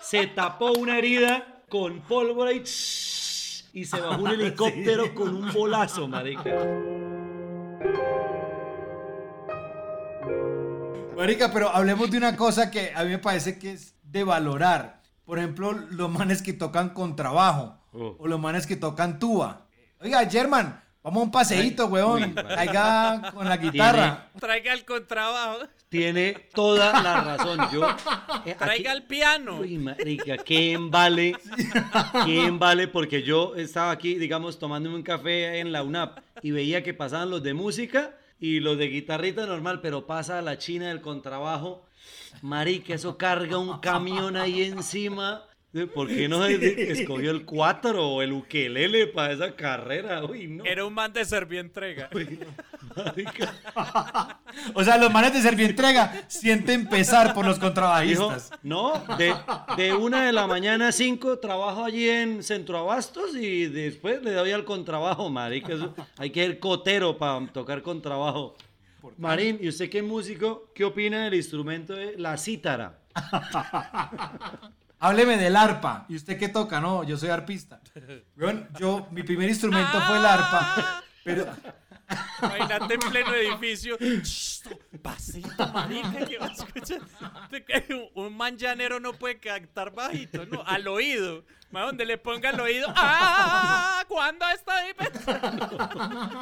Se 0.01 0.25
tapó 0.27 0.71
una 0.73 0.97
herida 0.97 1.61
con 1.69 1.99
pólvora 2.01 2.51
y, 2.51 2.57
y 2.61 3.85
se 3.85 4.01
bajó 4.01 4.23
un 4.23 4.31
helicóptero 4.31 5.13
con 5.13 5.35
un 5.35 5.53
bolazo, 5.53 6.07
Marica. 6.07 6.55
Marica, 11.15 11.51
pero 11.51 11.69
hablemos 11.69 12.09
de 12.09 12.17
una 12.17 12.35
cosa 12.35 12.71
que 12.71 12.91
a 12.95 13.03
mí 13.03 13.09
me 13.11 13.19
parece 13.19 13.59
que 13.59 13.73
es 13.73 13.93
de 14.03 14.23
valorar. 14.23 15.01
Por 15.25 15.37
ejemplo, 15.37 15.73
los 15.73 16.09
manes 16.09 16.41
que 16.41 16.53
tocan 16.53 16.89
contrabajo 16.89 17.75
Oh. 17.91 18.15
o 18.19 18.27
los 18.27 18.39
manes 18.39 18.67
que 18.67 18.75
tocan 18.75 19.17
tuba. 19.17 19.65
Oiga, 20.01 20.25
German, 20.29 20.81
vamos 21.03 21.21
a 21.21 21.23
un 21.25 21.31
paseíto, 21.31 21.87
weón. 21.87 22.33
Caiga 22.33 23.31
con 23.33 23.47
la 23.47 23.57
guitarra. 23.57 24.29
Traiga 24.39 24.73
el 24.73 24.85
contrabajo. 24.85 25.59
Tiene 25.89 26.33
toda 26.53 27.01
la 27.01 27.21
razón. 27.21 27.59
Yo, 27.71 27.87
eh, 28.45 28.55
Traiga 28.57 28.91
aquí- 28.91 28.97
el 28.97 29.03
piano. 29.03 29.57
Uy, 29.59 29.77
marica, 29.77 30.37
qué 30.37 30.71
embale, 30.73 31.35
qué 32.25 32.45
embale, 32.45 32.87
porque 32.87 33.23
yo 33.23 33.55
estaba 33.55 33.91
aquí, 33.91 34.15
digamos, 34.15 34.57
tomándome 34.59 34.95
un 34.95 35.03
café 35.03 35.59
en 35.59 35.71
la 35.71 35.83
UNAP 35.83 36.19
y 36.41 36.51
veía 36.51 36.83
que 36.83 36.93
pasaban 36.93 37.29
los 37.29 37.43
de 37.43 37.53
música 37.53 38.11
y 38.39 38.59
los 38.61 38.77
de 38.77 38.87
guitarrita 38.87 39.45
normal, 39.45 39.81
pero 39.81 40.05
pasa 40.05 40.41
la 40.41 40.57
china 40.57 40.87
del 40.89 41.01
contrabajo. 41.01 41.85
Marica, 42.41 42.93
eso 42.93 43.17
carga 43.17 43.57
un 43.57 43.79
camión 43.79 44.37
ahí 44.37 44.61
encima. 44.63 45.41
¿Por 45.93 46.07
qué 46.07 46.27
no 46.27 46.43
escogió 46.45 47.29
el 47.29 47.45
4 47.45 48.07
o 48.09 48.21
el 48.23 48.33
ukelele 48.33 49.05
para 49.05 49.33
esa 49.33 49.55
carrera? 49.55 50.25
Uy, 50.25 50.47
no. 50.47 50.65
Era 50.65 50.83
un 50.83 50.93
man 50.93 51.13
de 51.13 51.23
servientrega. 51.25 52.09
O 54.73 54.83
sea, 54.83 54.97
los 54.97 55.11
manes 55.11 55.31
de 55.33 55.41
Servientrega 55.41 56.23
sienten 56.27 56.87
pesar 56.87 57.33
por 57.33 57.45
los 57.45 57.55
Dijo, 57.57 57.67
contrabajistas. 57.67 58.51
no, 58.63 58.93
de, 59.17 59.33
de 59.77 59.93
una 59.93 60.25
de 60.25 60.31
la 60.31 60.47
mañana 60.47 60.87
a 60.89 60.91
cinco 60.91 61.37
trabajo 61.37 61.85
allí 61.85 62.09
en 62.09 62.41
Centro 62.43 62.77
Abastos 62.79 63.35
y 63.35 63.67
después 63.67 64.21
le 64.23 64.31
doy 64.33 64.51
al 64.51 64.65
contrabajo, 64.65 65.29
marica. 65.29 65.73
eso- 65.73 65.93
hay 66.17 66.31
que 66.31 66.43
ser 66.45 66.59
cotero 66.59 67.17
para 67.17 67.45
tocar 67.47 67.81
contrabajo. 67.83 68.55
Marín, 69.17 69.59
¿y 69.61 69.67
usted 69.69 69.89
qué 69.89 70.01
músico? 70.01 70.71
¿Qué 70.73 70.83
opina 70.83 71.25
del 71.25 71.35
instrumento 71.35 71.93
de 71.93 72.17
la 72.17 72.37
cítara? 72.37 72.99
Hábleme 74.99 75.37
del 75.37 75.55
arpa. 75.55 76.05
¿Y 76.09 76.15
usted 76.15 76.37
qué 76.37 76.49
toca? 76.49 76.79
No, 76.81 77.03
yo 77.03 77.17
soy 77.17 77.29
arpista. 77.29 77.79
Yo, 78.79 79.07
mi 79.11 79.23
primer 79.23 79.47
instrumento 79.49 79.99
fue 80.01 80.17
el 80.17 80.25
arpa. 80.25 81.03
Pero, 81.23 81.47
Imagínate 82.41 82.93
en 82.95 82.99
pleno 83.01 83.33
edificio. 83.35 83.97
Pasito, 85.01 85.67
marica, 85.71 86.25
que 86.25 86.37
va 86.39 86.47
a 86.47 86.51
escuchar. 86.51 86.99
Un- 87.89 88.25
Un 88.25 88.37
man 88.37 88.57
llanero 88.57 88.99
no 88.99 89.13
puede 89.13 89.37
cantar 89.39 89.93
bajito, 89.93 90.45
no, 90.45 90.63
al 90.65 90.87
oído. 90.87 91.45
Más 91.71 91.85
donde 91.85 92.05
le 92.05 92.17
ponga 92.17 92.49
al 92.49 92.59
oído. 92.59 92.87
¡Ah! 92.95 94.03
¿Cuándo 94.07 94.43
está 94.49 94.73
ahí? 94.77 94.91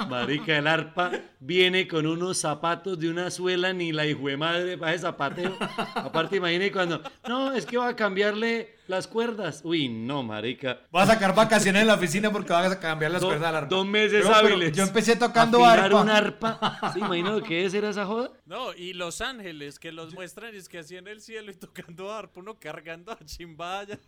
Marica, 0.09 0.57
el 0.57 0.67
arpa 0.67 1.11
viene 1.39 1.85
con 1.87 2.05
unos 2.05 2.37
zapatos 2.37 2.97
de 2.97 3.09
una 3.09 3.29
suela 3.29 3.73
ni 3.73 3.91
la 3.91 4.05
hijo 4.05 4.27
de 4.27 4.37
madre 4.37 4.77
para 4.77 4.93
ese 4.93 5.01
zapateo. 5.01 5.57
Aparte, 5.95 6.37
imagine 6.37 6.71
cuando, 6.71 7.01
no, 7.27 7.51
es 7.51 7.65
que 7.65 7.77
va 7.77 7.89
a 7.89 7.95
cambiarle 7.95 8.77
las 8.87 9.05
cuerdas. 9.05 9.61
Uy, 9.65 9.89
no, 9.89 10.23
marica. 10.23 10.79
voy 10.91 11.01
a 11.01 11.07
sacar 11.07 11.35
vacaciones 11.35 11.81
en 11.81 11.87
la 11.89 11.95
oficina 11.95 12.31
porque 12.31 12.53
vas 12.53 12.71
a 12.71 12.79
cambiar 12.79 13.11
las 13.11 13.19
Do- 13.21 13.27
cuerdas 13.27 13.49
del 13.49 13.55
arpa. 13.57 13.75
Dos 13.75 13.85
meses 13.85 14.25
hábiles. 14.25 14.71
Yo 14.77 14.83
empecé 14.83 15.17
tocando 15.17 15.57
Afinar 15.65 15.85
arpa. 15.87 16.01
un 16.01 16.09
arpa. 16.09 16.91
¿Se 16.93 16.99
imagina 16.99 17.31
lo 17.31 17.43
que 17.43 17.65
es 17.65 17.73
era 17.73 17.89
esa 17.89 18.05
joda? 18.05 18.31
No, 18.45 18.73
y 18.73 18.93
Los 18.93 19.19
Ángeles, 19.19 19.77
que 19.77 19.91
los 19.91 20.13
muestran 20.13 20.55
y 20.55 20.57
es 20.57 20.69
que 20.69 20.79
así 20.79 20.95
en 20.95 21.09
el 21.09 21.19
cielo 21.19 21.51
y 21.51 21.55
tocando 21.55 22.13
arpa, 22.13 22.39
uno 22.39 22.57
cargando 22.57 23.11
a 23.11 23.17
chimbaya. 23.25 23.99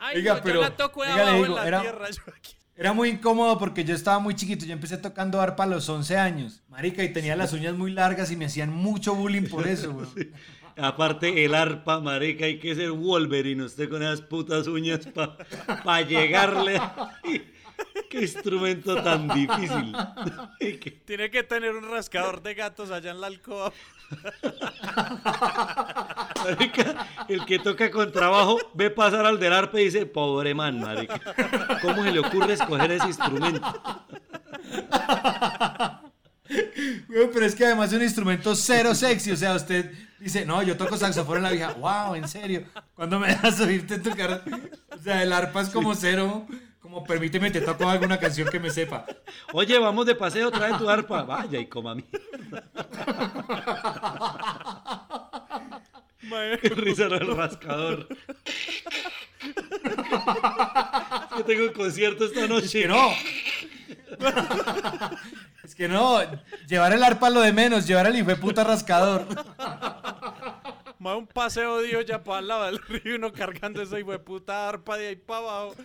Ay, 0.00 0.16
Oiga, 0.18 0.32
no, 0.32 0.38
yo 0.38 0.44
pero, 0.44 0.60
la 0.62 0.76
toco 0.76 1.02
de 1.04 1.10
oiga, 1.12 1.16
le 1.24 1.30
abajo 1.30 1.42
digo, 1.44 1.56
en 1.56 1.62
la 1.62 1.68
era- 1.68 1.80
tierra. 1.82 2.10
yo 2.10 2.22
aquí. 2.34 2.54
Era 2.76 2.92
muy 2.94 3.10
incómodo 3.10 3.58
porque 3.58 3.84
yo 3.84 3.94
estaba 3.94 4.18
muy 4.20 4.34
chiquito. 4.34 4.64
Yo 4.64 4.72
empecé 4.72 4.96
tocando 4.96 5.38
arpa 5.40 5.64
a 5.64 5.66
los 5.66 5.86
11 5.86 6.16
años. 6.16 6.62
Marica, 6.68 7.04
y 7.04 7.12
tenía 7.12 7.36
las 7.36 7.52
uñas 7.52 7.74
muy 7.74 7.90
largas 7.90 8.30
y 8.30 8.36
me 8.36 8.46
hacían 8.46 8.72
mucho 8.72 9.14
bullying 9.14 9.48
por 9.48 9.66
eso. 9.68 9.94
Aparte, 10.78 11.44
el 11.44 11.54
arpa, 11.54 12.00
marica, 12.00 12.46
hay 12.46 12.58
que 12.58 12.74
ser 12.74 12.92
Wolverine, 12.92 13.64
usted 13.64 13.90
con 13.90 14.02
esas 14.02 14.22
putas 14.22 14.66
uñas 14.66 15.00
para 15.84 16.00
llegarle. 16.06 16.80
Qué 18.08 18.22
instrumento 18.22 19.00
tan 19.02 19.28
difícil. 19.28 19.94
Tiene 21.04 21.30
que 21.30 21.42
tener 21.44 21.74
un 21.76 21.88
rascador 21.90 22.42
de 22.42 22.54
gatos 22.54 22.90
allá 22.90 23.12
en 23.12 23.20
la 23.20 23.28
alcoba. 23.28 23.72
Marica, 26.44 27.06
el 27.28 27.44
que 27.44 27.60
toca 27.60 27.90
con 27.90 28.10
trabajo 28.10 28.58
ve 28.74 28.90
pasar 28.90 29.26
al 29.26 29.38
del 29.38 29.52
arpa 29.52 29.80
y 29.80 29.84
dice, 29.84 30.06
pobre 30.06 30.54
man, 30.54 30.80
marica. 30.80 31.20
¿Cómo 31.82 32.02
se 32.02 32.10
le 32.10 32.18
ocurre 32.18 32.54
escoger 32.54 32.90
ese 32.90 33.06
instrumento? 33.06 33.62
Pero 37.08 37.46
es 37.46 37.54
que 37.54 37.64
además 37.64 37.90
es 37.92 37.96
un 37.96 38.02
instrumento 38.02 38.56
cero 38.56 38.94
sexy. 38.94 39.30
O 39.30 39.36
sea, 39.36 39.54
usted 39.54 39.92
dice, 40.18 40.44
no, 40.44 40.62
yo 40.62 40.76
toco 40.76 40.96
saxofón 40.96 41.36
en 41.38 41.42
la 41.44 41.50
vieja. 41.50 41.72
Wow, 41.74 42.16
en 42.16 42.26
serio. 42.26 42.64
¿Cuándo 42.94 43.20
me 43.20 43.28
dejas 43.28 43.60
oírte 43.60 43.98
tocar? 43.98 44.42
O 44.90 44.98
sea, 44.98 45.22
el 45.22 45.32
arpa 45.32 45.60
es 45.62 45.68
como 45.68 45.94
cero. 45.94 46.46
Como 46.80 47.04
permíteme, 47.04 47.50
te 47.50 47.60
toco 47.60 47.88
alguna 47.88 48.18
canción 48.18 48.48
que 48.48 48.58
me 48.58 48.70
sepa. 48.70 49.04
Oye, 49.52 49.78
vamos 49.78 50.06
de 50.06 50.14
paseo, 50.14 50.50
trae 50.50 50.76
tu 50.78 50.88
arpa. 50.88 51.22
Vaya 51.22 51.60
y 51.60 51.66
coma 51.66 51.92
a 51.92 51.94
mí. 51.94 52.04
Qué 56.62 56.68
risa 56.70 57.04
el 57.04 57.36
rascador. 57.36 58.06
Es 61.30 61.36
que 61.36 61.44
tengo 61.44 61.64
un 61.66 61.72
concierto 61.72 62.24
esta 62.24 62.46
noche. 62.46 62.82
que 62.82 62.88
no. 62.88 63.10
Es 65.64 65.74
que 65.74 65.88
no, 65.88 66.20
llevar 66.66 66.92
el 66.92 67.02
arpa 67.02 67.28
es 67.28 67.34
lo 67.34 67.40
de 67.40 67.52
menos, 67.52 67.86
llevar 67.86 68.06
el 68.06 68.16
hijo 68.16 68.28
de 68.28 68.36
puta 68.36 68.64
rascador. 68.64 69.26
Más 71.00 71.16
un 71.16 71.26
paseo 71.26 71.78
de 71.78 72.04
ya 72.06 72.22
para 72.22 72.40
el 72.40 72.48
lado 72.48 72.66
del 72.66 72.78
río 72.88 73.14
y 73.14 73.16
uno 73.16 73.32
cargando 73.32 73.80
esa 73.80 73.98
hijo 73.98 74.12
de 74.12 74.18
puta 74.18 74.68
arpa 74.68 74.98
de 74.98 75.08
ahí 75.08 75.16
para 75.16 75.38
abajo. 75.40 75.74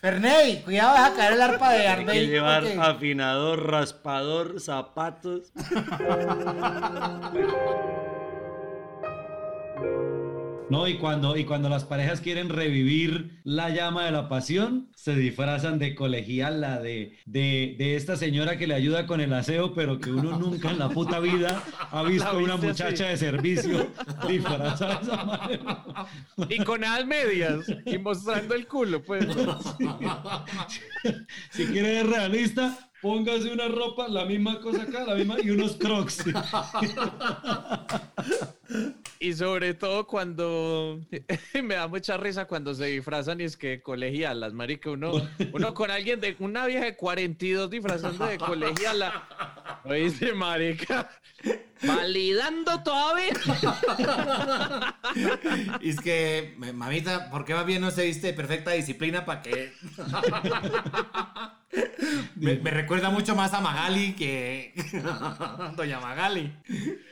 Ferney, 0.00 0.62
cuidado, 0.62 0.92
deja 0.94 1.14
caer 1.16 1.32
el 1.34 1.42
arpa 1.42 1.72
de 1.72 1.88
Hay 1.88 1.96
que 1.96 2.02
Arbey. 2.10 2.26
llevar 2.28 2.62
porque- 2.62 2.80
afinador, 2.80 3.70
raspador, 3.70 4.58
zapatos. 4.60 5.52
No, 10.68 10.88
y 10.88 10.98
cuando, 10.98 11.36
y 11.36 11.44
cuando 11.44 11.68
las 11.68 11.84
parejas 11.84 12.20
quieren 12.20 12.48
revivir 12.48 13.40
la 13.44 13.70
llama 13.70 14.04
de 14.04 14.10
la 14.10 14.28
pasión, 14.28 14.90
se 14.96 15.14
disfrazan 15.14 15.78
de 15.78 15.94
colegiala, 15.94 16.80
de, 16.80 17.16
de, 17.24 17.76
de 17.78 17.94
esta 17.94 18.16
señora 18.16 18.58
que 18.58 18.66
le 18.66 18.74
ayuda 18.74 19.06
con 19.06 19.20
el 19.20 19.32
aseo, 19.32 19.74
pero 19.74 20.00
que 20.00 20.10
uno 20.10 20.36
nunca 20.40 20.72
en 20.72 20.80
la 20.80 20.88
puta 20.88 21.20
vida 21.20 21.62
ha 21.92 22.02
visto 22.02 22.32
La 22.32 22.38
una 22.38 22.56
muchacha 22.56 23.04
así. 23.04 23.04
de 23.04 23.16
servicio 23.16 23.92
disfrazada 24.28 24.96
de 24.98 25.04
esa 25.04 25.24
manera. 25.24 25.84
Y 26.48 26.64
con 26.64 26.80
las 26.80 27.06
medias. 27.06 27.60
Y 27.84 27.98
mostrando 27.98 28.54
el 28.56 28.66
culo, 28.66 29.04
pues. 29.04 29.24
Si 31.50 31.64
quiere 31.66 31.98
ser 32.00 32.06
realista, 32.08 32.85
póngase 33.06 33.52
una 33.52 33.68
ropa, 33.68 34.08
la 34.08 34.24
misma 34.24 34.60
cosa 34.60 34.82
acá, 34.82 35.04
la 35.04 35.14
misma, 35.14 35.36
y 35.40 35.50
unos 35.50 35.76
crocs. 35.76 36.24
Y 39.18 39.32
sobre 39.32 39.74
todo 39.74 40.06
cuando 40.06 41.00
me 41.62 41.74
da 41.74 41.88
mucha 41.88 42.16
risa 42.16 42.46
cuando 42.46 42.74
se 42.74 42.86
disfrazan 42.86 43.40
y 43.40 43.44
es 43.44 43.56
que 43.56 43.80
colegialas, 43.80 44.52
marica, 44.52 44.90
uno, 44.90 45.12
uno 45.52 45.74
con 45.74 45.90
alguien 45.90 46.20
de 46.20 46.36
una 46.38 46.66
vieja 46.66 46.84
de 46.84 46.96
42 46.96 47.70
disfrazando 47.70 48.26
de 48.26 48.38
colegiala. 48.38 49.80
Oíste, 49.84 50.34
marica, 50.34 51.10
validando 51.82 52.82
todavía. 52.82 53.32
Y 55.80 55.90
es 55.90 56.00
que, 56.00 56.54
mamita, 56.74 57.30
¿por 57.30 57.44
qué 57.44 57.54
más 57.54 57.64
bien 57.64 57.80
no 57.80 57.90
se 57.90 58.04
viste 58.04 58.28
de 58.28 58.32
perfecta 58.32 58.72
disciplina 58.72 59.24
para 59.24 59.42
que... 59.42 59.72
me, 62.36 62.56
me 62.56 62.70
recuerda 62.70 63.10
mucho 63.10 63.34
más 63.34 63.52
a 63.54 63.60
Magali 63.60 64.12
que 64.12 64.72
Doña 65.76 66.00
Magali. 66.00 66.52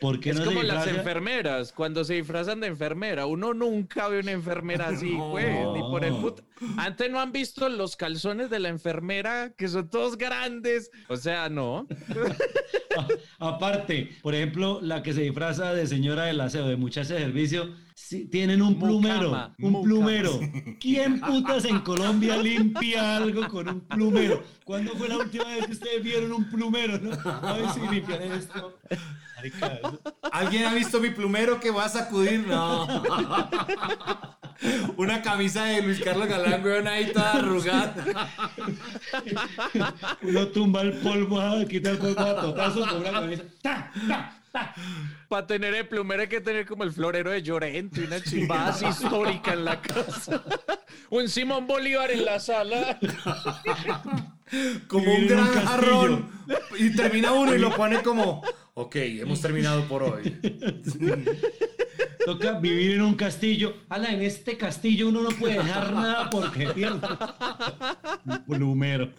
¿Por 0.01 0.21
qué 0.21 0.31
Es 0.31 0.37
no 0.37 0.45
se 0.45 0.49
como 0.49 0.63
las 0.63 0.87
enfermeras, 0.87 1.73
cuando 1.73 2.05
se 2.05 2.15
disfrazan 2.15 2.61
de 2.61 2.69
enfermera. 2.69 3.27
Uno 3.27 3.55
nunca 3.55 4.09
ve 4.09 4.21
una 4.21 4.33
enfermera 4.33 4.89
así, 4.89 5.13
güey, 5.13 5.67
ni 5.73 5.81
por 5.81 6.05
el 6.05 6.15
puto. 6.15 6.45
Antes 6.77 7.11
no 7.11 7.21
han 7.21 7.33
visto 7.33 7.69
los 7.69 7.97
calzones 7.97 8.51
de 8.51 8.61
la 8.61 8.69
enfermera, 8.69 9.53
que 9.57 9.69
son 9.69 9.89
todos 9.89 10.17
grandes. 10.17 10.91
O 11.09 11.17
sea, 11.17 11.49
no. 11.49 11.87
Aparte, 13.39 14.11
por 14.23 14.35
ejemplo, 14.35 14.81
la 14.81 15.03
que 15.03 15.13
se 15.13 15.23
disfraza 15.23 15.75
de 15.75 15.87
señora 15.87 16.25
del 16.25 16.41
aseo, 16.41 16.69
de 16.69 16.77
muchacha 16.77 17.15
de 17.15 17.21
servicio, 17.21 17.75
sí, 18.15 18.25
tienen 18.27 18.63
un 18.63 18.79
plumero, 18.79 19.29
Mucama, 19.29 19.55
un 19.59 19.73
mucama. 19.73 19.85
plumero. 19.85 20.41
¿Quién 20.81 21.21
putas 21.21 21.65
en 21.65 21.81
Colombia 21.81 22.37
limpia 22.37 23.17
algo 23.17 23.49
con 23.49 23.69
un 23.69 23.81
plumero? 23.81 24.43
¿Cuándo 24.65 24.95
fue 24.95 25.09
la 25.09 25.19
última 25.19 25.45
vez 25.45 25.67
que 25.67 25.73
ustedes 25.73 26.03
vieron 26.03 26.33
un 26.33 26.45
plumero? 26.51 26.99
no? 26.99 27.11
A 27.31 27.53
ver 27.55 27.71
si 27.71 27.81
limpian 27.81 28.23
esto. 28.33 28.79
¿Alguien 30.33 30.65
ha 30.65 30.75
visto 30.75 31.01
mi 31.01 31.11
plumero 31.11 31.61
que 31.61 31.71
va 31.71 31.85
a 31.85 31.89
sacudir? 31.89 32.47
No. 32.47 32.87
Una 34.97 35.21
camisa 35.21 35.65
de 35.65 35.83
Luis 35.83 36.01
Carlos 36.01 36.29
Galán, 36.29 36.65
weón, 36.65 36.87
ahí 36.87 37.13
toda 37.13 37.33
arrugada. 37.33 38.31
Uno 40.23 40.47
tumba 40.49 40.83
el 40.83 40.93
polvo, 40.95 41.41
ah, 41.41 41.65
quita 41.69 41.91
el 41.91 41.99
polvo 41.99 42.21
a 42.21 42.41
totazos 42.41 42.89
con 42.89 43.01
una 43.01 43.11
camisa. 43.11 43.43
¡Ta! 43.61 43.91
Para 45.29 45.47
tener 45.47 45.75
el 45.75 45.89
plumero 45.89 46.23
hay 46.23 46.29
que 46.29 46.41
tener 46.41 46.67
como 46.67 46.85
el 46.85 46.93
florero 46.93 47.31
de 47.31 47.43
Llorente, 47.43 48.05
una 48.05 48.23
chimbada 48.23 48.69
así 48.69 48.87
histórica 48.87 49.53
en 49.53 49.65
la 49.65 49.81
casa. 49.81 50.43
Un 51.11 51.29
Simón 51.29 51.67
Bolívar 51.67 52.11
en 52.11 52.25
la 52.25 52.39
sala. 52.39 52.99
Como 54.89 55.13
un 55.13 55.23
un 55.23 55.27
gran 55.29 55.45
castillo. 55.47 55.67
jarrón. 55.67 56.31
Y 56.79 56.91
termina 56.95 57.33
uno 57.33 57.55
y 57.55 57.59
lo 57.59 57.75
pone 57.75 58.03
como, 58.03 58.43
ok, 58.75 58.97
hemos 58.97 59.41
terminado 59.41 59.87
por 59.89 60.03
hoy. 60.03 60.37
Toca 62.25 62.53
vivir 62.59 62.93
en 62.93 63.03
un 63.03 63.15
castillo. 63.15 63.75
Ala, 63.91 64.11
en 64.11 64.23
este 64.23 64.57
castillo 64.57 65.09
uno 65.09 65.21
no 65.23 65.29
puede 65.31 65.55
dejar 65.55 65.93
nada 65.93 66.31
porque 66.31 66.69
pierde. 66.69 67.07
Un 68.25 68.45
plumero. 68.45 69.13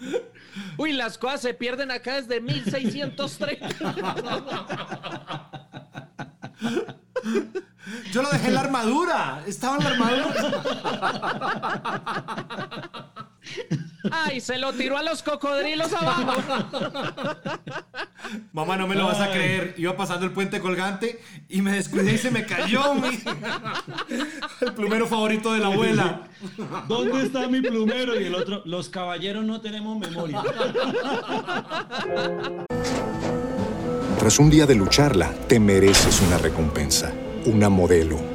Uy, 0.77 0.91
las 0.93 1.17
cosas 1.17 1.41
se 1.41 1.53
pierden 1.53 1.91
acá 1.91 2.15
desde 2.21 2.41
1630. 2.41 3.67
Yo 8.11 8.21
lo 8.23 8.29
dejé 8.29 8.47
en 8.47 8.53
la 8.55 8.61
armadura. 8.61 9.43
Estaba 9.45 9.77
en 9.77 9.83
la 9.83 9.89
armadura. 9.89 10.33
Ay, 14.11 14.41
se 14.41 14.57
lo 14.57 14.73
tiró 14.73 14.97
a 14.97 15.03
los 15.03 15.23
cocodrilos 15.23 15.93
abajo. 15.93 16.33
Mamá, 18.53 18.77
no 18.77 18.87
me 18.87 18.95
lo 18.95 19.05
vas 19.05 19.19
a 19.19 19.31
creer. 19.31 19.75
Iba 19.77 19.95
pasando 19.95 20.25
el 20.25 20.31
puente 20.31 20.59
colgante 20.59 21.21
y 21.49 21.61
me 21.61 21.71
descuidé 21.71 22.13
y 22.13 22.17
se 22.17 22.31
me 22.31 22.45
cayó 22.45 22.95
mi... 22.95 23.07
el 24.61 24.73
plumero 24.73 25.07
favorito 25.07 25.53
de 25.53 25.59
la 25.59 25.67
abuela. 25.67 26.27
¿Dónde 26.87 27.23
está 27.23 27.47
mi 27.47 27.61
plumero? 27.61 28.19
Y 28.19 28.25
el 28.25 28.35
otro, 28.35 28.61
los 28.65 28.89
caballeros 28.89 29.45
no 29.45 29.61
tenemos 29.61 29.97
memoria. 29.97 30.41
Tras 34.19 34.39
un 34.39 34.49
día 34.49 34.65
de 34.65 34.75
lucharla, 34.75 35.31
te 35.47 35.59
mereces 35.59 36.21
una 36.21 36.37
recompensa, 36.37 37.13
una 37.45 37.69
modelo, 37.69 38.34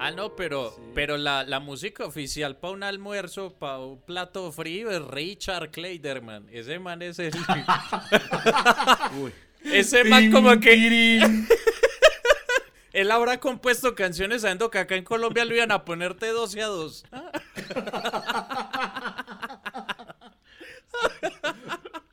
Ah, 0.00 0.10
no, 0.12 0.36
pero, 0.36 0.74
pero 0.94 1.16
la, 1.16 1.44
la 1.44 1.60
música 1.60 2.04
oficial 2.04 2.56
para 2.56 2.72
un 2.72 2.82
almuerzo, 2.82 3.54
para 3.58 3.78
un 3.78 4.00
plato 4.00 4.52
frío, 4.52 4.90
es 4.90 5.02
Richard 5.02 5.70
Kleiderman. 5.70 6.46
Ese 6.52 6.78
man 6.78 7.02
es 7.02 7.18
el. 7.18 7.32
Ese 9.64 10.04
man, 10.04 10.30
como 10.30 10.58
que. 10.60 11.20
Él 12.92 13.10
habrá 13.10 13.38
compuesto 13.38 13.94
canciones 13.94 14.42
sabiendo 14.42 14.70
que 14.70 14.78
acá 14.78 14.96
en 14.96 15.04
Colombia 15.04 15.44
lo 15.44 15.54
iban 15.54 15.70
a 15.70 15.84
ponerte 15.84 16.26
12 16.28 16.62
a 16.62 16.66
2. 16.66 17.04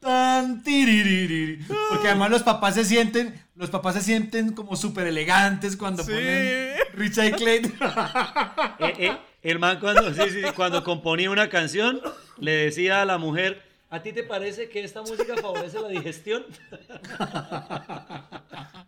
Tan 0.05 0.61
tiririri. 0.61 1.65
Porque 1.89 2.09
además 2.09 2.29
los 2.29 2.43
papás 2.43 2.75
se 2.75 2.85
sienten, 2.85 3.33
los 3.55 3.71
papás 3.71 3.95
se 3.95 4.01
sienten 4.01 4.53
como 4.53 4.75
súper 4.75 5.07
elegantes 5.07 5.75
cuando 5.75 6.03
ponen 6.05 6.75
Richard 6.93 7.31
Clayton. 7.37 7.73
Eh, 8.79 8.93
eh, 8.99 9.17
el 9.41 9.57
man 9.57 9.79
cuando, 9.79 10.13
sí, 10.13 10.29
sí, 10.29 10.41
cuando 10.55 10.83
componía 10.83 11.31
una 11.31 11.49
canción 11.49 11.99
le 12.37 12.51
decía 12.51 13.01
a 13.01 13.05
la 13.05 13.17
mujer, 13.17 13.63
¿a 13.89 14.03
ti 14.03 14.13
te 14.13 14.21
parece 14.23 14.69
que 14.69 14.83
esta 14.83 15.01
música 15.01 15.35
favorece 15.41 15.81
la 15.81 15.87
digestión? 15.87 16.45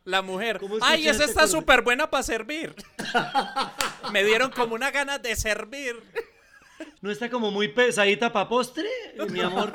La 0.06 0.22
mujer. 0.22 0.60
¿Cómo 0.60 0.78
¡Ay, 0.82 1.08
esa 1.08 1.26
está 1.26 1.42
con- 1.42 1.50
súper 1.50 1.82
buena 1.82 2.10
para 2.12 2.22
servir! 2.24 2.76
Me 4.14 4.24
dieron 4.24 4.52
como 4.52 4.76
una 4.76 4.92
ganas 4.92 5.22
de 5.24 5.36
servir. 5.36 5.96
¿No 7.02 7.12
está 7.12 7.30
como 7.30 7.52
muy 7.52 7.68
pesadita 7.70 8.32
para 8.32 8.50
postre, 8.50 8.88
mi 9.30 9.40
amor? 9.40 9.72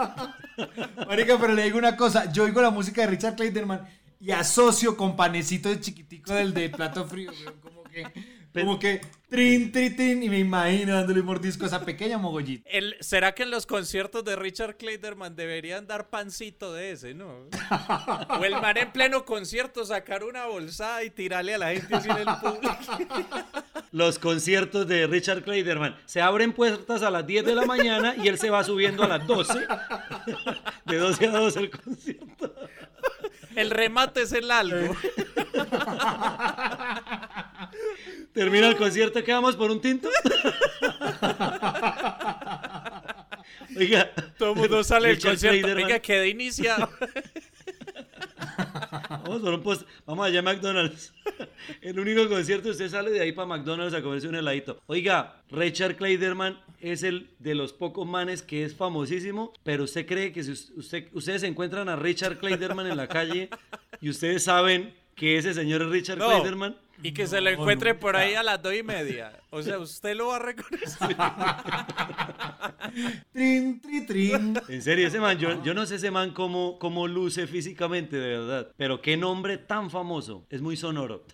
Marica, 1.07 1.39
pero 1.39 1.55
le 1.55 1.65
digo 1.65 1.79
una 1.79 1.97
cosa, 1.97 2.31
yo 2.33 2.45
oigo 2.45 2.61
la 2.61 2.71
música 2.71 3.03
de 3.03 3.07
Richard 3.09 3.37
Clayderman 3.37 3.87
y 4.21 4.31
asocio 4.31 4.97
con 4.97 5.17
panecito 5.17 5.69
de 5.69 5.81
chiquitico 5.81 6.33
del 6.33 6.55
de 6.55 6.71
plato 6.71 7.05
frío, 7.07 7.33
como 7.63 7.83
que, 7.85 8.07
como 8.53 8.79
que 8.79 9.01
trin, 9.33 9.73
trin, 9.73 9.97
trin, 9.97 10.23
y 10.23 10.29
me 10.29 10.39
imagino 10.39 10.95
dándole 10.95 11.21
un 11.21 11.27
mordisco 11.27 11.65
a 11.65 11.69
esa 11.69 11.85
pequeña 11.85 12.19
mogollita. 12.19 12.69
El- 12.71 12.97
¿Será 13.01 13.35
que 13.35 13.43
en 13.45 13.51
los 13.51 13.65
conciertos 13.67 14.23
de 14.25 14.37
Richard 14.37 14.77
Kleiderman 14.77 15.35
deberían 15.35 15.87
dar 15.87 16.11
pancito 16.11 16.73
de 16.75 16.93
ese, 16.93 17.15
no? 17.15 17.49
O 18.39 18.45
el 18.45 18.53
man 18.53 18.77
en 18.77 18.93
pleno 18.93 19.25
concierto 19.25 19.85
sacar 19.87 20.23
una 20.23 20.47
bolsada 20.47 21.03
y 21.03 21.09
tirarle 21.11 21.55
a 21.55 21.59
la 21.59 21.71
gente 21.73 21.95
así 21.95 22.11
en 22.11 22.19
el 22.19 22.27
público. 22.41 22.77
Los 23.91 24.19
conciertos 24.19 24.87
de 24.87 25.07
Richard 25.07 25.43
Kleiderman. 25.43 25.97
Se 26.05 26.21
abren 26.21 26.53
puertas 26.53 27.03
a 27.03 27.11
las 27.11 27.27
10 27.27 27.45
de 27.47 27.55
la 27.55 27.65
mañana 27.65 28.15
y 28.23 28.29
él 28.29 28.39
se 28.39 28.51
va 28.51 28.63
subiendo 28.65 29.03
a 29.03 29.09
las 29.09 29.27
12. 29.27 29.67
De 30.85 30.97
12 30.99 31.27
a 31.27 31.31
12 31.31 31.59
el 31.61 31.71
concierto. 31.71 32.55
El 33.57 33.71
remate 33.71 34.23
es 34.23 34.33
el 34.33 34.51
algo. 34.51 34.95
Termina 38.33 38.69
el 38.69 38.77
concierto, 38.77 39.23
¿qué 39.23 39.33
vamos 39.33 39.57
por 39.57 39.71
un 39.71 39.81
tinto? 39.81 40.09
Oiga. 43.77 44.11
Todo 44.39 44.53
el 44.53 44.57
mundo 44.59 44.85
sale 44.85 45.09
del 45.09 45.21
concierto. 45.21 45.59
Kleiderman. 45.61 45.85
Oiga, 45.85 45.99
quedé 46.01 46.29
iniciado. 46.29 46.89
Vamos 49.09 49.41
por 49.43 49.55
un 49.55 49.63
post- 49.63 49.87
Vamos 50.07 50.27
allá 50.27 50.41
a 50.41 50.43
McDonald's. 50.43 51.13
El 51.81 51.99
único 51.99 52.29
concierto, 52.29 52.71
usted 52.71 52.89
sale 52.89 53.11
de 53.11 53.21
ahí 53.21 53.33
para 53.33 53.47
McDonald's 53.47 53.95
a 53.95 54.03
comerse 54.03 54.29
un 54.29 54.35
heladito. 54.35 54.81
Oiga, 54.87 55.37
Richard 55.51 55.97
Kleiderman 55.97 56.59
es 56.81 57.03
el 57.03 57.29
de 57.39 57.55
los 57.55 57.73
pocos 57.73 58.07
manes 58.07 58.43
que 58.43 58.65
es 58.65 58.75
famosísimo, 58.75 59.53
pero 59.63 59.85
usted 59.85 60.07
cree 60.07 60.33
que 60.33 60.43
si 60.43 60.51
us- 60.53 60.73
usted, 60.77 61.09
ustedes 61.13 61.43
encuentran 61.45 61.89
a 61.89 61.97
Richard 61.97 62.39
Kleiderman 62.39 62.87
en 62.89 62.97
la 62.97 63.07
calle 63.09 63.49
y 64.01 64.11
ustedes 64.11 64.43
saben 64.45 64.95
que 65.15 65.37
ese 65.39 65.55
señor 65.55 65.83
es 65.83 65.89
Richard 65.89 66.19
No. 66.19 66.29
Kleiderman. 66.29 66.77
Y 67.03 67.13
que 67.13 67.27
se 67.27 67.41
lo 67.41 67.51
encuentre 67.51 67.95
por 67.95 68.17
ahí 68.17 68.35
a 68.35 68.43
las 68.43 68.63
dos 68.63 68.75
y 68.75 68.83
media. 68.83 69.33
O 69.51 69.63
sea, 69.63 69.79
usted 69.79 70.17
lo 70.17 70.29
va 70.29 70.37
a 70.37 70.39
reconocer. 70.41 70.93
Trin, 73.33 73.81
tri, 73.81 74.07
trin. 74.07 74.61
En 74.69 74.83
serio, 74.83 75.09
ese 75.09 75.19
man, 75.19 75.39
yo, 75.39 75.63
yo 75.63 75.75
no 75.75 75.87
sé 75.87 75.97
ese 75.97 76.11
man 76.11 76.33
cómo, 76.33 76.79
cómo 76.79 77.09
luce 77.09 77.47
físicamente, 77.47 78.17
de 78.17 78.39
verdad. 78.39 78.73
Pero 78.77 79.01
qué 79.01 79.17
nombre 79.17 79.59
tan 79.59 79.91
famoso. 79.91 80.47
Es 80.51 80.61
muy 80.61 80.77
sonoro. 80.77 81.25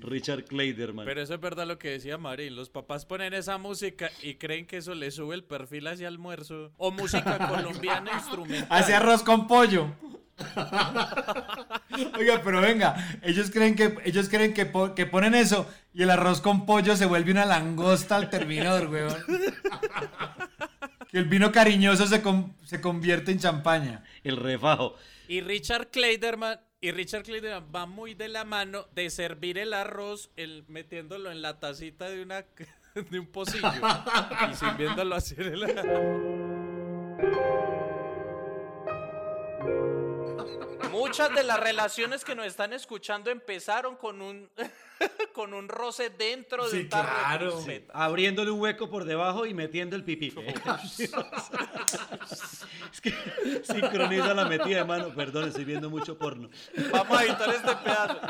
Richard 0.00 0.44
Kleiderman. 0.44 1.04
Pero 1.04 1.22
eso 1.22 1.34
es 1.34 1.40
verdad 1.40 1.66
lo 1.66 1.78
que 1.78 1.90
decía 1.90 2.18
Marín. 2.18 2.56
Los 2.56 2.70
papás 2.70 3.04
ponen 3.04 3.34
esa 3.34 3.58
música 3.58 4.10
y 4.22 4.34
creen 4.34 4.66
que 4.66 4.78
eso 4.78 4.94
le 4.94 5.10
sube 5.10 5.34
el 5.34 5.44
perfil 5.44 5.86
hacia 5.88 6.08
almuerzo. 6.08 6.72
O 6.76 6.90
música 6.90 7.38
colombiana 7.48 8.12
instrumental. 8.14 8.68
Hacia 8.70 8.98
arroz 8.98 9.22
con 9.22 9.46
pollo. 9.46 9.88
Oiga, 12.18 12.40
pero 12.44 12.60
venga, 12.60 13.18
ellos 13.22 13.50
creen 13.50 13.74
que 13.74 13.96
ellos 14.04 14.28
creen 14.28 14.54
que, 14.54 14.66
po- 14.66 14.94
que 14.94 15.06
ponen 15.06 15.34
eso 15.34 15.68
y 15.92 16.02
el 16.02 16.10
arroz 16.10 16.40
con 16.40 16.64
pollo 16.66 16.96
se 16.96 17.06
vuelve 17.06 17.32
una 17.32 17.44
langosta 17.44 18.16
al 18.16 18.30
terminador, 18.30 18.88
weón. 18.88 19.16
Que 21.10 21.18
el 21.18 21.24
vino 21.24 21.50
cariñoso 21.50 22.06
se, 22.06 22.22
se 22.64 22.80
convierte 22.80 23.32
en 23.32 23.38
champaña. 23.38 24.04
El 24.22 24.36
refajo. 24.36 24.94
Y 25.26 25.40
Richard 25.40 25.88
Kleiderman, 25.90 26.60
y 26.80 26.90
Richard 26.92 27.22
Kleiderman 27.24 27.66
va 27.74 27.86
muy 27.86 28.14
de 28.14 28.28
la 28.28 28.44
mano 28.44 28.86
de 28.94 29.10
servir 29.10 29.58
el 29.58 29.72
arroz 29.72 30.30
el, 30.36 30.64
metiéndolo 30.68 31.30
en 31.32 31.42
la 31.42 31.58
tacita 31.60 32.08
de 32.08 32.22
una 32.22 32.44
de 33.10 33.18
un 33.18 33.26
pocillo 33.26 33.68
y 34.50 34.54
sirviéndolo 34.54 35.14
así 35.16 35.34
en 35.38 35.46
el 35.54 35.64
Muchas 40.90 41.34
de 41.34 41.42
las 41.44 41.60
relaciones 41.60 42.24
que 42.24 42.34
nos 42.34 42.46
están 42.46 42.72
escuchando 42.72 43.30
empezaron 43.30 43.96
con 43.96 44.22
un 44.22 44.48
con 45.32 45.54
un 45.54 45.68
roce 45.68 46.10
dentro 46.10 46.68
de 46.68 46.80
un 46.82 46.88
tarro 46.88 47.46
de 47.46 47.50
crispetas. 47.52 47.94
Abriéndole 47.94 48.50
un 48.50 48.60
hueco 48.60 48.88
por 48.90 49.04
debajo 49.04 49.46
y 49.46 49.54
metiendo 49.54 49.94
el 49.96 50.02
pipí. 50.04 50.34
es 52.92 53.00
que 53.00 53.14
sincroniza 53.64 54.34
la 54.34 54.44
metida 54.46 54.78
de 54.78 54.84
mano. 54.84 55.14
Perdón, 55.14 55.48
estoy 55.48 55.64
viendo 55.64 55.88
mucho 55.90 56.18
porno. 56.18 56.48
Vamos 56.90 57.18
a 57.18 57.24
editar 57.24 57.48
este 57.50 57.76
pedazo. 57.76 58.20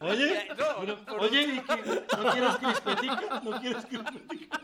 Oye, 0.00 0.48
No, 0.50 0.54
pero- 0.80 1.04
por 1.04 1.20
oye. 1.22 1.46
¿no 1.56 2.32
quieres 2.32 2.56
crispetica? 2.56 3.40
¿No 3.42 3.60
quieres 3.60 3.86
crispetica? 3.86 4.60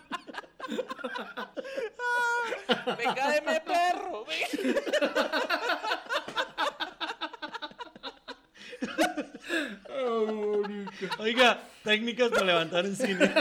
Venga, 2.99 3.31
deme 3.31 3.61
perro. 3.61 4.25
Oiga, 11.19 11.63
técnicas 11.85 12.31
para 12.31 12.45
levantar 12.47 12.87
en 12.87 12.97
cine. 12.97 13.33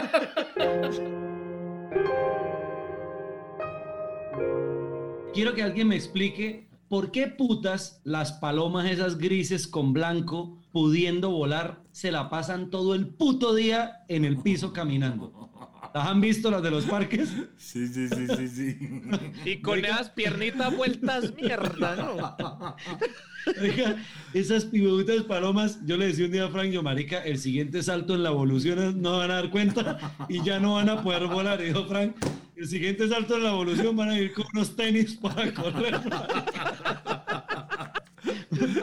Quiero 5.33 5.55
que 5.55 5.63
alguien 5.63 5.87
me 5.87 5.95
explique 5.95 6.67
por 6.89 7.11
qué 7.11 7.27
putas 7.27 8.01
las 8.03 8.33
palomas 8.33 8.89
esas 8.89 9.17
grises 9.17 9.67
con 9.67 9.93
blanco 9.93 10.61
pudiendo 10.71 11.31
volar 11.31 11.81
se 11.91 12.11
la 12.11 12.29
pasan 12.29 12.69
todo 12.69 12.95
el 12.95 13.07
puto 13.07 13.55
día 13.55 14.03
en 14.07 14.25
el 14.25 14.37
piso 14.37 14.73
caminando. 14.73 15.49
¿Las 15.93 16.07
han 16.07 16.21
visto 16.21 16.49
las 16.49 16.63
de 16.63 16.71
los 16.71 16.85
parques? 16.85 17.29
Sí, 17.57 17.87
sí, 17.87 18.07
sí, 18.07 18.27
sí, 18.37 18.47
sí. 18.47 19.01
Y 19.45 19.57
con 19.61 19.83
esas 19.83 20.09
piernitas 20.11 20.75
vueltas 20.75 21.33
mierda, 21.35 21.95
¿no? 21.95 22.75
Oiga, 23.61 23.95
esas 24.33 24.65
pibuditas 24.65 25.23
palomas, 25.23 25.79
yo 25.85 25.97
le 25.97 26.07
decía 26.07 26.25
un 26.25 26.31
día 26.31 26.45
a 26.45 26.49
Frank, 26.49 26.71
yo 26.71 26.83
marica, 26.83 27.23
el 27.23 27.37
siguiente 27.39 27.81
salto 27.83 28.15
en 28.15 28.23
la 28.23 28.29
evolución 28.29 28.79
es- 28.79 28.95
no 28.95 29.17
van 29.17 29.31
a 29.31 29.35
dar 29.35 29.49
cuenta 29.49 29.97
y 30.29 30.43
ya 30.43 30.59
no 30.59 30.75
van 30.75 30.89
a 30.89 31.01
poder 31.01 31.27
volar. 31.27 31.59
Y 31.61 31.65
dijo 31.65 31.85
Frank, 31.85 32.15
el 32.55 32.67
siguiente 32.67 33.07
salto 33.09 33.35
en 33.37 33.43
la 33.43 33.49
evolución 33.49 33.95
van 33.97 34.09
a 34.09 34.19
ir 34.19 34.31
con 34.33 34.45
unos 34.53 34.75
tenis 34.75 35.15
para 35.15 35.53
correr. 35.53 35.99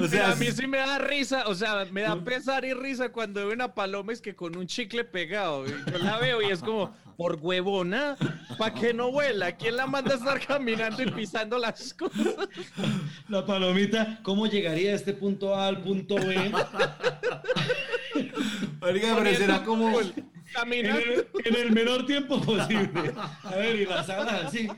O 0.00 0.08
sea, 0.08 0.32
a 0.32 0.36
mí 0.36 0.46
sí 0.52 0.66
me 0.66 0.78
da 0.78 0.98
risa, 0.98 1.44
o 1.46 1.54
sea, 1.54 1.86
me 1.90 2.02
da 2.02 2.22
pesar 2.22 2.64
y 2.64 2.74
risa 2.74 3.10
cuando 3.10 3.40
veo 3.40 3.54
una 3.54 3.74
paloma 3.74 4.12
es 4.12 4.20
que 4.20 4.34
con 4.34 4.56
un 4.56 4.66
chicle 4.66 5.04
pegado. 5.04 5.66
y 5.66 5.70
Yo 5.90 5.98
la 5.98 6.18
veo 6.18 6.42
y 6.42 6.46
es 6.46 6.60
como, 6.60 6.94
por 7.16 7.38
huevona, 7.40 8.16
¿para 8.58 8.74
qué 8.74 8.92
no 8.92 9.10
vuela? 9.10 9.52
¿Quién 9.52 9.76
la 9.76 9.86
manda 9.86 10.14
a 10.14 10.18
estar 10.18 10.44
caminando 10.46 11.02
y 11.02 11.10
pisando 11.10 11.58
las 11.58 11.94
cosas? 11.94 12.34
La 13.28 13.44
palomita, 13.44 14.20
¿cómo 14.22 14.46
llegaría 14.46 14.90
de 14.90 14.96
este 14.96 15.12
punto 15.12 15.54
A 15.54 15.66
al 15.66 15.82
punto 15.82 16.14
B? 16.14 16.36
Oiga, 18.80 19.16
pero 19.16 19.36
será 19.36 19.64
como. 19.64 19.98
En 20.00 20.86
el, 20.86 21.26
en 21.44 21.54
el 21.56 21.72
menor 21.72 22.06
tiempo 22.06 22.40
posible. 22.40 23.12
A 23.42 23.56
ver, 23.56 23.76
y 23.76 23.84
las 23.84 24.08
alas 24.08 24.44
así. 24.46 24.68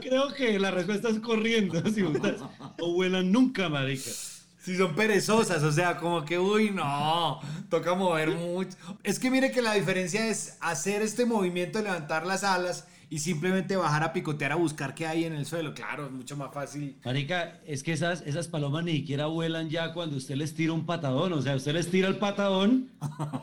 Creo 0.00 0.32
que 0.32 0.58
la 0.58 0.70
respuesta 0.70 1.08
es 1.08 1.18
corriendo. 1.18 1.82
Si 1.90 2.00
no 2.00 2.92
vuelan 2.92 3.32
nunca, 3.32 3.68
marica. 3.68 4.10
Si 4.64 4.76
son 4.78 4.94
perezosas, 4.94 5.62
o 5.62 5.70
sea, 5.70 5.98
como 5.98 6.24
que, 6.24 6.38
uy, 6.38 6.70
no, 6.70 7.38
toca 7.68 7.94
mover 7.94 8.30
mucho. 8.30 8.78
Es 9.02 9.18
que 9.18 9.30
mire 9.30 9.50
que 9.52 9.60
la 9.60 9.74
diferencia 9.74 10.26
es 10.26 10.56
hacer 10.62 11.02
este 11.02 11.26
movimiento 11.26 11.76
de 11.76 11.84
levantar 11.84 12.24
las 12.24 12.44
alas 12.44 12.88
y 13.10 13.18
simplemente 13.18 13.76
bajar 13.76 14.02
a 14.02 14.14
picotear 14.14 14.52
a 14.52 14.54
buscar 14.54 14.94
qué 14.94 15.06
hay 15.06 15.24
en 15.24 15.34
el 15.34 15.44
suelo. 15.44 15.74
Claro, 15.74 16.06
es 16.06 16.12
mucho 16.12 16.34
más 16.38 16.50
fácil. 16.54 16.96
Marica, 17.04 17.60
es 17.66 17.82
que 17.82 17.92
esas, 17.92 18.22
esas 18.22 18.48
palomas 18.48 18.84
ni 18.84 18.92
siquiera 18.92 19.26
vuelan 19.26 19.68
ya 19.68 19.92
cuando 19.92 20.16
usted 20.16 20.34
les 20.36 20.54
tira 20.54 20.72
un 20.72 20.86
patadón. 20.86 21.34
O 21.34 21.42
sea, 21.42 21.56
usted 21.56 21.74
les 21.74 21.90
tira 21.90 22.08
el 22.08 22.16
patadón 22.16 22.90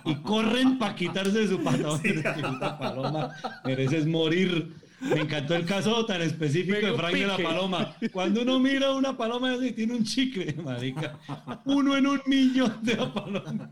y 0.05 0.15
corren 0.15 0.80
para 0.80 0.95
quitarse 0.95 1.38
de 1.38 1.47
su 1.47 1.59
patadón. 1.63 2.01
Esta 2.03 2.80
paloma 2.80 3.30
mereces 3.63 4.07
morir. 4.07 4.76
Me 5.02 5.22
encantó 5.22 5.56
el 5.56 5.66
caso 5.66 6.06
tan 6.06 6.22
específico 6.22 6.86
de 6.86 6.93
Frank 6.93 7.14
de 7.14 7.28
la 7.28 7.36
pique. 7.38 7.47
paloma. 7.47 7.95
Cuando 8.14 8.41
uno 8.43 8.60
mira 8.60 8.91
una 8.91 9.18
paloma 9.18 9.56
y 9.56 9.72
tiene 9.72 9.93
un 9.95 10.04
chicle, 10.04 10.54
marica. 10.64 11.18
Uno 11.66 11.97
en 11.97 12.08
un 12.08 12.22
millón 12.28 12.78
de 12.84 12.95
la 12.95 13.14
paloma. 13.14 13.70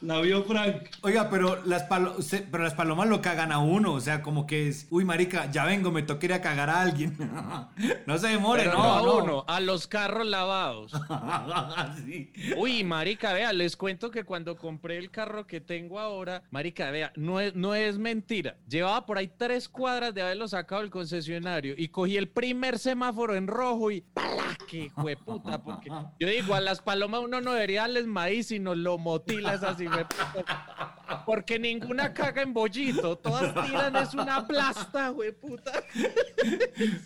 La 0.00 0.20
vio 0.20 0.44
Frank. 0.44 0.90
Oiga, 1.00 1.30
pero 1.30 1.62
las, 1.64 1.84
palo- 1.84 2.16
pero 2.50 2.62
las 2.62 2.74
palomas 2.74 3.08
lo 3.08 3.22
cagan 3.22 3.52
a 3.52 3.58
uno, 3.58 3.94
o 3.94 4.00
sea, 4.00 4.20
como 4.20 4.46
que 4.46 4.68
es, 4.68 4.86
uy, 4.90 5.04
marica, 5.06 5.50
ya 5.50 5.64
vengo, 5.64 5.90
me 5.90 6.02
toca 6.02 6.26
ir 6.26 6.32
a 6.34 6.42
cagar 6.42 6.68
a 6.68 6.82
alguien. 6.82 7.16
no 8.06 8.18
se 8.18 8.28
demore, 8.28 8.64
Pero 8.64 8.74
no, 8.76 8.94
a 8.94 8.98
no. 9.02 9.16
uno, 9.24 9.44
a 9.48 9.60
los 9.60 9.86
carros 9.86 10.26
lavados. 10.26 10.92
Uy, 12.58 12.84
marica, 12.84 13.32
vea, 13.32 13.52
les 13.52 13.76
cuento 13.76 14.10
que 14.10 14.24
cuando 14.24 14.56
compré 14.56 14.98
el 14.98 15.10
carro 15.10 15.46
que 15.46 15.60
tengo 15.60 15.98
ahora, 15.98 16.42
marica, 16.50 16.90
vea, 16.90 17.12
no 17.16 17.40
es, 17.40 17.54
no 17.54 17.74
es 17.74 17.96
mentira. 17.96 18.56
Llevaba 18.68 19.06
por 19.06 19.16
ahí 19.18 19.30
tres 19.36 19.53
cuadras 19.68 20.14
de 20.14 20.22
haberlo 20.22 20.48
sacado 20.48 20.80
del 20.80 20.90
concesionario 20.90 21.74
y 21.76 21.88
cogí 21.88 22.16
el 22.16 22.28
primer 22.28 22.78
semáforo 22.78 23.34
en 23.34 23.46
rojo 23.46 23.90
y 23.90 24.00
¡pala! 24.00 24.56
¡Qué 24.68 24.90
puta! 25.24 25.62
Porque 25.62 25.90
yo 26.18 26.28
digo, 26.28 26.54
a 26.54 26.60
las 26.60 26.80
palomas 26.80 27.20
uno 27.22 27.40
no 27.40 27.52
debería 27.52 27.82
darles 27.82 28.06
maíz, 28.06 28.48
sino 28.48 28.74
lo 28.74 28.98
motilas 28.98 29.62
así, 29.62 29.86
hueputa. 29.86 31.22
Porque 31.26 31.58
ninguna 31.58 32.12
caga 32.12 32.42
en 32.42 32.52
bollito, 32.52 33.16
todas 33.16 33.54
tiran 33.66 33.94
es 33.96 34.14
una 34.14 34.46
plasta, 34.46 35.10
hueputa. 35.12 35.72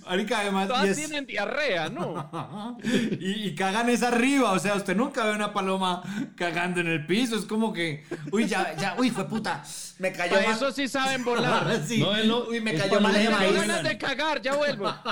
Marica, 0.07 0.41
además, 0.41 0.69
Todas 0.69 0.97
tienen 0.97 1.27
diarrea, 1.27 1.89
¿no? 1.89 2.79
y, 3.21 3.49
y 3.49 3.55
cagan 3.55 3.89
es 3.91 4.03
arriba, 4.03 4.53
o 4.53 4.59
sea, 4.59 4.75
usted 4.75 4.97
nunca 4.97 5.25
ve 5.25 5.33
una 5.33 5.53
paloma 5.53 6.03
cagando 6.37 6.81
en 6.81 6.89
el 6.89 7.07
piso, 7.07 7.37
es 7.37 7.45
como 7.45 7.73
que, 7.73 8.05
uy, 8.33 8.47
ya, 8.47 8.75
ya, 8.77 8.95
uy, 8.99 9.11
fue 9.11 9.29
puta, 9.29 9.63
me 9.99 10.13
cayó 10.13 10.35
Para 10.35 10.47
mal. 10.49 10.57
eso 10.57 10.73
sí 10.73 10.89
saben 10.89 11.25
volar. 11.25 11.81
Sí. 11.87 11.99
No, 11.99 12.15
es 12.15 12.25
lo- 12.27 12.49
uy, 12.49 12.61
me 12.61 12.75
cayó 12.75 13.01
mal 13.01 13.15
que 13.15 13.29
maíz. 13.31 13.55
ganas 13.55 13.83
de 13.83 13.99
cagar, 13.99 14.41
ya 14.43 14.55
vuelvo. 14.55 14.93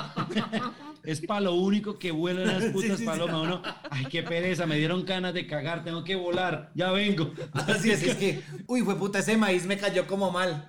Es 1.07 1.21
para 1.21 1.41
lo 1.43 1.55
único 1.55 2.01
que 2.01 2.11
vuelan 2.11 2.49
las 2.49 2.65
putas 2.73 2.83
Sí, 2.83 2.89
sí, 2.89 2.97
sí. 2.99 3.05
palomas. 3.05 3.37
Uno, 3.43 3.63
ay, 3.91 4.07
qué 4.07 4.25
pereza, 4.25 4.67
me 4.67 4.75
dieron 4.77 5.05
ganas 5.05 5.35
de 5.35 5.47
cagar, 5.47 5.85
tengo 5.85 6.03
que 6.03 6.17
volar, 6.17 6.73
ya 6.75 6.91
vengo. 6.91 7.33
Así 7.53 7.93
es, 7.93 8.03
es 8.03 8.17
que, 8.17 8.43
uy, 8.67 8.81
fue 8.83 8.97
puta, 8.97 9.21
ese 9.21 9.37
maíz 9.37 9.67
me 9.67 9.79
cayó 9.79 10.05
como 10.09 10.33
mal. 10.33 10.69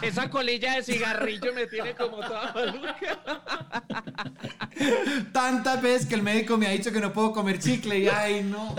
Esa 0.00 0.30
colilla 0.30 0.72
de 0.76 0.82
cigarrillo 0.84 1.52
me 1.52 1.66
tiene 1.66 1.94
como 1.94 2.16
toda 2.16 2.50
maluca. 2.54 3.42
Tantas 5.32 5.82
veces 5.82 6.06
que 6.06 6.14
el 6.14 6.22
médico 6.22 6.56
me 6.56 6.66
ha 6.66 6.70
dicho 6.70 6.90
que 6.90 7.00
no 7.00 7.12
puedo 7.12 7.32
comer 7.32 7.58
chicle 7.58 7.98
y, 7.98 8.08
ay, 8.08 8.42
no. 8.44 8.74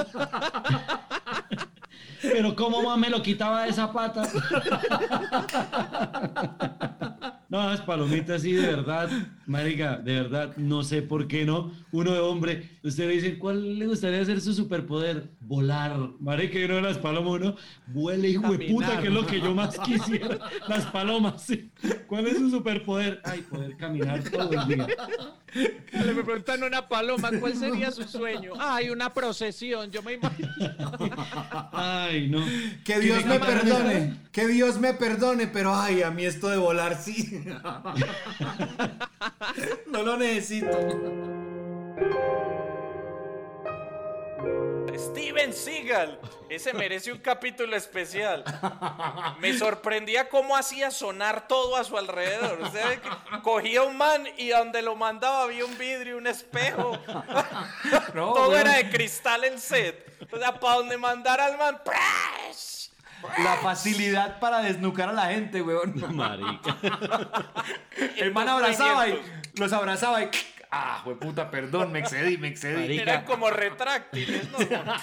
Pero 2.22 2.56
cómo 2.56 2.82
más 2.82 2.98
me 2.98 3.10
lo 3.10 3.22
quitaba 3.22 3.64
de 3.64 3.70
esa 3.70 3.92
pata. 3.92 4.24
No, 7.50 7.68
las 7.68 7.82
palomitas 7.82 8.44
sí, 8.44 8.54
de 8.54 8.68
verdad, 8.68 9.10
marica, 9.48 9.98
de 9.98 10.22
verdad, 10.22 10.56
no 10.58 10.84
sé 10.84 11.02
por 11.02 11.28
qué 11.28 11.46
no. 11.46 11.72
Uno 11.92 12.14
de 12.14 12.20
hombre, 12.20 12.70
usted 12.84 13.08
le 13.08 13.14
dice, 13.16 13.40
¿cuál 13.40 13.80
le 13.80 13.88
gustaría 13.88 14.24
ser 14.24 14.40
su 14.40 14.54
superpoder? 14.54 15.32
Volar. 15.40 15.98
Marica, 16.20 16.60
y 16.60 16.66
uno 16.66 16.76
de 16.76 16.82
las 16.84 17.00
palomas, 17.00 17.42
uno, 17.42 17.56
vuele 17.88 18.30
hijo 18.30 18.52
de 18.56 18.68
puta, 18.70 19.02
que 19.02 19.08
es 19.08 19.14
lo 19.14 19.26
que 19.26 19.42
yo 19.42 19.56
más 19.56 19.80
quisiera. 19.84 20.38
Las 20.68 20.86
palomas, 20.86 21.42
sí. 21.42 21.72
¿Cuál 22.06 22.28
es 22.28 22.38
su 22.38 22.52
superpoder? 22.52 23.20
Ay, 23.24 23.42
poder 23.42 23.76
caminar 23.78 24.24
todo 24.30 24.52
el 24.52 24.68
día. 24.68 24.88
Le 25.54 26.14
me 26.14 26.24
preguntan 26.24 26.64
a 26.64 26.68
una 26.68 26.88
paloma, 26.88 27.32
¿cuál 27.40 27.56
sería 27.56 27.90
su 27.90 28.04
sueño? 28.04 28.54
Ay, 28.60 28.92
una 28.92 29.12
procesión, 29.12 29.90
yo 29.90 30.04
me 30.04 30.14
imagino. 30.14 30.50
Ay, 31.72 32.28
no. 32.30 32.46
Que 32.86 33.00
Dios 33.00 33.26
me 33.26 33.40
perdone, 33.40 34.18
que 34.32 34.48
Dios 34.48 34.80
me 34.80 34.94
perdone, 34.94 35.48
pero 35.48 35.76
ay, 35.76 36.04
a 36.04 36.12
mí 36.12 36.26
esto 36.26 36.50
de 36.50 36.58
volar 36.58 37.02
sí. 37.02 37.39
No 39.88 40.04
lo 40.04 40.18
necesito. 40.18 40.70
Steven 45.00 45.54
Seagal. 45.54 46.20
Ese 46.50 46.74
merece 46.74 47.12
un 47.12 47.20
capítulo 47.20 47.76
especial. 47.76 48.44
Me 49.40 49.58
sorprendía 49.58 50.30
cómo 50.30 50.58
hacía 50.58 50.92
sonar 50.92 51.48
todo 51.48 51.76
a 51.76 51.84
su 51.84 51.98
alrededor. 51.98 52.60
Cogía 53.44 53.84
un 53.84 53.98
man 53.98 54.28
y 54.38 54.50
donde 54.50 54.82
lo 54.82 54.96
mandaba 54.96 55.44
había 55.44 55.66
un 55.66 55.78
vidrio, 55.78 56.18
un 56.18 56.28
espejo. 56.28 56.98
No, 58.14 58.34
todo 58.34 58.58
era 58.58 58.74
de 58.74 58.90
cristal 58.90 59.44
el 59.44 59.60
set. 59.60 60.06
O 60.32 60.38
sea, 60.38 60.60
para 60.60 60.76
donde 60.76 60.98
mandara 60.98 61.46
al 61.46 61.58
man. 61.58 61.82
¡prash! 61.84 62.79
La 63.44 63.58
facilidad 63.58 64.40
para 64.40 64.62
desnucar 64.62 65.10
a 65.10 65.14
la 65.14 65.26
gente, 65.28 65.62
weón. 65.62 65.94
Marica. 66.16 66.78
El 68.18 68.34
man 68.34 68.48
abrazaba 68.48 69.08
y 69.08 69.22
los 69.56 69.74
abrazaba 69.74 70.24
y. 70.24 70.30
Ah, 70.72 71.04
puta, 71.20 71.50
perdón, 71.50 71.92
me 71.92 71.98
excedí, 71.98 72.38
me 72.38 72.50
excedí. 72.50 73.00
Eran 73.00 73.26
como 73.26 73.50
retráctiles, 73.50 74.52
¿no? 74.52 74.60
Ya. 74.62 75.02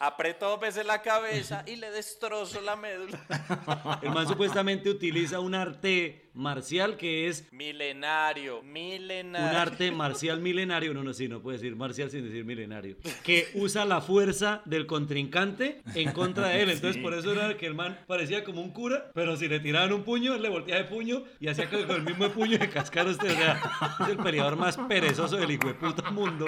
Aprieto 0.00 0.48
dos 0.48 0.58
veces 0.58 0.84
la 0.84 1.00
cabeza 1.00 1.62
y 1.64 1.76
le 1.76 1.92
destrozo 1.92 2.60
la 2.60 2.74
médula. 2.74 3.20
El 4.02 4.10
man 4.10 4.26
supuestamente 4.26 4.90
utiliza 4.90 5.38
un 5.38 5.54
arte 5.54 6.25
marcial 6.36 6.96
que 6.96 7.28
es 7.28 7.50
Milenario, 7.52 8.60
un 8.60 8.72
milenario. 8.72 9.58
arte 9.58 9.90
marcial 9.90 10.40
milenario. 10.40 10.92
No, 10.94 11.02
no, 11.02 11.12
sí, 11.12 11.28
no 11.28 11.40
puede 11.40 11.58
decir 11.58 11.74
marcial 11.76 12.10
sin 12.10 12.24
decir 12.24 12.44
milenario. 12.44 12.96
Que 13.24 13.48
usa 13.54 13.84
la 13.84 14.00
fuerza 14.00 14.62
del 14.64 14.86
contrincante 14.86 15.82
en 15.94 16.12
contra 16.12 16.48
de 16.48 16.62
él. 16.62 16.70
Entonces, 16.70 16.96
Sí. 16.96 17.02
por 17.02 17.14
eso 17.14 17.32
era 17.32 17.56
que 17.56 17.66
el 17.66 17.74
man 17.74 17.98
parecía 18.06 18.44
como 18.44 18.60
un 18.62 18.70
cura, 18.72 19.10
pero 19.14 19.36
si 19.36 19.48
le 19.48 19.60
tiraban 19.60 19.92
un 19.92 20.04
puño, 20.04 20.34
él 20.34 20.42
le 20.42 20.48
volteaba 20.48 20.82
de 20.82 20.88
puño 20.88 21.24
y 21.40 21.48
hacía 21.48 21.68
que 21.68 21.84
con 21.86 21.96
el 21.96 22.02
mismo 22.02 22.28
puño 22.30 22.58
de 22.58 22.68
cascar 22.70 23.06
usted. 23.06 23.30
O 23.32 23.36
sea, 23.36 23.60
es 24.02 24.08
el 24.08 24.16
peleador 24.18 24.56
más 24.56 24.76
perezoso 24.76 25.36
del 25.36 25.50
hijo 25.50 25.68
de 25.68 25.74
puta 25.74 26.10
mundo. 26.10 26.46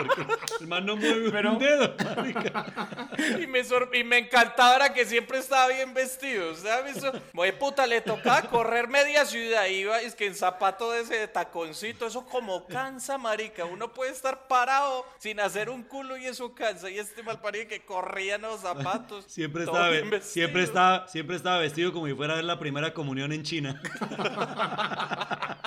El 0.60 0.66
man 0.66 0.84
no 0.86 0.96
mueve 0.96 1.28
un 1.48 1.58
dedo. 1.58 1.94
marica. 2.16 3.08
Y 3.42 3.46
me, 3.46 3.64
sor- 3.64 3.90
y 3.94 4.04
me 4.04 4.18
encantaba 4.18 4.76
era 4.76 4.92
que 4.94 5.04
siempre 5.04 5.38
estaba 5.38 5.68
bien 5.68 5.92
vestido, 5.94 6.54
¿sabes? 6.54 6.96
Eso, 6.96 7.12
de 7.12 7.52
puta, 7.52 7.86
le 7.86 8.00
tocaba 8.00 8.42
correr 8.42 8.88
media 8.88 9.24
ciudad, 9.24 9.66
iba, 9.78 10.00
es 10.00 10.14
que 10.14 10.26
en 10.26 10.34
zapato 10.34 10.90
de 10.92 11.00
ese 11.00 11.14
de 11.14 11.28
taconcito, 11.28 12.06
eso 12.06 12.24
como 12.26 12.66
cansa, 12.66 13.18
marica. 13.18 13.64
Uno 13.64 13.92
puede 13.92 14.12
estar 14.12 14.46
parado 14.48 15.06
sin 15.18 15.40
hacer 15.40 15.70
un 15.70 15.82
culo 15.82 16.16
y 16.16 16.26
eso 16.26 16.54
cansa. 16.54 16.90
Y 16.90 16.98
este 16.98 17.22
malparido 17.22 17.68
que 17.68 17.80
corría 17.80 18.36
en 18.36 18.42
los 18.42 18.60
zapatos. 18.60 19.24
Siempre 19.28 19.64
estaba, 19.64 19.90
siempre, 20.20 20.62
estaba, 20.62 21.08
siempre 21.08 21.36
estaba 21.36 21.58
vestido 21.58 21.92
como 21.92 22.06
si 22.06 22.14
fuera 22.14 22.34
a 22.34 22.36
ver 22.36 22.44
la 22.44 22.58
primera 22.58 22.92
comunión 22.94 23.32
en 23.32 23.42
China. 23.42 23.80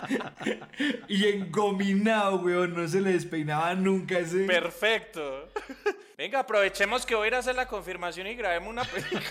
Y 1.08 1.28
engominado, 1.28 2.38
weón, 2.38 2.74
no 2.74 2.88
se 2.88 3.02
le 3.02 3.14
despeinaba 3.14 3.76
nunca 3.76 4.18
ese. 4.20 4.46
Perfecto. 4.46 5.50
Venga, 6.18 6.40
aprovechemos 6.40 7.06
que 7.06 7.16
voy 7.16 7.26
a 7.26 7.28
ir 7.28 7.36
a 7.36 7.40
hacer 7.40 7.56
la 7.56 7.68
confirmación 7.68 8.28
y 8.28 8.36
grabemos 8.36 8.70
una 8.70 8.84
película. 8.84 9.22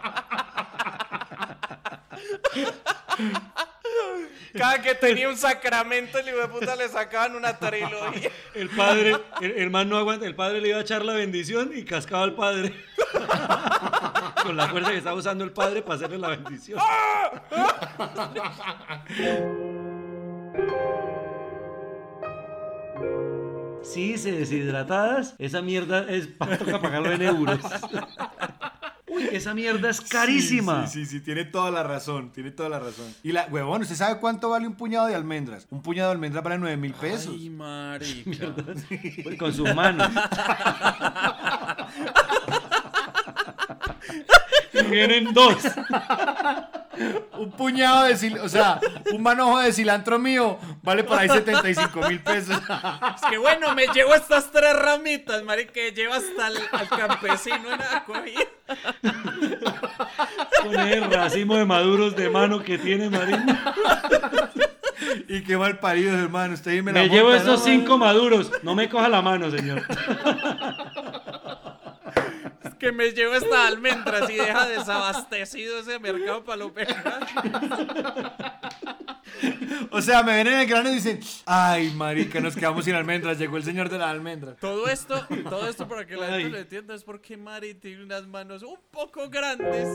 Cada 4.56 4.82
que 4.82 4.94
tenía 4.94 5.28
un 5.28 5.36
sacramento, 5.36 6.18
el 6.18 6.28
hijo 6.28 6.38
de 6.38 6.48
puta 6.48 6.74
le 6.76 6.88
sacaban 6.88 7.36
una 7.36 7.58
trilogía. 7.58 8.30
El 8.54 8.68
padre, 8.70 9.16
el, 9.40 9.74
aguanta, 9.74 10.26
el 10.26 10.34
padre 10.34 10.60
le 10.60 10.68
iba 10.68 10.78
a 10.78 10.82
echar 10.82 11.04
la 11.04 11.14
bendición 11.14 11.70
y 11.74 11.84
cascaba 11.84 12.24
al 12.24 12.34
padre. 12.34 12.74
Con 14.42 14.56
la 14.56 14.68
fuerza 14.68 14.90
que 14.90 14.98
estaba 14.98 15.16
usando 15.16 15.44
el 15.44 15.52
padre 15.52 15.82
para 15.82 15.96
hacerle 15.96 16.18
la 16.18 16.28
bendición. 16.28 16.80
Sí, 23.82 24.18
se 24.18 24.32
deshidratadas, 24.32 25.34
esa 25.38 25.62
mierda 25.62 26.06
es 26.08 26.26
para 26.38 26.58
pagarlo 26.58 27.12
en 27.12 27.22
euros. 27.22 27.60
Uy, 29.10 29.28
esa 29.32 29.54
mierda 29.54 29.90
es 29.90 30.00
carísima. 30.00 30.86
Sí, 30.86 31.04
sí, 31.04 31.18
sí, 31.18 31.20
tiene 31.20 31.44
toda 31.44 31.72
la 31.72 31.82
razón, 31.82 32.30
tiene 32.30 32.52
toda 32.52 32.68
la 32.68 32.78
razón. 32.78 33.12
Y 33.24 33.32
la, 33.32 33.48
huevón, 33.50 33.82
¿usted 33.82 33.96
sabe 33.96 34.20
cuánto 34.20 34.50
vale 34.50 34.68
un 34.68 34.74
puñado 34.74 35.08
de 35.08 35.16
almendras? 35.16 35.66
Un 35.70 35.82
puñado 35.82 36.10
de 36.10 36.14
almendras 36.14 36.44
vale 36.44 36.58
9 36.58 36.76
mil 36.76 36.94
pesos. 36.94 37.34
Ay, 37.36 37.50
marica. 37.50 38.54
Con 39.38 39.52
sus 39.52 39.74
manos. 39.74 40.08
Vienen 44.88 45.34
dos. 45.34 45.56
un 47.38 47.50
puñado 47.52 48.04
de 48.04 48.16
cilantro, 48.16 48.46
o 48.46 48.48
sea, 48.48 48.80
un 49.12 49.22
manojo 49.22 49.58
de 49.58 49.72
cilantro 49.72 50.18
mío 50.18 50.58
vale 50.82 51.04
por 51.04 51.18
ahí 51.18 51.28
75 51.28 52.08
mil 52.08 52.22
pesos. 52.22 52.60
Es 53.16 53.22
que 53.28 53.38
bueno, 53.38 53.74
me 53.74 53.86
llevo 53.88 54.14
estas 54.14 54.50
tres 54.52 54.74
ramitas, 54.74 55.42
marica, 55.42 55.72
que 55.72 55.92
llevo 55.92 56.14
hasta 56.14 56.48
el, 56.48 56.58
al 56.72 56.88
campesino 56.88 57.72
en 57.72 57.78
la 57.78 58.04
cogida. 58.04 58.40
Con 60.62 60.74
el 60.74 61.10
racimo 61.10 61.56
de 61.56 61.64
maduros 61.64 62.14
de 62.16 62.30
mano 62.30 62.62
que 62.62 62.78
tiene 62.78 63.10
Marín. 63.10 63.44
Y 65.28 65.42
qué 65.42 65.56
mal 65.56 65.78
parido, 65.78 66.16
hermano. 66.18 66.54
Usted 66.54 66.72
ahí 66.72 66.82
me 66.82 66.92
la 66.92 67.00
Me 67.00 67.08
llevo 67.08 67.32
esos 67.32 67.60
¿no? 67.60 67.64
cinco 67.64 67.98
maduros. 67.98 68.50
No 68.62 68.74
me 68.74 68.88
coja 68.88 69.08
la 69.08 69.22
mano, 69.22 69.50
señor. 69.50 69.82
Que 72.80 72.92
me 72.92 73.10
llevo 73.12 73.34
estas 73.34 73.72
almendras 73.72 74.30
y 74.30 74.36
deja 74.36 74.66
desabastecido 74.66 75.80
ese 75.80 75.98
mercado 75.98 76.42
palopero. 76.42 76.94
O 79.90 80.00
sea, 80.00 80.22
me 80.22 80.34
ven 80.34 80.46
en 80.46 80.60
el 80.60 80.66
grano 80.66 80.90
y 80.90 80.94
dicen, 80.94 81.20
ay, 81.46 81.90
marica, 81.90 82.40
nos 82.40 82.54
quedamos 82.54 82.84
sin 82.84 82.94
almendras. 82.94 83.38
Llegó 83.38 83.56
el 83.56 83.64
señor 83.64 83.88
de 83.88 83.98
las 83.98 84.08
almendras. 84.08 84.56
Todo 84.58 84.88
esto, 84.88 85.26
todo 85.48 85.68
esto 85.68 85.86
para 85.88 86.06
que 86.06 86.16
la 86.16 86.28
gente 86.30 86.48
lo 86.48 86.58
entienda 86.58 86.94
es 86.94 87.04
porque 87.04 87.36
Mari 87.36 87.74
tiene 87.74 88.02
unas 88.02 88.26
manos 88.26 88.62
un 88.62 88.78
poco 88.90 89.28
grandes. 89.28 89.88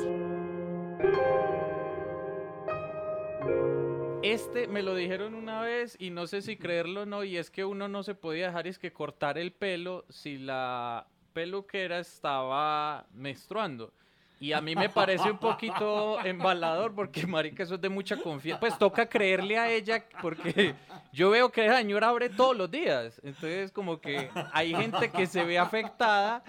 Este 4.21 4.67
me 4.67 4.81
lo 4.81 4.95
dijeron 4.95 5.36
una 5.36 5.61
vez 5.61 5.95
y 5.99 6.09
no 6.09 6.27
sé 6.27 6.41
si 6.41 6.57
creerlo 6.57 7.01
o 7.01 7.05
no, 7.05 7.23
y 7.23 7.38
es 7.38 7.51
que 7.51 7.63
uno 7.63 7.88
no 7.88 8.03
se 8.03 8.15
podía 8.15 8.47
dejar 8.47 8.67
es 8.67 8.79
que 8.79 8.91
cortar 8.91 9.38
el 9.38 9.51
pelo 9.51 10.05
si 10.09 10.38
la 10.38 11.07
peluquera 11.36 11.99
estaba 11.99 13.05
menstruando. 13.13 13.91
Y 14.39 14.53
a 14.53 14.61
mí 14.61 14.73
me 14.75 14.89
parece 14.89 15.29
un 15.29 15.38
poquito 15.38 16.23
embalador 16.23 16.95
porque, 16.95 17.27
marica, 17.27 17.63
eso 17.63 17.75
es 17.75 17.81
de 17.81 17.89
mucha 17.89 18.15
confianza. 18.17 18.59
Pues 18.59 18.77
toca 18.77 19.05
creerle 19.07 19.57
a 19.57 19.69
ella 19.69 20.05
porque 20.21 20.75
yo 21.11 21.29
veo 21.29 21.51
que 21.51 21.65
esa 21.65 21.77
señora 21.77 22.09
abre 22.09 22.29
todos 22.29 22.55
los 22.55 22.71
días. 22.71 23.19
Entonces, 23.23 23.71
como 23.71 23.99
que 23.99 24.29
hay 24.53 24.73
gente 24.73 25.11
que 25.11 25.27
se 25.27 25.43
ve 25.43 25.59
afectada 25.59 26.41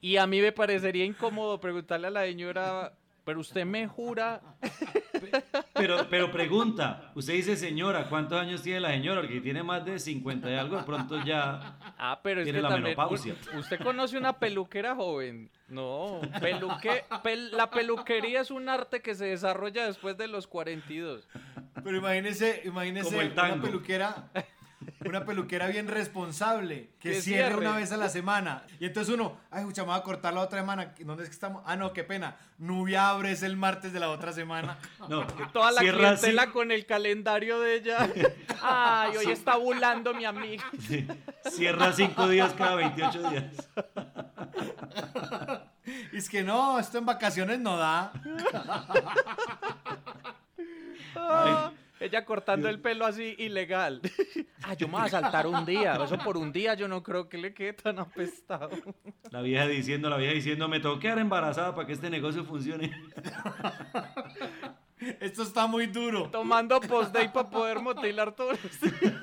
y 0.00 0.16
a 0.16 0.26
mí 0.26 0.40
me 0.40 0.50
parecería 0.50 1.04
incómodo 1.04 1.60
preguntarle 1.60 2.08
a 2.08 2.10
la 2.10 2.22
señora, 2.22 2.92
pero 3.24 3.40
usted 3.40 3.64
me 3.64 3.86
jura... 3.86 4.40
Pero, 5.74 6.06
pero 6.10 6.30
pregunta, 6.30 7.12
usted 7.14 7.32
dice 7.34 7.56
señora, 7.56 8.08
¿cuántos 8.08 8.38
años 8.40 8.62
tiene 8.62 8.80
la 8.80 8.90
señora? 8.90 9.20
Porque 9.20 9.40
tiene 9.40 9.62
más 9.62 9.84
de 9.84 9.98
50 9.98 10.50
y 10.50 10.54
algo, 10.54 10.76
de 10.76 10.82
pronto 10.82 11.22
ya 11.24 11.78
Ah, 11.96 12.20
pero 12.22 12.40
es 12.40 12.44
tiene 12.44 12.58
que 12.58 12.62
la 12.62 12.68
también, 12.68 12.96
menopausia. 12.96 13.34
¿Usted 13.56 13.80
conoce 13.82 14.18
una 14.18 14.34
peluquera 14.34 14.94
joven? 14.94 15.50
No, 15.68 16.20
peluque, 16.40 17.04
pel- 17.22 17.50
la 17.50 17.70
peluquería 17.70 18.40
es 18.42 18.50
un 18.50 18.68
arte 18.68 19.00
que 19.00 19.14
se 19.14 19.26
desarrolla 19.26 19.86
después 19.86 20.16
de 20.18 20.28
los 20.28 20.46
42. 20.46 21.28
Pero 21.82 21.96
imagínese, 21.96 22.62
imagínese 22.64 23.06
Como 23.08 23.20
el 23.22 23.32
una 23.32 23.62
peluquera, 23.62 24.28
una 25.04 25.24
peluquera 25.24 25.66
bien 25.66 25.88
responsable, 25.88 26.90
que, 27.00 27.10
Que 27.10 27.20
cierre 27.22 27.48
cierre. 27.48 27.66
una 27.66 27.76
vez 27.76 27.92
a 27.92 27.96
la 27.96 28.08
semana. 28.08 28.62
Y 28.80 28.86
entonces 28.86 29.12
uno, 29.14 29.38
ay, 29.50 29.60
escucha, 29.60 29.82
me 29.82 29.88
voy 29.88 29.98
a 29.98 30.02
cortar 30.02 30.34
la 30.34 30.40
otra 30.40 30.60
semana. 30.60 30.94
¿Dónde 31.00 31.22
es 31.24 31.28
que 31.28 31.34
estamos? 31.34 31.62
Ah, 31.66 31.76
no, 31.76 31.92
qué 31.92 32.04
pena. 32.04 32.36
Nubia 32.58 33.08
abre 33.10 33.32
es 33.32 33.42
el 33.42 33.56
martes 33.56 33.92
de 33.92 34.00
la 34.00 34.10
otra 34.10 34.32
semana. 34.32 34.78
No, 35.08 35.26
Toda 35.52 35.72
la 35.72 35.80
clientela 35.80 36.42
así. 36.42 36.52
con 36.52 36.70
el 36.70 36.86
calendario 36.86 37.60
de 37.60 37.74
ella. 37.74 38.08
Ay, 38.62 39.16
hoy 39.16 39.30
está 39.32 39.56
bulando 39.56 40.14
mi 40.14 40.24
amiga. 40.24 40.64
Sí. 40.80 41.06
Cierra 41.50 41.92
cinco 41.92 42.28
días 42.28 42.52
cada 42.56 42.76
28 42.76 43.30
días. 43.30 43.44
Y 46.12 46.16
es 46.16 46.28
que 46.28 46.42
no, 46.44 46.78
esto 46.78 46.98
en 46.98 47.06
vacaciones 47.06 47.58
no 47.58 47.76
da. 47.76 48.12
Ah, 51.16 51.72
ella 52.02 52.24
cortando 52.24 52.68
el 52.68 52.80
pelo 52.80 53.06
así 53.06 53.34
ilegal. 53.38 54.00
Ah, 54.64 54.74
yo 54.74 54.86
me 54.86 54.92
voy 54.92 55.02
a 55.02 55.08
saltar 55.08 55.48
un 55.48 55.66
día. 55.66 55.98
Eso 56.04 56.16
por 56.18 56.36
un 56.36 56.52
día 56.52 56.74
yo 56.74 56.86
no 56.86 57.02
creo 57.02 57.28
que 57.28 57.36
le 57.36 57.52
quede 57.52 57.72
tan 57.72 57.98
apestado. 57.98 58.70
La 59.32 59.42
vieja 59.42 59.66
diciendo, 59.66 60.08
la 60.08 60.16
vieja 60.16 60.34
diciendo, 60.34 60.68
me 60.68 60.78
tengo 60.78 60.94
que 61.00 61.08
quedar 61.08 61.18
embarazada 61.18 61.74
para 61.74 61.84
que 61.84 61.94
este 61.94 62.08
negocio 62.08 62.44
funcione. 62.44 62.92
Esto 65.18 65.42
está 65.42 65.66
muy 65.66 65.88
duro. 65.88 66.30
Tomando 66.30 66.80
post-day 66.80 67.30
para 67.32 67.50
poder 67.50 67.80
motilar 67.80 68.36
todos 68.36 68.56
los 68.62 68.80
días. 68.80 69.14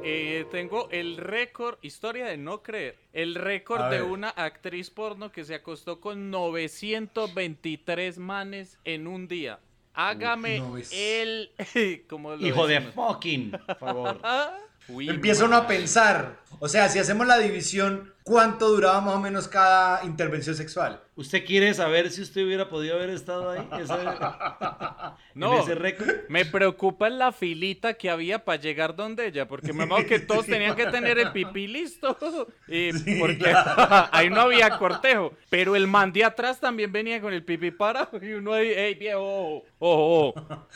Eh, 0.05 0.46
tengo 0.50 0.88
el 0.90 1.16
récord, 1.16 1.78
historia 1.82 2.26
de 2.26 2.36
no 2.36 2.62
creer, 2.62 2.96
el 3.12 3.34
récord 3.34 3.90
de 3.90 4.03
una 4.03 4.30
actriz 4.30 4.90
porno 4.90 5.30
que 5.30 5.44
se 5.44 5.55
acostó 5.55 6.00
con 6.00 6.30
923 6.30 8.18
manes 8.18 8.78
en 8.84 9.07
un 9.07 9.28
día. 9.28 9.61
Hágame 9.94 10.62
el... 10.90 11.50
¿cómo 12.09 12.34
lo 12.34 12.46
Hijo 12.46 12.66
de 12.66 12.80
fucking, 12.80 13.50
por 13.50 13.78
favor. 13.78 14.20
Uy, 14.88 15.09
Empieza 15.09 15.44
uno 15.44 15.57
a 15.57 15.66
pensar. 15.68 16.40
O 16.59 16.68
sea, 16.68 16.88
si 16.88 16.98
hacemos 16.98 17.26
la 17.26 17.38
división, 17.38 18.12
¿cuánto 18.25 18.68
duraba 18.68 19.01
más 19.01 19.14
o 19.14 19.20
menos 19.20 19.49
cada 19.49 20.05
intervención 20.05 20.55
sexual? 20.57 21.01
¿Usted 21.14 21.45
quiere 21.45 21.75
saber 21.75 22.11
si 22.11 22.23
usted 22.23 22.45
hubiera 22.45 22.68
podido 22.70 22.95
haber 22.97 23.11
estado 23.11 23.51
ahí? 23.51 23.68
Ese- 23.81 23.93
No, 25.35 25.55
en 25.55 25.61
ese 25.62 25.75
récord. 25.75 26.09
me 26.29 26.45
preocupa 26.45 27.09
la 27.09 27.33
filita 27.33 27.95
que 27.95 28.11
había 28.11 28.45
para 28.45 28.61
llegar 28.61 28.95
donde 28.95 29.27
ella, 29.29 29.49
porque 29.49 29.73
me 29.73 29.85
acuerdo 29.85 30.07
que 30.07 30.18
todos 30.20 30.45
tenían 30.47 30.77
que 30.77 30.87
tener 30.87 31.18
el 31.18 31.33
pipí 31.33 31.66
listo, 31.68 32.16
y 32.68 32.93
porque 33.18 33.55
ahí 34.12 34.29
no 34.29 34.43
había 34.43 34.77
cortejo, 34.79 35.33
pero 35.49 35.75
el 35.75 35.87
man 35.87 36.12
de 36.12 36.25
atrás 36.25 36.61
también 36.61 36.93
venía 36.93 37.18
con 37.20 37.33
el 37.33 37.43
pipí 37.45 37.70
parado, 37.70 38.11
y 38.23 38.33
uno 38.35 38.53
ahí, 38.53 38.68
ey, 38.68 38.95
viejo, 38.95 39.20
ojo, 39.23 39.64
ojo, 39.79 40.35
ojo". 40.37 40.66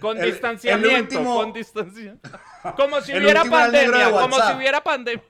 con 0.00 0.16
El- 0.16 0.24
el 0.24 0.30
distanciamiento, 0.32 1.16
último- 1.18 1.36
con 1.36 1.52
distanciamiento. 1.52 2.30
Como 2.76 3.00
si 3.02 3.12
el 3.12 3.22
hubiera 3.24 3.42
el 3.42 3.50
pandemia, 3.50 4.10
como 4.10 4.36
si 4.40 4.52
hubiera 4.56 4.82
pandemia. 4.82 5.24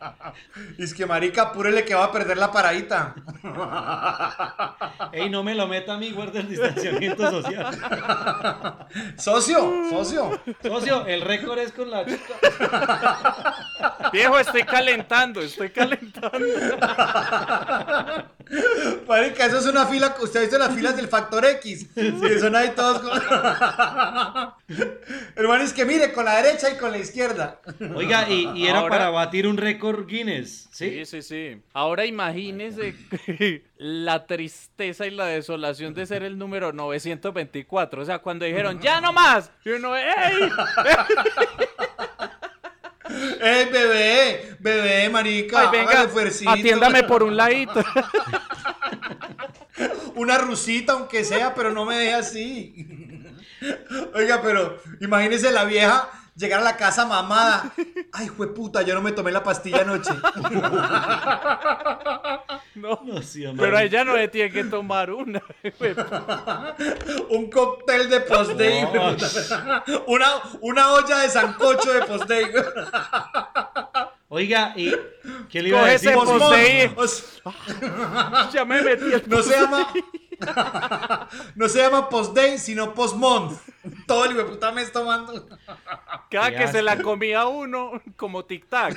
Y 0.78 0.84
es 0.84 0.94
que, 0.94 1.06
marica, 1.06 1.42
apúrele 1.42 1.84
que 1.84 1.94
va 1.94 2.04
a 2.04 2.12
perder 2.12 2.36
la 2.36 2.50
paradita. 2.52 3.14
Ey, 5.12 5.28
no 5.30 5.42
me 5.42 5.54
lo 5.54 5.66
meta 5.66 5.94
a 5.94 5.98
mí, 5.98 6.12
guarda 6.12 6.40
el 6.40 6.48
distanciamiento 6.48 7.30
social. 7.30 7.76
Socio, 9.16 9.88
socio. 9.90 10.40
Socio, 10.62 11.06
el 11.06 11.20
récord 11.22 11.58
es 11.58 11.72
con 11.72 11.90
la 11.90 12.04
chica. 12.04 12.34
Viejo, 14.12 14.38
estoy 14.38 14.62
calentando, 14.64 15.40
estoy 15.40 15.70
calentando. 15.70 16.38
Marica, 19.08 19.46
eso 19.46 19.58
es 19.58 19.66
una 19.66 19.86
fila. 19.86 20.14
¿Usted 20.20 20.38
ha 20.40 20.42
visto 20.42 20.58
las 20.58 20.74
filas 20.74 20.96
del 20.96 21.08
Factor 21.08 21.44
X? 21.44 21.86
Sí, 21.94 22.38
son 22.40 22.56
ahí 22.56 22.70
todos 22.74 23.00
con... 23.00 23.10
Hermano, 25.36 25.64
es 25.64 25.72
que 25.72 25.84
mire, 25.84 26.12
con 26.12 26.24
la 26.24 26.42
derecha 26.42 26.70
y 26.70 26.76
con 26.76 26.90
la 26.90 26.98
izquierda. 26.98 27.60
Oiga, 27.94 28.28
y, 28.28 28.48
y 28.56 28.66
era 28.66 28.78
Ahora- 28.80 28.90
para 28.98 29.10
batir 29.10 29.46
un 29.46 29.56
récord 29.56 30.06
Guinness, 30.06 30.68
Sí, 30.72 31.04
¿sí? 31.04 31.06
sí, 31.06 31.22
sí. 31.22 31.62
Ahora 31.72 32.04
imagínese 32.06 32.94
la 33.78 34.26
tristeza 34.26 35.06
y 35.06 35.10
la 35.10 35.26
desolación 35.26 35.94
de 35.94 36.06
ser 36.06 36.22
el 36.22 36.36
número 36.38 36.72
924. 36.72 38.02
O 38.02 38.04
sea, 38.04 38.18
cuando 38.20 38.44
dijeron, 38.44 38.80
ya 38.80 39.00
no 39.00 39.12
más. 39.12 39.50
Y 39.64 39.70
uno, 39.70 39.96
¡ey! 39.96 40.04
¡Eh, 43.40 43.68
bebé! 43.72 44.56
¡Bebé, 44.58 45.08
marica! 45.08 45.70
Ay, 45.70 45.78
venga, 45.78 46.08
atiéndame 46.46 47.04
por 47.04 47.22
un 47.22 47.36
ladito. 47.36 47.82
Una 50.14 50.38
rusita, 50.38 50.92
aunque 50.92 51.24
sea, 51.24 51.54
pero 51.54 51.72
no 51.72 51.84
me 51.84 51.96
deje 51.96 52.14
así. 52.14 52.86
Oiga, 54.14 54.40
pero 54.42 54.80
imagínese 55.00 55.50
la 55.50 55.64
vieja 55.64 56.08
llegar 56.36 56.60
a 56.60 56.64
la 56.64 56.76
casa 56.76 57.06
mamada. 57.06 57.72
Ay, 58.12 58.30
puta, 58.30 58.82
yo 58.82 58.94
no 58.94 59.02
me 59.02 59.12
tomé 59.12 59.30
la 59.32 59.42
pastilla 59.42 59.82
anoche. 59.82 60.10
No, 62.74 63.00
sí, 63.20 63.44
hombre. 63.44 63.66
pero 63.66 63.76
a 63.76 63.82
ella 63.82 64.04
no 64.04 64.14
le 64.16 64.28
tiene 64.28 64.50
que 64.52 64.64
tomar 64.64 65.10
una. 65.10 65.42
Un 67.28 67.50
cóctel 67.50 68.08
de 68.08 68.20
post-day. 68.20 68.84
No. 68.94 69.16
Una, 70.06 70.28
una 70.60 70.92
olla 70.94 71.18
de 71.18 71.28
sancocho 71.28 71.92
de 71.92 72.02
post-day. 72.02 72.46
Oiga, 74.32 74.74
¿y 74.76 74.94
qué 75.48 75.60
le 75.60 75.70
iba 75.70 75.80
a 75.84 75.86
decir? 75.88 76.10
ese 76.10 76.16
post-day. 76.18 76.92
Os- 76.96 77.42
Ya 78.52 78.64
me 78.64 78.80
metí 78.80 79.12
el 79.12 79.24
No 79.26 79.42
se 79.42 79.60
llama. 79.60 79.88
No 81.54 81.68
se 81.68 81.80
llama 81.82 82.08
post-day, 82.08 82.56
sino 82.58 82.94
post-month. 82.94 83.58
Todo 84.06 84.24
el 84.26 84.36
puta 84.46 84.70
mes 84.72 84.90
tomando. 84.92 85.46
Cada 86.30 86.50
que 86.56 86.68
se 86.68 86.80
la 86.80 87.02
comía 87.02 87.46
uno, 87.46 88.00
como 88.16 88.46
tic-tac. 88.46 88.96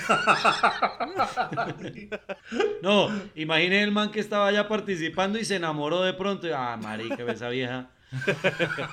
No, 2.82 3.10
imagine 3.36 3.84
el 3.84 3.92
man 3.92 4.12
que 4.12 4.20
estaba 4.20 4.48
allá 4.48 4.68
participando 4.68 5.40
y 5.40 5.46
se 5.46 5.56
enamoró 5.56 6.02
de 6.04 6.14
pronto. 6.14 6.48
y, 6.48 6.52
Ah, 6.54 6.78
marica, 6.82 7.24
esa 7.32 7.50
vieja. 7.50 7.88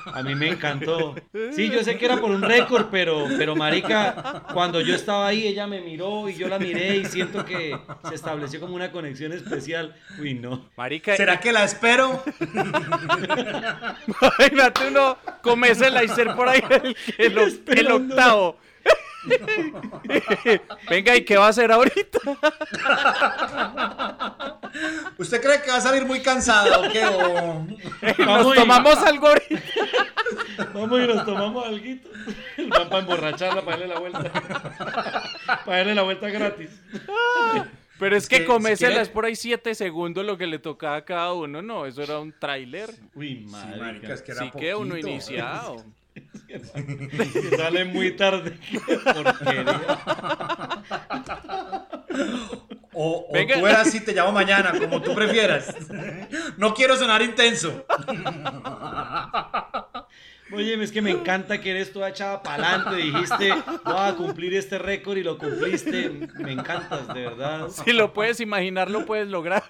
A 0.07 0.23
mí 0.23 0.35
me 0.35 0.49
encantó. 0.49 1.15
Sí, 1.53 1.71
yo 1.71 1.83
sé 1.85 1.99
que 1.99 2.07
era 2.07 2.21
por 2.21 2.31
un 2.31 2.43
récord, 2.43 2.89
pero, 2.91 3.27
pero 3.37 3.55
marica, 3.55 4.45
cuando 4.53 4.81
yo 4.81 4.95
estaba 4.95 5.27
ahí, 5.29 5.47
ella 5.47 5.67
me 5.67 5.81
miró 5.81 6.29
y 6.29 6.35
yo 6.35 6.49
la 6.49 6.59
miré 6.59 6.97
y 6.97 7.05
siento 7.05 7.45
que 7.45 7.79
se 8.09 8.15
estableció 8.15 8.61
como 8.61 8.75
una 8.75 8.91
conexión 8.91 9.33
especial. 9.33 9.95
Uy, 10.19 10.35
no. 10.35 10.71
Marica, 10.77 11.17
¿Será 11.17 11.41
que 11.41 11.53
la 11.53 11.65
espero? 11.65 12.23
Imagínate 14.07 14.89
uno 14.89 15.19
comerse 15.43 15.87
el 15.87 16.05
Icer 16.05 16.35
por 16.35 16.49
ahí 16.49 16.63
el, 17.19 17.39
el, 17.67 17.91
octavo. 17.91 18.57
Venga, 20.91 21.17
¿y 21.17 21.25
qué 21.25 21.37
va 21.37 21.47
a 21.47 21.51
hacer 21.51 21.71
ahorita? 21.71 22.19
¿Usted 25.19 25.43
cree 25.43 25.61
que 25.63 25.71
va 25.71 25.77
a 25.77 25.81
salir 25.81 26.05
muy 26.07 26.21
cansado 26.23 26.83
o 26.83 26.91
qué? 26.93 27.05
O- 27.05 27.67
Nos 28.25 28.55
tomamos 28.55 28.97
algo 28.99 29.29
ahorita. 29.29 29.59
Vamos 30.75 31.01
y 31.01 31.07
nos 31.07 31.25
tomamos 31.27 31.67
algo. 31.67 31.85
Van 32.69 32.89
para 32.89 32.99
emborracharla, 33.01 33.63
para 33.63 33.79
darle 33.79 33.95
la 33.95 34.01
vuelta. 34.01 34.31
para 35.65 35.77
darle 35.79 35.95
la 35.95 36.03
vuelta 36.03 36.29
gratis. 36.29 36.71
Pero 37.99 38.17
es 38.17 38.29
que, 38.29 38.39
que, 38.39 38.45
comésela 38.47 39.05
si 39.05 39.11
por 39.11 39.27
ahí 39.27 39.37
7 39.37 39.75
segundos 39.75 40.25
lo 40.25 40.39
que 40.39 40.47
le 40.47 40.59
tocaba 40.59 40.97
a 40.97 41.05
cada 41.05 41.35
uno, 41.35 41.61
no, 41.61 41.85
eso 41.85 42.03
era 42.03 42.19
un 42.19 42.33
tráiler. 42.33 42.89
Uy, 43.15 43.45
marica. 43.49 43.85
marica, 43.85 44.15
es 44.15 44.23
que 44.23 44.33
era 44.33 44.41
Sí 44.41 44.51
que 44.59 44.75
uno 44.75 44.97
iniciado. 44.97 45.85
Que 46.47 47.57
sale 47.57 47.85
muy 47.85 48.17
tarde. 48.17 48.59
O, 52.93 53.29
o 53.29 53.33
tú 53.33 53.67
eras 53.67 53.87
así, 53.89 54.01
te 54.01 54.13
llamo 54.13 54.33
mañana, 54.33 54.73
como 54.79 55.01
tú 55.01 55.15
prefieras. 55.15 55.75
No 56.57 56.75
quiero 56.75 56.97
sonar 56.97 57.23
intenso. 57.23 57.87
Oye, 60.53 60.83
es 60.83 60.91
que 60.93 61.01
me 61.03 61.11
encanta 61.11 61.61
que 61.61 61.71
eres 61.71 61.93
toda 61.93 62.09
echada 62.09 62.43
para 62.43 62.75
adelante. 62.75 62.97
Dijiste, 62.97 63.53
voy 63.85 63.95
a 63.97 64.15
cumplir 64.17 64.55
este 64.55 64.79
récord 64.79 65.17
y 65.17 65.23
lo 65.23 65.39
cumpliste. 65.39 66.29
Me 66.39 66.53
encantas, 66.53 67.07
de 67.09 67.21
verdad. 67.23 67.69
Si 67.69 67.93
lo 67.93 68.13
puedes 68.13 68.41
imaginar, 68.41 68.91
lo 68.91 69.07
puedes 69.07 69.29
lograr. 69.29 69.63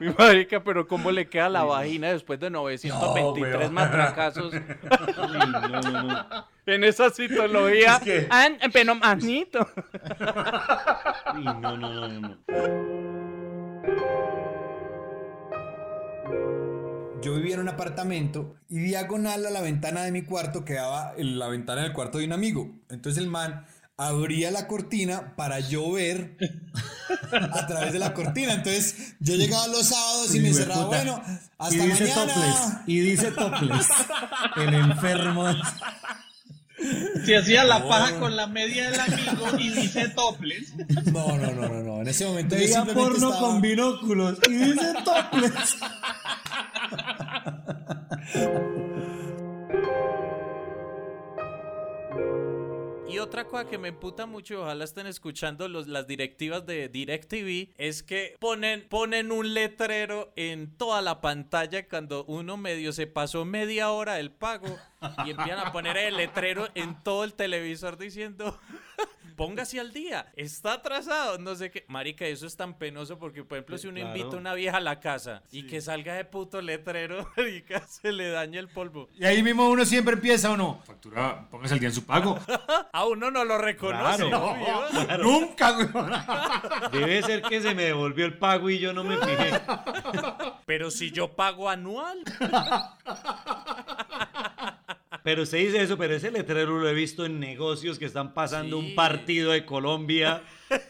Mi 0.00 0.08
marica, 0.18 0.62
pero 0.62 0.86
¿cómo 0.86 1.10
le 1.12 1.28
queda 1.28 1.48
la 1.48 1.64
vagina 1.64 2.10
después 2.12 2.40
de 2.40 2.50
923 2.50 3.56
weón. 3.60 3.74
matracazos? 3.74 4.52
no, 4.54 5.80
no, 5.80 6.02
no. 6.02 6.46
En 6.66 6.82
esa 6.84 7.10
citología. 7.10 7.96
Es 7.96 8.02
que- 8.02 8.26
Ah, 8.30 8.48
pero 8.72 8.94
manito. 8.94 9.68
Uy, 11.34 11.44
no, 11.44 11.60
no, 11.60 11.76
no, 11.76 12.08
no, 12.08 12.20
no. 12.20 12.38
Yo 17.24 17.34
vivía 17.34 17.54
en 17.54 17.60
un 17.60 17.68
apartamento 17.68 18.56
y 18.68 18.80
diagonal 18.80 19.46
a 19.46 19.50
la 19.50 19.62
ventana 19.62 20.02
de 20.02 20.12
mi 20.12 20.22
cuarto 20.22 20.64
quedaba 20.64 21.14
la 21.16 21.48
ventana 21.48 21.82
del 21.82 21.92
cuarto 21.92 22.18
de 22.18 22.26
un 22.26 22.32
amigo. 22.32 22.70
Entonces 22.90 23.22
el 23.22 23.30
man 23.30 23.64
abría 23.96 24.50
la 24.50 24.66
cortina 24.66 25.34
para 25.36 25.60
yo 25.60 25.92
ver 25.92 26.36
a 27.32 27.66
través 27.66 27.92
de 27.92 27.98
la 27.98 28.12
cortina. 28.12 28.54
Entonces 28.54 29.14
yo 29.20 29.36
llegaba 29.36 29.66
los 29.68 29.86
sábados 29.86 30.34
y 30.34 30.40
me 30.40 30.48
encerraba, 30.48 30.84
puta. 30.84 30.96
bueno, 30.96 31.22
hasta 31.58 31.74
y 31.74 31.88
dice 31.88 32.04
mañana. 32.04 32.24
topless. 32.26 32.72
Y 32.86 33.00
dice 33.00 33.30
topless. 33.30 33.88
El 34.56 34.74
enfermo. 34.74 35.46
Se 37.24 37.36
hacía 37.36 37.64
la 37.64 37.78
No. 37.80 37.88
paja 37.88 38.18
con 38.18 38.36
la 38.36 38.46
media 38.46 38.90
del 38.90 39.00
amigo 39.00 39.46
y 39.58 39.70
dice 39.70 40.08
toples. 40.10 40.72
No, 41.12 41.36
no, 41.38 41.52
no, 41.52 41.68
no, 41.68 41.82
no. 41.82 42.00
En 42.02 42.08
ese 42.08 42.26
momento 42.26 42.54
yo 42.54 42.60
Veía 42.60 42.74
simplemente 42.76 43.10
porno 43.10 43.28
estaba... 43.30 43.48
con 43.52 43.60
binóculos. 43.62 44.38
Y 44.48 44.52
dice 44.52 44.94
topless. 45.04 45.76
Y 53.06 53.18
otra 53.18 53.44
cosa 53.46 53.68
que 53.68 53.78
me 53.78 53.88
emputa 53.88 54.26
mucho, 54.26 54.62
ojalá 54.62 54.82
estén 54.84 55.06
escuchando 55.06 55.68
los, 55.68 55.86
las 55.86 56.08
directivas 56.08 56.66
de 56.66 56.88
DirecTV, 56.88 57.72
es 57.76 58.02
que 58.02 58.34
ponen, 58.40 58.88
ponen 58.88 59.30
un 59.30 59.54
letrero 59.54 60.32
en 60.36 60.76
toda 60.76 61.00
la 61.00 61.20
pantalla 61.20 61.86
cuando 61.88 62.24
uno 62.24 62.56
medio 62.56 62.92
se 62.92 63.06
pasó 63.06 63.44
media 63.44 63.90
hora 63.92 64.14
del 64.14 64.32
pago 64.32 64.66
y 65.26 65.30
empiezan 65.30 65.58
a 65.66 65.72
poner 65.72 65.96
el 65.96 66.16
letrero 66.16 66.68
en 66.74 67.02
todo 67.02 67.24
el 67.24 67.34
televisor 67.34 67.96
diciendo... 67.98 68.58
Póngase 69.36 69.80
al 69.80 69.92
día, 69.92 70.30
está 70.36 70.74
atrasado, 70.74 71.38
no 71.38 71.56
sé 71.56 71.68
qué. 71.72 71.84
Marica, 71.88 72.24
eso 72.24 72.46
es 72.46 72.56
tan 72.56 72.78
penoso 72.78 73.18
porque, 73.18 73.42
por 73.42 73.58
ejemplo, 73.58 73.76
si 73.78 73.88
uno 73.88 73.96
Claro. 73.98 74.16
invita 74.16 74.36
a 74.36 74.38
una 74.38 74.54
vieja 74.54 74.76
a 74.76 74.80
la 74.80 75.00
casa 75.00 75.42
y 75.50 75.66
que 75.66 75.80
salga 75.80 76.14
de 76.14 76.24
puto 76.24 76.62
letrero, 76.62 77.28
marica, 77.36 77.84
se 77.88 78.12
le 78.12 78.28
daña 78.30 78.60
el 78.60 78.68
polvo. 78.68 79.08
Y 79.18 79.24
ahí 79.24 79.42
mismo 79.42 79.68
uno 79.68 79.84
siempre 79.84 80.14
empieza 80.14 80.52
o 80.52 80.56
no. 80.56 80.80
Factura, 80.84 81.48
póngase 81.50 81.74
el 81.74 81.80
día 81.80 81.88
en 81.88 81.94
su 81.96 82.06
pago. 82.06 82.38
A 82.92 83.06
uno 83.06 83.28
no 83.32 83.44
lo 83.44 83.58
reconoce. 83.58 84.28
Claro. 84.28 84.50
obvio. 84.52 85.04
Claro. 85.04 85.24
Nunca, 85.24 85.70
güey. 85.72 85.88
Debe 86.92 87.22
ser 87.24 87.42
que 87.42 87.60
se 87.60 87.74
me 87.74 87.82
devolvió 87.86 88.26
el 88.26 88.38
pago 88.38 88.70
y 88.70 88.78
yo 88.78 88.92
no 88.92 89.02
me 89.02 89.16
fijé. 89.16 89.60
Pero 90.64 90.92
si 90.92 91.10
yo 91.10 91.34
pago 91.34 91.68
anual. 91.68 92.22
Pero 95.24 95.42
usted 95.44 95.56
dice 95.58 95.82
eso, 95.82 95.96
pero 95.96 96.14
ese 96.14 96.30
letrero 96.30 96.78
lo 96.78 96.86
he 96.86 96.92
visto 96.92 97.24
en 97.24 97.40
negocios 97.40 97.98
que 97.98 98.04
están 98.04 98.34
pasando 98.34 98.78
Sí. 98.78 98.86
un 98.90 98.94
partido 98.94 99.52
de 99.52 99.64
Colombia 99.64 100.42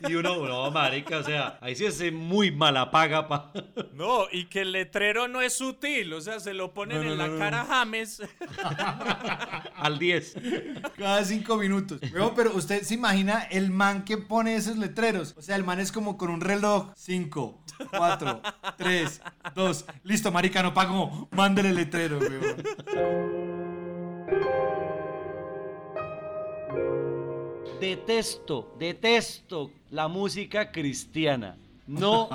y 0.09 0.15
uno, 0.17 0.45
no, 0.47 0.71
marica, 0.73 1.19
o 1.19 1.23
sea, 1.23 1.57
ahí 1.61 1.77
sí 1.77 1.85
es 1.85 2.13
muy 2.13 2.51
mala 2.51 2.91
paga 2.91 3.29
pa. 3.29 3.53
No, 3.93 4.25
y 4.33 4.47
que 4.47 4.63
el 4.63 4.73
letrero 4.73 5.29
no 5.29 5.41
es 5.41 5.55
sutil, 5.57 6.13
o 6.15 6.21
sea, 6.21 6.41
se 6.41 6.53
lo 6.53 6.75
ponen 6.75 6.99
No, 6.99 7.05
no, 7.05 7.13
en 7.13 7.19
la 7.19 7.27
no, 7.29 7.33
no. 7.35 7.39
cara 7.39 7.61
a 7.61 7.65
James. 7.67 8.23
al 9.77 9.99
10. 10.01 10.37
Cada 10.99 11.25
cinco 11.25 11.57
minutos. 11.57 12.01
Pero 12.35 12.55
usted 12.57 12.83
se 12.83 12.95
imagina 12.95 13.43
el 13.51 13.71
man 13.71 14.05
que 14.05 14.17
pone 14.19 14.57
esos 14.57 14.77
letreros. 14.77 15.35
O 15.37 15.43
sea, 15.43 15.55
el 15.55 15.63
man 15.65 15.79
es 15.79 15.93
como 15.93 16.17
con 16.17 16.31
un 16.31 16.41
reloj. 16.41 16.93
Cinco, 16.97 17.63
cuatro, 17.97 18.43
tres, 18.77 19.21
dos. 19.55 19.85
Listo, 20.03 20.33
marica, 20.33 20.61
no 20.63 20.75
pago. 20.75 21.29
Mándele 21.31 21.69
el 21.71 21.77
letrero, 21.77 22.19
weón. 22.19 23.54
Detesto, 27.81 28.75
detesto 28.79 29.71
la 29.91 30.09
música 30.09 30.71
cristiana. 30.71 31.57
No 31.87 32.31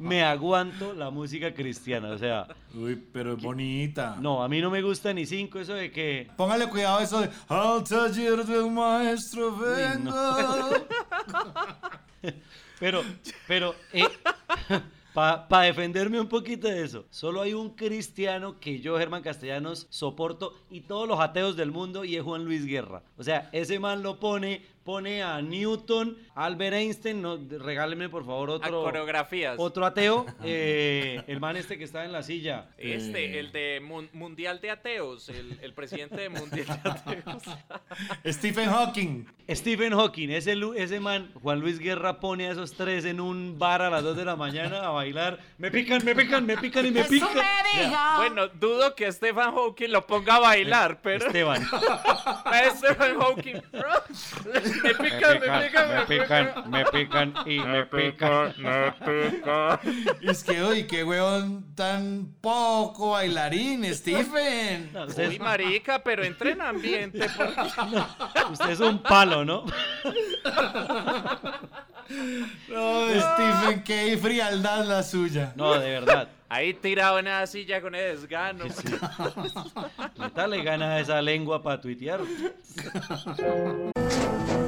me 0.00 0.24
aguanto 0.24 0.92
la 0.92 1.08
música 1.10 1.54
cristiana, 1.54 2.08
o 2.10 2.18
sea, 2.18 2.48
Uy, 2.74 3.00
pero 3.12 3.34
es 3.34 3.42
bonita. 3.42 4.16
no, 4.20 4.42
a 4.42 4.48
mí 4.48 4.60
no 4.60 4.70
me 4.70 4.82
gusta 4.82 5.12
ni 5.14 5.24
cinco 5.24 5.60
eso 5.60 5.74
de 5.74 5.92
que 5.92 6.28
Póngale 6.36 6.68
cuidado 6.68 6.98
a 6.98 7.02
eso 7.04 7.20
de 7.20 7.30
al 7.46 7.84
taller 7.84 8.44
del 8.44 8.68
maestro 8.72 9.56
venga. 9.56 10.68
Pero, 12.80 13.02
pero, 13.48 13.74
para 15.18 15.64
defenderme 15.64 16.20
un 16.20 16.28
poquito 16.28 16.68
de 16.68 16.84
eso, 16.84 17.04
solo 17.10 17.42
hay 17.42 17.52
un 17.52 17.70
cristiano 17.70 18.60
que 18.60 18.80
yo, 18.80 18.98
Germán 18.98 19.22
Castellanos, 19.22 19.86
soporto 19.90 20.54
y 20.70 20.82
todos 20.82 21.08
los 21.08 21.18
ateos 21.18 21.56
del 21.56 21.72
mundo 21.72 22.04
y 22.04 22.16
es 22.16 22.22
Juan 22.22 22.44
Luis 22.44 22.64
Guerra. 22.64 23.02
O 23.16 23.24
sea, 23.24 23.48
ese 23.52 23.78
man 23.78 24.02
lo 24.02 24.20
pone, 24.20 24.64
pone 24.88 25.22
a 25.22 25.42
Newton, 25.42 26.16
Albert 26.34 26.72
Einstein, 26.72 27.20
no, 27.20 27.38
regáleme 27.58 28.08
por 28.08 28.24
favor 28.24 28.48
A 28.48 28.52
otro, 28.54 28.84
coreografías. 28.84 29.56
otro 29.58 29.84
ateo, 29.84 30.24
eh, 30.42 31.22
el 31.26 31.38
man 31.40 31.58
este 31.58 31.76
que 31.76 31.84
está 31.84 32.06
en 32.06 32.12
la 32.12 32.22
silla. 32.22 32.70
Este, 32.78 33.38
el 33.38 33.52
de 33.52 33.82
mun- 33.82 34.08
Mundial 34.14 34.62
de 34.62 34.70
Ateos, 34.70 35.28
el, 35.28 35.58
el 35.60 35.74
presidente 35.74 36.16
de 36.22 36.30
Mundial 36.30 36.66
de 36.82 36.90
Ateos. 36.90 37.42
Stephen 38.26 38.70
Hawking. 38.70 39.26
Stephen 39.50 39.92
Hawking, 39.92 40.30
ese, 40.30 40.56
lu- 40.56 40.72
ese 40.72 41.00
man, 41.00 41.30
Juan 41.42 41.60
Luis 41.60 41.78
Guerra 41.78 42.18
pone 42.18 42.48
a 42.48 42.52
esos 42.52 42.72
tres 42.72 43.04
en 43.04 43.20
un 43.20 43.58
bar 43.58 43.82
a 43.82 43.90
las 43.90 44.02
2 44.02 44.16
de 44.16 44.24
la 44.24 44.36
mañana 44.36 44.86
a 44.86 44.90
bailar. 44.90 45.38
Me 45.58 45.70
pican, 45.70 46.02
me 46.02 46.14
pican, 46.14 46.46
me 46.46 46.56
pican 46.56 46.86
y 46.86 46.90
me 46.92 47.04
pican. 47.04 47.28
Bueno, 48.16 48.48
dudo 48.48 48.94
que 48.94 49.12
Stephen 49.12 49.52
Hawking 49.52 49.90
lo 49.90 50.06
ponga 50.06 50.36
a 50.36 50.40
bailar, 50.40 51.00
pero... 51.02 51.26
Esteban. 51.26 51.62
A 52.44 52.70
Stephen 52.74 53.18
Hawking. 53.20 53.60
Me 54.82 54.94
pican, 54.94 55.40
me 55.40 55.60
pican, 55.62 55.88
me 55.90 56.06
pican. 56.06 56.70
me 56.70 56.84
pican 56.86 57.34
y 57.46 57.58
me 57.60 57.86
pican. 57.86 58.54
me 58.58 58.92
pican. 58.92 59.80
Es 60.22 60.44
que, 60.44 60.62
uy, 60.62 60.86
qué 60.86 61.04
weón 61.04 61.74
tan 61.74 62.34
poco 62.40 63.12
bailarín, 63.12 63.84
Stephen. 63.94 64.90
Uy, 65.16 65.38
marica, 65.38 66.02
pero 66.02 66.24
entra 66.24 66.50
en 66.50 66.60
ambiente. 66.60 67.26
porque- 67.36 68.02
Usted 68.52 68.70
es 68.70 68.80
un 68.80 69.02
palo, 69.02 69.44
¿no? 69.44 69.64
No, 72.68 73.06
Stephen, 73.08 73.82
qué 73.84 74.18
frialdad 74.20 74.84
la 74.86 75.02
suya. 75.02 75.52
No, 75.56 75.78
de 75.78 75.90
verdad. 75.90 76.28
Ahí 76.50 76.72
tirado 76.72 77.18
en 77.18 77.26
esa 77.26 77.46
silla 77.46 77.82
con 77.82 77.94
el 77.94 78.16
desgano. 78.16 78.64
Neta 80.18 80.46
le 80.46 80.62
gana 80.62 80.98
esa 80.98 81.20
lengua 81.20 81.62
para 81.62 81.78
tuitear. 81.80 82.20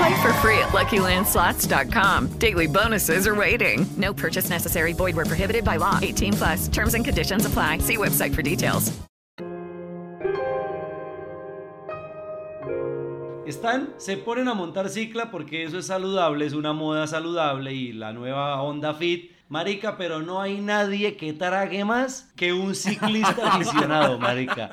Play 0.00 0.22
for 0.22 0.32
free 0.40 0.58
at 0.58 0.70
LuckyLandSlots.com. 0.70 2.38
Daily 2.38 2.66
bonuses 2.66 3.26
are 3.26 3.34
waiting. 3.34 3.84
No 3.98 4.14
purchase 4.14 4.48
necessary. 4.48 4.94
Void 4.94 5.14
were 5.14 5.26
prohibited 5.26 5.62
by 5.62 5.76
law. 5.76 5.98
18 6.00 6.32
plus. 6.32 6.68
Terms 6.68 6.94
and 6.94 7.04
conditions 7.04 7.44
apply. 7.44 7.78
See 7.78 7.98
website 7.98 8.34
for 8.34 8.40
details. 8.40 8.90
Están, 13.46 13.92
se 13.98 14.16
ponen 14.16 14.48
a 14.48 14.54
montar 14.54 14.88
cicla 14.88 15.30
porque 15.30 15.64
eso 15.64 15.76
es 15.78 15.88
saludable, 15.88 16.46
es 16.46 16.52
una 16.54 16.72
moda 16.72 17.06
saludable 17.06 17.74
y 17.74 17.92
la 17.92 18.12
nueva 18.12 18.62
Honda 18.62 18.94
Fit. 18.94 19.32
Marica, 19.48 19.96
pero 19.98 20.20
no 20.20 20.40
hay 20.40 20.60
nadie 20.60 21.16
que 21.16 21.32
trague 21.32 21.84
más 21.84 22.30
que 22.36 22.52
un 22.52 22.74
ciclista 22.76 23.48
aficionado, 23.54 24.16
marica. 24.18 24.70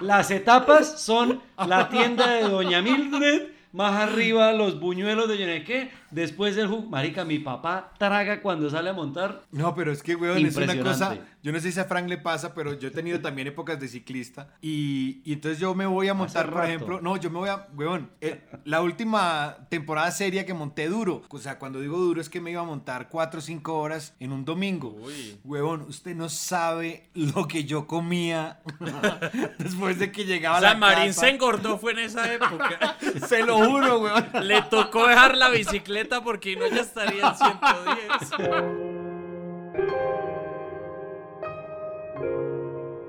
Las 0.00 0.30
etapas 0.30 1.02
son 1.02 1.42
la 1.66 1.88
tienda 1.88 2.30
de 2.30 2.48
Doña 2.48 2.80
Mildred, 2.80 3.48
más 3.74 4.08
arriba 4.08 4.52
los 4.52 4.78
buñuelos 4.78 5.28
de 5.28 5.36
Yeneque, 5.36 5.90
después 6.14 6.56
el 6.56 6.68
jugo. 6.68 6.88
Marica, 6.88 7.24
mi 7.24 7.38
papá 7.38 7.92
traga 7.98 8.40
cuando 8.40 8.70
sale 8.70 8.90
a 8.90 8.92
montar. 8.92 9.42
No, 9.50 9.74
pero 9.74 9.92
es 9.92 10.02
que, 10.02 10.14
weón, 10.14 10.44
es 10.44 10.56
una 10.56 10.78
cosa. 10.80 11.18
Yo 11.42 11.52
no 11.52 11.60
sé 11.60 11.72
si 11.72 11.80
a 11.80 11.84
Frank 11.84 12.08
le 12.08 12.18
pasa, 12.18 12.54
pero 12.54 12.72
yo 12.78 12.88
he 12.88 12.90
tenido 12.90 13.20
también 13.20 13.48
épocas 13.48 13.78
de 13.78 13.88
ciclista. 13.88 14.48
Y, 14.62 15.20
y 15.24 15.34
entonces 15.34 15.58
yo 15.60 15.74
me 15.74 15.86
voy 15.86 16.08
a 16.08 16.14
montar, 16.14 16.50
por 16.50 16.64
ejemplo. 16.64 17.00
No, 17.00 17.16
yo 17.16 17.30
me 17.30 17.38
voy 17.38 17.48
a. 17.48 17.66
Weón, 17.74 18.10
eh, 18.20 18.40
la 18.64 18.80
última 18.80 19.56
temporada 19.68 20.10
seria 20.10 20.46
que 20.46 20.54
monté 20.54 20.88
duro. 20.88 21.22
O 21.28 21.38
sea, 21.38 21.58
cuando 21.58 21.80
digo 21.80 21.98
duro 21.98 22.20
es 22.20 22.30
que 22.30 22.40
me 22.40 22.50
iba 22.52 22.62
a 22.62 22.64
montar 22.64 23.08
4 23.08 23.38
o 23.38 23.42
5 23.42 23.74
horas 23.78 24.14
en 24.20 24.32
un 24.32 24.44
domingo. 24.44 24.96
Weón, 25.44 25.82
usted 25.82 26.14
no 26.14 26.28
sabe 26.28 27.10
lo 27.14 27.46
que 27.48 27.64
yo 27.64 27.86
comía 27.86 28.60
después 29.58 29.98
de 29.98 30.12
que 30.12 30.24
llegaba 30.24 30.58
O 30.58 30.60
sea, 30.60 30.72
la 30.74 30.78
Marín 30.78 31.08
casa. 31.08 31.20
se 31.22 31.28
engordó 31.30 31.78
fue 31.78 31.92
en 31.92 31.98
esa 32.00 32.32
época. 32.32 32.96
Se 33.28 33.44
lo 33.44 33.58
juro, 33.58 34.00
weón. 34.00 34.24
Le 34.42 34.62
tocó 34.62 35.06
dejar 35.06 35.36
la 35.36 35.48
bicicleta 35.50 36.03
porque 36.22 36.56
no 36.56 36.66
ya 36.68 36.80
estaría 36.82 37.28
en 37.28 37.34
110. 37.36 39.04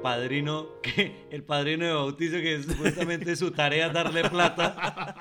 Padrino, 0.01 0.81
que 0.83 1.25
el 1.31 1.43
padrino 1.43 1.85
de 1.85 1.93
bautizo 1.93 2.35
que 2.35 2.61
supuestamente 2.61 3.31
es 3.31 3.39
su 3.39 3.49
tarea 3.49 3.89
darle 3.89 4.29
plata 4.29 5.15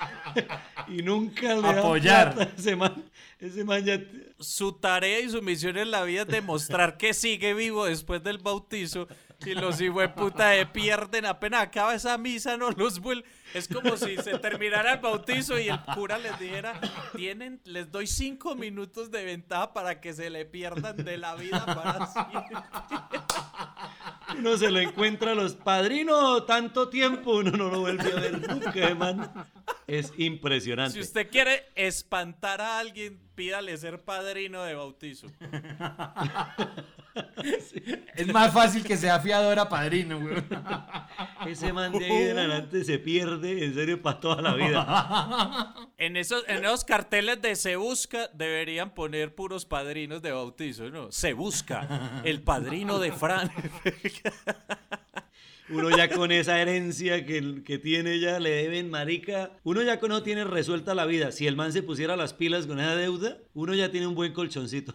y 0.89 1.03
nunca 1.03 1.55
le 1.55 1.63
da 1.63 1.79
Apoyar. 1.81 2.35
plata. 2.35 2.53
Ese 2.59 2.77
man, 2.77 3.11
ese 3.41 3.65
man 3.65 3.83
ya 3.83 3.99
Su 4.39 4.73
tarea 4.73 5.21
y 5.21 5.31
su 5.31 5.41
misión 5.41 5.79
en 5.79 5.91
la 5.91 6.03
vida 6.05 6.23
es 6.23 6.29
demostrar 6.29 6.99
que 6.99 7.15
sigue 7.15 7.55
vivo 7.55 7.87
después 7.87 8.23
del 8.23 8.37
bautizo. 8.37 9.09
Y 9.45 9.55
los 9.55 9.79
puta 10.15 10.51
de 10.51 10.67
pierden 10.67 11.27
apenas 11.27 11.63
acaba 11.63 11.95
esa 11.95 12.17
misa, 12.19 12.57
no 12.57 12.71
los 12.71 13.01
vuelven. 13.01 13.25
Es 13.53 13.69
como 13.69 13.97
si 13.97 14.17
se 14.17 14.39
terminara 14.39 14.95
el 14.95 15.01
bautizo 15.01 15.59
y 15.59 15.69
el 15.69 15.79
cura 15.95 16.19
les 16.19 16.39
dijera, 16.39 16.81
tienen, 17.15 17.61
les 17.65 17.91
doy 17.91 18.07
cinco 18.07 18.55
minutos 18.55 19.11
de 19.11 19.25
ventaja 19.25 19.73
para 19.73 20.01
que 20.01 20.13
se 20.13 20.31
le 20.31 20.45
pierdan 20.45 20.97
de 20.97 21.19
la 21.19 21.35
vida 21.37 21.65
para 21.67 22.07
siempre. 22.07 22.57
uno 24.39 24.57
se 24.57 24.71
lo 24.71 24.81
encuentra 24.81 25.33
a 25.33 25.35
los 25.35 25.55
padrinos 25.55 26.47
tanto 26.47 26.89
tiempo, 26.89 27.37
uno 27.37 27.51
no 27.53 27.69
lo 27.69 27.81
vuelve 27.81 28.13
a 28.13 28.17
ver 28.17 28.49
nunca, 28.49 28.95
man. 28.95 29.33
Es 29.87 30.13
impresionante. 30.17 30.95
Si 30.95 31.01
usted 31.01 31.31
quiere 31.31 31.67
espantar 31.75 32.61
a 32.61 32.79
alguien, 32.79 33.21
pídale 33.35 33.77
ser 33.77 34.03
padrino 34.03 34.63
de 34.63 34.75
bautizo. 34.75 35.29
Es 38.17 38.27
más 38.33 38.53
fácil 38.53 38.83
que 38.85 38.97
sea 38.97 39.21
fiador 39.21 39.59
a 39.59 39.69
padrino, 39.69 40.19
weón. 40.19 40.45
Ese 41.47 41.73
man 41.73 41.93
de 41.93 42.05
ahí 42.05 42.23
en 42.31 42.39
adelante 42.39 42.85
se 42.85 42.99
pierde, 42.99 43.65
en 43.65 43.75
serio, 43.75 44.03
para 44.03 44.21
toda 44.21 44.43
la 44.43 44.55
vida. 44.55 45.75
En 45.97 46.17
esos, 46.17 46.45
en 46.49 46.65
esos 46.65 46.85
carteles 46.85 47.41
de 47.41 47.55
Se 47.55 47.77
Busca 47.77 48.29
deberían 48.35 48.91
poner 48.91 49.35
puros 49.35 49.65
padrinos 49.65 50.21
de 50.23 50.33
bautizo, 50.33 50.91
¿no? 50.91 51.11
Se 51.13 51.33
Busca, 51.33 52.21
el 52.25 52.43
padrino 52.43 52.99
de 52.99 53.13
Fran. 53.13 53.51
Uno 55.75 55.97
ya 55.97 56.09
con 56.09 56.31
esa 56.31 56.61
herencia 56.61 57.27
que, 57.27 57.63
que 57.65 57.79
tiene 57.79 58.21
ya, 58.21 58.39
le 58.39 58.51
deben 58.51 58.91
marica. 58.91 59.51
Uno 59.65 59.83
ya 59.83 59.97
no 59.97 60.23
tiene 60.23 60.45
resuelta 60.45 60.95
la 60.95 61.05
vida. 61.05 61.33
Si 61.33 61.47
el 61.47 61.57
man 61.57 61.73
se 61.73 61.83
pusiera 61.83 62.17
las 62.17 62.33
pilas 62.33 62.67
con 62.67 62.79
esa 62.79 62.95
deuda, 62.95 63.39
uno 63.55 63.75
ya 63.75 63.91
tiene 63.91 64.07
un 64.07 64.15
buen 64.15 64.33
colchoncito. 64.33 64.95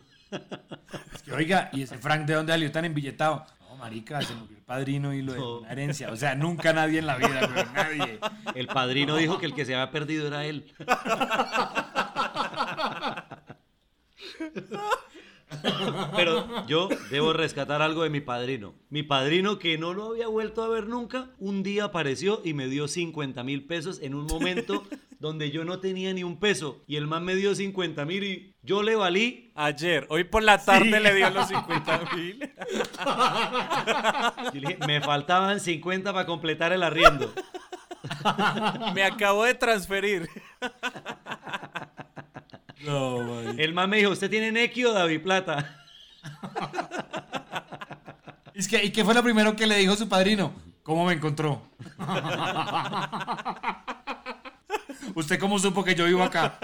Es 1.13 1.23
que, 1.23 1.33
oiga, 1.33 1.69
¿y 1.73 1.81
ese 1.81 1.97
Frank 1.97 2.25
de 2.25 2.35
dónde 2.35 2.53
salió 2.53 2.71
tan 2.71 2.85
embilletado? 2.85 3.45
No, 3.61 3.75
marica, 3.75 4.21
se 4.21 4.33
murió 4.35 4.57
el 4.57 4.63
padrino 4.63 5.13
y 5.13 5.21
lo 5.21 5.33
de 5.33 5.41
una 5.41 5.71
herencia. 5.71 6.11
O 6.11 6.15
sea, 6.15 6.35
nunca 6.35 6.71
nadie 6.71 6.99
en 6.99 7.07
la 7.07 7.17
vida, 7.17 7.67
nadie. 7.73 8.19
El 8.55 8.67
padrino 8.67 9.17
dijo 9.17 9.37
que 9.37 9.47
el 9.47 9.53
que 9.53 9.65
se 9.65 9.75
había 9.75 9.91
perdido 9.91 10.27
era 10.27 10.45
él. 10.45 10.73
Pero 16.15 16.65
yo 16.67 16.89
debo 17.09 17.33
rescatar 17.33 17.81
algo 17.81 18.03
de 18.03 18.09
mi 18.09 18.21
padrino. 18.21 18.75
Mi 18.89 19.03
padrino, 19.03 19.59
que 19.59 19.77
no 19.77 19.93
lo 19.93 20.11
había 20.11 20.27
vuelto 20.27 20.63
a 20.63 20.69
ver 20.69 20.87
nunca, 20.87 21.31
un 21.39 21.63
día 21.63 21.85
apareció 21.85 22.41
y 22.43 22.53
me 22.53 22.67
dio 22.67 22.87
50 22.87 23.43
mil 23.43 23.65
pesos 23.65 23.99
en 24.01 24.15
un 24.15 24.25
momento 24.25 24.83
donde 25.19 25.51
yo 25.51 25.65
no 25.65 25.79
tenía 25.79 26.13
ni 26.13 26.23
un 26.23 26.39
peso. 26.39 26.81
Y 26.87 26.95
el 26.95 27.07
man 27.07 27.25
me 27.25 27.35
dio 27.35 27.55
50 27.55 28.05
mil 28.05 28.23
y 28.23 28.55
yo 28.63 28.83
le 28.83 28.95
valí. 28.95 29.51
Ayer, 29.55 30.05
hoy 30.09 30.23
por 30.23 30.43
la 30.43 30.63
tarde 30.63 30.99
le 30.99 31.13
dio 31.13 31.29
los 31.29 31.47
50 31.47 32.01
mil. 32.15 32.49
Me 34.87 35.01
faltaban 35.01 35.59
50 35.59 36.13
para 36.13 36.25
completar 36.25 36.71
el 36.71 36.83
arriendo. 36.83 37.33
Me 38.93 39.03
acabo 39.03 39.43
de 39.43 39.55
transferir. 39.55 40.29
El 42.81 43.73
man 43.73 43.89
me 43.89 43.97
dijo, 43.97 44.11
¿usted 44.11 44.29
tiene 44.29 44.51
Neki 44.51 44.85
o 44.85 44.93
David 44.93 45.21
Plata? 45.21 45.85
Es 48.53 48.67
que, 48.67 48.83
¿Y 48.83 48.91
qué 48.91 49.05
fue 49.05 49.13
lo 49.13 49.23
primero 49.23 49.55
que 49.55 49.65
le 49.65 49.77
dijo 49.77 49.95
su 49.95 50.09
padrino? 50.09 50.53
¿Cómo 50.83 51.05
me 51.05 51.13
encontró? 51.13 51.61
¿Usted 55.15 55.39
cómo 55.39 55.59
supo 55.59 55.83
que 55.83 55.95
yo 55.95 56.05
vivo 56.05 56.23
acá? 56.23 56.59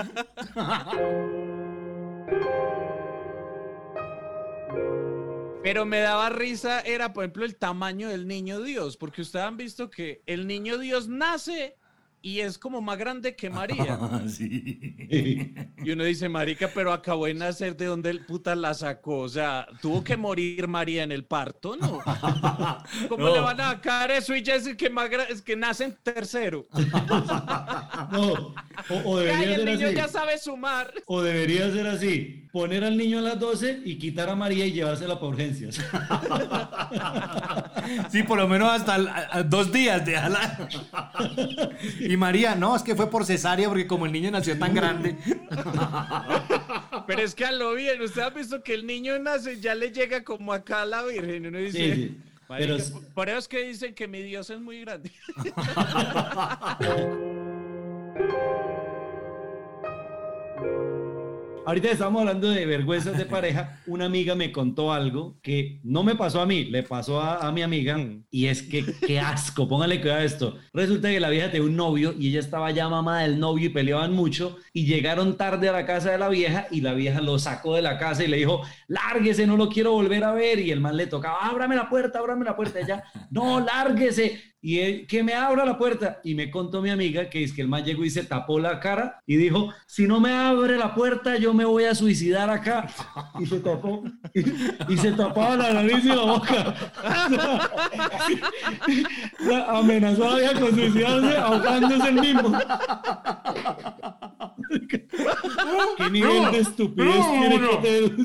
Pero 5.63 5.86
me 5.86 5.99
daba 5.99 6.30
risa, 6.30 6.82
era 6.82 7.11
por 7.13 7.24
ejemplo 7.24 7.43
el 7.45 7.55
tamaño 7.55 8.09
del 8.09 8.28
niño 8.28 8.61
Dios, 8.61 8.97
porque 8.97 9.22
ustedes 9.22 9.45
han 9.45 9.57
visto 9.57 9.89
que 9.89 10.22
el 10.26 10.47
niño 10.47 10.78
Dios 10.78 11.07
nace 11.07 11.76
y 12.26 12.39
es 12.39 12.57
como 12.57 12.82
más 12.82 12.97
grande 12.97 13.36
que 13.36 13.51
María. 13.51 13.99
Y 15.86 15.91
uno 15.91 16.03
dice, 16.03 16.28
marica, 16.28 16.71
pero 16.73 16.91
acabó 16.91 17.28
de 17.28 17.36
nacer, 17.36 17.78
¿de 17.78 17.86
dónde 17.86 18.09
el 18.09 18.26
puta 18.26 18.55
la 18.55 18.73
sacó? 18.73 19.19
O 19.19 19.30
sea, 19.30 19.67
¿tuvo 19.82 20.03
que 20.03 20.17
morir 20.17 20.67
María 20.67 21.03
en 21.03 21.11
el 21.11 21.23
parto? 21.26 21.76
¿No? 21.76 21.99
¿Cómo 23.09 23.26
No. 23.28 23.34
le 23.36 23.39
van 23.41 23.61
a 23.61 23.71
sacar 23.73 24.09
eso 24.09 24.36
y 24.36 24.41
ya 24.41 24.55
es 24.55 24.67
que, 24.76 24.89
más 24.89 25.07
gra- 25.11 25.28
es 25.30 25.43
que 25.43 25.55
nace 25.55 25.84
en 25.86 25.95
tercero? 26.01 26.65
No, 28.11 28.54
o, 29.05 29.17
debería 29.20 29.55
el 29.55 29.55
ser 29.55 29.66
niño 29.66 29.87
así. 29.87 29.95
ya 29.95 30.08
sabe 30.08 30.37
sumar. 30.37 30.91
O 31.08 31.21
debería 31.21 31.71
ser 31.71 31.87
así. 31.87 32.47
Poner 32.51 32.83
al 32.83 32.95
niño 32.97 33.20
a 33.20 33.21
las 33.21 33.39
12 33.39 33.82
y 33.83 33.97
quitar 33.97 34.29
a 34.29 34.36
María 34.36 34.66
y 34.66 34.71
llevársela 34.74 35.16
para 35.16 35.28
urgencias. 35.28 35.79
Sí, 38.12 38.24
por 38.24 38.37
lo 38.37 38.47
menos 38.47 38.70
hasta 38.71 38.95
el- 38.95 39.08
a- 39.08 39.28
a 39.32 39.43
dos 39.43 39.71
días, 39.71 40.05
déjala. 40.05 40.67
Y 41.99 42.14
María, 42.17 42.55
no, 42.55 42.75
es 42.75 42.83
que 42.83 42.96
fue 42.96 43.09
por 43.09 43.25
cesárea 43.25 43.67
porque 43.67 43.87
como 43.87 44.05
el 44.05 44.12
niño 44.12 44.32
nació 44.32 44.58
tan 44.58 44.74
grande. 44.74 45.17
Pero 47.08 47.21
es 47.21 47.36
que 47.36 47.46
a 47.46 47.51
lo 47.51 47.74
bien, 47.74 48.01
usted 48.01 48.21
ha 48.21 48.29
visto 48.29 48.63
que 48.63 48.74
el 48.74 48.86
niño 48.87 49.17
nace 49.20 49.54
y 49.54 49.59
ya 49.62 49.75
le 49.75 49.92
llega 49.92 50.24
como 50.24 50.54
acá 50.54 50.82
a 50.82 50.86
la 50.86 51.04
Virgen. 51.04 51.46
Uno 51.47 51.58
dice, 51.59 51.78
Sí, 51.78 51.93
sí. 51.93 52.17
"Marica, 52.50 52.75
Pero- 52.78 53.01
por 53.13 53.29
eso 53.29 53.37
es 53.39 53.47
que 53.47 53.63
dicen 53.63 53.93
que 53.96 54.08
mi 54.08 54.21
Dios 54.24 54.50
es 54.50 54.59
muy 54.59 54.82
grande. 54.82 55.12
ahorita 61.66 61.92
estamos 61.92 62.21
hablando 62.21 62.50
de 62.50 62.66
vergüenzas 62.66 63.17
de 63.17 63.25
pareja. 63.25 63.82
Una 63.87 64.05
amiga 64.05 64.36
me 64.36 64.51
contó 64.51 64.93
algo 64.93 65.37
que 65.42 65.79
no 65.83 66.04
me 66.04 66.16
pasó 66.16 66.42
a 66.42 66.46
mí, 66.46 66.66
le 66.66 66.83
pasó 66.83 67.21
a, 67.21 67.47
a 67.47 67.51
mi 67.51 67.62
amiga. 67.62 67.97
Y 68.29 68.47
es 68.47 68.62
que, 68.62 68.86
qué 69.05 69.20
asco, 69.20 69.67
póngale 69.67 70.01
cuidado 70.01 70.21
a 70.21 70.24
esto. 70.24 70.58
Resulta 70.74 71.09
que 71.09 71.20
la 71.20 71.29
vieja 71.29 71.51
tenía 71.51 71.67
un 71.67 71.75
novio 71.75 72.13
y 72.17 72.29
ella 72.29 72.39
estaba 72.39 72.71
ya 72.71 72.89
mamá 72.89 73.21
del 73.24 73.39
novio 73.39 73.67
y 73.67 73.70
peleaban 73.70 74.13
mucho. 74.13 74.58
Y 74.74 74.86
llegaron 74.86 75.37
tarde 75.37 75.70
a 75.70 75.71
la 75.71 75.86
casa 75.86 76.12
de 76.12 76.17
la 76.17 76.29
vieja 76.29 76.67
y 76.71 76.82
la 76.82 76.93
vieja 76.93 77.21
lo 77.21 77.39
sacó 77.39 77.75
de 77.75 77.82
la 77.82 77.97
casa 77.97 78.24
y 78.24 78.28
le 78.28 78.37
dijo, 78.37 78.62
lárguese, 78.87 79.47
no 79.47 79.58
lo 79.58 79.70
quiero 79.70 79.92
volver 79.93 80.24
a 80.24 80.33
ver. 80.33 80.59
Y 80.59 80.71
el 80.71 80.82
man 80.82 80.97
le 80.97 81.08
tocaba, 81.08 81.39
ábrame 81.42 81.75
la 81.75 81.89
puerta, 81.89 82.20
ábrame 82.20 82.46
la 82.46 82.55
puerta. 82.55 82.79
Ella, 82.79 83.04
no, 83.32 83.59
lárguese. 83.59 84.54
Y 84.67 84.79
él, 84.79 85.05
que 85.08 85.21
me 85.21 85.36
abra 85.36 85.63
la 85.63 85.78
puerta. 85.78 86.20
Y 86.24 86.33
me 86.33 86.50
contó 86.50 86.82
mi 86.82 86.89
amiga 86.89 87.29
que 87.29 87.43
es 87.43 87.54
que 87.54 87.62
el 87.62 87.67
man 87.67 87.86
llegó 87.86 88.04
y 88.04 88.09
se 88.09 88.24
tapó 88.24 88.58
la 88.59 88.79
cara 88.79 89.21
y 89.28 89.36
dijo, 89.36 89.71
si 89.86 90.08
no 90.08 90.20
me 90.20 90.33
abre 90.33 90.75
la 90.75 90.96
puerta, 90.96 91.37
yo 91.37 91.54
me 91.54 91.66
voy 91.66 91.83
a 91.83 91.93
suicidar 91.93 92.50
acá. 92.50 92.87
Y 93.39 93.46
se 93.46 93.59
tapó, 93.59 94.04
y, 94.33 94.39
y 94.92 94.97
se 94.97 95.12
tapaba 95.12 95.55
la 95.55 95.71
nariz 95.71 96.04
y 96.04 96.08
la 96.08 96.16
boca. 96.16 96.74
La- 99.42 99.66
amenazó 99.78 100.25
a 100.28 100.32
la 100.32 100.37
vieja 100.39 100.59
con 100.59 100.74
suicidarse 100.74 101.37
ahogándose 101.37 102.09
el 102.09 102.16
mismo. 102.16 102.58
¿Qué 105.97 106.09
nivel 106.09 106.51
de 106.51 106.59
estupidez 106.59 107.25
tiene 107.39 107.59
que 107.62 107.78
tener? 107.78 108.17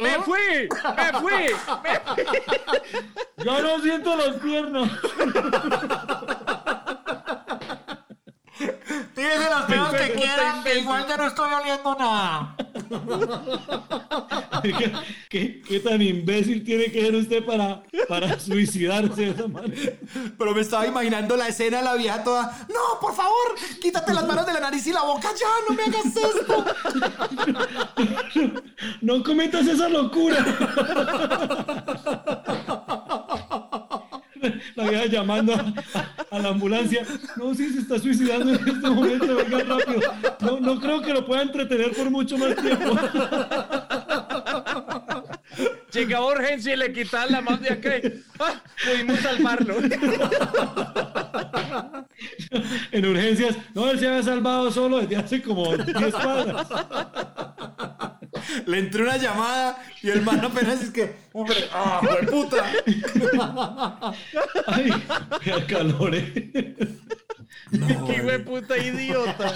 ¡Me 0.00 0.10
fui! 0.24 0.68
¡Me 0.96 1.20
fui! 1.20 1.32
Yo 3.44 3.62
no 3.62 3.80
siento 3.82 4.16
las 4.32 4.42
piernas. 4.42 4.90
Tírese 9.14 9.50
las 9.50 9.64
penas 9.64 9.94
que 9.94 10.12
quieran, 10.12 10.62
que 10.64 10.78
igual 10.78 11.06
ya 11.08 11.16
no 11.16 11.26
estoy 11.26 11.52
oliendo 11.52 11.96
nada. 11.96 12.54
¿Qué, 14.62 14.92
qué, 15.28 15.60
qué 15.62 15.80
tan 15.80 16.00
imbécil 16.00 16.62
tiene 16.64 16.92
que 16.92 17.00
ser 17.00 17.14
usted 17.14 17.44
para, 17.44 17.82
para 18.08 18.38
suicidarse 18.38 19.22
de 19.22 19.30
esa 19.30 19.48
manera? 19.48 19.92
Pero 20.38 20.54
me 20.54 20.60
estaba 20.60 20.86
imaginando 20.86 21.36
la 21.36 21.48
escena 21.48 21.78
de 21.78 21.84
la 21.84 21.94
vieja 21.94 22.22
toda. 22.22 22.56
No, 22.68 23.00
por 23.00 23.14
favor, 23.14 23.54
quítate 23.80 24.14
las 24.14 24.26
manos 24.26 24.46
de 24.46 24.52
la 24.52 24.60
nariz 24.60 24.86
y 24.86 24.92
la 24.92 25.02
boca 25.02 25.28
ya, 25.38 25.48
no 25.68 25.74
me 25.74 25.82
hagas 25.82 26.16
esto. 26.16 26.64
No 29.00 29.22
cometas 29.22 29.66
esa 29.66 29.88
locura. 29.88 30.36
La 34.74 34.88
vieja 34.88 35.06
llamando 35.06 35.54
a, 35.54 35.72
a 36.30 36.38
la 36.38 36.48
ambulancia. 36.50 37.06
No, 37.36 37.54
sí, 37.54 37.72
se 37.72 37.80
está 37.80 37.98
suicidando 37.98 38.52
en 38.54 38.68
este 38.68 38.90
momento. 38.90 39.36
Venga 39.36 39.58
rápido. 39.64 40.00
No, 40.40 40.60
no 40.60 40.80
creo 40.80 41.02
que 41.02 41.12
lo 41.12 41.24
pueda 41.26 41.42
entretener 41.42 41.92
por 41.92 42.10
mucho 42.10 42.36
más 42.38 42.56
tiempo. 42.56 42.98
Llegaba 45.92 46.26
urgencia 46.26 46.74
y 46.74 46.76
le 46.76 46.92
quitaban 46.92 47.32
la 47.32 47.40
mano 47.42 47.58
de 47.58 47.70
acá. 47.70 47.90
¡Ah! 48.38 48.62
Pudimos 48.84 49.18
salvarlo. 49.20 49.76
En 52.92 53.06
urgencias. 53.06 53.56
No, 53.74 53.90
él 53.90 53.98
se 53.98 54.08
había 54.08 54.22
salvado 54.22 54.70
solo 54.70 55.00
desde 55.00 55.16
hace 55.16 55.42
como 55.42 55.76
10 55.76 56.14
cuadras. 56.14 56.68
Le 58.66 58.78
entró 58.78 59.04
una 59.04 59.16
llamada 59.16 59.82
y 60.02 60.10
el 60.10 60.22
man 60.22 60.44
apenas 60.44 60.82
es 60.82 60.90
que. 60.90 61.14
Hombre, 61.32 61.56
¡ah, 61.72 62.00
puta! 62.30 62.64
Ay, 64.66 64.92
qué 65.42 65.66
calor, 65.66 66.14
eh. 66.14 66.74
¡Qué 68.06 68.22
de 68.22 68.38
puta 68.40 68.76
idiota! 68.76 69.54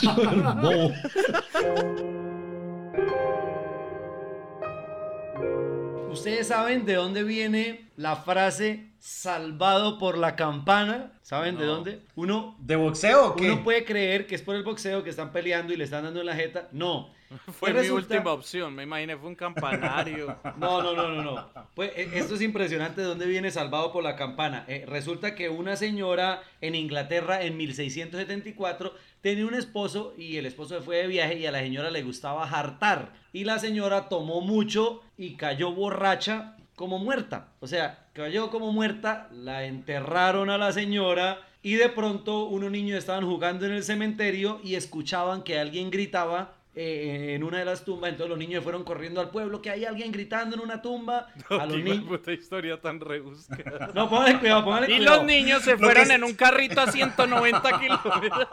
¿Ustedes 6.10 6.48
saben 6.48 6.86
de 6.86 6.94
dónde 6.94 7.24
viene 7.24 7.90
la 7.97 8.16
frase 8.16 8.90
salvado 8.98 9.98
por 9.98 10.16
la 10.16 10.35
campana? 10.35 11.12
¿Saben 11.20 11.59
de 11.59 11.66
dónde? 11.66 12.01
Uno 12.14 12.56
¿De 12.59 12.74
boxeo 12.74 13.28
o 13.28 13.36
qué? 13.36 13.51
Uno 13.51 13.62
puede 13.62 13.85
creer 13.85 14.27
que 14.27 14.35
es 14.35 14.43
por 14.43 14.56
el 14.56 14.62
boxeo 14.62 15.05
que 15.05 15.10
están 15.10 15.31
peleando 15.31 15.74
y 15.74 15.77
le 15.77 15.85
están 15.85 16.05
dando 16.05 16.20
en 16.20 16.27
la 16.27 16.35
jeta. 16.35 16.68
No. 16.73 17.10
Fue 17.59 17.73
mi 17.73 17.81
resulta- 17.81 18.15
última 18.15 18.32
opción. 18.32 18.74
Me 18.74 18.85
imaginé 18.85 19.16
fue 19.16 19.28
un 19.28 19.35
campanario. 19.35 20.36
No, 20.59 20.82
no, 20.82 20.94
no, 20.94 21.09
no, 21.09 21.23
no. 21.23 21.51
Pues 21.74 21.90
eh, 21.97 22.11
esto 22.15 22.35
es 22.36 22.43
impresionante 22.43 23.01
de 23.01 23.07
dónde 23.07 23.27
viene 23.27 23.51
salvado 23.51 23.93
por 23.93 24.03
la 24.05 24.16
campana. 24.16 24.65
Eh, 24.69 24.85
resulta 24.86 25.35
que 25.35 25.48
una 25.48 25.77
señora 25.77 26.43
en 26.61 26.74
Inglaterra 26.74 27.43
en 27.43 27.57
1674 27.57 28.94
tenía 29.20 29.47
un 29.47 29.55
esposo 29.55 30.15
y 30.16 30.36
el 30.36 30.47
esposo 30.47 30.78
se 30.78 30.85
fue 30.85 30.97
de 30.97 31.07
viaje 31.09 31.39
y 31.39 31.47
a 31.47 31.53
la 31.53 31.61
señora 31.61 31.90
le 31.90 32.03
gustaba 32.03 32.44
hartar. 32.48 33.12
Y 33.32 33.44
la 33.44 33.59
señora 33.59 34.09
tomó 34.09 34.40
mucho 34.40 35.03
y 35.19 35.36
cayó 35.36 35.73
borracha 35.73 36.57
como 36.74 36.98
muerta. 36.98 37.48
O 37.61 37.66
sea, 37.66 38.07
cayó 38.12 38.51
como 38.51 38.73
muerta, 38.73 39.28
la 39.32 39.65
enterraron 39.65 40.51
a 40.51 40.59
la 40.59 40.73
señora 40.73 41.40
y 41.62 41.74
de 41.74 41.89
pronto 41.89 42.44
unos 42.44 42.70
niños 42.70 42.98
estaban 42.98 43.24
jugando 43.27 43.66
en 43.66 43.73
el 43.73 43.82
cementerio 43.82 44.61
y 44.62 44.74
escuchaban 44.74 45.43
que 45.43 45.59
alguien 45.59 45.90
gritaba 45.90 46.53
eh, 46.78 47.32
en 47.35 47.43
una 47.43 47.59
de 47.59 47.65
las 47.65 47.85
tumbas. 47.85 48.11
Entonces 48.11 48.28
los 48.28 48.39
niños 48.39 48.62
fueron 48.62 48.85
corriendo 48.85 49.20
al 49.20 49.31
pueblo 49.31 49.62
que 49.62 49.70
hay 49.70 49.85
alguien 49.86 50.12
gritando 50.12 50.55
en 50.57 50.62
una 50.62 50.82
tumba. 50.82 51.27
a 51.51 51.65
los 51.66 51.78
niños. 51.78 52.05
puta 52.07 52.32
historia 52.32 52.81
tan 52.81 53.01
rebuscada. 53.01 53.90
No, 53.94 54.09
póngale 54.11 54.39
cuidado, 54.39 54.65
póngale 54.65 54.93
Y 54.93 54.97
cuidado. 54.98 55.16
los 55.16 55.27
niños 55.27 55.62
se 55.62 55.77
fueron 55.78 56.07
que- 56.07 56.15
en 56.15 56.23
un 56.24 56.35
carrito 56.35 56.81
a 56.81 56.93
190 56.93 57.81
kilómetros. 57.81 58.48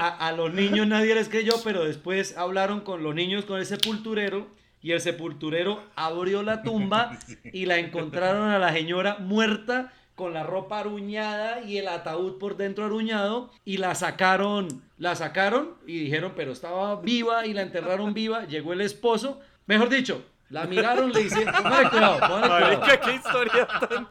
A, 0.00 0.28
a 0.28 0.32
los 0.32 0.52
niños 0.54 0.86
nadie 0.86 1.14
les 1.14 1.28
creyó, 1.28 1.54
pero 1.64 1.84
después 1.84 2.36
hablaron 2.36 2.80
con 2.80 3.02
los 3.02 3.14
niños, 3.14 3.44
con 3.44 3.58
el 3.58 3.66
sepulturero, 3.66 4.46
y 4.80 4.92
el 4.92 5.00
sepulturero 5.00 5.82
abrió 5.96 6.42
la 6.44 6.62
tumba 6.62 7.18
y 7.52 7.66
la 7.66 7.78
encontraron 7.78 8.48
a 8.48 8.58
la 8.58 8.72
señora 8.72 9.16
muerta 9.18 9.92
con 10.18 10.34
la 10.34 10.42
ropa 10.42 10.80
aruñada 10.80 11.62
y 11.62 11.78
el 11.78 11.86
ataúd 11.86 12.38
por 12.38 12.56
dentro 12.56 12.84
aruñado 12.84 13.50
y 13.64 13.76
la 13.76 13.94
sacaron, 13.94 14.82
la 14.98 15.14
sacaron 15.14 15.74
y 15.86 16.00
dijeron, 16.00 16.32
pero 16.34 16.50
estaba 16.50 17.00
viva 17.00 17.46
y 17.46 17.54
la 17.54 17.62
enterraron 17.62 18.12
viva, 18.12 18.44
llegó 18.44 18.72
el 18.72 18.80
esposo, 18.80 19.38
mejor 19.66 19.88
dicho, 19.88 20.24
la 20.50 20.64
miraron, 20.64 21.12
le 21.12 21.24
dice, 21.24 21.44
póngale 21.44 21.90
cuidado, 21.90 22.20
póngale 22.20 22.48
cuidado. 22.48 22.80
Marica, 22.80 23.00
qué 23.00 23.14
historia 23.14 23.66
tan 23.66 24.08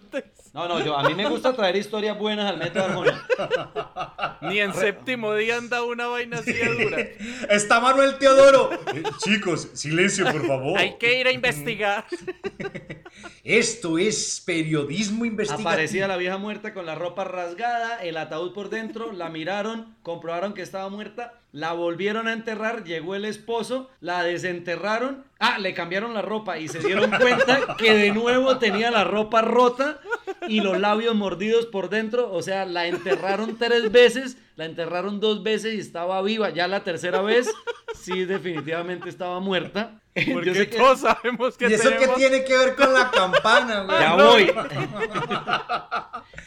No, 0.54 0.68
no, 0.68 0.84
yo, 0.84 0.98
a 0.98 1.04
mí 1.08 1.16
me 1.16 1.28
gusta 1.28 1.54
traer 1.54 1.76
historias 1.76 2.18
buenas 2.18 2.50
al 2.50 2.58
método 2.58 2.86
Arjona. 2.86 4.38
Ni 4.42 4.60
en 4.60 4.74
séptimo 4.74 5.34
día 5.34 5.58
anda 5.58 5.84
una 5.84 6.08
vaina 6.08 6.38
así 6.40 6.54
de 6.54 6.84
dura. 6.84 6.98
Está 7.50 7.80
Manuel 7.80 8.18
Teodoro. 8.18 8.72
Eh, 8.74 9.04
chicos, 9.24 9.70
silencio, 9.74 10.32
por 10.32 10.46
favor. 10.46 10.78
Hay 10.78 10.98
que 10.98 11.20
ir 11.20 11.28
a 11.28 11.32
investigar. 11.32 12.06
Esto 13.44 13.98
es 13.98 14.42
periodismo 14.46 15.26
investigativo. 15.26 15.70
Aparecía 15.70 16.08
la 16.08 16.18
vieja 16.18 16.38
muerta 16.38 16.74
con 16.74 16.86
la 16.86 16.96
ropa 16.96 17.24
rasgada, 17.24 18.04
el 18.04 18.18
ataúd 18.18 18.54
por 18.54 18.70
dentro, 18.70 19.12
la 19.12 19.30
miraron, 19.30 19.96
comprobaron 20.04 20.54
que 20.54 20.62
estaba 20.62 20.90
muerta, 20.90 21.34
la 21.52 21.74
volvieron 21.74 22.28
a 22.28 22.34
enterrar, 22.34 22.84
llegó 22.84 23.16
el 23.16 23.26
esposo, 23.26 23.90
la 24.02 24.24
desenterraron, 24.24 25.24
ah, 25.40 25.58
le 25.60 25.74
cambiaron 25.74 26.14
la 26.14 26.22
ropa 26.22 26.58
y 26.58 26.68
se 26.68 26.80
dieron 26.80 27.10
cuenta 27.12 27.76
que 27.78 27.94
de 27.94 28.12
nuevo 28.12 28.58
tenía 28.58 28.92
la 28.92 29.04
ropa 29.04 29.42
rota 29.42 30.00
y 30.48 30.62
los 30.62 30.80
labios 30.80 31.16
mordidos 31.16 31.66
por 31.68 31.90
dentro, 31.90 32.32
o 32.32 32.42
sea, 32.42 32.66
la 32.66 32.88
enterraron 32.88 33.58
tres 33.58 33.92
veces, 33.92 34.38
la 34.56 34.66
enterraron 34.66 35.20
dos 35.20 35.44
veces 35.44 35.74
y 35.76 35.80
estaba 35.80 36.22
viva, 36.22 36.50
ya 36.50 36.68
la 36.68 36.84
tercera 36.84 37.22
vez, 37.22 37.50
sí, 38.00 38.26
definitivamente 38.26 39.10
estaba 39.10 39.40
muerta. 39.40 40.00
Yo 40.16 40.34
Porque 40.34 40.56
sé 40.56 40.68
que- 40.68 40.78
todos 40.78 41.02
sabemos 41.02 41.56
que 41.58 41.70
¿Y 41.70 41.74
eso 41.74 41.90
qué 41.90 41.96
tenemos- 41.96 42.16
tiene 42.18 42.44
que 42.44 42.58
ver 42.58 42.76
con 42.76 42.92
la 42.92 43.12
campana, 43.12 43.82
güey? 43.84 44.00
Ya 44.00 44.16
voy. 44.16 44.52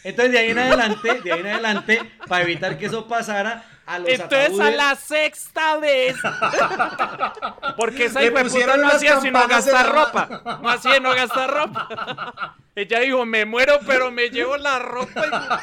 Entonces 0.02 0.32
de 0.32 0.38
ahí 0.38 0.50
en 0.50 0.58
adelante, 0.58 1.20
de 1.22 1.32
ahí 1.32 1.40
en 1.40 1.46
adelante, 1.46 2.00
para 2.26 2.42
evitar 2.44 2.78
que 2.78 2.86
eso 2.86 3.06
pasara, 3.06 3.64
a 3.90 3.98
los 3.98 4.08
Entonces 4.08 4.60
a 4.60 4.70
la 4.70 4.94
sexta 4.94 5.78
vez. 5.78 6.16
Porque 7.76 8.04
esa 8.04 8.20
pusieron 8.42 8.80
no 8.82 8.86
hacía 8.88 9.20
sino 9.20 9.48
gastar 9.48 9.86
la- 9.86 9.92
ropa. 9.92 10.60
No 10.62 10.68
hacía 10.68 10.94
sino 10.94 11.12
gastar 11.12 11.50
ropa. 11.50 12.56
Ella 12.76 13.00
dijo, 13.00 13.26
me 13.26 13.44
muero, 13.44 13.80
pero 13.84 14.12
me 14.12 14.30
llevo 14.30 14.56
la 14.56 14.78
ropa. 14.78 15.60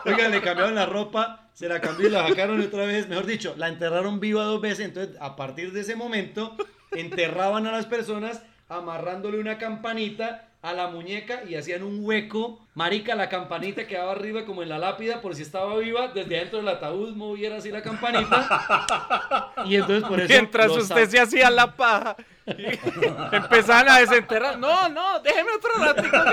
Oiga, 0.06 0.28
le 0.28 0.40
cambiaron 0.40 0.74
la 0.74 0.86
ropa, 0.86 1.48
se 1.52 1.68
la 1.68 1.80
cambió 1.82 2.08
y 2.08 2.10
la 2.10 2.26
sacaron 2.26 2.60
otra 2.62 2.86
vez. 2.86 3.08
Mejor 3.08 3.26
dicho, 3.26 3.54
la 3.58 3.68
enterraron 3.68 4.18
viva 4.20 4.44
dos 4.44 4.60
veces. 4.62 4.86
Entonces, 4.86 5.14
a 5.20 5.36
partir 5.36 5.72
de 5.72 5.82
ese 5.82 5.96
momento, 5.96 6.56
enterraban 6.92 7.66
a 7.66 7.72
las 7.72 7.84
personas 7.84 8.42
amarrándole 8.70 9.38
una 9.38 9.58
campanita 9.58 10.47
a 10.68 10.72
la 10.74 10.88
muñeca 10.88 11.42
y 11.48 11.54
hacían 11.54 11.82
un 11.82 12.04
hueco. 12.04 12.60
Marica, 12.74 13.14
la 13.14 13.28
campanita 13.28 13.86
quedaba 13.86 14.12
arriba 14.12 14.44
como 14.44 14.62
en 14.62 14.68
la 14.68 14.78
lápida 14.78 15.20
por 15.20 15.34
si 15.34 15.42
estaba 15.42 15.76
viva. 15.78 16.08
Desde 16.08 16.36
adentro 16.36 16.58
del 16.58 16.68
ataúd 16.68 17.14
moviera 17.16 17.56
así 17.56 17.70
la 17.70 17.82
campanita. 17.82 19.52
Y 19.66 19.76
entonces 19.76 20.08
por 20.08 20.20
eso... 20.20 20.28
Mientras 20.28 20.70
usted 20.70 21.08
se 21.08 21.20
hacía 21.20 21.50
la 21.50 21.74
paja. 21.74 22.16
Empezaban 22.46 23.88
a 23.88 23.98
desenterrar. 23.98 24.58
No, 24.58 24.88
no, 24.88 25.20
déjeme 25.20 25.50
otro 25.52 25.70
ratico 25.78 26.16
que 26.24 26.30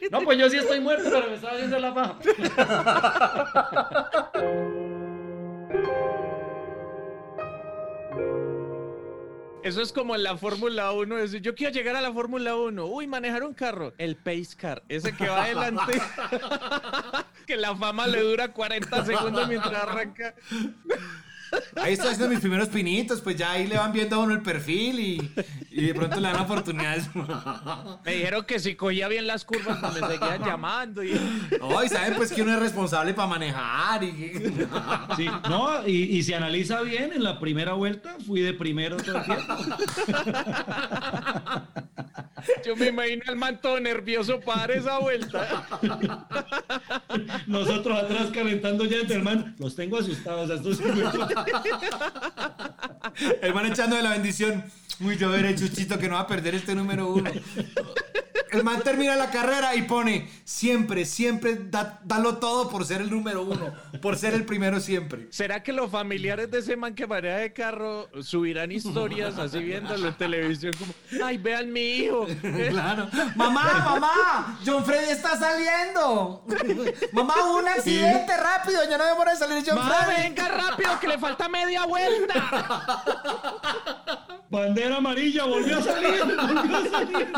me. 0.00 0.10
No, 0.10 0.22
pues 0.22 0.38
yo 0.38 0.48
sí 0.48 0.56
estoy 0.56 0.80
muerto, 0.80 1.10
pero 1.10 1.28
me 1.28 1.34
estaba 1.34 1.54
haciendo 1.54 1.78
la 1.78 1.94
paja. 1.94 2.18
Eso 9.68 9.82
es 9.82 9.92
como 9.92 10.14
en 10.14 10.22
la 10.22 10.34
Fórmula 10.38 10.92
1, 10.92 11.16
decir, 11.16 11.42
yo 11.42 11.54
quiero 11.54 11.74
llegar 11.74 11.94
a 11.94 12.00
la 12.00 12.10
Fórmula 12.10 12.56
1. 12.56 12.86
Uy, 12.86 13.06
manejar 13.06 13.42
un 13.42 13.52
carro. 13.52 13.92
El 13.98 14.16
pace 14.16 14.56
car, 14.56 14.82
ese 14.88 15.14
que 15.14 15.28
va 15.28 15.42
adelante. 15.44 16.00
que 17.46 17.54
la 17.54 17.76
fama 17.76 18.06
le 18.06 18.22
dura 18.22 18.50
40 18.50 19.04
segundos 19.04 19.46
mientras 19.46 19.74
arranca. 19.74 20.34
Ahí 21.76 21.94
estoy 21.94 22.08
haciendo 22.08 22.28
mis 22.28 22.40
primeros 22.40 22.68
pinitos, 22.68 23.20
pues 23.20 23.36
ya 23.36 23.52
ahí 23.52 23.66
le 23.66 23.76
van 23.76 23.92
viendo 23.92 24.16
a 24.16 24.18
uno 24.20 24.34
el 24.34 24.42
perfil 24.42 25.00
y, 25.00 25.32
y 25.70 25.86
de 25.86 25.94
pronto 25.94 26.20
le 26.20 26.28
dan 26.28 26.40
oportunidades. 26.40 27.08
Me 28.04 28.14
dijeron 28.14 28.44
que 28.44 28.58
si 28.58 28.74
cogía 28.74 29.08
bien 29.08 29.26
las 29.26 29.44
curvas, 29.44 29.78
pues 29.80 30.00
me 30.00 30.08
seguían 30.08 30.44
llamando. 30.44 31.04
Y... 31.04 31.12
Hoy 31.60 31.88
saben 31.88 32.14
pues 32.16 32.32
que 32.32 32.42
uno 32.42 32.54
es 32.54 32.60
responsable 32.60 33.14
para 33.14 33.28
manejar 33.28 34.02
y... 34.02 34.32
Sí, 35.16 35.28
no, 35.48 35.86
y, 35.86 36.16
y 36.16 36.22
si 36.22 36.34
analiza 36.34 36.80
bien, 36.82 37.12
en 37.12 37.22
la 37.22 37.38
primera 37.38 37.74
vuelta 37.74 38.16
fui 38.26 38.40
de 38.40 38.54
primero 38.54 38.96
todo 38.96 39.18
el 39.18 39.24
tiempo. 39.24 39.54
Yo 42.64 42.76
me 42.76 42.86
imagino 42.88 43.22
al 43.26 43.36
man 43.36 43.60
todo 43.60 43.80
nervioso 43.80 44.40
para 44.40 44.60
dar 44.60 44.70
esa 44.72 44.98
vuelta. 44.98 45.66
Nosotros 47.46 47.98
atrás 47.98 48.28
calentando 48.32 48.84
ya 48.84 48.98
man, 49.20 49.54
los 49.58 49.74
tengo 49.74 49.98
asustados 49.98 50.50
a 50.50 50.54
estos. 50.54 50.80
El 53.40 53.54
man 53.54 53.66
echando 53.66 53.96
de 53.96 54.02
la 54.02 54.10
bendición. 54.10 54.64
Uy, 55.00 55.16
yo 55.16 55.30
veré, 55.30 55.54
Chuchito, 55.54 55.98
que 55.98 56.08
no 56.08 56.14
va 56.14 56.20
a 56.22 56.26
perder 56.26 56.56
este 56.56 56.74
número 56.74 57.12
uno. 57.12 57.30
El 58.58 58.64
man 58.64 58.80
termina 58.82 59.14
la 59.16 59.30
carrera 59.30 59.74
y 59.76 59.82
pone, 59.82 60.28
siempre, 60.44 61.04
siempre, 61.04 61.56
da- 61.70 62.00
dalo 62.04 62.38
todo 62.38 62.68
por 62.68 62.84
ser 62.84 63.00
el 63.00 63.10
número 63.10 63.42
uno, 63.42 63.72
por 64.02 64.16
ser 64.16 64.34
el 64.34 64.44
primero 64.44 64.80
siempre. 64.80 65.28
¿Será 65.30 65.62
que 65.62 65.72
los 65.72 65.90
familiares 65.90 66.50
de 66.50 66.58
ese 66.58 66.76
man 66.76 66.94
que 66.94 67.06
maneja 67.06 67.36
de 67.36 67.52
carro 67.52 68.08
subirán 68.22 68.72
historias 68.72 69.38
así 69.38 69.58
viéndolo 69.60 70.08
en 70.08 70.14
televisión 70.14 70.72
como, 70.78 70.92
ay, 71.24 71.38
vean 71.38 71.72
mi 71.72 71.80
hijo? 71.80 72.26
Claro. 72.68 73.08
Mamá, 73.36 73.82
mamá, 73.84 74.58
John 74.64 74.84
Freddy 74.84 75.10
está 75.10 75.36
saliendo. 75.38 76.44
Mamá, 77.12 77.34
un 77.56 77.66
accidente, 77.68 78.36
rápido, 78.36 78.80
ya 78.88 78.98
no 78.98 79.04
demora 79.06 79.32
de 79.32 79.38
salir 79.38 79.64
John 79.66 79.78
Freddy. 79.78 80.22
venga 80.22 80.48
rápido, 80.48 81.00
que 81.00 81.08
le 81.08 81.18
falta 81.18 81.48
media 81.48 81.84
vuelta. 81.86 82.94
Bandera 84.50 84.96
amarilla, 84.96 85.44
volvió 85.44 85.78
a 85.78 85.82
salir, 85.82 86.22
volvió 86.24 86.76
a 86.76 86.84
salir. 86.88 87.28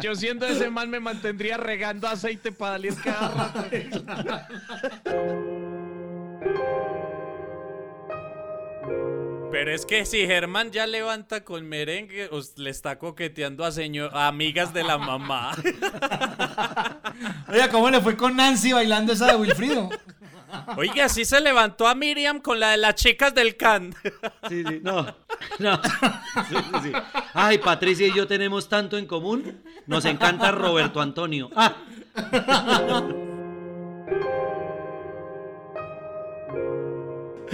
Yo 0.00 0.14
siendo 0.14 0.46
ese 0.46 0.70
man 0.70 0.90
me 0.90 1.00
mantendría 1.00 1.56
regando 1.56 2.08
aceite 2.08 2.52
para 2.52 2.72
darles 2.72 2.96
cada 2.96 3.28
rato. 3.28 3.64
Pero 9.50 9.74
es 9.74 9.84
que 9.84 10.06
si 10.06 10.26
Germán 10.26 10.70
ya 10.70 10.86
levanta 10.86 11.44
con 11.44 11.68
merengue, 11.68 12.28
os- 12.30 12.56
le 12.56 12.70
está 12.70 12.98
coqueteando 12.98 13.64
a, 13.66 13.70
señor, 13.72 14.10
a 14.14 14.26
amigas 14.26 14.72
de 14.72 14.82
la 14.82 14.96
mamá. 14.96 15.52
Oiga, 17.48 17.68
¿cómo 17.68 17.90
le 17.90 18.00
fue 18.00 18.16
con 18.16 18.34
Nancy 18.36 18.72
bailando 18.72 19.12
esa 19.12 19.26
de 19.26 19.36
Wilfrido? 19.36 19.90
Oiga, 20.76 21.08
sí 21.08 21.24
se 21.24 21.40
levantó 21.40 21.86
a 21.86 21.94
Miriam 21.94 22.40
con 22.40 22.60
la 22.60 22.70
de 22.70 22.76
las 22.76 22.94
chicas 22.94 23.34
del 23.34 23.56
can. 23.56 23.94
Sí, 24.48 24.64
sí, 24.66 24.80
no. 24.82 25.06
no. 25.58 25.80
Ay, 27.34 27.58
Patricia 27.58 28.06
y 28.06 28.14
yo 28.14 28.26
tenemos 28.26 28.68
tanto 28.68 28.98
en 28.98 29.06
común. 29.06 29.62
Nos 29.86 30.04
encanta 30.04 30.50
Roberto 30.50 31.00
Antonio. 31.00 31.50
Ah. 31.54 31.74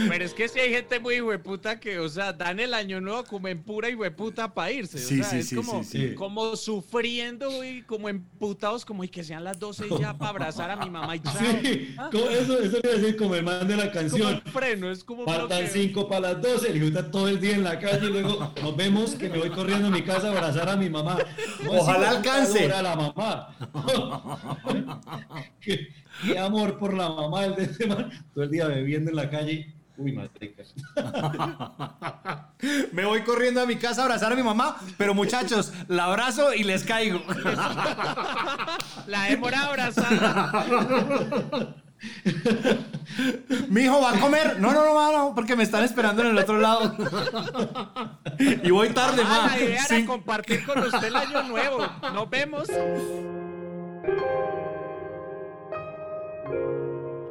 Pero 0.08 0.24
es 0.24 0.34
que 0.34 0.48
si 0.48 0.60
hay 0.60 0.70
gente 0.70 1.00
muy 1.00 1.20
hueputa 1.20 1.80
que, 1.80 1.98
o 1.98 2.08
sea, 2.08 2.32
dan 2.32 2.60
el 2.60 2.74
año 2.74 3.00
nuevo 3.00 3.24
como 3.24 3.48
en 3.48 3.62
pura 3.62 3.88
hueputa 3.88 4.52
para 4.54 4.70
irse. 4.70 4.98
Sí, 4.98 5.20
o 5.20 5.24
sea, 5.24 5.30
sí, 5.32 5.38
es 5.38 5.48
sí, 5.48 5.56
como, 5.56 5.82
sí, 5.82 6.08
sí. 6.08 6.14
como 6.14 6.56
sufriendo 6.56 7.64
y 7.64 7.82
como 7.82 8.08
emputados, 8.08 8.84
como 8.84 9.02
y 9.04 9.08
que 9.08 9.24
sean 9.24 9.44
las 9.44 9.58
12 9.58 9.86
y 9.88 9.98
ya 9.98 10.16
para 10.16 10.30
abrazar 10.30 10.70
a 10.70 10.76
mi 10.76 10.90
mamá 10.90 11.16
y 11.16 11.20
chao. 11.20 11.34
Sí, 11.62 11.94
Ah, 11.96 12.08
como 12.12 12.28
eso, 12.30 12.58
eso 12.60 12.78
le 12.82 12.98
decir 12.98 13.16
como 13.16 13.34
el 13.34 13.42
man 13.44 13.66
de 13.66 13.76
la 13.76 13.90
como 13.90 13.94
canción. 13.94 14.42
un 14.44 14.52
freno, 14.52 14.90
es 14.90 15.02
como 15.04 15.24
Faltan 15.24 15.48
bloqueo. 15.64 15.68
cinco 15.72 16.08
para 16.08 16.20
las 16.32 16.42
12, 16.42 16.70
el 16.70 16.76
hijo 16.76 16.86
está 16.86 17.10
todo 17.10 17.28
el 17.28 17.40
día 17.40 17.54
en 17.56 17.64
la 17.64 17.78
calle 17.78 18.06
y 18.06 18.10
luego 18.10 18.52
nos 18.62 18.76
vemos 18.76 19.14
que 19.14 19.28
me 19.28 19.38
voy 19.38 19.50
corriendo 19.50 19.88
a 19.88 19.90
mi 19.90 20.02
casa 20.02 20.28
a 20.28 20.32
abrazar 20.32 20.68
a 20.68 20.76
mi 20.76 20.88
mamá. 20.90 21.18
No, 21.64 21.72
Ojalá 21.72 22.10
alcance. 22.10 22.70
A 22.72 22.82
la 22.82 22.96
mamá. 22.96 23.54
qué, 25.60 25.88
qué 26.24 26.38
amor 26.38 26.78
por 26.78 26.94
la 26.94 27.08
mamá 27.08 27.46
el 27.46 27.54
de 27.56 27.64
ese 27.64 27.86
man. 27.86 28.10
Todo 28.34 28.44
el 28.44 28.50
día 28.50 28.66
bebiendo 28.68 29.10
en 29.10 29.16
la 29.16 29.30
calle. 29.30 29.72
Uy, 29.98 30.12
marica. 30.12 30.62
Me 32.92 33.04
voy 33.04 33.22
corriendo 33.22 33.60
a 33.60 33.66
mi 33.66 33.76
casa 33.76 34.02
a 34.02 34.04
abrazar 34.04 34.32
a 34.32 34.36
mi 34.36 34.42
mamá, 34.44 34.76
pero 34.96 35.12
muchachos, 35.14 35.72
la 35.88 36.04
abrazo 36.04 36.54
y 36.54 36.62
les 36.64 36.84
caigo. 36.84 37.20
La 39.06 39.22
demora 39.24 39.64
abrazada. 39.66 40.64
Mi 43.68 43.80
hijo 43.82 44.00
va 44.00 44.12
a 44.12 44.20
comer. 44.20 44.60
No, 44.60 44.70
no, 44.72 44.84
no, 44.84 44.94
no, 44.94 45.12
no, 45.30 45.34
porque 45.34 45.56
me 45.56 45.64
están 45.64 45.82
esperando 45.82 46.22
en 46.22 46.28
el 46.28 46.38
otro 46.38 46.58
lado. 46.58 46.94
Y 48.38 48.70
voy 48.70 48.90
tarde, 48.90 49.22
Ah, 49.26 49.46
ma. 49.46 49.56
la 49.56 49.60
idea 49.60 49.82
Sí. 49.84 49.94
era 49.96 50.06
compartir 50.06 50.64
con 50.64 50.78
usted 50.78 51.02
el 51.04 51.16
año 51.16 51.42
nuevo. 51.44 51.84
Nos 52.14 52.30
vemos. 52.30 52.68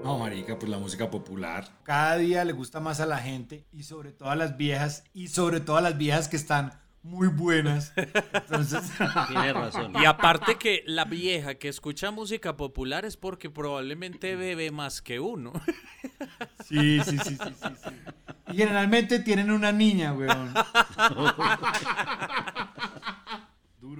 No, 0.07 0.17
marica, 0.17 0.57
pues 0.57 0.69
la 0.69 0.77
música 0.77 1.11
popular. 1.11 1.67
Cada 1.83 2.15
día 2.15 2.45
le 2.45 2.53
gusta 2.53 2.79
más 2.79 3.01
a 3.01 3.05
la 3.05 3.17
gente 3.17 3.65
y 3.73 3.83
sobre 3.83 4.13
todo 4.13 4.29
a 4.29 4.37
las 4.37 4.55
viejas 4.55 5.03
y 5.13 5.27
sobre 5.27 5.59
todo 5.59 5.75
a 5.75 5.81
las 5.81 5.97
viejas 5.97 6.29
que 6.29 6.37
están 6.37 6.79
muy 7.03 7.27
buenas. 7.27 7.91
Entonces, 7.97 8.89
Tiene 9.27 9.51
razón. 9.51 9.91
Y 10.01 10.05
aparte 10.05 10.55
que 10.55 10.81
la 10.85 11.03
vieja 11.03 11.55
que 11.55 11.67
escucha 11.67 12.09
música 12.11 12.55
popular 12.55 13.03
es 13.03 13.17
porque 13.17 13.49
probablemente 13.49 14.37
bebe 14.37 14.71
más 14.71 15.01
que 15.01 15.19
uno. 15.19 15.51
Sí, 16.63 17.01
sí, 17.03 17.17
sí, 17.17 17.35
sí, 17.35 17.37
sí, 17.37 17.69
sí. 17.83 17.89
Y 18.53 18.55
generalmente 18.55 19.19
tienen 19.19 19.51
una 19.51 19.73
niña, 19.73 20.13
weón. 20.13 20.53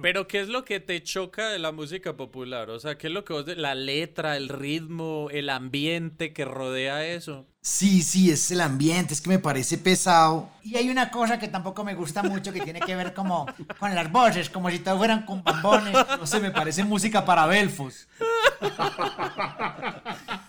Pero 0.00 0.26
¿qué 0.28 0.40
es 0.40 0.48
lo 0.48 0.64
que 0.64 0.80
te 0.80 1.02
choca 1.02 1.50
de 1.50 1.58
la 1.58 1.72
música 1.72 2.16
popular? 2.16 2.70
O 2.70 2.78
sea, 2.80 2.98
¿qué 2.98 3.06
es 3.08 3.12
lo 3.12 3.24
que 3.24 3.32
vos... 3.32 3.46
de- 3.46 3.56
La 3.56 3.74
letra, 3.74 4.36
el 4.36 4.48
ritmo, 4.48 5.28
el 5.30 5.50
ambiente 5.50 6.32
que 6.32 6.44
rodea 6.44 7.06
eso. 7.06 7.46
Sí, 7.60 8.02
sí, 8.02 8.30
es 8.30 8.50
el 8.50 8.60
ambiente, 8.60 9.12
es 9.12 9.20
que 9.20 9.28
me 9.28 9.38
parece 9.38 9.78
pesado. 9.78 10.48
Y 10.62 10.76
hay 10.76 10.88
una 10.90 11.10
cosa 11.10 11.38
que 11.38 11.48
tampoco 11.48 11.84
me 11.84 11.94
gusta 11.94 12.22
mucho 12.22 12.52
que 12.52 12.60
tiene 12.60 12.80
que 12.80 12.94
ver 12.94 13.12
como 13.14 13.46
con 13.78 13.94
las 13.94 14.10
voces, 14.10 14.48
como 14.48 14.70
si 14.70 14.78
todos 14.78 14.98
fueran 14.98 15.26
con 15.26 15.42
bambones. 15.42 15.92
No 16.18 16.26
sé, 16.26 16.40
me 16.40 16.50
parece 16.50 16.84
música 16.84 17.24
para 17.24 17.46
belfos. 17.46 18.08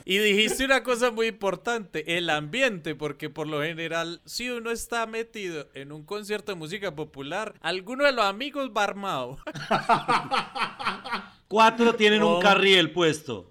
Y 0.05 0.17
dijiste 0.17 0.65
una 0.65 0.83
cosa 0.83 1.11
muy 1.11 1.27
importante, 1.27 2.17
el 2.17 2.29
ambiente, 2.29 2.95
porque 2.95 3.29
por 3.29 3.47
lo 3.47 3.61
general, 3.61 4.21
si 4.25 4.49
uno 4.49 4.71
está 4.71 5.05
metido 5.05 5.67
en 5.73 5.91
un 5.91 6.03
concierto 6.03 6.51
de 6.51 6.57
música 6.57 6.95
popular, 6.95 7.53
alguno 7.61 8.05
de 8.05 8.11
los 8.11 8.25
amigos 8.25 8.71
va 8.75 8.83
armado. 8.85 9.37
Cuatro 11.49 11.95
tienen 11.97 12.21
Oh. 12.23 12.35
un 12.37 12.41
carriel 12.41 12.91
puesto. 12.91 13.49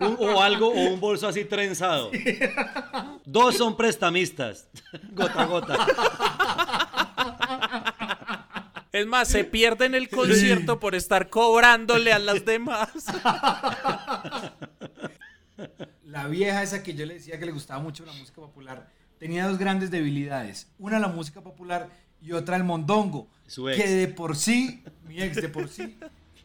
Un- 0.00 0.16
o 0.18 0.42
algo, 0.42 0.68
o 0.68 0.80
un 0.92 0.98
bolso 0.98 1.28
así 1.28 1.44
trenzado. 1.44 2.10
Dos 3.24 3.56
son 3.56 3.76
prestamistas. 3.76 4.68
Gota 5.12 5.42
a 5.42 5.44
gota. 5.46 5.86
Es 8.92 9.06
más, 9.06 9.28
se 9.28 9.44
pierden 9.44 9.94
el 9.94 10.08
concierto 10.08 10.80
por 10.80 10.94
estar 10.94 11.28
cobrándole 11.28 12.12
a 12.14 12.18
las 12.18 12.44
demás. 12.46 12.88
La 16.04 16.26
vieja 16.28 16.62
esa 16.62 16.82
que 16.82 16.94
yo 16.94 17.04
le 17.04 17.14
decía 17.14 17.38
que 17.38 17.46
le 17.46 17.52
gustaba 17.52 17.80
mucho 17.80 18.04
la 18.06 18.12
música 18.12 18.40
popular 18.40 18.88
tenía 19.18 19.46
dos 19.48 19.58
grandes 19.58 19.90
debilidades. 19.90 20.68
Una 20.78 20.98
la 20.98 21.08
música 21.08 21.40
popular 21.42 21.88
y 22.22 22.32
otra 22.32 22.56
el 22.56 22.64
mondongo. 22.64 23.28
Su 23.46 23.68
ex. 23.68 23.82
Que 23.82 23.88
de 23.90 24.08
por 24.08 24.36
sí, 24.36 24.82
mi 25.06 25.22
ex 25.22 25.36
de 25.36 25.48
por 25.48 25.68
sí, 25.68 25.98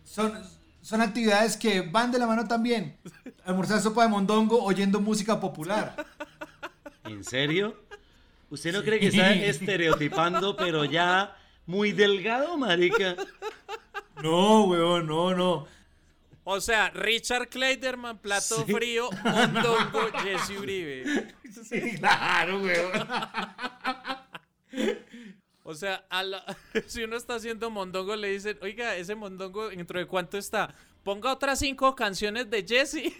son, 0.04 0.34
son 0.82 1.02
actividades 1.02 1.58
que 1.58 1.82
van 1.82 2.12
de 2.12 2.20
la 2.20 2.28
mano 2.28 2.48
también. 2.48 2.98
Almorzar 3.45 3.82
sopa 3.82 4.03
de 4.03 4.10
mondongo 4.10 4.64
oyendo 4.64 4.99
música 4.99 5.40
popular. 5.40 6.06
¿En 7.06 7.24
serio? 7.24 7.80
¿Usted 8.49 8.74
no 8.74 8.84
cree 8.84 8.99
que 8.99 9.08
está 9.08 9.34
estereotipando, 9.45 10.56
pero 10.58 10.86
ya 10.86 11.36
muy 11.66 11.91
delgado, 11.91 12.58
marica? 12.58 13.16
No, 14.22 14.66
weón, 14.66 15.08
no, 15.08 15.34
no. 15.34 15.68
O 16.44 16.60
sea, 16.60 16.90
Richard 16.90 17.48
Kleiderman, 17.49 18.18
plato 18.18 18.64
Sí. 18.66 18.74
frío, 18.74 19.10
mondongo, 19.24 20.10
Jesse 20.24 20.58
Uribe. 20.60 21.28
Sí, 21.64 21.98
claro, 21.98 22.60
weón. 22.60 22.91
O 25.64 25.74
sea, 25.76 26.04
a 26.10 26.24
la- 26.24 26.44
si 26.88 27.04
uno 27.04 27.16
está 27.16 27.36
haciendo 27.36 27.70
mondongo, 27.70 28.16
le 28.16 28.30
dicen, 28.30 28.58
oiga, 28.62 28.96
ese 28.96 29.16
mondongo, 29.16 29.70
¿dentro 29.70 30.00
de 30.00 30.08
cuánto 30.08 30.38
está? 30.38 30.74
Ponga 31.04 31.32
otras 31.34 31.60
cinco 31.60 31.96
canciones 31.96 32.50
de 32.50 32.64
Jesse. 32.68 33.14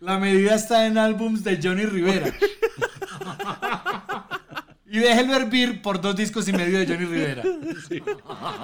La 0.00 0.18
medida 0.18 0.54
está 0.54 0.86
en 0.86 0.98
álbums 0.98 1.42
de 1.44 1.58
Johnny 1.62 1.86
Rivera. 1.86 2.32
Y 4.86 4.98
déjenlo 4.98 5.34
hervir 5.36 5.80
por 5.82 6.00
dos 6.00 6.14
discos 6.14 6.46
y 6.48 6.52
medio 6.52 6.78
de 6.78 6.86
Johnny 6.86 7.04
Rivera. 7.06 7.42
Sí. 7.88 8.02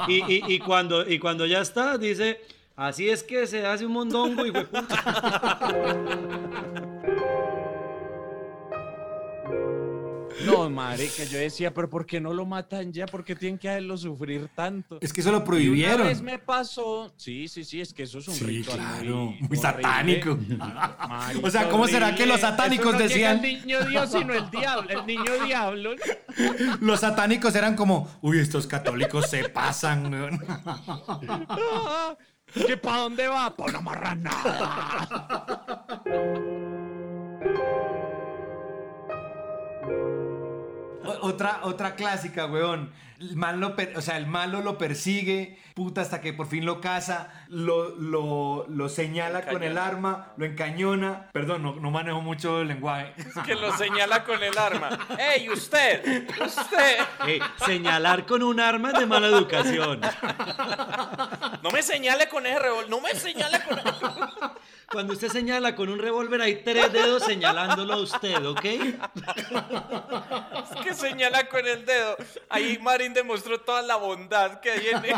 Y, 0.08 0.14
y- 0.32 0.44
y 0.54 0.58
cuando, 0.58 1.08
y 1.10 1.18
cuando 1.18 1.46
ya 1.46 1.60
está, 1.60 1.96
dice, 1.98 2.40
así 2.76 3.08
es 3.08 3.22
que 3.22 3.46
se 3.46 3.66
hace 3.66 3.86
un 3.86 3.92
mondongo 3.92 4.44
y 4.46 4.52
No, 10.46 10.68
marica, 10.70 11.24
yo 11.24 11.38
decía, 11.38 11.72
pero 11.74 11.88
¿por 11.90 12.06
qué 12.06 12.20
no 12.20 12.32
lo 12.32 12.46
matan 12.46 12.92
ya? 12.92 13.06
¿Por 13.06 13.24
qué 13.24 13.34
tienen 13.36 13.58
que 13.58 13.68
hacerlo 13.68 13.96
sufrir 13.96 14.48
tanto? 14.54 14.98
Es 15.00 15.12
que 15.12 15.20
eso 15.20 15.30
lo 15.32 15.38
Y 15.38 15.42
prohibieron. 15.42 16.00
Una 16.00 16.08
vez 16.08 16.22
me 16.22 16.38
pasó. 16.38 17.12
Sí, 17.16 17.48
sí, 17.48 17.64
sí, 17.64 17.80
es 17.80 17.92
que 17.92 18.04
eso 18.04 18.18
es 18.18 18.28
un 18.28 18.34
Sí, 18.34 18.44
ritual 18.44 18.78
claro, 18.78 19.34
muy, 19.40 19.56
satánico. 19.56 20.36
Marica, 20.58 21.40
O 21.46 21.50
sea, 21.50 21.68
¿cómo 21.68 21.86
será 21.88 22.14
que 22.14 22.26
los 22.26 22.40
satánicos 22.40 22.86
Eso 22.86 22.92
no 22.94 22.98
decían- 23.00 23.44
el 23.44 23.60
niño 23.60 23.84
Dios, 23.86 24.10
sino 24.10 24.32
el 24.34 24.50
diablo, 24.50 24.88
el 25.00 25.06
niño 25.06 25.44
diablo. 25.44 25.90
Los 26.80 27.00
satánicos 27.00 27.54
eran 27.54 27.74
como, 27.76 28.08
uy, 28.22 28.38
estos 28.38 28.66
católicos 28.66 29.28
se 29.28 29.48
pasan. 29.48 30.12
weón". 30.12 30.40
Ah, 31.48 32.16
¿Que 32.66 32.76
para 32.76 32.98
dónde 33.02 33.28
va? 33.28 33.54
Para 33.56 33.70
una 33.70 33.80
marranada. 33.80 35.08
Otra, 41.20 41.60
otra 41.62 41.94
clásica, 41.94 42.46
weón. 42.46 42.92
El, 43.18 43.36
mal 43.36 43.60
lo 43.60 43.76
per- 43.76 43.96
o 43.98 44.00
sea, 44.00 44.16
el 44.16 44.26
malo 44.26 44.62
lo 44.62 44.78
persigue, 44.78 45.58
puta, 45.74 46.00
hasta 46.00 46.22
que 46.22 46.32
por 46.32 46.46
fin 46.46 46.64
lo 46.64 46.80
caza, 46.80 47.28
lo, 47.48 47.90
lo, 47.96 48.64
lo 48.68 48.88
señala 48.88 49.42
con 49.44 49.62
el 49.62 49.76
arma, 49.76 50.32
lo 50.38 50.46
encañona. 50.46 51.28
Perdón, 51.32 51.62
no, 51.62 51.74
no 51.74 51.90
manejo 51.90 52.22
mucho 52.22 52.62
el 52.62 52.68
lenguaje. 52.68 53.12
Es 53.18 53.34
que 53.44 53.54
lo 53.54 53.76
señala 53.76 54.24
con 54.24 54.42
el 54.42 54.56
arma. 54.56 54.98
¡Ey, 55.18 55.50
usted! 55.50 56.28
¡Usted! 56.42 56.96
Señalar 57.66 58.24
con 58.24 58.42
un 58.42 58.58
arma 58.58 58.92
es 58.92 58.98
de 59.00 59.06
mala 59.06 59.26
educación. 59.26 60.00
No 61.62 61.70
me 61.70 61.82
señale 61.82 62.26
con 62.28 62.46
ese 62.46 62.58
revólver. 62.58 62.88
No 62.88 63.00
me 63.02 63.14
señale 63.14 63.60
con 63.64 63.78
Cuando 64.90 65.12
usted 65.12 65.28
señala 65.28 65.76
con 65.76 65.88
un 65.88 66.00
revólver 66.00 66.42
hay 66.42 66.64
tres 66.64 66.92
dedos 66.92 67.22
señalándolo 67.22 67.94
a 67.94 67.98
usted, 67.98 68.44
¿ok? 68.44 68.64
Es 68.64 68.90
que 70.82 70.94
señala 70.94 71.48
con 71.48 71.64
el 71.64 71.86
dedo. 71.86 72.16
Ahí 72.48 72.76
Marín 72.82 73.14
demostró 73.14 73.60
toda 73.60 73.82
la 73.82 73.94
bondad 73.96 74.58
que 74.60 74.70
hay 74.72 74.88
en 74.88 75.04
él. 75.04 75.14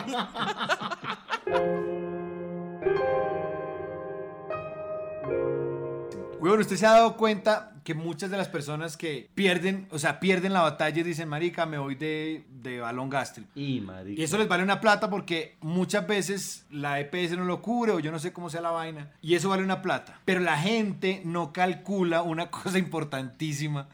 Weón, 6.42 6.58
usted 6.58 6.74
se 6.74 6.84
ha 6.86 6.90
dado 6.90 7.16
cuenta 7.16 7.70
que 7.84 7.94
muchas 7.94 8.28
de 8.28 8.36
las 8.36 8.48
personas 8.48 8.96
que 8.96 9.30
pierden, 9.36 9.86
o 9.92 9.98
sea, 10.00 10.18
pierden 10.18 10.52
la 10.52 10.62
batalla 10.62 11.00
y 11.00 11.04
dicen, 11.04 11.28
marica, 11.28 11.66
me 11.66 11.78
voy 11.78 11.94
de, 11.94 12.44
de 12.50 12.80
balón 12.80 13.10
gástrico. 13.10 13.48
Y, 13.54 13.80
marica. 13.80 14.20
Y 14.20 14.24
eso 14.24 14.38
les 14.38 14.48
vale 14.48 14.64
una 14.64 14.80
plata 14.80 15.08
porque 15.08 15.54
muchas 15.60 16.04
veces 16.04 16.66
la 16.68 16.98
EPS 16.98 17.36
no 17.36 17.44
lo 17.44 17.62
cubre 17.62 17.92
o 17.92 18.00
yo 18.00 18.10
no 18.10 18.18
sé 18.18 18.32
cómo 18.32 18.50
sea 18.50 18.60
la 18.60 18.72
vaina. 18.72 19.12
Y 19.22 19.36
eso 19.36 19.50
vale 19.50 19.62
una 19.62 19.82
plata. 19.82 20.18
Pero 20.24 20.40
la 20.40 20.58
gente 20.58 21.22
no 21.24 21.52
calcula 21.52 22.22
una 22.22 22.50
cosa 22.50 22.76
importantísima 22.76 23.88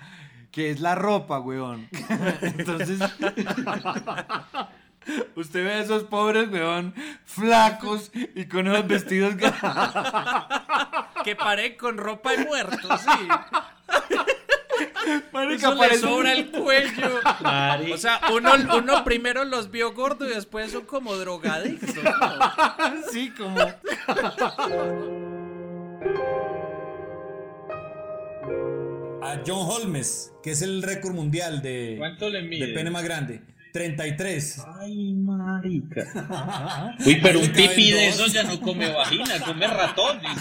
que 0.50 0.70
es 0.70 0.80
la 0.80 0.94
ropa, 0.94 1.40
weón. 1.40 1.86
Entonces, 2.40 2.98
usted 5.36 5.64
ve 5.64 5.72
a 5.72 5.78
esos 5.80 6.04
pobres, 6.04 6.48
weón, 6.50 6.94
flacos 7.24 8.10
y 8.14 8.46
con 8.46 8.66
esos 8.66 8.86
vestidos. 8.86 9.34
Que 11.24 11.36
pare 11.36 11.76
con 11.76 11.96
ropa 11.98 12.32
de 12.32 12.44
muerto, 12.44 12.88
sí. 12.98 13.28
Marica, 15.32 15.68
Eso 15.68 15.72
le 15.74 15.78
parece 15.78 16.00
sobra 16.00 16.32
el 16.32 16.50
cuello. 16.50 17.20
O 17.92 17.96
sea, 17.96 18.20
uno, 18.32 18.52
uno 18.76 19.04
primero 19.04 19.44
los 19.44 19.70
vio 19.70 19.92
gordos 19.92 20.30
y 20.30 20.34
después 20.34 20.70
son 20.70 20.84
como 20.84 21.16
drogadictos. 21.16 21.94
¿no? 21.96 23.10
sí, 23.12 23.30
como. 23.36 23.60
A 29.20 29.40
John 29.46 29.68
Holmes, 29.68 30.32
que 30.42 30.52
es 30.52 30.62
el 30.62 30.82
récord 30.82 31.12
mundial 31.14 31.60
de, 31.60 31.96
¿Cuánto 31.98 32.30
le 32.30 32.42
mide? 32.42 32.66
de 32.68 32.74
pene 32.74 32.90
más 32.90 33.04
grande. 33.04 33.42
33. 33.72 34.62
Ay, 34.80 35.12
marica. 35.14 36.96
Uy, 37.06 37.18
pero 37.22 37.40
un 37.40 37.48
pipí 37.52 37.90
de 37.92 38.08
esos 38.08 38.32
ya 38.32 38.42
no 38.44 38.60
come 38.60 38.90
vagina, 38.92 39.40
come 39.44 39.66
ratones. 39.66 40.38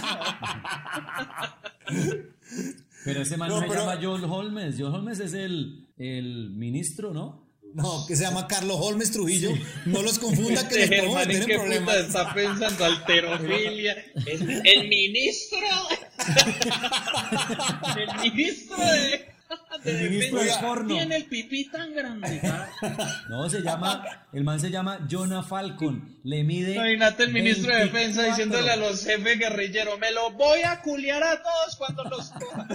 Pero 3.06 3.22
ese 3.22 3.38
man 3.38 3.50
No, 3.50 3.62
se 3.62 3.68
pero- 3.68 3.80
llama 3.86 4.00
John 4.02 4.24
Holmes. 4.26 4.76
John 4.78 4.94
Holmes 4.94 5.20
es 5.20 5.34
el, 5.34 5.88
el 5.98 6.52
ministro, 6.52 7.14
¿no? 7.14 7.46
No, 7.74 8.06
que 8.08 8.16
se 8.16 8.24
llama 8.24 8.48
Carlos 8.48 8.78
Holmes 8.80 9.12
Trujillo. 9.12 9.50
No 9.86 10.02
los 10.02 10.18
confunda 10.20 10.68
que 10.68 10.84
Este 10.84 10.96
les 10.96 11.06
podemos 11.06 11.18
Germán, 11.20 11.32
¿en 11.32 11.40
meter 11.40 11.52
en 11.52 11.62
problemas. 11.62 11.96
está 11.98 12.34
pensando? 12.34 12.86
Alterofilia. 12.86 13.96
El, 14.26 14.62
el 14.68 14.88
ministro. 14.88 15.60
el 17.98 18.32
ministro 18.32 18.78
de. 18.78 19.27
De 19.84 19.92
El 20.04 20.10
ministro 20.10 20.40
de 20.40 20.46
defensa 20.46 20.68
porno. 20.68 20.94
Tiene 20.94 21.16
el 21.18 21.26
pipí 21.26 21.70
tan 21.70 21.94
grande. 21.94 22.42
No, 23.30 23.50
se 23.50 23.62
llama, 23.62 24.04
el 24.34 24.44
man 24.44 24.60
se 24.60 24.70
llama 24.70 25.00
Jonah 25.10 25.44
Falcon. 25.44 26.18
Le 26.24 26.44
mide. 26.44 26.74
Imagínate 26.76 27.24
el 27.24 27.34
ministro 27.34 27.74
de 27.74 27.86
defensa 27.86 28.22
24. 28.22 28.30
diciéndole 28.30 28.72
a 28.72 28.76
los 28.78 29.04
jefes 29.04 29.40
guerrilleros: 29.40 30.00
Me 30.00 30.12
los 30.12 30.34
voy 30.34 30.62
a 30.62 30.82
culiar 30.82 31.24
a 31.24 31.42
todos 31.42 31.76
cuando 31.78 32.04
los 32.06 32.30
coja. 32.40 32.68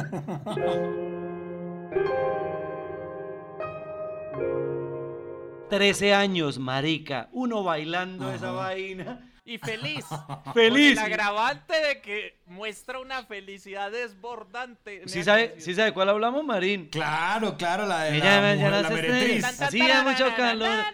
13 5.71 6.13
años, 6.13 6.59
marica. 6.59 7.29
Uno 7.33 7.63
bailando 7.63 8.31
esa 8.33 8.51
vaina. 8.51 9.32
Y 9.45 9.59
feliz. 9.59 10.05
Feliz. 10.55 10.95
Con 10.95 11.05
el 11.05 11.13
agravante 11.13 11.75
de 11.75 12.01
que 12.01 12.39
muestra 12.47 13.01
una 13.01 13.25
felicidad 13.25 13.91
desbordante. 13.91 15.03
¿Sí 15.07 15.25
sabe, 15.25 15.57
¿Sí 15.59 15.75
sabe 15.75 15.93
cuál 15.93 16.11
hablamos, 16.11 16.45
Marín? 16.45 16.87
Claro, 16.89 17.57
claro, 17.57 17.85
la 17.87 18.05
de 18.05 18.19
Ella 18.19 18.41
la, 18.41 18.55
mujer- 18.55 18.71
la 18.71 18.89
se 18.89 18.95
meretriz. 18.95 19.45
Hacía 19.61 20.03
mucho 20.05 20.33
calor. 20.37 20.85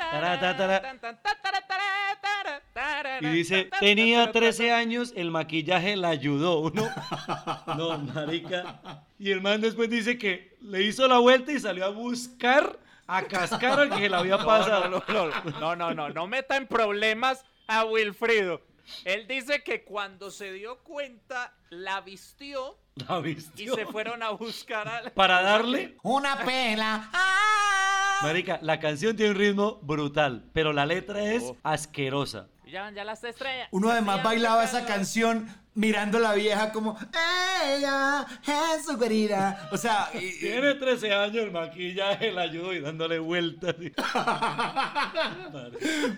Y 3.21 3.27
dice, 3.27 3.69
tenía 3.81 4.33
13 4.33 4.73
años, 4.73 5.13
el 5.17 5.31
maquillaje 5.31 5.97
la 5.97 6.09
ayudó. 6.09 6.61
Uno, 6.61 6.89
no, 7.77 7.99
marica. 7.99 8.81
Y 9.19 9.31
el 9.31 9.41
man 9.43 9.61
después 9.61 9.91
dice 9.91 10.17
que 10.17 10.57
le 10.63 10.83
hizo 10.85 11.07
la 11.09 11.19
vuelta 11.19 11.53
y 11.53 11.61
salió 11.61 11.85
a 11.85 11.91
buscar, 11.91 12.79
a 13.07 13.23
cascar 13.25 13.79
al 13.81 13.91
que 13.95 14.09
le 14.09 14.17
había 14.17 14.39
pasado. 14.45 14.89
No, 14.89 15.03
no, 15.09 15.27
no, 15.27 15.61
no, 15.61 15.77
no, 15.77 15.95
no, 15.95 16.09
no 16.11 16.27
meta 16.27 16.57
en 16.57 16.67
problemas 16.67 17.45
a 17.81 17.85
Wilfrido. 17.85 18.63
Él 19.05 19.27
dice 19.29 19.63
que 19.63 19.85
cuando 19.85 20.31
se 20.31 20.51
dio 20.53 20.79
cuenta, 20.79 21.55
la 21.69 22.01
vistió 22.01 22.79
La 23.07 23.19
y 23.19 23.35
vistió. 23.35 23.75
se 23.75 23.85
fueron 23.87 24.23
a 24.23 24.31
buscar 24.31 24.89
a 24.89 25.11
Para 25.15 25.43
darle. 25.43 25.97
Una 26.03 26.39
pela. 26.39 27.11
Marica, 28.23 28.59
la 28.63 28.81
canción 28.81 29.15
tiene 29.15 29.33
un 29.33 29.39
ritmo 29.39 29.79
brutal, 29.83 30.49
pero 30.55 30.73
la 30.73 30.87
letra 30.87 31.23
es 31.23 31.53
asquerosa. 31.63 32.49
Ya, 32.67 32.91
ya 32.91 33.05
las 33.05 33.23
estrellas. 33.25 33.69
Uno 33.71 33.91
además 33.91 34.23
bailaba 34.23 34.65
esa 34.65 34.85
canción 34.85 35.49
mirando 35.75 36.19
a 36.19 36.21
la 36.21 36.35
vieja 36.35 36.73
como 36.73 36.99
ella 37.67 38.27
es 38.77 38.85
su 38.85 38.99
querida. 38.99 39.69
O 39.73 39.77
sea, 39.79 40.11
y- 40.15 40.19
y- 40.19 40.39
Tiene 40.41 40.75
13 40.75 41.15
años, 41.15 41.37
el 41.37 41.53
maquillaje 41.53 42.33
la 42.33 42.43
ayudó 42.43 42.75
y 42.75 42.81
dándole 42.81 43.19
vueltas. 43.21 43.75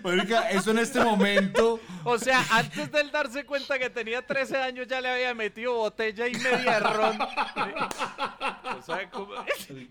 Marica, 0.03 0.49
eso 0.49 0.71
en 0.71 0.79
este 0.79 0.99
momento. 1.03 1.79
O 2.03 2.17
sea, 2.17 2.43
antes 2.51 2.91
de 2.91 3.01
él 3.01 3.11
darse 3.11 3.45
cuenta 3.45 3.77
que 3.79 3.89
tenía 3.89 4.25
13 4.25 4.57
años, 4.57 4.87
ya 4.87 5.01
le 5.01 5.09
había 5.09 5.33
metido 5.33 5.73
botella 5.73 6.27
y 6.27 6.33
media 6.35 6.73
de 6.73 6.79
ron. 6.79 7.19
O 7.21 8.81
sea, 8.83 9.09
como- 9.09 9.33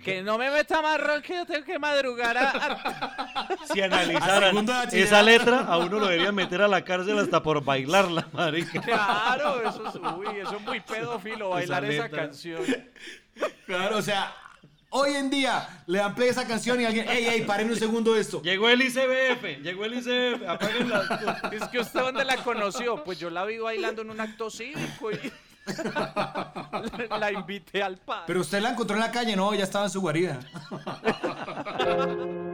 que 0.03 0.23
no 0.23 0.39
me 0.39 0.51
meta 0.51 0.83
más 0.83 1.01
ron 1.01 1.23
que 1.23 1.35
yo 1.35 1.47
tengo 1.47 1.65
que 1.65 1.79
madrugar 1.79 2.37
a... 2.37 2.51
a- 2.51 3.49
Si 3.73 3.81
analizaran 3.81 4.57
esa 4.93 5.23
letra, 5.23 5.61
a 5.61 5.79
uno 5.79 5.99
lo 5.99 6.07
deberían 6.09 6.35
meter 6.35 6.63
a 6.63 6.69
la 6.69 6.83
cárcel 6.85 7.19
hasta 7.19 7.43
por 7.43 7.63
bailarla, 7.65 8.27
marica. 8.33 8.81
Claro, 8.81 9.61
eso 9.69 9.87
es, 9.89 9.95
uy, 9.95 10.39
eso 10.41 10.57
es 10.57 10.63
muy 10.63 10.81
pedófilo 10.81 11.51
bailar 11.51 11.85
esa, 11.85 12.09
canción. 12.09 12.63
Claro, 13.67 13.99
o 13.99 14.03
sea, 14.03 14.35
hoy 14.91 15.15
en 15.15 15.31
día 15.31 15.83
le 15.87 15.99
dan 15.99 16.15
play 16.15 16.29
a 16.29 16.33
esa 16.33 16.47
canción 16.47 16.81
y 16.81 16.85
alguien, 16.85 17.09
ey, 17.09 17.27
ey, 17.27 17.43
paren 17.43 17.71
un 17.71 17.77
segundo 17.77 18.17
esto. 18.17 18.43
Llegó 18.43 18.69
el 18.69 18.83
ICBF, 18.83 19.62
llegó 19.62 19.85
el 19.85 19.95
ICBF, 19.95 20.49
apaguen 20.49 20.91
la... 20.91 21.51
Es 21.53 21.69
que 21.69 21.79
usted 21.79 22.01
dónde 22.01 22.25
la 22.25 22.37
conoció, 22.39 23.03
pues 23.05 23.19
yo 23.19 23.31
la 23.31 23.45
vi 23.45 23.59
bailando 23.59 24.03
en 24.03 24.11
un 24.11 24.21
acto 24.21 24.51
cívico 24.51 25.11
y 25.11 25.33
la 27.19 27.33
invité 27.33 27.83
al 27.83 27.97
par. 27.97 28.25
Pero 28.27 28.41
usted 28.41 28.61
la 28.61 28.71
encontró 28.71 28.97
en 28.97 29.03
la 29.03 29.11
calle, 29.11 29.35
no, 29.37 29.55
ya 29.55 29.65
estaba 29.65 29.87
en 29.87 29.91
su 29.91 30.01
guarida. 30.01 30.41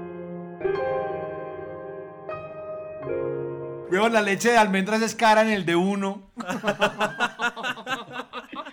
Weón, 3.90 4.12
la 4.12 4.20
leche 4.20 4.50
de 4.50 4.58
almendras 4.58 5.00
es 5.00 5.14
cara 5.14 5.42
en 5.42 5.50
el 5.50 5.64
de 5.64 5.76
uno. 5.76 6.22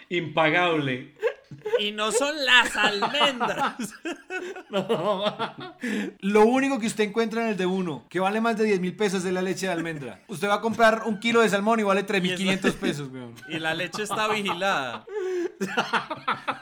Impagable. 0.10 1.14
Y 1.80 1.92
no 1.92 2.12
son 2.12 2.36
las 2.46 2.76
almendras. 2.76 3.76
Lo 6.20 6.46
único 6.46 6.80
que 6.80 6.88
usted 6.88 7.04
encuentra 7.06 7.44
en 7.44 7.50
el 7.50 7.58
de 7.58 7.66
uno, 7.66 8.06
que 8.10 8.20
vale 8.20 8.42
más 8.42 8.58
de 8.58 8.66
10 8.66 8.80
mil 8.80 8.96
pesos, 8.96 9.24
es 9.26 9.34
la 9.34 9.42
leche 9.42 9.68
de 9.68 9.72
almendra. 9.74 10.22
Usted 10.28 10.48
va 10.48 10.56
a 10.56 10.62
comprar 10.62 11.04
un 11.06 11.20
kilo 11.20 11.42
de 11.42 11.50
salmón 11.50 11.80
y 11.80 11.84
vale 11.84 12.06
3.500 12.06 12.74
pesos, 12.76 13.10
weón. 13.12 13.36
Y 13.50 13.60
la 13.60 13.74
leche 13.74 14.04
está 14.04 14.28
vigilada. 14.28 15.06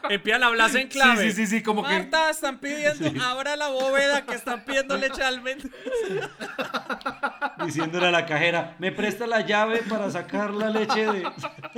Empiezan 0.09 0.43
a 0.43 0.47
hablar 0.47 0.75
en 0.75 0.87
clave. 0.87 1.23
Sí, 1.23 1.31
sí, 1.31 1.45
sí, 1.47 1.57
sí, 1.57 1.63
como 1.63 1.83
que- 1.83 1.89
Marta, 1.93 2.29
están 2.29 2.59
pidiendo, 2.59 3.09
abra 3.23 3.55
la 3.55 3.69
bóveda 3.69 4.25
que 4.25 4.35
están 4.35 4.63
pidiendo 4.65 4.97
leche 4.97 5.17
de 5.21 5.23
almendras. 5.25 5.71
Diciéndole 7.65 8.07
a 8.07 8.11
la 8.11 8.25
cajera, 8.25 8.75
¿me 8.79 8.91
presta 8.91 9.27
la 9.27 9.41
llave 9.45 9.79
para 9.87 10.09
sacar 10.09 10.51
la 10.53 10.69
leche 10.69 11.05
de...? 11.05 11.23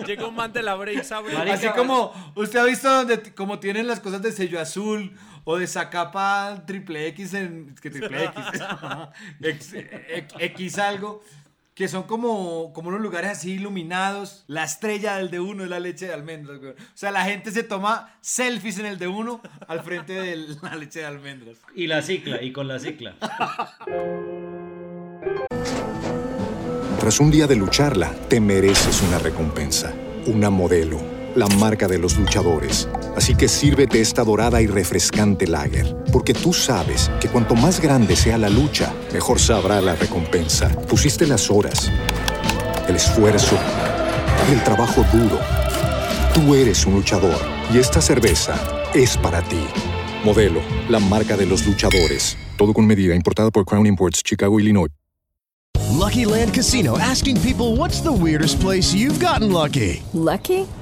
Llega 0.05 0.25
un 0.27 0.35
man 0.35 0.51
de 0.51 0.63
la 0.63 0.75
break, 0.75 1.11
abre. 1.11 1.51
Así 1.51 1.67
como 1.69 2.33
usted 2.35 2.59
ha 2.59 2.63
visto 2.63 3.02
donde 3.05 3.33
como 3.33 3.59
tienen 3.59 3.87
las 3.87 3.99
cosas 3.99 4.21
de 4.21 4.31
sello 4.31 4.59
azul 4.59 5.15
o 5.43 5.57
de 5.57 5.67
Zacapa 5.67 6.63
triple 6.65 7.07
X 7.07 7.33
en 7.33 7.75
que 7.81 7.89
triple 7.89 8.25
X, 8.25 8.43
X, 9.41 9.73
X- 10.09 10.33
X 10.39 10.79
algo 10.79 11.21
que 11.75 11.87
son 11.87 12.03
como, 12.03 12.71
como 12.71 12.89
unos 12.89 13.01
lugares 13.01 13.31
así 13.31 13.53
iluminados. 13.53 14.43
La 14.47 14.63
estrella 14.63 15.15
del 15.17 15.31
de 15.31 15.39
uno 15.39 15.63
es 15.63 15.69
la 15.71 15.79
leche 15.79 16.05
de 16.05 16.13
almendras. 16.13 16.59
güey. 16.59 16.73
O 16.73 16.75
sea, 16.93 17.09
la 17.09 17.23
gente 17.25 17.49
se 17.51 17.63
toma 17.63 18.15
selfies 18.21 18.77
en 18.77 18.85
el 18.85 18.99
de 18.99 19.07
uno 19.07 19.41
al 19.67 19.81
frente 19.81 20.13
de 20.13 20.35
la 20.61 20.75
leche 20.75 20.99
de 20.99 21.05
almendras. 21.05 21.57
Y 21.75 21.87
la 21.87 22.03
cicla, 22.03 22.43
y 22.43 22.51
con 22.51 22.67
la 22.67 22.77
cicla. 22.77 23.15
Tras 26.99 27.19
un 27.19 27.31
día 27.31 27.47
de 27.47 27.55
lucharla, 27.55 28.13
te 28.29 28.39
mereces 28.39 29.01
una 29.01 29.17
recompensa, 29.19 29.93
una 30.27 30.49
modelo, 30.49 30.99
la 31.35 31.47
marca 31.47 31.87
de 31.87 31.97
los 31.97 32.17
luchadores. 32.17 32.87
Así 33.15 33.35
que 33.35 33.47
sírvete 33.47 34.01
esta 34.01 34.23
dorada 34.23 34.61
y 34.61 34.67
refrescante 34.67 35.47
lager, 35.47 35.95
porque 36.11 36.33
tú 36.33 36.53
sabes 36.53 37.11
que 37.19 37.27
cuanto 37.27 37.55
más 37.55 37.79
grande 37.79 38.15
sea 38.15 38.37
la 38.37 38.49
lucha, 38.49 38.93
mejor 39.13 39.39
sabrá 39.39 39.81
la 39.81 39.95
recompensa. 39.95 40.69
Pusiste 40.87 41.27
las 41.27 41.49
horas, 41.49 41.91
el 42.87 42.95
esfuerzo, 42.95 43.57
el 44.51 44.63
trabajo 44.63 45.05
duro. 45.13 45.39
Tú 46.33 46.55
eres 46.55 46.85
un 46.85 46.95
luchador 46.95 47.39
y 47.73 47.77
esta 47.77 48.01
cerveza 48.01 48.55
es 48.93 49.17
para 49.17 49.41
ti. 49.41 49.65
Modelo, 50.23 50.61
la 50.89 50.99
marca 50.99 51.35
de 51.35 51.45
los 51.45 51.65
luchadores. 51.65 52.37
Todo 52.57 52.73
con 52.73 52.87
medida, 52.87 53.15
importada 53.15 53.51
por 53.51 53.65
Crown 53.65 53.85
Imports, 53.85 54.23
Chicago, 54.23 54.59
Illinois. 54.59 54.89
Lucky 56.03 56.25
Land 56.25 56.53
Casino 56.53 56.97
asking 56.97 57.39
people 57.41 57.77
what's 57.77 58.01
the 58.01 58.11
weirdest 58.11 58.59
place 58.59 58.93
you've 58.93 59.19
gotten 59.19 59.51
lucky? 59.51 60.01
Lucky? 60.13 60.67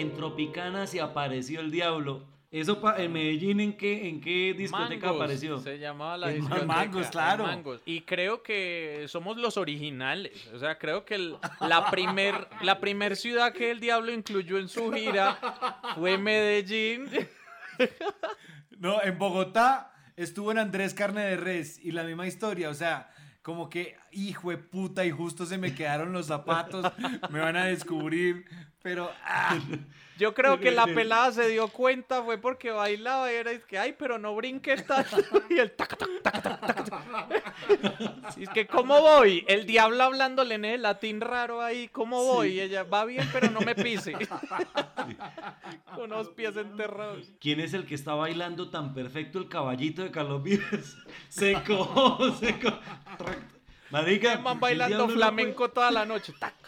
En 0.00 0.14
Tropicana 0.14 0.86
se 0.86 1.00
apareció 1.00 1.60
el 1.60 1.70
diablo. 1.70 2.24
Eso 2.50 2.80
pa- 2.80 2.96
en 3.02 3.12
Medellín, 3.12 3.60
¿en 3.60 3.76
qué, 3.76 4.08
en 4.08 4.20
qué 4.20 4.54
discoteca 4.56 5.06
Mangos, 5.08 5.20
apareció? 5.22 5.58
Se 5.58 5.78
llamaba 5.78 6.16
la 6.16 6.30
En 6.30 6.36
discoteca. 6.40 6.64
Mangos, 6.66 7.06
claro. 7.08 7.44
Mangos. 7.44 7.82
Y 7.84 8.02
creo 8.02 8.42
que 8.42 9.04
somos 9.08 9.36
los 9.36 9.56
originales. 9.56 10.32
O 10.54 10.58
sea, 10.58 10.78
creo 10.78 11.04
que 11.04 11.16
el- 11.16 11.36
la 11.60 11.90
primer, 11.90 12.46
la 12.62 12.78
primer 12.78 13.16
ciudad 13.16 13.52
que 13.52 13.70
el 13.72 13.80
diablo 13.80 14.12
incluyó 14.12 14.58
en 14.58 14.68
su 14.68 14.92
gira 14.92 15.38
fue 15.96 16.16
Medellín. 16.18 17.08
No, 18.78 19.02
en 19.02 19.18
Bogotá 19.18 19.92
estuvo 20.16 20.50
en 20.52 20.58
Andrés 20.58 20.92
Carne 20.94 21.22
de 21.24 21.36
Res 21.36 21.78
y 21.82 21.92
la 21.92 22.04
misma 22.04 22.26
historia, 22.26 22.68
o 22.68 22.74
sea, 22.74 23.10
como 23.42 23.70
que, 23.70 23.96
hijo 24.12 24.50
de 24.50 24.58
puta, 24.58 25.04
y 25.06 25.10
justo 25.10 25.46
se 25.46 25.56
me 25.56 25.74
quedaron 25.74 26.12
los 26.12 26.26
zapatos, 26.26 26.84
me 27.30 27.38
van 27.40 27.56
a 27.56 27.64
descubrir, 27.66 28.44
pero... 28.86 29.10
ah. 29.24 29.58
Yo 30.16 30.32
creo 30.32 30.60
que 30.60 30.70
la 30.70 30.86
pelada 30.86 31.30
se 31.32 31.48
dio 31.48 31.68
cuenta 31.68 32.22
fue 32.22 32.38
porque 32.38 32.70
bailaba 32.70 33.30
y 33.30 33.34
era 33.34 33.50
es 33.50 33.64
que, 33.64 33.78
ay, 33.78 33.94
pero 33.98 34.16
no 34.16 34.34
brinques 34.34 34.86
tanto. 34.86 35.16
Y 35.50 35.58
el 35.58 35.72
tac, 35.72 35.98
tac, 35.98 36.08
tac, 36.22 36.42
tac, 36.42 36.88
tac. 36.88 37.54
Sí, 38.34 38.44
es 38.44 38.48
que, 38.48 38.66
¿cómo 38.66 39.00
voy? 39.00 39.44
El 39.46 39.66
diablo 39.66 40.04
hablándole 40.04 40.54
en 40.54 40.64
el 40.64 40.82
latín 40.82 41.20
raro 41.20 41.60
ahí, 41.60 41.88
¿cómo 41.88 42.24
voy? 42.24 42.52
Y 42.52 42.60
ella, 42.60 42.84
va 42.84 43.04
bien, 43.04 43.28
pero 43.32 43.50
no 43.50 43.60
me 43.60 43.74
pise. 43.74 44.14
Con 45.94 46.10
los 46.10 46.28
pies 46.30 46.56
enterrados. 46.56 47.30
¿Quién 47.40 47.60
es 47.60 47.74
el 47.74 47.86
que 47.86 47.96
está 47.96 48.14
bailando 48.14 48.70
tan 48.70 48.94
perfecto 48.94 49.38
el 49.38 49.48
caballito 49.48 50.02
de 50.02 50.12
Carlos 50.12 50.42
Vives? 50.42 50.96
Seco, 51.28 52.18
seco. 52.38 52.78
Marica, 53.90 54.36
Van 54.38 54.60
bailando 54.60 55.08
no 55.08 55.12
flamenco 55.12 55.68
toda 55.70 55.90
la 55.90 56.06
noche. 56.06 56.32
Tac. 56.38 56.65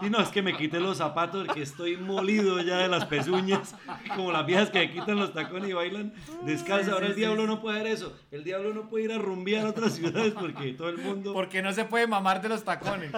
Y 0.00 0.10
no, 0.10 0.20
es 0.20 0.28
que 0.28 0.42
me 0.42 0.56
quité 0.56 0.80
los 0.80 0.98
zapatos 0.98 1.46
porque 1.46 1.62
estoy 1.62 1.96
molido 1.96 2.60
ya 2.60 2.78
de 2.78 2.88
las 2.88 3.04
pezuñas. 3.06 3.74
Como 4.16 4.32
las 4.32 4.46
viejas 4.46 4.70
que 4.70 4.90
quitan 4.90 5.16
los 5.16 5.32
tacones 5.32 5.70
y 5.70 5.72
bailan 5.72 6.12
descalzas. 6.44 6.86
Sí, 6.86 6.92
Ahora 6.92 7.06
sí, 7.06 7.12
el 7.12 7.16
diablo 7.16 7.46
no 7.46 7.60
puede 7.60 7.80
hacer 7.80 7.92
eso. 7.92 8.18
El 8.30 8.44
diablo 8.44 8.74
no 8.74 8.88
puede 8.88 9.04
ir 9.04 9.12
a 9.12 9.18
rumbear 9.18 9.66
a 9.66 9.70
otras 9.70 9.94
ciudades 9.94 10.32
porque 10.32 10.72
todo 10.72 10.88
el 10.88 10.98
mundo. 10.98 11.32
Porque 11.32 11.62
no 11.62 11.72
se 11.72 11.84
puede 11.84 12.06
mamar 12.06 12.42
de 12.42 12.48
los 12.48 12.64
tacones. 12.64 13.12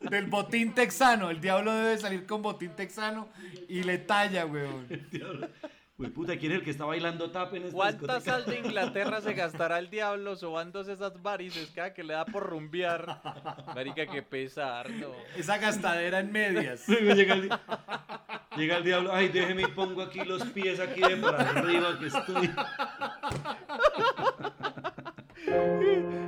Del 0.00 0.26
botín 0.26 0.74
texano. 0.74 1.30
El 1.30 1.40
diablo 1.40 1.72
debe 1.72 1.98
salir 1.98 2.26
con 2.26 2.42
botín 2.42 2.70
texano 2.76 3.28
y 3.68 3.82
le 3.82 3.98
talla, 3.98 4.46
weón. 4.46 4.86
Uy, 6.00 6.10
puta, 6.10 6.36
¿quién 6.38 6.52
es 6.52 6.58
el 6.58 6.64
que 6.64 6.70
está 6.70 6.84
bailando 6.84 7.28
tap 7.32 7.52
en 7.54 7.64
esta 7.64 7.74
¿Cuánta 7.74 7.98
discoteca? 8.18 8.30
sal 8.30 8.44
de 8.46 8.58
Inglaterra 8.60 9.20
se 9.20 9.34
gastará 9.34 9.80
el 9.80 9.90
diablo 9.90 10.36
sobándose 10.36 10.92
esas 10.92 11.20
varices 11.20 11.72
cada 11.74 11.92
que 11.92 12.04
le 12.04 12.14
da 12.14 12.24
por 12.24 12.44
rumbear? 12.46 13.20
Marica, 13.74 14.06
qué 14.06 14.22
pesar, 14.22 14.88
no. 14.90 15.08
Esa 15.36 15.58
gastadera 15.58 16.20
en 16.20 16.30
medias. 16.30 16.88
Luego 16.88 17.14
llega 17.16 17.34
el, 17.34 17.42
di- 17.48 17.56
llega 18.56 18.76
el 18.76 18.84
diablo. 18.84 19.12
Ay, 19.12 19.26
déjeme 19.28 19.62
y 19.62 19.66
pongo 19.66 20.02
aquí 20.02 20.20
los 20.24 20.44
pies 20.50 20.78
aquí 20.78 21.00
de 21.00 21.16
por 21.16 21.34
arriba 21.34 21.98
que 21.98 22.06
estoy. 22.06 22.48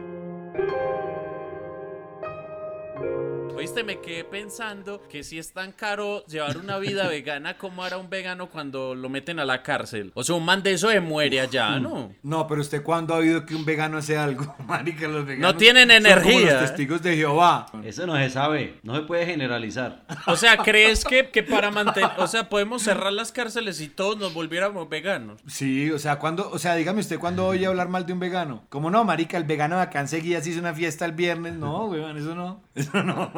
Me 3.71 4.01
quedé 4.01 4.25
pensando 4.25 5.01
que 5.09 5.23
si 5.23 5.39
es 5.39 5.53
tan 5.53 5.71
caro 5.73 6.25
llevar 6.27 6.59
una 6.59 6.77
vida 6.79 7.07
vegana, 7.09 7.57
¿cómo 7.57 7.83
hará 7.85 7.99
un 7.99 8.11
vegano 8.11 8.49
cuando 8.49 8.95
lo 8.97 9.09
meten 9.09 9.39
a 9.39 9.45
la 9.45 9.63
cárcel? 9.63 10.11
O 10.15 10.25
sea, 10.25 10.35
un 10.35 10.45
man 10.45 10.63
de 10.63 10.73
eso 10.73 10.91
se 10.91 11.01
muere 11.01 11.41
allá, 11.41 11.79
¿no? 11.79 12.13
No, 12.23 12.47
pero 12.47 12.61
usted 12.61 12.83
cuándo 12.83 13.15
ha 13.15 13.19
oído 13.19 13.47
que 13.47 13.55
un 13.55 13.65
vegano 13.65 13.97
hace 13.97 14.19
algo, 14.19 14.55
marica, 14.67 15.07
los 15.09 15.25
veganos. 15.25 15.53
No 15.53 15.57
tienen 15.57 15.89
son 15.89 16.03
como 16.03 16.09
energía. 16.09 16.53
los 16.53 16.61
testigos 16.63 17.03
de 17.03 17.17
Jehová. 17.17 17.67
Eso 17.85 18.07
no 18.07 18.17
se 18.17 18.29
sabe. 18.29 18.81
No 18.83 18.97
se 18.97 19.03
puede 19.03 19.25
generalizar. 19.25 20.05
O 20.27 20.37
sea, 20.37 20.59
¿crees 20.59 21.05
que, 21.05 21.31
que 21.31 21.43
para 21.43 21.71
mantener, 21.71 22.11
o 22.19 22.27
sea, 22.27 22.49
podemos 22.49 22.83
cerrar 22.83 23.13
las 23.13 23.31
cárceles 23.33 23.81
y 23.81 23.89
todos 23.89 24.19
nos 24.19 24.35
volviéramos 24.35 24.89
veganos? 24.89 25.41
Sí, 25.47 25.91
o 25.91 25.99
sea, 25.99 26.19
cuando, 26.19 26.51
o 26.51 26.59
sea, 26.59 26.75
dígame 26.75 27.01
usted 27.01 27.19
cuándo 27.19 27.47
oye 27.47 27.67
hablar 27.67 27.89
mal 27.89 28.05
de 28.05 28.13
un 28.13 28.21
vegano. 28.21 28.65
¿Cómo 28.69 28.91
no, 28.91 29.05
marica? 29.05 29.37
El 29.39 29.45
vegano 29.45 29.77
de 29.77 29.83
acá 29.83 30.01
enseguida 30.01 30.43
se 30.43 30.51
hizo 30.51 30.61
una 30.61 30.75
fiesta 30.75 31.05
el 31.07 31.13
viernes. 31.13 31.55
No, 31.55 31.87
weón, 31.87 32.19
eso 32.19 32.35
no. 32.35 32.61
Eso 32.75 33.03
no. 33.03 33.31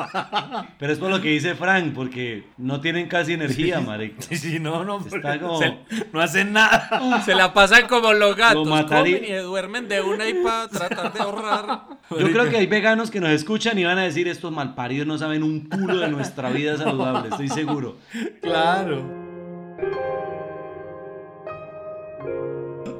Pero 0.78 0.93
es 0.93 0.99
por 0.99 1.11
lo 1.11 1.20
que 1.20 1.28
dice 1.31 1.55
Frank, 1.55 1.93
porque 1.94 2.44
no 2.59 2.81
tienen 2.81 3.09
casi 3.09 3.32
energía, 3.35 3.81
marica. 3.81 4.23
Sí, 4.23 4.36
sí, 4.36 4.59
no, 4.59 4.85
no. 4.85 5.05
Está 5.05 5.39
como... 5.40 5.59
Se- 5.59 5.78
No 6.12 6.20
hacen 6.20 6.53
nada. 6.53 7.20
Se 7.24 7.35
la 7.35 7.53
pasan 7.55 7.86
como 7.89 8.12
los 8.12 8.36
gatos, 8.36 8.66
Lo 8.66 8.74
mataría- 8.74 9.19
comen 9.19 9.24
y 9.32 9.43
duermen 9.43 9.89
de 9.89 10.01
una 10.01 10.28
y 10.28 10.35
para 10.43 10.69
tratar 10.69 11.12
de 11.12 11.20
ahorrar. 11.20 11.82
Yo 12.11 12.31
creo 12.31 12.49
que 12.51 12.57
hay 12.57 12.66
veganos 12.66 13.11
que 13.11 13.20
nos 13.20 13.31
escuchan 13.31 13.78
y 13.78 13.85
van 13.85 13.99
a 13.99 14.03
decir 14.03 14.28
estos 14.28 14.53
malparidos 14.53 15.07
no 15.07 15.19
saben 15.19 15.43
un 15.43 15.69
culo 15.69 15.99
de 15.99 16.09
nuestra 16.09 16.51
vida 16.51 16.77
saludable, 16.77 17.28
estoy 17.31 17.49
seguro. 17.49 17.97
Claro. 18.43 19.23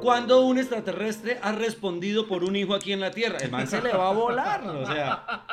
Cuando 0.03 0.41
un 0.41 0.57
extraterrestre 0.59 1.39
ha 1.41 1.53
respondido 1.53 2.27
por 2.27 2.43
un 2.43 2.55
hijo 2.57 2.75
aquí 2.75 2.91
en 2.91 2.99
la 2.99 3.11
Tierra, 3.11 3.37
el 3.37 3.49
man 3.49 3.67
se 3.67 3.81
le 3.81 3.93
va 3.93 4.09
a 4.09 4.13
volar, 4.13 4.67
o 4.67 4.85
sea, 4.85 5.45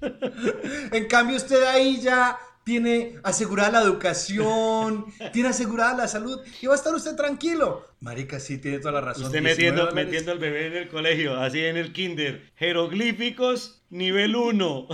En 0.92 1.06
cambio, 1.06 1.36
usted 1.36 1.64
ahí 1.64 2.00
ya 2.00 2.36
tiene 2.64 3.18
asegurada 3.22 3.70
la 3.70 3.82
educación, 3.82 5.06
tiene 5.32 5.50
asegurada 5.50 5.96
la 5.96 6.08
salud 6.08 6.40
y 6.60 6.66
va 6.66 6.72
a 6.72 6.76
estar 6.76 6.94
usted 6.94 7.14
tranquilo. 7.14 7.86
Marica, 8.00 8.40
sí, 8.40 8.58
tiene 8.58 8.78
toda 8.78 8.92
la 8.92 9.00
razón. 9.00 9.26
usted 9.26 9.40
19 9.40 9.54
metiendo, 9.54 9.94
metiendo 9.94 10.32
al 10.32 10.38
bebé 10.38 10.66
en 10.66 10.76
el 10.76 10.88
colegio, 10.88 11.36
así 11.40 11.64
en 11.64 11.76
el 11.76 11.92
kinder, 11.92 12.50
jeroglíficos 12.56 13.82
nivel 13.90 14.34
1. 14.34 14.88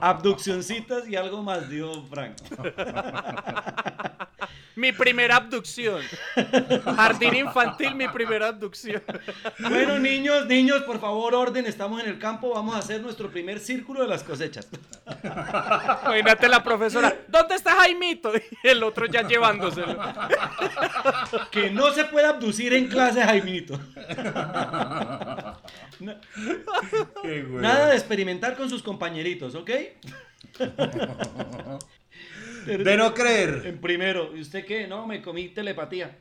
Abduccioncitas 0.00 1.08
y 1.08 1.16
algo 1.16 1.42
más, 1.42 1.68
dijo 1.68 2.04
Frank. 2.10 2.36
Mi 4.76 4.92
primera 4.92 5.36
abducción. 5.36 6.00
Jardín 6.84 7.34
infantil, 7.34 7.96
mi 7.96 8.06
primera 8.06 8.48
abducción. 8.48 9.02
Bueno, 9.58 9.98
niños, 9.98 10.46
niños, 10.46 10.84
por 10.84 11.00
favor, 11.00 11.34
orden. 11.34 11.66
Estamos 11.66 12.00
en 12.00 12.08
el 12.08 12.18
campo. 12.20 12.54
Vamos 12.54 12.76
a 12.76 12.78
hacer 12.78 13.00
nuestro 13.00 13.28
primer 13.28 13.58
círculo 13.58 14.02
de 14.02 14.06
las 14.06 14.22
cosechas. 14.22 14.68
Imagínate 16.04 16.48
la 16.48 16.62
profesora. 16.62 17.12
¿Dónde 17.26 17.56
está 17.56 17.72
Jaimito? 17.72 18.30
Y 18.36 18.68
el 18.68 18.80
otro 18.84 19.06
ya 19.06 19.26
llevándoselo. 19.26 19.98
Que 21.50 21.70
no 21.70 21.90
se 21.92 22.04
puede 22.04 22.26
abducir 22.26 22.72
en 22.72 22.86
clase, 22.86 23.20
Jaimito. 23.24 23.80
Nada 27.50 27.88
de 27.88 27.96
experimentar 27.96 28.56
con 28.56 28.70
sus 28.70 28.80
compañeritos, 29.08 29.54
¿ok? 29.54 29.70
De 32.66 32.96
no 32.98 33.14
creer. 33.14 33.62
En 33.64 33.80
primero. 33.80 34.36
¿Y 34.36 34.42
usted 34.42 34.66
qué? 34.66 34.86
No, 34.86 35.06
me 35.06 35.22
comí 35.22 35.48
telepatía. 35.48 36.18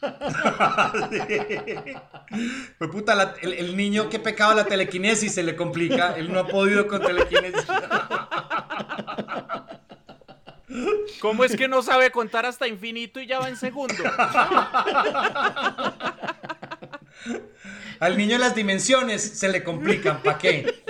Pues 2.78 2.90
puta, 2.90 3.14
la- 3.14 3.34
el, 3.42 3.52
el 3.54 3.76
niño 3.76 4.08
que 4.08 4.18
pecaba 4.18 4.54
la 4.54 4.64
telequinesis 4.64 5.34
se 5.34 5.42
le 5.42 5.54
complica. 5.56 6.14
Él 6.16 6.32
no 6.32 6.38
ha 6.40 6.46
podido 6.46 6.86
con 6.88 7.02
telequinesis. 7.02 7.64
¿Cómo 11.20 11.44
es 11.44 11.54
que 11.56 11.68
no 11.68 11.82
sabe 11.82 12.10
contar 12.10 12.46
hasta 12.46 12.66
infinito 12.66 13.20
y 13.20 13.26
ya 13.26 13.38
va 13.38 13.48
en 13.48 13.56
segundo? 13.56 13.94
Al 18.00 18.16
niño 18.16 18.38
las 18.38 18.54
dimensiones 18.54 19.22
se 19.22 19.48
le 19.48 19.62
complican. 19.64 20.22
¿Para 20.22 20.38
qué? 20.38 20.84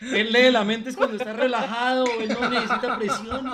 Él 0.00 0.32
lee 0.32 0.50
la 0.50 0.64
mente 0.64 0.90
es 0.90 0.96
cuando 0.96 1.16
está 1.16 1.32
relajado, 1.32 2.04
él 2.20 2.36
no 2.38 2.50
necesita 2.50 2.98
presión. 2.98 3.50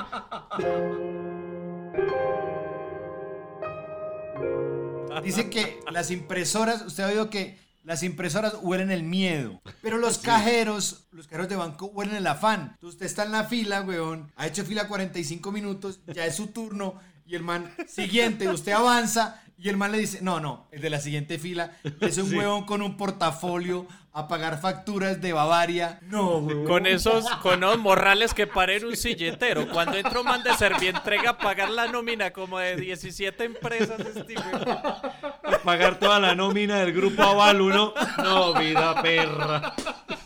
Dice 5.23 5.51
que 5.51 5.79
las 5.93 6.11
impresoras, 6.11 6.83
usted 6.83 7.05
ha 7.05 7.09
oído 7.09 7.31
que 7.31 7.57
las 7.85 8.03
impresoras 8.03 8.57
huelen 8.61 8.91
el 8.91 9.05
miedo, 9.05 9.61
pero 9.81 9.99
los 9.99 10.19
cajeros, 10.19 11.07
los 11.13 11.27
cajeros 11.27 11.49
de 11.49 11.57
banco 11.57 11.87
huelen 11.87 12.17
el 12.17 12.27
afán. 12.27 12.73
Entonces 12.75 12.95
usted 12.95 13.07
está 13.07 13.25
en 13.25 13.33
la 13.33 13.45
fila, 13.45 13.83
weón, 13.83 14.33
ha 14.37 14.49
hecho 14.49 14.65
fila 14.65 14.89
45 14.89 15.53
minutos, 15.53 16.01
ya 16.07 16.27
es 16.27 16.35
su 16.35 16.49
turno 16.49 17.01
y 17.25 17.37
el 17.37 17.43
man 17.43 17.73
siguiente, 17.87 18.49
usted 18.49 18.73
avanza 18.73 19.42
y 19.63 19.69
el 19.69 19.77
man 19.77 19.93
le 19.93 19.99
dice, 19.99 20.19
no, 20.23 20.41
no, 20.41 20.67
el 20.73 20.81
de 20.81 20.91
la 20.91 20.99
siguiente 21.01 21.39
fila 21.39 21.73
es 22.01 22.19
un 22.19 22.29
Sí. 22.31 22.37
huevón 22.37 22.65
con 22.65 22.83
un 22.83 22.97
portafolio 22.97 23.87
a 24.15 24.29
pagar 24.29 24.61
facturas 24.61 25.21
de 25.23 25.33
Bavaria. 25.33 25.99
No, 26.03 26.37
weón. 26.39 26.67
Con 26.67 26.87
esos, 26.87 27.25
con 27.37 27.65
unos 27.65 27.79
morrales 27.79 28.35
que 28.35 28.47
paren 28.47 28.85
un 28.85 28.95
silletero. 28.97 29.67
Cuando 29.71 29.97
entra 29.97 30.21
un 30.21 30.27
man 30.27 30.43
de 30.43 30.53
Servientrega 30.55 31.31
a 31.31 31.39
pagar 31.39 31.71
la 31.71 31.87
nómina 31.87 32.31
como 32.31 32.59
de 32.59 32.77
17 32.77 33.43
empresas, 33.45 33.99
este 34.01 34.35
güey. 34.35 35.59
Pagar 35.65 35.99
toda 35.99 36.21
la 36.21 36.35
nómina 36.35 36.81
del 36.81 36.93
grupo 36.93 37.23
Aval 37.23 37.63
1. 37.63 37.95
No, 38.23 38.53
vida 38.55 39.01
perra. 39.01 39.75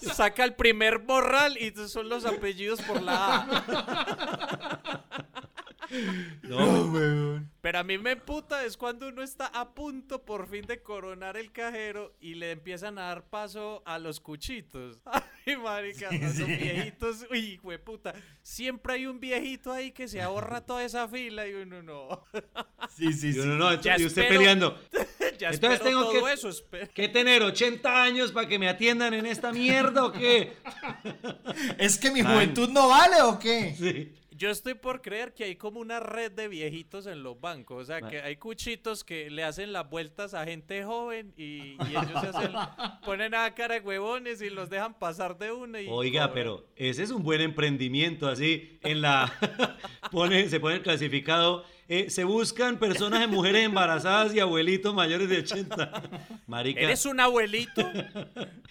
Saca 0.00 0.42
el 0.42 0.54
primer 0.54 1.04
morral 1.04 1.56
y 1.56 1.72
son 1.88 2.08
los 2.08 2.24
apellidos 2.26 2.80
por 2.82 3.00
la 3.02 3.36
A. 3.36 5.06
No, 6.42 7.42
Pero 7.60 7.78
a 7.78 7.84
mí 7.84 7.98
me 7.98 8.12
emputa 8.12 8.64
es 8.64 8.76
cuando 8.76 9.08
uno 9.08 9.22
está 9.22 9.46
a 9.46 9.74
punto 9.74 10.24
por 10.24 10.48
fin 10.48 10.64
de 10.66 10.80
coronar 10.82 11.36
el 11.36 11.52
cajero 11.52 12.14
y 12.20 12.34
le 12.34 12.52
empiezan 12.52 12.98
a 12.98 13.02
dar 13.02 13.24
paso 13.28 13.82
a 13.86 13.98
los 13.98 14.20
cuchitos. 14.20 14.98
Ay, 15.46 15.56
marica, 15.56 16.10
Sí, 16.10 16.18
sí. 16.34 16.44
viejitos, 16.44 17.26
uy, 17.30 17.60
puta. 17.84 18.14
Siempre 18.42 18.94
hay 18.94 19.06
un 19.06 19.20
viejito 19.20 19.72
ahí 19.72 19.92
que 19.92 20.08
se 20.08 20.20
ahorra 20.20 20.60
toda 20.60 20.84
esa 20.84 21.06
fila 21.08 21.46
y 21.46 21.54
uno 21.54 21.82
no. 21.82 22.24
Sí, 22.96 23.12
sí, 23.12 23.32
Y 23.34 23.38
uno 23.40 23.56
no, 23.56 23.80
Ya 23.80 23.98
y 23.98 24.04
usted 24.06 24.22
espero- 24.22 24.38
peleando. 24.40 24.80
ya 25.38 25.50
Entonces 25.50 25.80
tengo 25.82 26.02
todo 26.10 26.24
que, 26.24 26.32
eso, 26.32 26.50
que 26.94 27.08
tener 27.08 27.42
80 27.42 28.02
años 28.02 28.32
para 28.32 28.48
que 28.48 28.58
me 28.58 28.68
atiendan 28.68 29.12
en 29.14 29.26
esta 29.26 29.52
mierda 29.52 30.04
o 30.06 30.12
qué. 30.12 30.54
¿Es 31.78 31.98
que 31.98 32.10
mi 32.10 32.22
Man. 32.22 32.32
juventud 32.32 32.68
no 32.70 32.88
vale 32.88 33.20
o 33.22 33.38
qué? 33.38 34.14
Yo 34.36 34.50
estoy 34.50 34.74
por 34.74 35.00
creer 35.00 35.32
que 35.32 35.44
hay 35.44 35.56
como 35.56 35.80
una 35.80 35.98
red 35.98 36.30
de 36.30 36.48
viejitos 36.48 37.06
en 37.06 37.22
los 37.22 37.40
bancos. 37.40 37.82
O 37.82 37.86
sea, 37.86 38.02
que 38.02 38.20
hay 38.20 38.36
cuchitos 38.36 39.02
que 39.02 39.30
le 39.30 39.42
hacen 39.44 39.72
las 39.72 39.88
vueltas 39.88 40.34
a 40.34 40.44
gente 40.44 40.84
joven 40.84 41.32
y, 41.38 41.42
y 41.42 41.78
ellos 41.90 42.20
se 42.20 42.26
hacen, 42.28 42.52
ponen 43.04 43.34
a 43.34 43.54
cara 43.54 43.76
de 43.76 43.80
huevones 43.80 44.42
y 44.42 44.50
los 44.50 44.68
dejan 44.68 44.92
pasar 44.98 45.38
de 45.38 45.52
una. 45.52 45.80
Y 45.80 45.86
Oiga, 45.88 46.32
pero 46.34 46.66
ese 46.76 47.02
es 47.04 47.10
un 47.10 47.22
buen 47.22 47.40
emprendimiento, 47.40 48.28
así 48.28 48.78
en 48.82 49.00
la 49.00 49.32
pone, 50.10 50.48
se 50.50 50.60
pone 50.60 50.76
el 50.76 50.82
clasificado. 50.82 51.64
eh, 51.88 52.10
se 52.10 52.24
buscan 52.24 52.78
personas 52.78 53.22
en 53.22 53.30
mujeres 53.30 53.64
embarazadas 53.64 54.34
y 54.34 54.40
abuelitos 54.40 54.92
mayores 54.94 55.28
de 55.30 55.38
80. 55.38 56.02
Marica, 56.46 56.80
¿Eres 56.80 57.06
un 57.06 57.20
abuelito? 57.20 57.90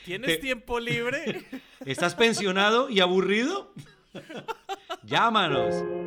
¿Tienes 0.03 0.27
Te- 0.31 0.37
tiempo 0.37 0.79
libre? 0.79 1.43
¿estás 1.85 2.13
pensionado 2.13 2.89
y 2.89 2.99
aburrido? 2.99 3.73
Llámanos. 5.05 6.04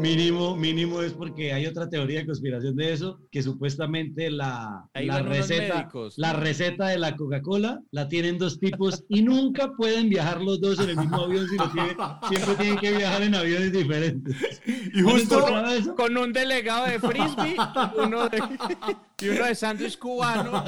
Mínimo, 0.00 0.56
mínimo 0.56 1.00
es 1.02 1.12
porque 1.12 1.52
hay 1.52 1.66
otra 1.66 1.88
teoría 1.88 2.20
de 2.20 2.26
conspiración 2.26 2.76
de 2.76 2.92
eso, 2.92 3.18
que 3.30 3.42
supuestamente 3.42 4.30
la, 4.30 4.84
la 5.06 5.18
receta, 5.22 5.88
la 6.16 6.32
receta 6.34 6.88
de 6.88 6.98
la 6.98 7.16
Coca-Cola 7.16 7.80
la 7.90 8.08
tienen 8.08 8.38
dos 8.38 8.58
tipos 8.60 9.04
y 9.08 9.22
nunca 9.22 9.72
pueden 9.76 10.08
viajar 10.08 10.40
los 10.42 10.60
dos 10.60 10.78
en 10.80 10.90
el 10.90 10.96
mismo 10.96 11.16
avión, 11.22 11.48
sino 11.48 11.70
tienen- 11.72 11.96
siempre 12.28 12.54
tienen 12.56 12.78
que 12.78 12.92
viajar 12.96 13.22
en 13.22 13.34
aviones 13.34 13.72
diferentes. 13.72 14.36
Y 14.94 15.00
justo 15.02 15.40
con, 15.40 15.94
con 15.94 16.16
un 16.18 16.32
delegado 16.32 16.86
de 16.86 16.98
frisbee 17.00 17.56
uno 18.04 18.28
de- 18.28 18.42
y 19.20 19.28
uno 19.28 19.44
de 19.46 19.54
sándwich 19.54 19.98
cubano. 19.98 20.62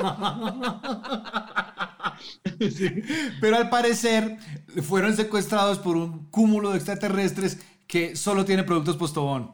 Pero 3.40 3.56
al 3.56 3.68
parecer 3.70 4.36
fueron 4.82 5.14
secuestrados 5.14 5.78
por 5.78 5.96
un 5.96 6.30
cúmulo 6.30 6.70
de 6.70 6.76
extraterrestres 6.76 7.59
que 7.89 8.15
solo 8.15 8.44
tiene 8.44 8.62
productos 8.62 8.97
postobón. 8.97 9.52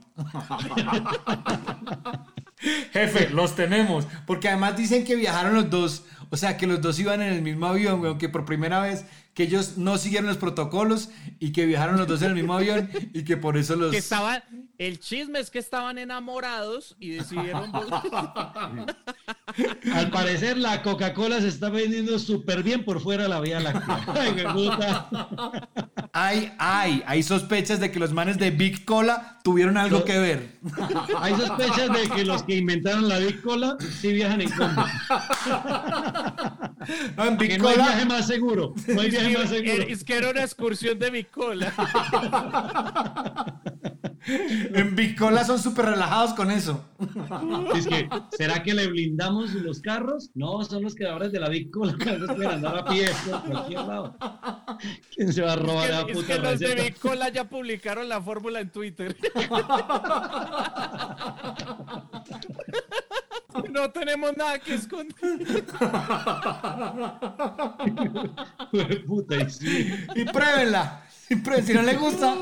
Jefe, 2.93 3.31
los 3.31 3.55
tenemos. 3.55 4.06
Porque 4.27 4.48
además 4.48 4.77
dicen 4.77 5.05
que 5.05 5.15
viajaron 5.15 5.55
los 5.55 5.70
dos. 5.70 6.05
O 6.31 6.36
sea, 6.36 6.56
que 6.56 6.66
los 6.66 6.81
dos 6.82 6.98
iban 6.98 7.23
en 7.23 7.32
el 7.32 7.43
mismo 7.43 7.66
avión, 7.66 8.01
weón. 8.01 8.19
Que 8.19 8.28
por 8.28 8.44
primera 8.44 8.81
vez 8.81 9.06
que 9.35 9.44
ellos 9.44 9.78
no 9.78 9.98
siguieron 9.98 10.28
los 10.28 10.36
protocolos 10.36 11.11
y 11.39 11.52
que 11.52 11.66
viajaron 11.66 11.97
los 11.97 12.06
dos 12.06 12.23
en 12.23 12.28
el 12.28 12.35
mismo 12.35 12.55
avión 12.55 12.90
y 13.12 13.24
que 13.24 13.36
por 13.36 13.56
eso 13.56 13.77
los... 13.77 13.90
Que 13.90 13.98
estaban, 13.98 14.43
el 14.78 14.98
chisme 15.01 15.38
es 15.38 15.51
que 15.51 15.59
estaban 15.59 15.98
enamorados 15.98 16.96
y 16.98 17.10
decidieron. 17.10 17.70
Al 19.94 20.10
parecer 20.10 20.59
la 20.59 20.82
Coca-Cola 20.82 21.40
se 21.40 21.48
está 21.48 21.68
vendiendo 21.70 22.18
súper 22.18 22.62
bien 22.62 22.84
por 22.84 23.01
fuera 23.01 23.24
de 23.24 23.28
la 23.28 23.40
Vía 23.40 23.60
Láctea. 23.60 24.05
Ay, 24.14 24.44
puta. 24.52 25.09
Hay, 26.12 26.52
hay, 26.59 27.02
hay 27.06 27.22
sospechas 27.22 27.80
de 27.80 27.90
que 27.90 27.98
los 27.98 28.12
manes 28.12 28.38
de 28.38 28.51
Big 28.51 28.84
Cola 28.84 29.38
tuvieron 29.44 29.76
algo 29.76 30.05
que 30.05 30.18
ver. 30.18 30.59
Hay 31.18 31.34
sospechas 31.34 31.92
de 31.92 32.09
que 32.09 32.24
los 32.24 32.42
que 32.42 32.56
inventaron 32.56 33.09
la 33.09 33.18
Big 33.18 33.42
Cola 33.42 33.76
sí 34.01 34.12
viajan 34.12 34.40
en 34.40 34.51
combo. 34.51 34.84
No, 37.16 37.24
en 37.26 37.36
Big 37.38 37.51
Que 37.51 37.59
no 37.59 37.68
hay 37.68 37.74
Cola- 37.76 37.86
viaje 37.88 38.05
más 38.06 38.26
seguro. 38.26 38.74
No 38.88 39.01
hay 39.01 39.10
viaje 39.10 39.38
más 39.38 39.48
seguro. 39.48 39.84
Es 39.88 40.05
que 40.05 40.16
era 40.16 40.30
una 40.30 40.42
excursión 40.42 40.98
de 40.98 41.10
mi 41.10 41.24
cola. 41.24 41.72
En 44.74 44.96
Bicola 44.96 45.44
son 45.44 45.59
súper 45.59 45.86
relajados 45.86 46.34
con 46.34 46.51
eso. 46.51 46.84
Es 47.74 47.86
que, 47.86 48.09
¿será 48.36 48.62
que 48.62 48.74
le 48.74 48.86
blindamos 48.86 49.52
los 49.55 49.80
carros? 49.80 50.30
No, 50.34 50.64
son 50.64 50.82
los 50.82 50.94
creadores 50.94 51.32
de 51.32 51.40
la 51.40 51.48
Big 51.48 51.70
Cola 51.70 51.94
que 51.98 52.18
no 52.18 52.26
pueden 52.34 52.52
andar 52.52 52.78
a 52.78 52.84
pie 52.84 53.09
por 53.30 53.42
cualquier 53.44 53.80
lado. 53.80 54.16
¿Quién 55.14 55.32
se 55.32 55.42
va 55.42 55.52
a 55.52 55.56
robar 55.56 55.90
la 55.90 56.01
Es 56.01 56.05
que, 56.05 56.12
es 56.12 56.18
puta 56.18 56.34
que 56.34 56.38
los 56.40 56.59
de 56.59 56.66
receta? 56.66 56.84
mi 56.84 56.92
cola 56.92 57.28
ya 57.28 57.48
publicaron 57.48 58.09
la 58.09 58.20
fórmula 58.20 58.60
en 58.60 58.70
Twitter. 58.70 59.16
No 63.70 63.90
tenemos 63.90 64.36
nada 64.36 64.59
que 64.59 64.74
esconder. 64.74 65.14
Puta, 69.06 69.36
y 69.36 69.51
sí. 69.51 69.94
Y 70.14 70.24
pruébenla. 70.24 71.05
Si 71.28 71.72
no 71.72 71.82
le 71.82 71.96
gusta. 71.96 72.36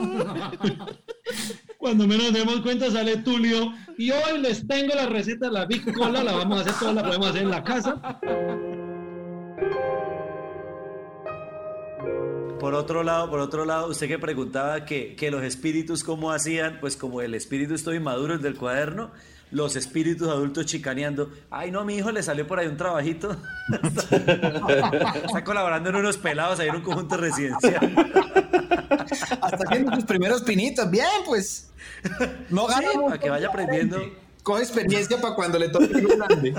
Cuando 1.82 2.06
menos 2.06 2.26
nos 2.26 2.34
demos 2.34 2.60
cuenta 2.60 2.92
sale 2.92 3.16
Tulio 3.16 3.74
y 3.98 4.12
hoy 4.12 4.38
les 4.40 4.64
tengo 4.68 4.94
la 4.94 5.06
receta 5.06 5.46
de 5.46 5.52
la 5.52 5.66
Big 5.66 5.92
Cola, 5.92 6.22
la 6.22 6.30
vamos 6.30 6.58
a 6.58 6.60
hacer 6.60 6.74
toda, 6.78 6.92
la 6.92 7.02
podemos 7.02 7.30
hacer 7.30 7.42
en 7.42 7.50
la 7.50 7.64
casa. 7.64 8.20
Por 12.60 12.74
otro 12.74 13.02
lado, 13.02 13.28
por 13.28 13.40
otro 13.40 13.64
lado, 13.64 13.88
usted 13.88 14.06
que 14.06 14.20
preguntaba 14.20 14.84
que, 14.84 15.16
que 15.16 15.32
los 15.32 15.42
espíritus 15.42 16.04
cómo 16.04 16.30
hacían, 16.30 16.78
pues 16.80 16.96
como 16.96 17.20
el 17.20 17.34
espíritu 17.34 17.74
estoy 17.74 17.98
maduro, 17.98 18.34
el 18.34 18.42
del 18.42 18.54
cuaderno, 18.54 19.10
los 19.50 19.74
espíritus 19.74 20.28
adultos 20.28 20.66
chicaneando. 20.66 21.32
Ay, 21.50 21.72
no, 21.72 21.80
a 21.80 21.84
mi 21.84 21.96
hijo 21.96 22.12
le 22.12 22.22
salió 22.22 22.46
por 22.46 22.60
ahí 22.60 22.68
un 22.68 22.76
trabajito. 22.76 23.36
Está 25.26 25.42
colaborando 25.42 25.90
en 25.90 25.96
unos 25.96 26.16
pelados 26.16 26.60
ahí 26.60 26.68
en 26.68 26.76
un 26.76 26.82
conjunto 26.82 27.16
residencial. 27.16 27.92
Hasta 29.40 29.64
haciendo 29.66 29.96
sus 29.96 30.04
primeros 30.04 30.42
pinitos. 30.42 30.88
Bien, 30.88 31.08
pues. 31.26 31.71
No 32.50 32.66
gana 32.66 32.88
para 33.04 33.18
que 33.18 33.30
vaya 33.30 33.48
aprendiendo. 33.48 33.98
Coge 34.42 34.62
experiencia 34.62 35.20
para 35.20 35.34
cuando 35.34 35.58
le 35.58 35.68
toque 35.68 35.86
el 35.86 36.08
grande. 36.08 36.54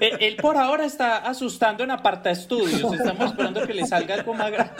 Él 0.00 0.36
por 0.36 0.56
ahora 0.56 0.84
está 0.84 1.18
asustando 1.18 1.82
en 1.82 1.90
aparta 1.90 2.30
estudios. 2.30 2.92
Estamos 2.92 3.30
esperando 3.30 3.66
que 3.66 3.74
le 3.74 3.86
salga 3.86 4.14
algo 4.14 4.34
más 4.34 4.50
grande. 4.50 4.74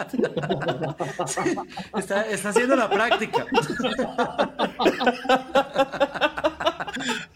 Está, 1.97 2.25
está 2.27 2.49
haciendo 2.49 2.75
la 2.75 2.89
práctica. 2.89 3.45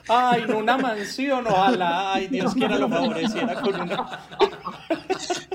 Ay, 0.08 0.44
en 0.44 0.54
una 0.54 0.78
mansión, 0.78 1.46
ojalá. 1.48 2.14
Ay, 2.14 2.28
Dios 2.28 2.54
quiera 2.54 2.78
lo 2.78 2.90
favoreciera 2.90 3.62
con 3.62 3.82
una. 3.82 4.20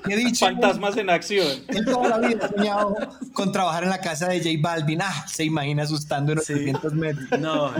¿Qué 0.06 0.16
dicho? 0.16 0.46
Fantasmas 0.46 0.96
en 0.96 1.10
acción. 1.10 1.46
Él 1.68 1.84
toda 1.84 2.08
la 2.08 2.18
vida 2.26 2.46
ha 2.46 2.48
soñado 2.48 2.96
con 3.32 3.52
trabajar 3.52 3.84
en 3.84 3.90
la 3.90 4.00
casa 4.00 4.28
de 4.28 4.38
J 4.38 4.50
Balvin. 4.60 5.02
Ah, 5.02 5.26
se 5.26 5.44
imagina 5.44 5.82
asustando 5.82 6.32
en 6.32 6.36
los 6.36 6.46
300 6.46 6.92
metros. 6.94 7.28
No, 7.38 7.72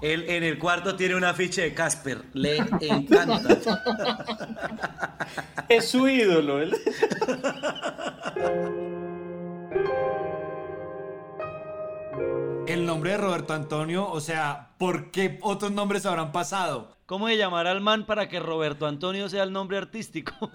él 0.00 0.24
en 0.28 0.44
el 0.44 0.58
cuarto 0.58 0.94
tiene 0.96 1.16
un 1.16 1.24
afiche 1.24 1.62
de 1.62 1.74
Casper. 1.74 2.22
Le 2.32 2.58
encanta. 2.80 3.40
Es 5.68 5.88
su 5.88 6.08
ídolo. 6.08 6.60
él. 6.60 6.76
El 12.66 12.86
nombre 12.86 13.10
de 13.10 13.18
Roberto 13.18 13.54
Antonio, 13.54 14.08
o 14.08 14.20
sea, 14.20 14.70
¿por 14.78 15.10
qué 15.10 15.38
otros 15.42 15.72
nombres 15.72 16.06
habrán 16.06 16.32
pasado? 16.32 16.96
¿Cómo 17.06 17.28
se 17.28 17.36
llamará 17.36 17.72
al 17.72 17.80
man 17.80 18.06
para 18.06 18.28
que 18.28 18.40
Roberto 18.40 18.86
Antonio 18.86 19.28
sea 19.28 19.42
el 19.42 19.52
nombre 19.52 19.76
artístico? 19.76 20.32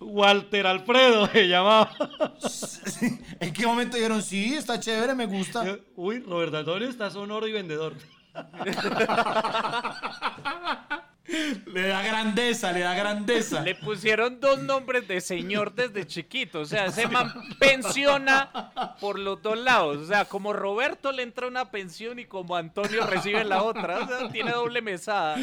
Walter 0.00 0.66
Alfredo 0.66 1.26
se 1.26 1.48
llamaba. 1.48 1.90
¿En 3.40 3.52
qué 3.52 3.66
momento 3.66 3.96
dijeron, 3.96 4.22
sí, 4.22 4.54
está 4.54 4.80
chévere, 4.80 5.14
me 5.14 5.26
gusta? 5.26 5.78
Uy, 5.96 6.20
Roberto 6.20 6.56
Antonio 6.56 6.88
está 6.88 7.10
sonoro 7.10 7.46
y 7.46 7.52
vendedor. 7.52 7.94
Le 11.66 11.88
da 11.88 12.02
grandeza, 12.02 12.72
le 12.72 12.80
da 12.80 12.94
grandeza. 12.94 13.60
Le 13.60 13.74
pusieron 13.74 14.40
dos 14.40 14.60
nombres 14.60 15.06
de 15.06 15.20
señor 15.20 15.74
desde 15.74 16.06
chiquito. 16.06 16.60
O 16.60 16.64
sea, 16.64 16.86
ese 16.86 17.06
man 17.06 17.30
pensiona 17.58 18.96
por 18.98 19.18
los 19.18 19.42
dos 19.42 19.58
lados. 19.58 19.98
O 19.98 20.06
sea, 20.06 20.24
como 20.24 20.54
Roberto 20.54 21.12
le 21.12 21.22
entra 21.22 21.46
una 21.46 21.70
pensión 21.70 22.18
y 22.18 22.24
como 22.24 22.56
Antonio 22.56 23.06
recibe 23.06 23.44
la 23.44 23.62
otra. 23.62 23.98
O 23.98 24.08
sea, 24.08 24.30
tiene 24.30 24.52
doble 24.52 24.80
mesada. 24.80 25.36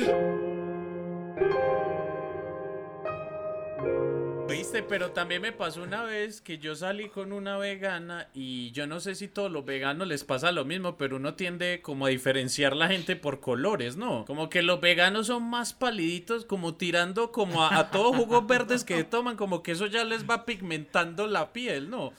Viste, 4.48 4.84
pero 4.84 5.10
también 5.12 5.42
me 5.42 5.52
pasó 5.52 5.82
una 5.82 6.04
vez 6.04 6.40
que 6.40 6.60
yo 6.60 6.76
salí 6.76 7.10
con 7.10 7.34
una 7.34 7.58
vegana 7.58 8.28
y 8.34 8.72
yo 8.72 8.86
no 8.86 9.00
sé 9.00 9.16
si 9.16 9.28
todos 9.28 9.52
los 9.52 9.66
veganos 9.66 10.08
les 10.08 10.24
pasa 10.24 10.52
lo 10.52 10.66
mismo, 10.66 10.98
pero 10.98 11.16
uno 11.18 11.34
tiende 11.34 11.82
como 11.82 12.06
a 12.06 12.10
diferenciar 12.10 12.76
la 12.76 12.88
gente 12.88 13.16
por 13.16 13.40
colores, 13.40 13.98
¿no? 13.98 14.24
Como 14.26 14.50
que 14.50 14.62
los 14.62 14.80
veganos 14.82 15.28
son 15.28 15.44
más 15.50 15.74
paliditos, 15.74 16.46
como 16.46 16.76
tirando 16.76 17.32
como 17.32 17.64
a, 17.64 17.76
a 17.78 17.92
todos 17.92 18.16
jugos 18.16 18.46
verdes 18.48 18.84
que 18.84 19.04
toman, 19.04 19.36
como 19.36 19.64
que 19.64 19.72
eso 19.72 19.88
ya 19.88 20.06
les 20.06 20.30
va 20.30 20.46
pigmentando 20.46 21.26
la 21.28 21.52
piel, 21.52 21.90
¿no? 21.90 22.14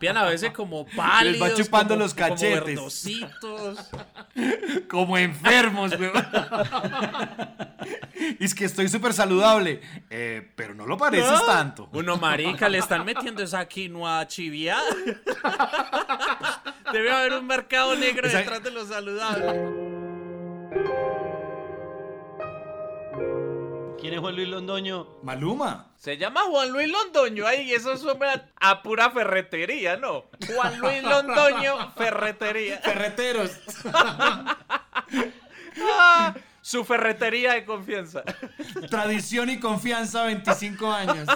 Pian 0.00 0.16
a 0.16 0.24
veces 0.24 0.50
como 0.50 0.84
pálidos, 0.96 1.48
Les 1.48 1.52
va 1.52 1.54
chupando 1.54 1.94
como- 1.94 2.02
los 2.04 2.14
como 2.14 2.28
cachetes. 2.30 2.64
verdositos. 2.64 3.78
Como 4.88 5.18
enfermos, 5.18 5.92
weón. 5.98 6.12
Y 8.38 8.44
es 8.44 8.54
que 8.54 8.64
estoy 8.64 8.88
súper 8.88 9.12
saludable. 9.12 9.80
Eh, 10.10 10.48
pero 10.54 10.74
no 10.74 10.86
lo 10.86 10.96
pareces 10.96 11.28
Ah, 11.28 11.42
tanto. 11.46 11.67
Uno, 11.92 12.16
marica, 12.16 12.68
le 12.68 12.78
están 12.78 13.04
metiendo 13.04 13.42
esa 13.42 13.66
quinoa 13.66 14.26
chiviada. 14.26 14.82
Debe 16.92 17.10
haber 17.10 17.32
un 17.34 17.46
mercado 17.46 17.94
negro 17.96 18.26
Esa- 18.28 18.38
detrás 18.38 18.62
de 18.62 18.70
los 18.70 18.88
saludables. 18.88 19.54
¿Quién 24.00 24.14
es 24.14 24.20
Juan 24.20 24.36
Luis 24.36 24.48
Londoño? 24.48 25.08
Maluma. 25.22 25.88
Se 25.96 26.16
llama 26.16 26.42
Juan 26.42 26.70
Luis 26.70 26.88
Londoño, 26.88 27.46
ahí 27.46 27.72
eso 27.72 27.96
suena 27.96 28.48
a 28.60 28.82
pura 28.82 29.10
ferretería, 29.10 29.96
¿no? 29.96 30.26
Juan 30.54 30.78
Luis 30.78 31.02
Londoño, 31.02 31.90
ferretería. 31.96 32.78
Ferreteros. 32.78 33.50
Ah, 33.92 34.56
su 36.68 36.84
ferretería 36.84 37.54
de 37.54 37.64
confianza. 37.64 38.22
Tradición 38.90 39.48
y 39.48 39.58
confianza, 39.58 40.24
25 40.24 40.92
años. 40.92 41.26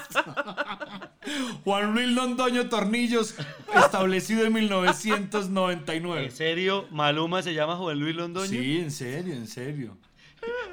Juan 1.64 1.94
Luis 1.94 2.08
Londoño 2.08 2.68
Tornillos, 2.68 3.34
establecido 3.74 4.44
en 4.44 4.52
1999. 4.52 6.24
¿En 6.24 6.30
serio? 6.32 6.86
¿Maluma 6.90 7.40
se 7.40 7.54
llama 7.54 7.76
Juan 7.76 7.98
Luis 7.98 8.14
Londoño? 8.14 8.46
Sí, 8.46 8.78
en 8.78 8.90
serio, 8.90 9.32
en 9.34 9.46
serio. 9.46 9.96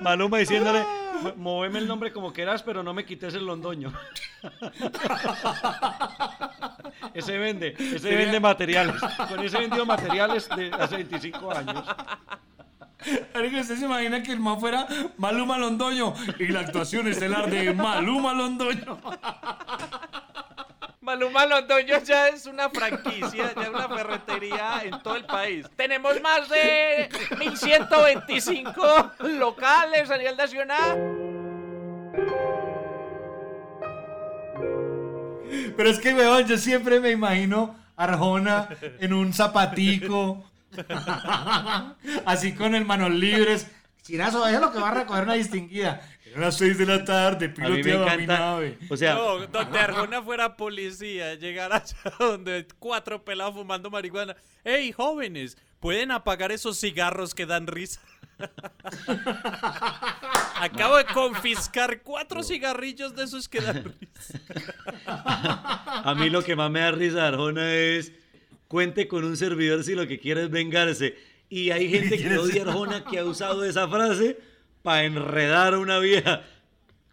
Maluma 0.01 0.39
diciéndole, 0.39 0.83
"Mo- 1.23 1.35
moveme 1.37 1.79
el 1.79 1.87
nombre 1.87 2.11
como 2.11 2.33
quieras, 2.33 2.61
pero 2.61 2.83
no 2.83 2.93
me 2.93 3.05
quites 3.05 3.33
el 3.35 3.45
Londoño. 3.45 3.93
ese 7.13 7.37
vende, 7.37 7.75
ese 7.79 7.99
Sería- 7.99 8.17
vende 8.17 8.39
materiales. 8.41 8.95
Con 9.29 9.39
ese 9.39 9.57
vendió 9.57 9.85
materiales 9.85 10.49
de 10.49 10.69
hace 10.73 10.97
25 10.97 11.55
años. 11.55 11.85
¿Usted 13.59 13.77
se 13.77 13.85
imagina 13.85 14.21
que 14.21 14.31
el 14.31 14.39
man 14.39 14.59
fuera 14.59 14.87
Maluma 15.17 15.57
Londoño 15.57 16.13
y 16.37 16.47
la 16.47 16.61
actuación 16.61 17.07
estelar 17.07 17.49
de 17.49 17.73
Maluma 17.73 18.33
Londoño? 18.33 18.99
Maluma 21.01 21.45
Londoño 21.45 22.03
ya 22.03 22.27
es 22.27 22.45
una 22.45 22.69
franquicia, 22.69 23.53
ya 23.55 23.69
una 23.69 23.89
ferretería 23.89 24.81
en 24.83 25.01
todo 25.01 25.15
el 25.15 25.25
país. 25.25 25.65
Tenemos 25.75 26.21
más 26.21 26.49
de 26.49 27.09
1125 27.37 28.81
locales 29.39 30.11
a 30.11 30.17
nivel 30.17 30.37
nacional. 30.37 31.29
Pero 35.75 35.89
es 35.89 35.99
que, 35.99 36.13
weón, 36.13 36.45
yo 36.45 36.57
siempre 36.57 36.99
me 36.99 37.11
imagino 37.11 37.75
Arjona 37.95 38.69
en 38.99 39.13
un 39.13 39.33
zapatico, 39.33 40.48
así 42.25 42.53
con 42.53 42.75
el 42.75 42.85
manos 42.85 43.11
libres. 43.11 43.67
Chirazo, 44.03 44.47
es 44.47 44.59
lo 44.59 44.71
que 44.71 44.79
va 44.79 44.89
a 44.89 44.93
recoger 44.93 45.23
una 45.23 45.33
distinguida. 45.35 46.01
Eran 46.25 46.41
las 46.41 46.57
6 46.57 46.77
de 46.77 46.85
la 46.85 47.03
tarde, 47.03 47.49
piloteaba 47.49 48.15
mi 48.17 48.27
nave. 48.27 48.77
O 48.89 48.97
sea, 48.97 49.15
No, 49.15 49.47
donde 49.47 49.79
Arjona 49.79 50.21
fuera 50.21 50.55
policía, 50.55 51.35
llegar 51.35 51.73
allá 51.73 51.95
donde 52.19 52.67
cuatro 52.77 53.23
pelados 53.23 53.55
fumando 53.55 53.89
marihuana. 53.89 54.35
¡Ey, 54.63 54.91
jóvenes! 54.91 55.57
¿Pueden 55.79 56.11
apagar 56.11 56.51
esos 56.51 56.79
cigarros 56.79 57.33
que 57.33 57.45
dan 57.45 57.67
risa? 57.67 58.01
Acabo 60.59 60.97
de 60.97 61.05
confiscar 61.05 62.01
cuatro 62.01 62.43
cigarrillos 62.43 63.15
de 63.15 63.23
esos 63.23 63.49
que 63.49 63.61
dan 63.61 63.83
risa. 63.83 64.39
a 65.05 66.15
mí 66.15 66.29
lo 66.29 66.43
que 66.43 66.55
más 66.55 66.69
me 66.71 66.79
da 66.81 66.91
risa 66.91 67.27
Arjona 67.27 67.73
es 67.73 68.11
cuente 68.69 69.07
con 69.07 69.25
un 69.25 69.35
servidor 69.35 69.83
si 69.83 69.95
lo 69.95 70.07
que 70.07 70.19
quiere 70.19 70.43
es 70.43 70.49
vengarse. 70.49 71.17
Y 71.49 71.71
hay 71.71 71.89
gente 71.93 72.17
que 72.17 72.37
odia 72.37 72.63
a 72.63 72.67
Arjona 72.69 73.03
que 73.03 73.19
ha 73.19 73.25
usado 73.25 73.65
esa 73.65 73.89
frase 73.89 74.37
para 74.81 75.03
enredar 75.03 75.73
a 75.73 75.79
una 75.79 75.99
vieja. 75.99 76.43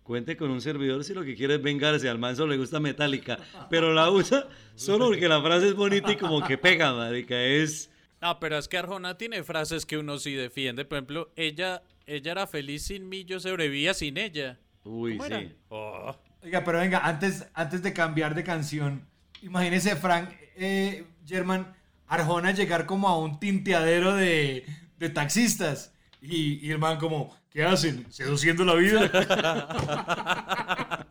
Cuente 0.05 0.37
con 0.37 0.51
un 0.51 0.61
servidor 0.61 1.03
si 1.03 1.15
lo 1.15 1.25
que 1.25 1.35
quiere 1.35 1.57
es 1.57 1.63
vengarse. 1.63 2.09
Al 2.09 2.19
man 2.19 2.37
solo 2.37 2.53
le 2.53 2.59
gusta 2.59 2.79
Metallica. 2.79 3.39
Pero 3.71 3.93
la 3.93 4.09
usa 4.11 4.47
solo 4.77 5.07
porque 5.07 5.29
la 5.29 5.43
frase 5.43 5.69
es 5.69 5.75
bonita 5.75 6.13
y 6.13 6.17
como 6.17 6.47
que 6.47 6.59
pega, 6.59 6.93
marica. 6.93 7.43
Es... 7.43 7.91
No, 8.21 8.39
pero 8.39 8.59
es 8.59 8.69
que 8.69 8.79
Arjona 8.79 9.19
tiene 9.19 9.43
frases 9.43 9.85
que 9.85 9.99
uno 9.99 10.19
sí 10.19 10.35
defiende. 10.35 10.85
Por 10.85 10.99
ejemplo, 10.99 11.33
ella, 11.35 11.83
ella 12.07 12.33
era 12.33 12.47
feliz 12.47 12.85
sin 12.85 13.09
mí, 13.09 13.25
yo 13.25 13.41
sobrevivía 13.41 13.95
sin 13.95 14.19
ella. 14.19 14.61
Uy, 14.85 15.19
sí. 15.27 15.53
Oh. 15.71 16.15
Oiga, 16.43 16.63
pero 16.63 16.79
venga, 16.79 17.01
antes, 17.01 17.47
antes 17.55 17.83
de 17.83 17.93
cambiar 17.93 18.35
de 18.37 18.45
canción, 18.45 19.05
imagínese, 19.43 19.97
Frank 19.97 20.31
eh, 20.57 21.05
German, 21.27 21.75
Arjona 22.07 22.53
llegar 22.53 22.87
como 22.87 23.09
a 23.09 23.19
un 23.19 23.41
tinteadero 23.41 24.15
de, 24.15 24.65
de 24.99 25.11
taxistas. 25.11 25.93
Y, 26.23 26.73
y 26.73 26.77
como, 26.99 27.37
¿qué 27.51 27.65
hacen? 27.65 28.07
¿Seduciendo 28.11 28.65
la 28.65 28.75
vida? 28.75 29.11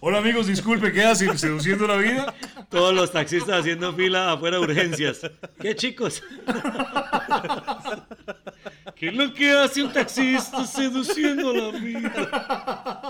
Hola 0.00 0.18
amigos, 0.18 0.46
disculpe, 0.46 0.92
¿qué 0.92 1.04
hacen? 1.04 1.36
¿Seduciendo 1.36 1.86
la 1.86 1.96
vida? 1.96 2.34
Todos 2.68 2.94
los 2.94 3.12
taxistas 3.12 3.60
haciendo 3.60 3.92
fila 3.92 4.32
afuera 4.32 4.58
de 4.58 4.62
urgencias. 4.62 5.20
¿Qué 5.60 5.74
chicos? 5.74 6.22
¿Qué 8.94 9.08
es 9.08 9.14
lo 9.14 9.34
que 9.34 9.50
hace 9.50 9.82
un 9.82 9.92
taxista 9.92 10.64
seduciendo 10.64 11.52
la 11.52 11.78
vida? 11.78 13.02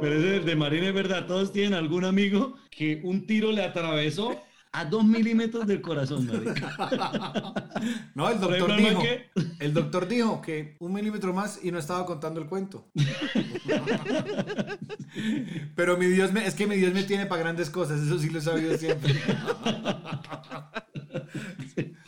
Pero 0.00 0.16
ese 0.16 0.40
de 0.40 0.56
Marina 0.56 0.88
es 0.88 0.94
verdad, 0.94 1.26
todos 1.26 1.52
tienen 1.52 1.74
algún 1.74 2.04
amigo 2.04 2.56
que 2.70 3.00
un 3.04 3.26
tiro 3.26 3.52
le 3.52 3.62
atravesó 3.62 4.40
a 4.74 4.84
dos 4.84 5.04
milímetros 5.04 5.66
del 5.66 5.80
corazón, 5.80 6.26
marica. 6.26 6.74
No, 8.14 8.30
el 8.30 8.40
doctor 8.40 8.76
dijo. 8.76 9.00
¿qué? 9.00 9.30
El 9.60 9.72
doctor 9.72 10.08
dijo 10.08 10.42
que 10.42 10.76
un 10.80 10.92
milímetro 10.92 11.32
más 11.32 11.60
y 11.62 11.70
no 11.70 11.78
estaba 11.78 12.04
contando 12.06 12.40
el 12.40 12.46
cuento. 12.46 12.88
Pero 15.76 15.96
mi 15.96 16.06
Dios 16.06 16.32
me, 16.32 16.44
es 16.46 16.54
que 16.54 16.66
mi 16.66 16.76
Dios 16.76 16.92
me 16.92 17.04
tiene 17.04 17.26
para 17.26 17.42
grandes 17.42 17.70
cosas, 17.70 18.00
eso 18.00 18.18
sí 18.18 18.30
lo 18.30 18.40
he 18.40 18.42
sabido 18.42 18.76
siempre. 18.76 19.14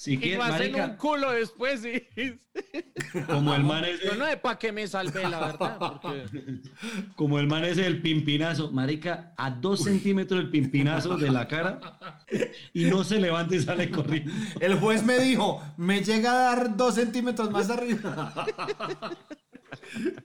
Si 0.00 0.14
y 0.14 0.32
hacen 0.32 0.38
marica, 0.38 0.86
un 0.86 0.96
culo 0.96 1.30
después 1.32 1.84
y... 1.84 2.40
como 3.26 3.54
el 3.54 3.62
man 3.62 3.84
es 3.84 4.00
Yo 4.02 4.14
no 4.14 4.24
sé 4.24 4.38
para 4.38 4.58
qué 4.58 4.72
me 4.72 4.86
salvé, 4.88 5.28
la 5.28 5.40
verdad. 5.40 5.76
Porque... 5.78 6.24
como 7.16 7.38
el 7.38 7.46
man 7.46 7.66
es 7.66 7.76
el 7.76 8.00
pimpinazo, 8.00 8.72
marica, 8.72 9.34
a 9.36 9.50
dos 9.50 9.84
centímetros 9.84 10.40
el 10.40 10.48
pimpinazo 10.48 11.18
de 11.18 11.30
la 11.30 11.46
cara 11.46 11.98
y 12.72 12.86
no 12.86 13.04
se 13.04 13.20
levanta 13.20 13.54
y 13.54 13.60
sale 13.60 13.90
corriendo. 13.90 14.32
El 14.58 14.76
juez 14.76 15.02
me 15.02 15.18
dijo, 15.18 15.62
me 15.76 16.02
llega 16.02 16.30
a 16.30 16.56
dar 16.56 16.78
dos 16.78 16.94
centímetros 16.94 17.50
más 17.50 17.68
arriba. 17.68 18.46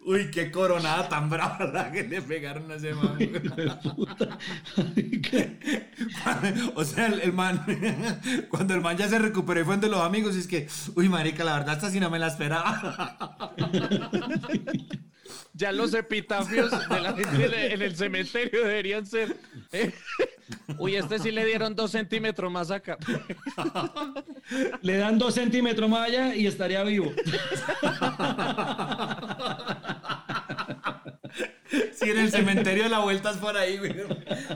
Uy, 0.06 0.30
qué 0.32 0.52
coronada 0.52 1.10
tan 1.10 1.30
brava 1.30 1.66
la 1.66 1.92
que 1.92 2.04
le 2.04 2.22
pegaron 2.22 2.72
a 2.72 2.76
ese 2.76 2.94
man. 2.94 3.18
o 6.76 6.86
sea, 6.86 7.08
el, 7.08 7.22
el 7.22 7.34
man, 7.34 7.66
cuando 8.50 8.74
el 8.74 8.82
man 8.82 8.98
ya 8.98 9.10
se 9.10 9.20
recuperó 9.20 9.62
y 9.62 9.64
fue 9.64 9.76
entre 9.76 9.90
los 9.90 10.02
amigos, 10.02 10.36
y 10.36 10.40
es 10.40 10.48
que, 10.48 10.68
uy, 10.96 11.10
marica, 11.10 11.44
la 11.44 11.58
verdad, 11.58 11.76
esta 11.76 11.90
sí 11.90 12.00
no 12.00 12.10
me 12.10 12.20
la 12.20 12.28
esperaba. 12.28 13.52
Ya 15.54 15.72
los 15.72 15.94
epitafios 15.94 16.70
de 16.70 17.00
la 17.00 17.14
gente 17.14 17.74
en 17.74 17.82
el 17.82 17.96
cementerio 17.96 18.66
deberían 18.66 19.06
ser. 19.06 19.38
eh, 19.72 19.94
Uy, 20.78 20.96
este 20.96 21.20
sí 21.20 21.32
le 21.32 21.46
dieron 21.46 21.76
dos 21.76 21.92
centímetros 21.92 22.52
más 22.52 22.72
acá. 22.72 22.98
Le 24.82 24.98
dan 24.98 25.18
dos 25.18 25.34
centímetros 25.34 25.90
más 25.90 26.08
allá 26.08 26.36
y 26.36 26.46
estaría 26.48 26.84
vivo. 26.84 27.12
Si 31.94 32.10
en 32.10 32.20
el 32.20 32.30
cementerio 32.32 32.84
de 32.84 32.90
la 32.90 33.00
vuelta 33.00 33.32
es 33.32 33.38
por 33.38 33.58
ahí, 33.58 33.78
güey. 33.78 33.96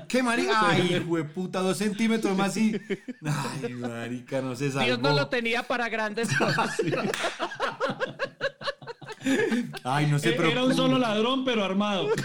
¿Qué 0.07 0.21
marica? 0.21 0.69
Ay, 0.69 1.03
puta, 1.33 1.59
dos 1.61 1.77
centímetros 1.77 2.37
más 2.37 2.55
y. 2.57 2.79
Ay, 3.63 3.73
marica, 3.73 4.41
no 4.41 4.55
se 4.55 4.71
salvó. 4.71 4.85
Dios 4.85 4.99
no 4.99 5.13
lo 5.13 5.27
tenía 5.27 5.63
para 5.63 5.89
grandes 5.89 6.29
cosas. 6.37 6.77
Ay, 9.83 10.05
no 10.07 10.17
se 10.19 10.29
Eh, 10.29 10.33
Era 10.35 10.43
un 10.43 10.51
preocupe. 10.53 10.75
solo 10.75 10.97
ladrón, 10.97 11.43
pero 11.43 11.63
armado. 11.65 12.07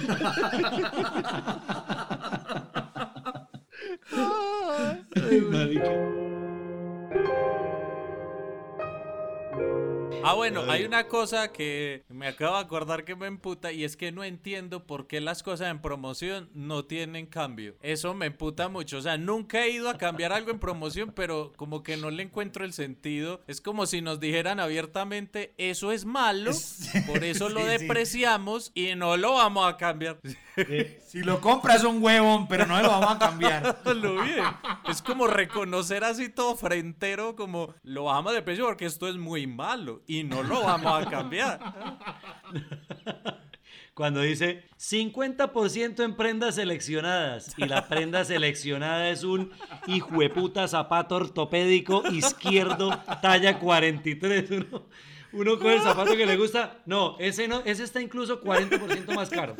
Ay, 5.16 5.40
marica. 5.40 6.14
Ah, 10.22 10.32
bueno, 10.32 10.62
hay 10.70 10.84
una 10.84 11.06
cosa 11.06 11.52
que 11.52 12.02
me 12.08 12.26
acabo 12.26 12.56
de 12.56 12.62
acordar 12.62 13.04
que 13.04 13.14
me 13.14 13.26
emputa 13.26 13.72
y 13.72 13.84
es 13.84 13.94
que 13.96 14.10
no 14.10 14.24
entiendo 14.24 14.86
por 14.86 15.06
qué 15.06 15.20
las 15.20 15.42
cosas 15.42 15.70
en 15.70 15.80
promoción 15.82 16.48
no 16.54 16.86
tienen 16.86 17.26
cambio. 17.26 17.74
Eso 17.82 18.14
me 18.14 18.26
emputa 18.26 18.70
mucho. 18.70 18.96
O 18.98 19.02
sea, 19.02 19.18
nunca 19.18 19.64
he 19.64 19.70
ido 19.70 19.90
a 19.90 19.98
cambiar 19.98 20.32
algo 20.32 20.50
en 20.50 20.58
promoción, 20.58 21.12
pero 21.14 21.52
como 21.56 21.82
que 21.82 21.98
no 21.98 22.10
le 22.10 22.22
encuentro 22.22 22.64
el 22.64 22.72
sentido. 22.72 23.42
Es 23.46 23.60
como 23.60 23.84
si 23.84 24.00
nos 24.00 24.18
dijeran 24.18 24.60
abiertamente, 24.60 25.52
eso 25.58 25.92
es 25.92 26.06
malo, 26.06 26.52
por 27.06 27.22
eso 27.22 27.50
lo 27.50 27.60
Sí, 27.60 27.66
sí. 27.66 27.72
despreciamos 27.72 28.72
y 28.74 28.94
no 28.94 29.16
lo 29.18 29.34
vamos 29.34 29.66
a 29.70 29.76
cambiar. 29.76 30.18
Si 31.06 31.22
lo 31.22 31.40
compras 31.40 31.84
un 31.84 32.02
huevón, 32.02 32.46
pero 32.48 32.64
no 32.66 32.80
lo 32.80 32.88
vamos 32.88 33.16
a 33.16 33.18
cambiar. 33.18 33.78
Lo 33.94 34.22
bien. 34.22 34.44
Es 34.88 35.02
como 35.02 35.26
reconocer 35.26 36.04
así 36.04 36.28
todo 36.28 36.56
frentero, 36.56 37.34
como 37.36 37.74
lo 37.82 38.04
bajamos 38.04 38.34
de 38.34 38.42
precio 38.42 38.64
porque 38.64 38.86
esto 38.86 39.08
es 39.08 39.16
muy 39.16 39.46
malo 39.46 40.02
y 40.06 40.24
no 40.24 40.42
lo 40.42 40.62
vamos 40.62 41.06
a 41.06 41.10
cambiar. 41.10 41.60
Cuando 43.94 44.22
dice 44.22 44.64
50% 44.76 46.02
en 46.02 46.16
prendas 46.16 46.56
seleccionadas 46.56 47.54
y 47.56 47.64
la 47.64 47.86
prenda 47.86 48.24
seleccionada 48.24 49.08
es 49.08 49.22
un 49.22 49.52
hijueputa 49.86 50.66
zapato 50.66 51.14
ortopédico 51.14 52.02
izquierdo 52.10 52.90
talla 53.22 53.60
43. 53.60 54.50
Uno, 54.50 54.86
uno 55.32 55.58
con 55.60 55.70
el 55.70 55.80
zapato 55.80 56.16
que 56.16 56.26
le 56.26 56.36
gusta. 56.36 56.80
No, 56.86 57.16
ese 57.20 57.46
no, 57.46 57.62
ese 57.64 57.84
está 57.84 58.00
incluso 58.00 58.42
40% 58.42 59.14
más 59.14 59.30
caro. 59.30 59.54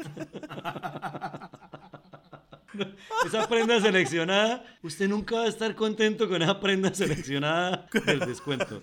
Esa 3.27 3.49
prenda 3.49 3.81
seleccionada, 3.81 4.65
usted 4.83 5.09
nunca 5.09 5.37
va 5.37 5.45
a 5.45 5.49
estar 5.49 5.75
contento 5.75 6.29
con 6.29 6.43
esa 6.43 6.61
prenda 6.61 6.93
seleccionada 6.95 7.87
del 8.07 8.21
descuento. 8.21 8.83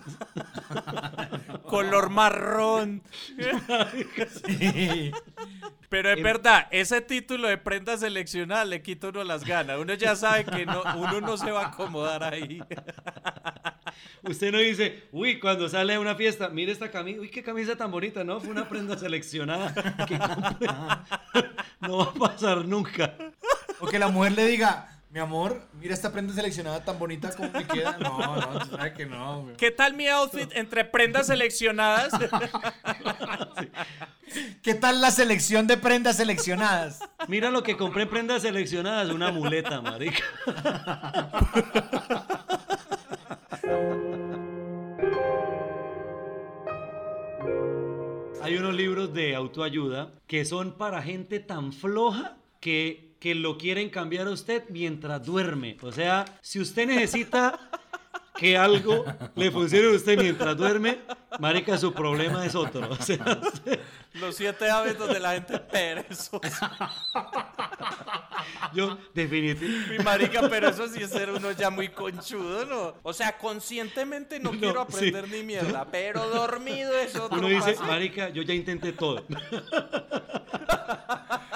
Color 1.63 2.09
marrón. 2.09 3.01
Pero 5.89 6.09
es 6.11 6.23
verdad, 6.23 6.67
ese 6.71 7.01
título 7.01 7.47
de 7.47 7.57
prenda 7.57 7.97
seleccionada 7.97 8.65
le 8.65 8.81
quita 8.81 9.09
uno 9.09 9.23
las 9.23 9.43
ganas. 9.43 9.77
Uno 9.79 9.93
ya 9.93 10.15
sabe 10.15 10.45
que 10.45 10.65
no, 10.65 10.83
uno 10.95 11.21
no 11.21 11.37
se 11.37 11.51
va 11.51 11.63
a 11.63 11.67
acomodar 11.67 12.23
ahí. 12.23 12.61
Usted 14.23 14.51
no 14.51 14.59
dice, 14.59 15.07
uy, 15.11 15.39
cuando 15.39 15.67
sale 15.67 15.95
a 15.95 15.99
una 15.99 16.15
fiesta, 16.15 16.49
mire 16.49 16.71
esta 16.71 16.91
camisa, 16.91 17.21
uy, 17.21 17.29
qué 17.29 17.43
camisa 17.43 17.75
tan 17.75 17.91
bonita, 17.91 18.23
¿no? 18.23 18.39
Fue 18.39 18.51
una 18.51 18.69
prenda 18.69 18.97
seleccionada 18.97 19.73
que. 20.07 20.19
No 21.81 21.97
va 21.97 22.03
a 22.03 22.13
pasar 22.13 22.63
nunca. 22.65 23.15
O 23.81 23.87
que 23.87 23.97
la 23.99 24.07
mujer 24.09 24.33
le 24.33 24.45
diga, 24.45 24.87
mi 25.09 25.19
amor, 25.19 25.67
mira 25.73 25.93
esta 25.93 26.11
prenda 26.11 26.33
seleccionada 26.33 26.85
tan 26.85 26.97
bonita 26.97 27.35
como 27.35 27.49
me 27.51 27.65
queda. 27.65 27.97
No, 27.97 28.35
no, 28.35 28.59
tú 28.59 28.77
sabes 28.77 28.93
que 28.93 29.05
no, 29.05 29.41
güey. 29.41 29.57
¿Qué 29.57 29.71
tal 29.71 29.93
mi 29.95 30.07
outfit 30.07 30.49
entre 30.53 30.85
prendas 30.85 31.27
seleccionadas? 31.27 32.13
¿Qué 34.61 34.73
tal 34.75 35.01
la 35.01 35.11
selección 35.11 35.67
de 35.67 35.75
prendas 35.77 36.17
seleccionadas? 36.17 36.99
Mira 37.27 37.49
lo 37.49 37.63
que 37.63 37.75
compré 37.75 38.03
en 38.03 38.09
prendas 38.09 38.43
seleccionadas, 38.43 39.09
una 39.09 39.31
muleta, 39.31 39.81
marica. 39.81 40.23
Hay 48.41 48.57
unos 48.57 48.73
libros 48.73 49.13
de 49.13 49.35
autoayuda 49.35 50.11
que 50.27 50.45
son 50.45 50.77
para 50.77 51.01
gente 51.01 51.39
tan 51.39 51.73
floja 51.73 52.37
que, 52.59 53.10
que 53.21 53.35
lo 53.35 53.55
quieren 53.55 53.91
cambiar 53.91 54.25
a 54.27 54.31
usted 54.31 54.63
mientras 54.69 55.23
duerme. 55.23 55.77
O 55.83 55.91
sea, 55.91 56.25
si 56.41 56.59
usted 56.59 56.87
necesita 56.87 57.69
que 58.35 58.57
algo 58.57 59.05
le 59.35 59.51
funcione 59.51 59.89
a 59.89 59.91
usted 59.91 60.19
mientras 60.19 60.57
duerme, 60.57 60.97
marica, 61.39 61.77
su 61.77 61.93
problema 61.93 62.43
es 62.43 62.55
otro. 62.55 62.89
O 62.89 62.95
sea, 62.95 63.39
Los 64.15 64.35
siete 64.35 64.71
hábitos 64.71 65.07
de 65.13 65.19
la 65.19 65.33
gente 65.33 65.59
perezosa. 65.59 66.71
yo 68.73 68.97
definitivamente... 69.13 69.91
Mi 69.91 69.99
marica, 70.03 70.49
pero 70.49 70.69
eso 70.69 70.87
sí 70.87 71.03
es 71.03 71.11
ser 71.11 71.29
uno 71.29 71.51
ya 71.51 71.69
muy 71.69 71.89
conchudo, 71.89 72.65
¿no? 72.65 72.95
O 73.03 73.13
sea, 73.13 73.37
conscientemente 73.37 74.39
no, 74.39 74.49
quiero 74.49 74.87
sí. 74.89 74.95
aprender 74.95 75.29
ni 75.29 75.43
mierda, 75.43 75.85
pero 75.91 76.27
dormido 76.27 76.97
es 76.97 77.15
otro 77.15 77.37
Uno 77.37 77.49
dice, 77.49 77.73
paso. 77.73 77.83
marica, 77.83 78.29
yo 78.29 78.41
ya 78.41 78.55
intenté 78.55 78.93
todo. 78.93 79.23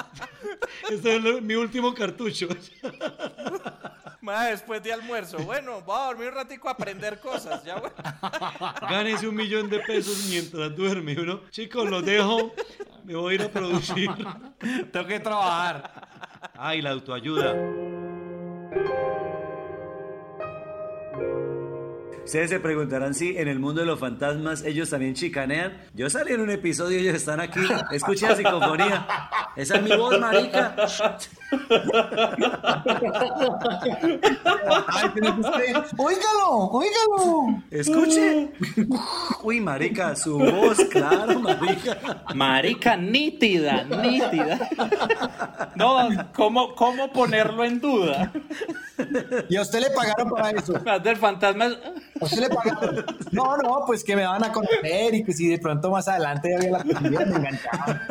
Este 0.89 1.15
es 1.15 1.41
mi 1.41 1.55
último 1.55 1.93
cartucho. 1.93 2.47
Ma, 4.21 4.45
después 4.45 4.81
de 4.81 4.91
almuerzo, 4.91 5.37
bueno, 5.39 5.81
voy 5.81 5.95
a 5.99 6.05
dormir 6.05 6.29
un 6.29 6.35
ratico 6.35 6.67
a 6.67 6.71
aprender 6.71 7.19
cosas, 7.19 7.63
ya 7.63 7.75
bueno. 7.75 7.95
Gánese 8.89 9.27
un 9.27 9.35
millón 9.35 9.69
de 9.69 9.79
pesos 9.79 10.25
mientras 10.29 10.75
duerme. 10.75 11.13
Y 11.13 11.17
Uno, 11.17 11.41
chicos, 11.51 11.87
los 11.87 12.03
dejo. 12.03 12.51
Me 13.03 13.15
voy 13.15 13.33
a 13.33 13.35
ir 13.35 13.41
a 13.43 13.49
producir. 13.49 14.09
Tengo 14.91 15.05
que 15.05 15.19
trabajar. 15.19 15.91
Ay, 16.55 16.81
la 16.81 16.91
autoayuda. 16.91 17.55
Ustedes 22.25 22.49
se 22.49 22.59
preguntarán 22.59 23.13
si 23.13 23.37
en 23.37 23.47
el 23.47 23.59
mundo 23.59 23.81
de 23.81 23.87
los 23.87 23.99
fantasmas 23.99 24.63
ellos 24.63 24.89
también 24.89 25.13
chicanean. 25.13 25.77
Yo 25.93 26.09
salí 26.09 26.33
en 26.33 26.41
un 26.41 26.49
episodio 26.49 26.97
y 26.97 27.03
ellos 27.03 27.15
están 27.15 27.39
aquí. 27.39 27.59
Escuchen 27.91 28.29
la 28.29 28.35
psicofonía. 28.35 29.07
Esa 29.55 29.75
es 29.77 29.83
mi 29.83 29.95
voz, 29.95 30.19
marica. 30.19 30.75
Ay, 34.87 35.11
pero 35.13 35.27
es 35.27 35.37
usted. 35.37 35.75
Óigalo, 35.97 36.49
óigalo. 36.71 37.63
Escuche. 37.69 38.51
Uy, 39.43 39.61
marica, 39.61 40.15
su 40.15 40.39
voz, 40.39 40.79
claro, 40.89 41.39
marica. 41.39 42.23
Marica, 42.33 42.97
nítida, 42.97 43.83
nítida. 43.83 44.67
No, 45.75 46.09
¿cómo, 46.33 46.73
cómo 46.73 47.13
ponerlo 47.13 47.63
en 47.63 47.79
duda? 47.79 48.33
¿Y 49.47 49.55
a 49.57 49.61
usted 49.61 49.81
le 49.81 49.91
pagaron 49.91 50.29
para 50.31 50.51
eso? 50.51 50.73
Del 51.03 51.17
fantasma. 51.17 51.67
¿A 52.21 52.25
usted 52.25 52.39
le 52.39 52.49
pagaron? 52.49 53.05
No, 53.31 53.57
no, 53.57 53.83
pues 53.85 54.03
que 54.03 54.15
me 54.15 54.25
van 54.25 54.43
a 54.43 54.51
conocer 54.51 55.13
y 55.15 55.23
que 55.23 55.33
si 55.33 55.47
de 55.49 55.59
pronto 55.59 55.91
más 55.91 56.07
adelante 56.07 56.55
había 56.55 56.71
la 56.71 56.83
posibilidad 56.83 57.25
me 57.25 57.35
enganchaba. 57.35 58.01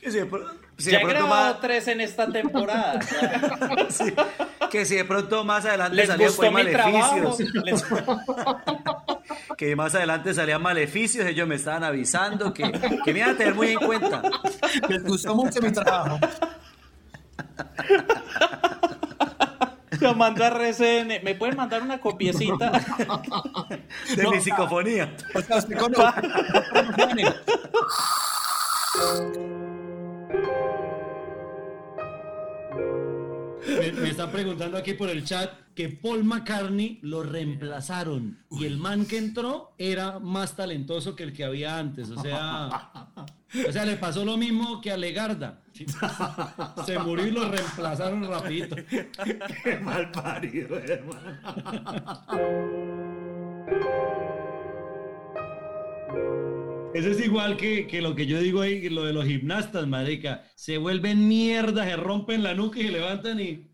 Que 0.00 0.10
si, 0.10 0.18
de 0.18 0.30
pr- 0.30 0.52
si 0.76 0.90
ya 0.90 0.98
he 1.00 1.06
grabado 1.06 1.52
más, 1.54 1.60
tres 1.62 1.88
en 1.88 2.02
esta 2.02 2.26
temporada. 2.30 3.00
sí, 3.88 4.12
que 4.70 4.84
si 4.84 4.96
de 4.96 5.04
pronto 5.06 5.42
más 5.44 5.64
adelante 5.64 5.96
¿Les 5.96 6.08
salían 6.08 6.28
gustó 6.28 6.42
pues, 6.52 6.66
mi 6.66 6.72
maleficios. 6.72 7.38
Les- 7.64 7.84
que 9.56 9.74
más 9.76 9.94
adelante 9.94 10.34
salían 10.34 10.60
maleficios, 10.60 11.24
ellos 11.26 11.48
me 11.48 11.54
estaban 11.54 11.84
avisando 11.84 12.52
que, 12.52 12.70
que 13.04 13.12
me 13.14 13.20
iban 13.20 13.30
a 13.30 13.36
tener 13.38 13.54
muy 13.54 13.68
en 13.68 13.78
cuenta. 13.78 14.20
Les 14.90 15.02
gustó 15.02 15.34
mucho 15.34 15.62
mi 15.62 15.72
trabajo. 15.72 16.18
A 20.04 20.48
RCN, 20.48 21.24
¿me 21.24 21.34
pueden 21.34 21.56
mandar 21.56 21.82
una 21.82 21.98
copiecita? 21.98 22.70
De 24.16 24.28
mi 24.28 24.40
psicofonía. 24.40 25.14
O 25.34 25.40
sea, 25.40 25.56
usted 25.56 25.78
conoce. 25.78 26.04
Están 34.24 34.40
preguntando 34.40 34.78
aquí 34.78 34.94
por 34.94 35.10
el 35.10 35.22
chat 35.22 35.50
que 35.74 35.90
Paul 35.90 36.24
McCartney 36.24 36.98
lo 37.02 37.22
reemplazaron 37.22 38.38
y 38.50 38.64
el 38.64 38.78
man 38.78 39.04
que 39.04 39.18
entró 39.18 39.74
era 39.76 40.18
más 40.18 40.56
talentoso 40.56 41.14
que 41.14 41.24
el 41.24 41.34
que 41.34 41.44
había 41.44 41.78
antes. 41.78 42.08
O 42.10 42.22
sea, 42.22 43.10
o 43.68 43.72
sea, 43.72 43.84
le 43.84 43.96
pasó 43.96 44.24
lo 44.24 44.38
mismo 44.38 44.80
que 44.80 44.92
a 44.92 44.96
Legarda. 44.96 45.60
Se 46.86 46.98
murió 47.00 47.26
y 47.26 47.32
lo 47.32 47.50
reemplazaron 47.50 48.26
rapidito. 48.26 48.76
Qué 49.62 49.78
mal 49.82 50.10
parido, 50.10 50.78
hermano. 50.78 51.38
Eso 56.94 57.10
es 57.10 57.20
igual 57.22 57.58
que, 57.58 57.86
que 57.86 58.00
lo 58.00 58.14
que 58.14 58.26
yo 58.26 58.40
digo 58.40 58.62
ahí, 58.62 58.88
lo 58.88 59.04
de 59.04 59.12
los 59.12 59.26
gimnastas, 59.26 59.86
marica. 59.86 60.44
Se 60.54 60.78
vuelven 60.78 61.28
mierda, 61.28 61.84
se 61.84 61.96
rompen 61.96 62.42
la 62.42 62.54
nuca 62.54 62.78
y 62.78 62.84
se 62.84 62.92
levantan 62.92 63.40
y, 63.40 63.66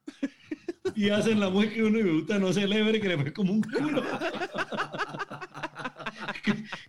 y 0.97 1.11
hacen 1.11 1.41
la 1.41 1.51
mueca 1.51 1.75
que 1.75 1.85
uno 1.85 1.99
y 1.99 2.05
puta 2.05 2.39
no 2.39 2.53
celebre 2.53 3.01
que 3.01 3.09
le 3.09 3.19
fue 3.19 3.33
como 3.33 3.53
un 3.53 3.63
culo. 3.63 4.03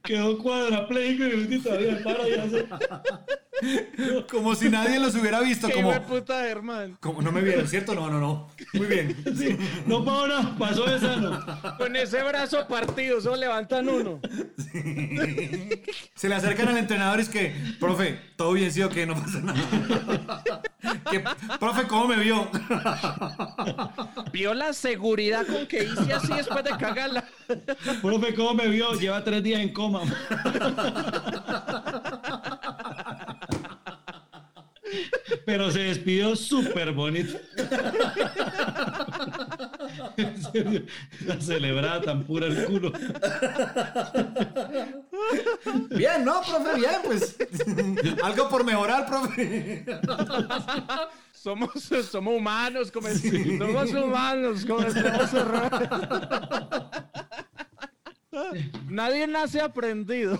Quedó 0.04 0.38
cuadrapléjico 0.38 1.26
y 1.26 1.60
todavía 1.60 2.04
para 2.04 2.28
y 2.28 2.34
hace... 2.34 2.68
Como 4.30 4.56
si 4.56 4.70
nadie 4.70 5.00
los 5.00 5.16
hubiera 5.16 5.40
visto. 5.42 5.68
Qué 5.68 5.74
Como, 5.74 6.02
puta, 6.04 6.42
Germán. 6.44 6.98
como 7.00 7.22
no 7.22 7.32
me 7.32 7.42
vieron, 7.42 7.68
¿cierto? 7.68 7.94
No, 7.94 8.10
no, 8.10 8.20
no. 8.20 8.50
Muy 8.74 8.88
bien. 8.88 9.16
Sí, 9.42 9.58
no 9.86 10.04
pasó 10.04 10.28
nada, 10.28 10.56
pasó 10.58 10.84
de 10.86 11.00
sano. 11.00 11.40
Con 11.78 11.96
ese 11.96 12.22
brazo 12.22 12.68
partido, 12.68 13.22
solo 13.22 13.38
levantan 13.38 13.88
uno. 13.90 14.20
Se 16.16 16.30
le 16.30 16.36
acercan 16.36 16.68
al 16.68 16.78
entrenador 16.78 17.20
y 17.20 17.22
es 17.24 17.30
que, 17.30 17.56
profe, 17.80 18.20
todo 18.36 18.54
bien, 18.54 18.72
sí 18.72 18.82
o 18.84 18.90
qué, 18.90 19.06
no 19.06 19.16
pasa 19.16 19.40
nada. 19.40 20.62
Que, 21.10 21.24
profe, 21.60 21.88
¿cómo 21.88 22.08
me 22.08 22.18
vio? 22.18 22.50
Vio 24.34 24.54
la 24.54 24.74
seguridad 24.74 25.46
con 25.46 25.68
que 25.68 25.84
hice 25.84 26.14
así 26.14 26.34
después 26.34 26.64
de 26.64 26.72
cagarla. 26.72 27.24
Profe, 28.02 28.34
¿cómo 28.34 28.54
me 28.56 28.68
vio? 28.68 28.94
Lleva 28.94 29.24
tres 29.24 29.44
días 29.44 29.62
en 29.62 29.74
coma. 29.74 30.02
Pero 35.46 35.72
se 35.72 35.80
despidió 35.80 36.36
súper 36.36 36.92
bonito. 36.92 37.40
En 40.18 40.42
serio, 40.44 40.84
La 41.26 41.40
celebrada 41.40 42.02
tan 42.02 42.24
pura 42.24 42.48
el 42.48 42.66
culo. 42.66 42.92
Bien, 45.90 46.26
¿no, 46.26 46.42
profe? 46.42 46.76
Bien, 46.76 47.02
pues. 47.04 47.36
Algo 48.24 48.50
por 48.50 48.64
mejorar, 48.64 49.06
profe. 49.06 49.86
Somos, 51.32 51.72
somos 52.10 52.36
humanos, 52.36 52.92
como 52.92 53.08
somos 53.10 53.94
humanos, 53.94 54.66
como. 54.66 54.86
Nadie 58.90 59.28
nace 59.28 59.60
aprendido. 59.60 60.40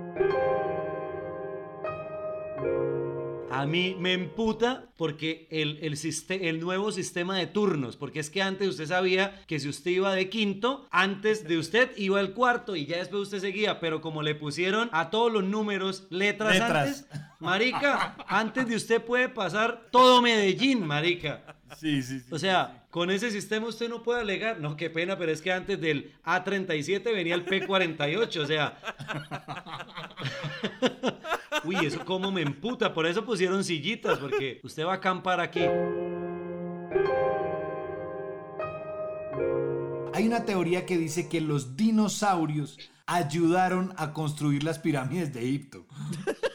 A 3.51 3.65
mí 3.65 3.95
me 3.99 4.13
emputa 4.13 4.85
porque 4.97 5.47
el, 5.51 5.79
el, 5.81 6.59
nuevo 6.59 6.91
sistema 6.91 7.37
de 7.37 7.47
turnos, 7.47 7.97
porque 7.97 8.19
es 8.19 8.29
que 8.29 8.41
antes 8.41 8.67
usted 8.67 8.87
sabía 8.87 9.43
que 9.47 9.59
si 9.59 9.67
usted 9.67 9.91
iba 9.91 10.13
de 10.13 10.29
quinto, 10.29 10.87
antes 10.91 11.47
de 11.47 11.57
usted 11.57 11.91
iba 11.97 12.19
el 12.19 12.33
cuarto 12.33 12.75
y 12.75 12.85
ya 12.85 12.97
después 12.97 13.23
usted 13.23 13.39
seguía, 13.39 13.79
pero 13.79 14.01
como 14.01 14.23
le 14.23 14.35
pusieron 14.35 14.89
a 14.91 15.09
todos 15.09 15.31
los 15.31 15.43
números 15.43 16.07
letras, 16.09 16.53
Letras. 16.53 17.05
antes, 17.11 17.39
marica, 17.39 18.15
antes 18.27 18.67
de 18.67 18.75
usted 18.75 19.01
puede 19.01 19.29
pasar 19.29 19.87
todo 19.91 20.21
Medellín, 20.21 20.85
marica. 20.85 21.43
Sí, 21.77 22.01
sí, 22.03 22.19
sí. 22.19 22.27
O 22.31 22.39
sea, 22.39 22.80
con 22.91 23.09
ese 23.09 23.31
sistema 23.31 23.67
usted 23.67 23.89
no 23.89 24.03
puede 24.03 24.21
alegar, 24.21 24.59
no, 24.59 24.75
qué 24.77 24.89
pena, 24.89 25.17
pero 25.17 25.31
es 25.31 25.41
que 25.41 25.51
antes 25.51 25.79
del 25.79 26.13
A37 26.25 27.03
venía 27.05 27.35
el 27.35 27.45
P48, 27.45 28.41
o 28.41 28.45
sea... 28.45 28.77
Uy, 31.63 31.77
eso 31.85 32.03
como 32.05 32.31
me 32.31 32.41
emputa, 32.41 32.93
por 32.93 33.05
eso 33.05 33.25
pusieron 33.25 33.63
sillitas, 33.63 34.17
porque 34.19 34.59
usted 34.63 34.85
va 34.85 34.93
a 34.93 34.95
acampar 34.95 35.39
aquí. 35.39 35.61
Hay 40.13 40.27
una 40.27 40.45
teoría 40.45 40.85
que 40.85 40.97
dice 40.97 41.29
que 41.29 41.39
los 41.39 41.77
dinosaurios 41.77 42.77
ayudaron 43.05 43.93
a 43.97 44.13
construir 44.13 44.63
las 44.63 44.79
pirámides 44.79 45.33
de 45.33 45.41
Egipto. 45.41 45.85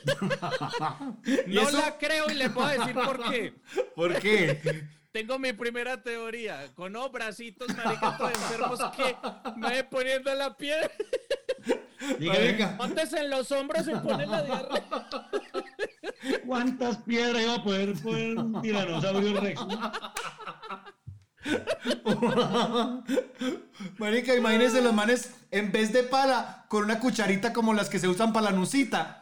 ¿Y 1.46 1.54
No 1.54 1.62
eso? 1.62 1.78
la 1.78 1.96
creo 1.98 2.30
y 2.30 2.34
le 2.34 2.50
puedo 2.50 2.68
decir 2.68 2.94
por 2.94 3.30
qué. 3.30 3.54
¿Por 3.94 4.18
qué? 4.18 4.88
Tengo 5.16 5.38
mi 5.38 5.54
primera 5.54 6.02
teoría. 6.02 6.70
Con 6.74 6.94
oh, 6.94 7.08
bracitos, 7.08 7.74
marica, 7.74 8.18
todos 8.18 8.32
enfermos 8.32 8.78
que 8.94 9.16
me 9.56 9.68
voy 9.70 9.82
poniendo 9.84 10.34
la 10.34 10.54
piel. 10.54 10.90
Antes 12.78 13.14
en 13.14 13.30
los 13.30 13.50
hombros 13.50 13.86
se 13.86 13.96
pone 13.96 14.26
la 14.26 14.42
diarrea. 14.42 14.84
¿Cuántas 16.46 16.98
piedras 16.98 17.42
iba 17.42 17.54
a 17.54 17.64
poder 17.64 17.94
poner 18.02 18.36
un 18.36 18.60
tiranosaurio 18.60 19.40
rex? 19.40 19.60
Marica, 23.96 24.34
imagínense 24.34 24.82
los 24.82 24.92
manes 24.92 25.34
en 25.50 25.72
vez 25.72 25.94
de 25.94 26.02
pala 26.02 26.66
con 26.68 26.84
una 26.84 27.00
cucharita 27.00 27.54
como 27.54 27.72
las 27.72 27.88
que 27.88 27.98
se 27.98 28.08
usan 28.08 28.34
para 28.34 28.50
la 28.50 28.52
nucita. 28.52 29.18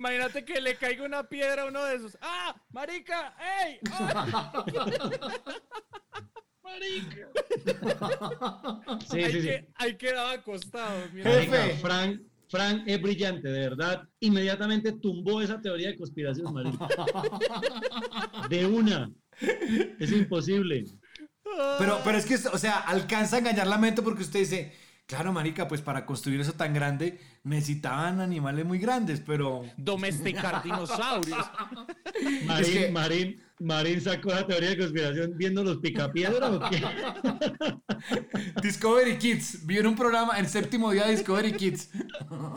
Imagínate 0.00 0.44
que 0.46 0.60
le 0.62 0.76
caiga 0.76 1.04
una 1.04 1.22
piedra 1.28 1.62
a 1.62 1.66
uno 1.66 1.84
de 1.84 1.96
esos. 1.96 2.16
¡Ah! 2.22 2.56
¡Marica! 2.70 3.36
¡Ey! 3.62 3.78
¡Ah! 3.92 4.64
¡Marica! 6.64 7.28
Sí, 9.10 9.18
ahí, 9.22 9.32
sí, 9.32 9.40
sí. 9.42 9.46
que- 9.46 9.68
ahí 9.74 9.96
quedaba 9.98 10.32
acostado. 10.32 11.06
mira. 11.12 11.30
Frank, 11.82 12.22
Frank 12.48 12.82
es 12.86 13.02
brillante, 13.02 13.48
de 13.48 13.60
verdad. 13.68 14.08
Inmediatamente 14.20 14.92
tumbó 14.92 15.42
esa 15.42 15.60
teoría 15.60 15.88
de 15.88 15.98
conspiración, 15.98 16.50
marica. 16.54 16.88
De 18.48 18.64
una. 18.64 19.10
Es 19.98 20.12
imposible. 20.12 20.84
Pero, 21.78 22.00
pero 22.04 22.16
es 22.16 22.24
que, 22.24 22.36
o 22.36 22.56
sea, 22.58 22.78
alcanza 22.78 23.36
a 23.36 23.38
engañar 23.40 23.66
la 23.66 23.76
mente 23.76 24.00
porque 24.00 24.22
usted 24.22 24.40
dice, 24.40 24.72
Claro, 25.10 25.32
marica, 25.32 25.66
pues 25.66 25.82
para 25.82 26.06
construir 26.06 26.40
eso 26.40 26.52
tan 26.52 26.72
grande 26.72 27.18
necesitaban 27.42 28.20
animales 28.20 28.64
muy 28.64 28.78
grandes, 28.78 29.20
pero... 29.20 29.62
Domesticar 29.76 30.62
dinosaurios. 30.64 31.50
Marín, 32.46 32.64
Es 32.64 32.68
que- 32.70 32.90
Marín, 32.92 33.42
Marín 33.58 34.00
sacó 34.00 34.28
la 34.28 34.46
teoría 34.46 34.70
de 34.70 34.78
conspiración 34.78 35.32
viendo 35.36 35.64
los 35.64 35.78
picapiedra 35.78 36.48
o 36.48 36.60
qué? 36.70 36.80
Discovery 38.62 39.18
Kids, 39.18 39.66
vi 39.66 39.78
en 39.78 39.88
un 39.88 39.96
programa, 39.96 40.38
el 40.38 40.46
séptimo 40.48 40.92
día 40.92 41.06
de 41.06 41.16
Discovery 41.16 41.54
Kids. 41.54 41.90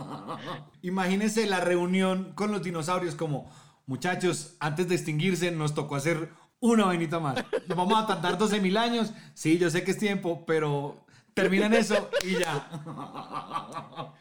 Imagínense 0.83 1.47
la 1.47 1.59
reunión 1.59 2.33
con 2.35 2.51
los 2.51 2.61
dinosaurios 2.61 3.15
como, 3.15 3.51
muchachos, 3.87 4.57
antes 4.59 4.87
de 4.89 4.93
extinguirse 4.95 5.49
nos 5.49 5.73
tocó 5.73 5.95
hacer 5.95 6.29
una 6.59 6.85
vainita 6.85 7.19
más. 7.19 7.43
Nos 7.67 7.75
vamos 7.77 8.01
a 8.01 8.05
tardar 8.05 8.37
12 8.37 8.61
mil 8.61 8.77
años. 8.77 9.11
Sí, 9.33 9.57
yo 9.57 9.71
sé 9.71 9.83
que 9.83 9.89
es 9.91 9.97
tiempo, 9.97 10.45
pero 10.45 11.03
terminan 11.33 11.73
eso 11.73 12.09
y 12.23 12.39
ya. 12.39 14.13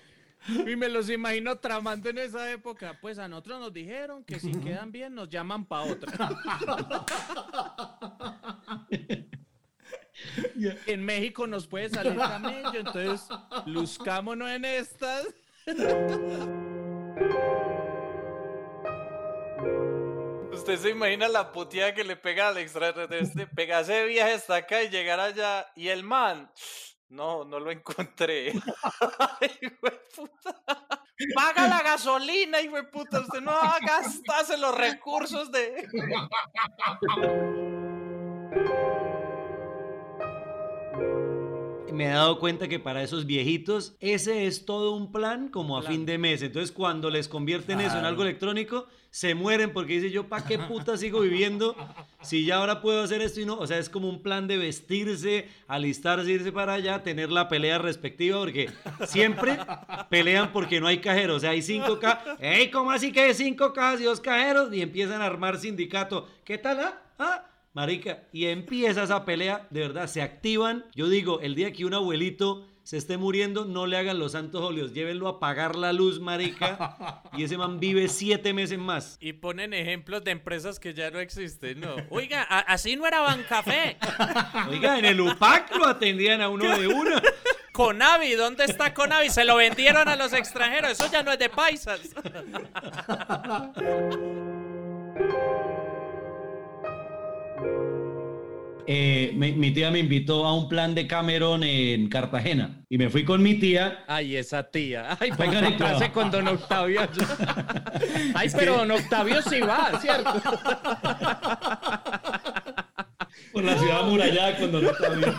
Y 0.49 0.75
me 0.77 0.89
los 0.89 1.09
imagino 1.09 1.57
tramando 1.59 2.11
en 2.11 2.19
esa 2.19 2.51
época. 2.51 2.99
Pues 3.01 3.19
a 3.19 3.29
nosotros 3.29 3.61
nos 3.61 3.73
dijeron 3.73 4.25
que 4.25 4.41
si 4.41 4.53
quedan 4.53 4.91
bien 4.91 5.15
nos 5.15 5.29
llaman 5.29 5.65
pa' 5.65 5.83
otra. 5.83 6.13
En 10.87 11.05
México 11.05 11.47
nos 11.47 11.67
puede 11.67 11.89
salir 11.89 12.17
camello, 12.17 12.75
entonces 12.75 13.29
luzcámonos 13.67 14.51
en 14.51 14.65
estas. 14.65 15.27
Usted 20.53 20.77
se 20.79 20.91
imagina 20.91 21.29
la 21.29 21.51
puteada 21.51 21.95
que 21.95 22.05
le 22.05 22.15
pega 22.15 22.49
al 22.49 22.59
extraterrestre, 22.59 23.47
pegarse 23.49 23.93
de 23.95 24.07
viaje 24.07 24.35
hasta 24.35 24.57
acá 24.57 24.83
y 24.83 24.91
llegar 24.91 25.19
allá. 25.19 25.67
Y 25.75 25.89
el 25.89 26.05
man, 26.05 26.51
no, 27.13 27.45
no 27.45 27.61
lo 27.61 27.71
encontré. 27.71 28.53
Ay, 29.41 29.51
puta. 30.15 30.63
Paga 31.35 31.69
la 31.69 31.83
gasolina, 31.83 32.61
hijo 32.61 32.77
de 32.77 32.85
puta. 32.85 33.21
Usted 33.21 33.41
no 33.41 33.53
va 33.53 33.77
a 33.77 33.81
gastarse 33.81 34.59
los 34.59 34.77
recursos 34.77 35.51
de. 35.53 35.87
me 41.93 42.07
he 42.07 42.09
dado 42.09 42.39
cuenta 42.39 42.69
que 42.69 42.79
para 42.79 43.03
esos 43.03 43.27
viejitos 43.27 43.95
ese 44.01 44.47
es 44.47 44.65
todo 44.65 44.93
un 44.93 45.13
plan 45.13 45.49
como 45.49 45.77
a 45.77 45.83
fin 45.83 46.07
de 46.07 46.19
mes. 46.19 46.43
Entonces 46.43 46.73
cuando 46.73 47.11
les 47.11 47.29
convierten 47.29 47.81
eso 47.81 47.99
en 47.99 48.05
algo 48.05 48.23
electrónico, 48.23 48.87
se 49.11 49.35
mueren 49.35 49.73
porque 49.75 49.95
dicen 49.95 50.11
yo, 50.11 50.29
¿para 50.29 50.47
qué 50.47 50.59
puta 50.59 50.97
sigo 50.97 51.21
viviendo 51.21 51.77
si 52.23 52.47
ya 52.47 52.57
ahora 52.57 52.81
puedo 52.81 53.03
hacer 53.03 53.21
esto 53.21 53.41
y 53.41 53.45
no? 53.45 53.59
O 53.59 53.67
sea, 53.67 53.79
es 53.79 53.91
como 53.91 54.09
un 54.09 54.23
plan 54.23 54.49
de 54.49 54.57
vestirse, 54.57 55.49
alistarse, 55.69 56.31
irse 56.33 56.51
para 56.51 56.75
allá, 56.75 57.03
tener 57.03 57.31
la 57.31 57.49
pelea 57.49 57.79
respectiva 57.79 58.39
porque 58.39 58.71
siempre 59.07 59.59
pelean 60.09 60.51
porque 60.53 60.81
no 60.81 60.87
hay 60.87 60.99
cajeros. 60.99 61.37
O 61.37 61.41
sea, 61.41 61.51
hay 61.51 61.61
5K. 61.61 62.39
¡Ey, 62.41 62.71
cómo 62.71 62.91
así 62.91 63.13
que 63.13 63.21
hay 63.21 63.35
5 63.35 63.73
cajas 63.75 64.01
y 64.01 64.05
dos 64.05 64.21
cajeros! 64.21 64.73
Y 64.73 64.81
empiezan 64.81 65.21
a 65.21 65.27
armar 65.27 65.59
sindicato. 65.59 66.27
¿Qué 66.45 66.57
tal? 66.57 66.81
ah? 66.81 67.03
¿Ah? 67.19 67.52
Marica, 67.75 68.25
y 68.33 68.47
empieza 68.47 69.05
esa 69.05 69.25
pelea, 69.25 69.67
de 69.71 69.81
verdad, 69.81 70.07
se 70.07 70.21
activan. 70.21 70.85
Yo 70.95 71.09
digo, 71.09 71.41
el 71.41 71.55
día 71.55 71.73
que 71.73 71.87
un 71.87 71.95
abuelito 71.95 72.67
se 72.83 72.97
esté 72.99 73.17
muriendo, 73.17 73.65
no 73.65 73.87
le 73.87 73.97
hagan 73.97 74.19
los 74.19 74.33
santos 74.33 74.61
óleos, 74.61 74.93
llévenlo 74.93 75.27
a 75.29 75.33
apagar 75.33 75.77
la 75.77 75.93
luz, 75.93 76.21
marica, 76.21 77.23
y 77.37 77.45
ese 77.45 77.57
man 77.57 77.81
vive 77.81 78.09
siete 78.09 78.53
meses 78.53 78.79
más. 78.79 79.17
Y 79.21 79.35
ponen 79.35 79.73
ejemplos 79.73 80.23
de 80.25 80.33
empresas 80.33 80.79
que 80.81 80.93
ya 80.93 81.11
no 81.11 81.19
existen, 81.19 81.81
¿no? 81.81 81.95
Oiga, 82.11 82.43
así 82.43 82.97
no 82.97 83.07
era 83.07 83.21
Bancafé. 83.21 83.97
Oiga, 84.69 84.99
en 84.99 85.05
el 85.07 85.21
UPAC 85.21 85.77
lo 85.77 85.87
atendían 85.87 86.41
a 86.43 86.49
uno 86.49 86.77
de 86.77 86.89
una. 86.89 87.23
Conavi, 87.73 88.35
¿dónde 88.35 88.65
está 88.65 88.93
Conavi? 88.93 89.31
Se 89.31 89.47
lo 89.47 89.57
vendieron 89.57 90.07
a 90.07 90.17
los 90.17 90.35
extranjeros, 90.35 90.91
eso 90.91 91.11
ya 91.11 91.23
no 91.23 91.33
es 91.33 91.39
de 91.39 91.49
paisas. 91.49 92.01
Eh, 98.85 99.31
mi, 99.37 99.53
mi 99.53 99.71
tía 99.71 99.93
me 99.93 100.01
invitó 100.01 100.45
a 100.45 100.53
un 100.55 100.69
plan 100.69 100.93
de 100.95 101.07
Cameron 101.07 101.63
en 101.63 102.09
Cartagena 102.09 102.81
y 102.91 102.99
me 102.99 103.09
fui 103.11 103.25
con 103.25 103.41
mi 103.41 103.55
tía. 103.55 104.03
Ay, 104.09 104.35
esa 104.37 104.65
tía. 104.65 105.17
Ay, 105.21 105.31
Póngale 105.31 105.53
para 105.53 105.67
encontrarse 105.69 106.11
cuidado. 106.11 106.13
con 106.13 106.31
Don 106.33 106.49
Octavio. 106.49 107.01
Ay, 108.35 108.49
Es 108.49 108.55
pero 108.55 108.73
que- 108.73 108.79
Don 108.81 108.91
Octavio 108.91 109.41
sí 109.43 109.61
va, 109.61 109.93
¿cierto? 110.01 110.33
Por 113.53 113.65
la 113.65 113.79
ciudad 113.79 114.01
amurallada 114.01 114.57
cuando 114.57 114.81
no 114.81 114.95
sabía. 114.95 115.35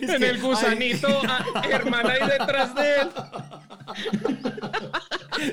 en 0.00 0.22
el 0.22 0.40
gusanito, 0.40 1.08
ah, 1.28 1.62
hermana 1.70 2.12
ahí 2.14 2.28
detrás 2.38 2.74
de 2.74 2.94
él. 3.00 3.08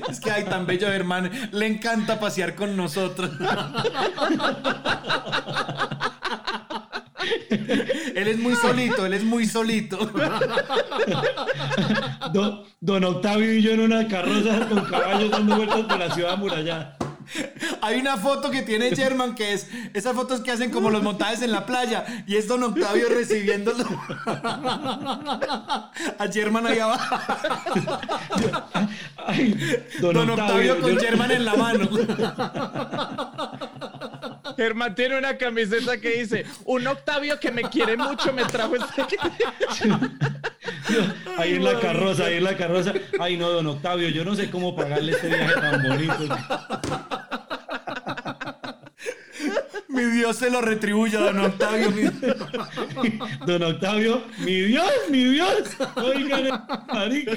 Es 0.10 0.20
que 0.20 0.32
hay 0.32 0.44
tan 0.46 0.66
bello 0.66 0.88
hermano, 0.88 1.30
le 1.52 1.68
encanta 1.68 2.20
pasear 2.20 2.56
con 2.56 2.76
nosotros. 2.78 3.32
Él 8.16 8.28
es 8.28 8.40
muy 8.40 8.56
solito, 8.56 9.06
él 9.06 9.14
es 9.14 9.24
muy 9.24 9.46
solito. 9.46 9.98
Don, 12.34 12.64
don 12.80 13.04
Octavio 13.04 13.54
y 13.54 13.62
yo 13.62 13.72
en 13.72 13.80
una 13.82 14.08
carroza 14.08 14.68
con 14.68 14.86
caballos 14.86 15.32
dando 15.32 15.56
vueltas 15.56 15.82
por 15.82 16.00
la 16.00 16.14
ciudad 16.14 16.34
amurallada. 16.34 16.98
Hay 17.82 18.00
una 18.00 18.18
foto 18.18 18.50
que 18.52 18.62
tiene 18.64 18.96
German 18.96 19.36
que 19.36 19.54
es 19.54 19.68
esas 19.94 20.16
fotos 20.16 20.42
que 20.42 20.52
hacen 20.52 20.72
como 20.72 20.90
los 20.90 21.04
montajes 21.04 21.42
en 21.42 21.52
la 21.52 21.66
playa 21.66 22.06
y 22.28 22.36
es 22.36 22.48
Don 22.48 22.64
Octavio 22.64 23.08
recibiéndolo 23.10 23.86
a 26.18 26.28
German 26.32 26.68
ahí 26.68 26.80
abajo. 26.80 27.16
don 30.02 30.14
Don, 30.14 30.30
Octavio, 30.32 30.74
Octavio, 30.74 30.82
con 30.82 30.92
yo- 30.94 31.00
German 31.00 31.32
en 31.32 31.46
la 31.46 31.54
mano. 31.56 31.90
Germán 34.58 34.94
tiene 34.96 35.18
una 35.18 35.38
camiseta 35.38 36.00
que 36.02 36.10
dice, 36.22 36.46
un 36.66 36.86
Octavio 36.88 37.40
que 37.40 37.52
me 37.52 37.64
quiere 37.64 37.96
mucho 37.96 38.34
me 38.34 38.44
trajo 38.46 38.76
este... 38.76 39.06
Ahí 41.38 41.54
en 41.56 41.64
la 41.64 41.80
carroza, 41.80 42.26
ahí 42.26 42.38
en 42.38 42.44
la 42.44 42.58
carroza. 42.58 42.94
Ay, 43.20 43.38
no, 43.38 43.50
don 43.50 43.68
Octavio, 43.68 44.10
yo 44.10 44.26
no 44.26 44.36
sé 44.36 44.50
cómo 44.50 44.76
pagarle 44.76 45.14
este 45.14 45.28
viaje 45.28 45.54
tan 45.54 45.82
bonito. 45.84 46.38
Mi 50.00 50.06
Dios 50.18 50.38
se 50.38 50.50
lo 50.50 50.62
retribuya, 50.62 51.20
Don 51.20 51.40
Octavio. 51.40 51.92
mi- 51.92 52.04
Don 53.46 53.64
Octavio, 53.64 54.22
mi 54.40 54.62
Dios, 54.62 54.92
mi 55.10 55.24
Dios. 55.26 55.64
Oigan, 55.98 56.50
marica. 56.94 57.32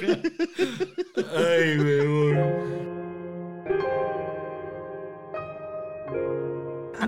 Ay, 1.36 1.78
weón. 1.78 2.62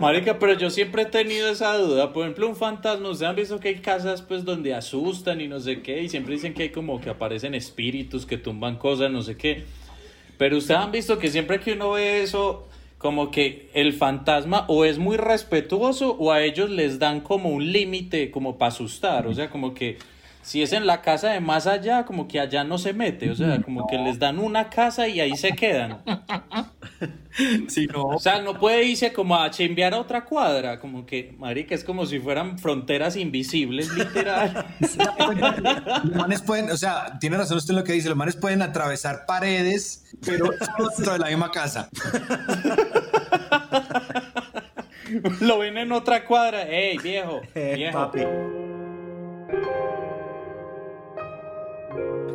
Marica, 0.01 0.39
pero 0.40 0.55
yo 0.55 0.70
siempre 0.70 1.02
he 1.02 1.06
tenido 1.06 1.48
esa 1.48 1.76
duda. 1.78 2.12
Por 2.12 2.24
ejemplo, 2.24 2.48
un 2.48 2.56
fantasma, 2.56 3.09
ustedes 3.10 3.31
han 3.31 3.36
visto 3.36 3.60
que 3.60 3.68
hay 3.68 3.76
casas 3.76 4.22
pues 4.22 4.44
donde 4.44 4.74
asustan 4.74 5.40
y 5.40 5.47
no 5.47 5.60
sé 5.60 5.82
qué, 5.82 6.02
y 6.02 6.09
siempre 6.09 6.35
dicen 6.35 6.52
que 6.52 6.64
hay 6.64 6.70
como 6.70 7.01
que 7.01 7.10
aparecen 7.10 7.55
espíritus 7.55 8.26
que 8.26 8.36
tumban 8.36 8.76
cosas, 8.76 9.10
no 9.10 9.22
sé 9.22 9.36
qué. 9.36 9.64
Pero 10.36 10.56
ustedes 10.59 10.81
han 10.81 10.90
visto 10.90 11.16
que 11.18 11.31
siempre 11.31 11.60
que 11.60 11.74
uno 11.74 11.93
ve 11.93 12.22
eso, 12.22 12.68
como 13.05 13.31
que 13.31 13.68
el 13.74 13.93
fantasma 13.93 14.64
o 14.66 14.86
es 14.86 14.97
muy 14.97 15.18
respetuoso 15.18 16.16
o 16.18 16.32
a 16.32 16.43
ellos 16.43 16.70
les 16.70 16.98
dan 16.98 17.20
como 17.20 17.51
un 17.51 17.70
límite 17.70 18.31
como 18.31 18.56
para 18.56 18.70
asustar. 18.70 19.26
O 19.26 19.35
sea, 19.35 19.51
como 19.51 19.74
que 19.74 19.98
si 20.44 20.62
es 20.62 20.72
en 20.72 20.86
la 20.86 21.00
casa 21.00 21.30
de 21.30 21.40
más 21.40 21.66
allá, 21.66 22.04
como 22.04 22.28
que 22.28 22.38
allá 22.38 22.64
no 22.64 22.76
se 22.76 22.92
mete. 22.92 23.30
O 23.30 23.34
sea, 23.34 23.62
como 23.62 23.86
que 23.86 23.96
les 23.96 24.18
dan 24.18 24.38
una 24.38 24.68
casa 24.68 25.08
y 25.08 25.20
ahí 25.20 25.36
se 25.36 25.52
quedan. 25.52 26.02
O 27.96 28.20
sea, 28.20 28.40
no 28.40 28.60
puede 28.60 28.84
irse 28.84 29.12
como 29.12 29.34
a 29.34 29.50
chimbear 29.50 29.92
a 29.92 29.98
otra 29.98 30.24
cuadra. 30.24 30.78
Como 30.78 31.04
que, 31.04 31.34
marica, 31.36 31.74
es 31.74 31.82
como 31.82 32.06
si 32.06 32.20
fueran 32.20 32.60
fronteras 32.60 33.16
invisibles, 33.16 33.92
literal. 33.92 34.64
Los 36.04 36.14
manes 36.14 36.42
pueden, 36.42 36.70
o 36.70 36.76
sea, 36.76 37.18
tiene 37.18 37.36
razón 37.36 37.56
usted 37.56 37.72
en 37.72 37.80
lo 37.80 37.84
que 37.84 37.92
dice, 37.92 38.08
los 38.08 38.16
manes 38.16 38.36
pueden 38.36 38.62
atravesar 38.62 39.26
paredes, 39.26 40.04
pero 40.24 40.48
dentro 40.78 41.14
de 41.14 41.18
la 41.18 41.26
misma 41.26 41.50
casa. 41.50 41.88
Lo 45.40 45.58
ven 45.58 45.76
en 45.76 45.90
otra 45.90 46.24
cuadra. 46.24 46.62
Ey, 46.62 46.98
viejo, 46.98 47.40
viejo. 47.52 48.12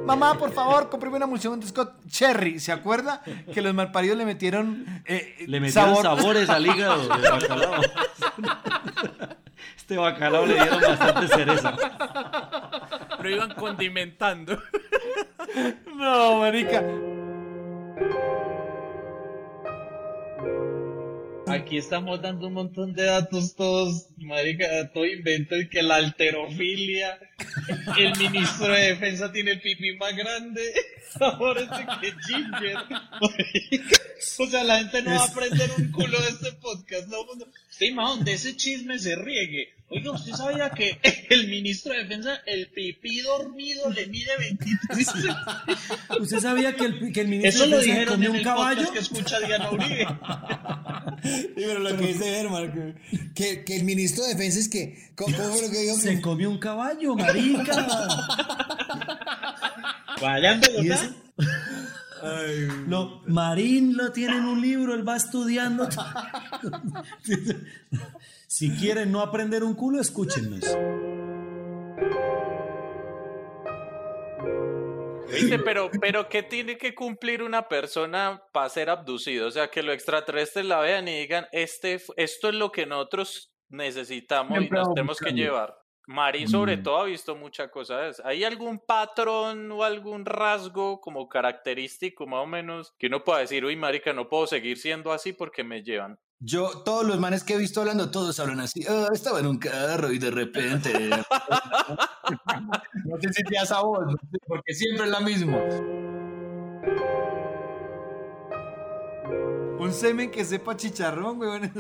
Mamá, 0.06 0.34
por 0.40 0.52
favor, 0.52 0.90
cómprame 0.90 1.18
una 1.18 1.26
emulsión 1.26 1.60
de 1.60 1.68
Scott 1.68 1.94
Cherry. 2.08 2.60
¿Se 2.60 2.72
acuerda? 2.72 3.22
Que 3.54 3.62
los 3.62 3.74
malparidos 3.76 4.18
le 4.18 4.26
metieron. 4.26 4.86
eh, 5.06 5.36
Le 5.48 5.60
metieron 5.60 5.96
sabor. 5.96 6.04
sabores 6.20 6.50
al 6.50 6.66
hígado 6.66 7.02
de 7.18 7.30
bacalao. 7.30 7.82
Este 9.78 9.98
bacalao 9.98 10.46
le 10.48 10.54
dieron 10.56 10.82
bastante 10.82 11.28
cereza. 11.28 11.76
Lo 13.22 13.30
iban 13.30 13.54
condimentando. 13.54 14.58
No, 15.96 16.40
marica. 16.40 16.82
Aquí 21.50 21.78
estamos 21.78 22.22
dando 22.22 22.48
un 22.48 22.54
montón 22.54 22.94
de 22.94 23.04
datos 23.04 23.56
todos, 23.56 24.08
marica, 24.18 24.92
todo 24.94 25.06
invento, 25.06 25.58
y 25.58 25.68
que 25.68 25.82
la 25.82 25.96
alterofilia, 25.96 27.20
el 27.98 28.18
ministro 28.18 28.74
de 28.74 28.90
defensa 28.90 29.32
tiene 29.32 29.52
el 29.52 29.62
pipí 29.62 29.96
más 29.98 30.16
grande. 30.16 30.62
Ahora 31.20 31.62
este 31.62 31.86
que 32.02 32.14
Ginger. 32.28 32.78
O 34.40 34.48
sea, 34.48 34.64
la 34.64 34.80
gente 34.80 35.02
no 35.02 35.12
va 35.12 35.24
a 35.24 35.26
aprender 35.26 35.70
un 35.78 35.92
culo 35.92 36.20
de 36.22 36.30
este 36.30 36.52
podcast. 36.54 37.08
No, 37.08 37.26
no. 37.36 37.46
Ma, 37.96 38.10
donde 38.10 38.34
ese 38.34 38.56
chisme 38.56 39.00
se 39.00 39.16
riegue. 39.16 39.74
Oiga, 39.92 40.12
¿usted 40.12 40.34
sabía 40.34 40.70
que 40.70 41.00
el 41.30 41.48
ministro 41.48 41.94
de 41.94 42.04
defensa, 42.04 42.42
el 42.46 42.68
pipí 42.68 43.22
dormido, 43.22 43.90
le 43.90 44.08
mide 44.08 44.30
23 44.38 45.08
¿Usted 46.20 46.40
sabía 46.40 46.76
que 46.76 46.86
el, 46.86 47.12
que 47.12 47.22
el 47.22 47.28
ministro 47.28 47.66
Eso 47.66 47.72
lo 47.72 47.78
de 47.78 47.88
defensa 47.88 48.00
dijeron 48.00 48.14
comió 48.14 48.28
en 48.28 48.32
un 48.32 48.38
el 48.38 48.44
caballo? 48.44 48.82
podcast 48.84 48.94
que 48.94 49.00
escucha 49.00 49.40
Diana 49.40 49.72
Uribe. 49.72 50.08
Sí, 51.24 51.54
pero 51.56 51.80
lo 51.80 51.98
que 51.98 52.08
dice 52.08 52.40
Herman, 52.40 52.96
que, 53.36 53.64
que 53.64 53.76
el 53.76 53.84
ministro 53.84 54.24
de 54.24 54.36
Defensa 54.36 54.60
es 54.60 54.70
que. 54.70 55.12
¿Cómo, 55.16 55.36
cómo 55.36 55.50
fue 55.50 55.62
lo 55.64 55.72
que 55.72 55.82
dijo? 55.82 55.96
Se 55.98 56.22
comió 56.22 56.50
un 56.50 56.60
caballo, 56.60 57.16
marica. 57.16 57.88
Vayan 60.22 60.62
¿Y 60.82 60.92
eso? 60.92 61.14
No, 62.88 63.22
Marín 63.28 63.96
lo 63.96 64.12
tiene 64.12 64.38
en 64.38 64.46
un 64.46 64.62
libro, 64.62 64.94
él 64.94 65.08
va 65.08 65.16
estudiando. 65.16 65.88
si 68.50 68.72
quieren 68.72 69.12
no 69.12 69.22
aprender 69.22 69.64
un 69.64 69.76
culo, 69.76 70.02
escúchennos. 70.02 70.66
¿Viste? 75.32 75.60
Pero, 75.60 75.92
pero 76.02 76.28
¿qué 76.28 76.42
tiene 76.42 76.76
que 76.80 76.96
cumplir 76.96 77.44
una 77.44 77.68
persona 77.68 78.42
para 78.52 78.68
ser 78.70 78.90
abducido? 78.90 79.48
O 79.48 79.52
sea, 79.52 79.70
que 79.70 79.84
los 79.84 79.94
extraterrestres 79.94 80.66
la 80.66 80.80
vean 80.80 81.08
y 81.08 81.20
digan, 81.20 81.46
este, 81.52 82.02
esto 82.18 82.50
es 82.50 82.56
lo 82.56 82.72
que 82.72 82.88
nosotros 82.88 83.54
necesitamos 83.70 84.60
y 84.64 84.70
nos 84.70 84.94
tenemos 84.96 85.20
que 85.20 85.32
llevar. 85.32 85.78
Marín 86.08 86.48
sobre 86.48 86.78
Mm. 86.78 86.82
todo 86.84 86.98
ha 87.02 87.06
visto 87.06 87.36
muchas 87.36 87.70
cosas. 87.70 88.20
¿Hay 88.26 88.44
algún 88.44 88.80
patrón 88.80 89.72
o 89.72 89.84
algún 89.84 90.26
rasgo 90.26 91.00
como 91.02 91.30
característico 91.30 92.26
más 92.26 92.42
o 92.42 92.48
menos 92.48 92.96
que 92.98 93.06
uno 93.06 93.24
pueda 93.24 93.42
decir, 93.42 93.64
uy, 93.64 93.76
marica, 93.76 94.12
no 94.12 94.28
puedo 94.28 94.48
seguir 94.48 94.80
siendo 94.80 95.12
así 95.12 95.34
porque 95.34 95.64
me 95.64 95.84
llevan? 95.84 96.18
Yo, 96.42 96.70
todos 96.86 97.06
los 97.06 97.20
manes 97.20 97.44
que 97.44 97.56
he 97.56 97.58
visto 97.58 97.82
hablando, 97.82 98.12
todos 98.12 98.40
hablan 98.40 98.62
así. 98.62 98.86
"Ah, 98.88 99.08
estaba 99.14 99.40
en 99.42 99.48
un 99.48 99.58
carro 99.58 100.10
y 100.12 100.20
de 100.20 100.32
repente. 100.32 100.94
no 103.06 103.18
sé 103.22 103.34
si 103.34 103.44
te 103.44 103.56
das 103.56 103.72
a 103.72 103.82
vos, 103.82 104.16
porque 104.48 104.74
siempre 104.74 105.06
es 105.06 105.12
la 105.12 105.20
misma. 105.20 105.58
Un 109.80 109.94
semen 109.94 110.32
que 110.32 110.46
sepa 110.46 110.76
chicharrón, 110.78 111.40
weón. 111.40 111.72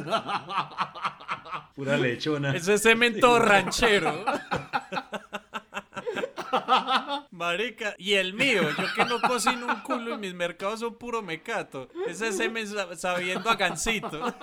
Pura 1.75 1.97
lechona. 1.97 2.55
Ese 2.55 2.77
cemento 2.77 3.39
ranchero. 3.39 4.25
Marica, 7.31 7.95
y 7.97 8.13
el 8.15 8.33
mío, 8.33 8.63
yo 8.77 8.85
que 8.95 9.05
no 9.05 9.21
cocino 9.21 9.67
un 9.67 9.79
culo 9.81 10.15
y 10.15 10.17
mis 10.17 10.33
mercados 10.33 10.79
son 10.81 10.95
puro 10.97 11.21
mecato. 11.21 11.87
Ese 12.07 12.31
semen 12.33 12.67
sa- 12.67 12.95
sabiendo 12.95 13.49
a 13.49 13.55
gansito. 13.55 14.19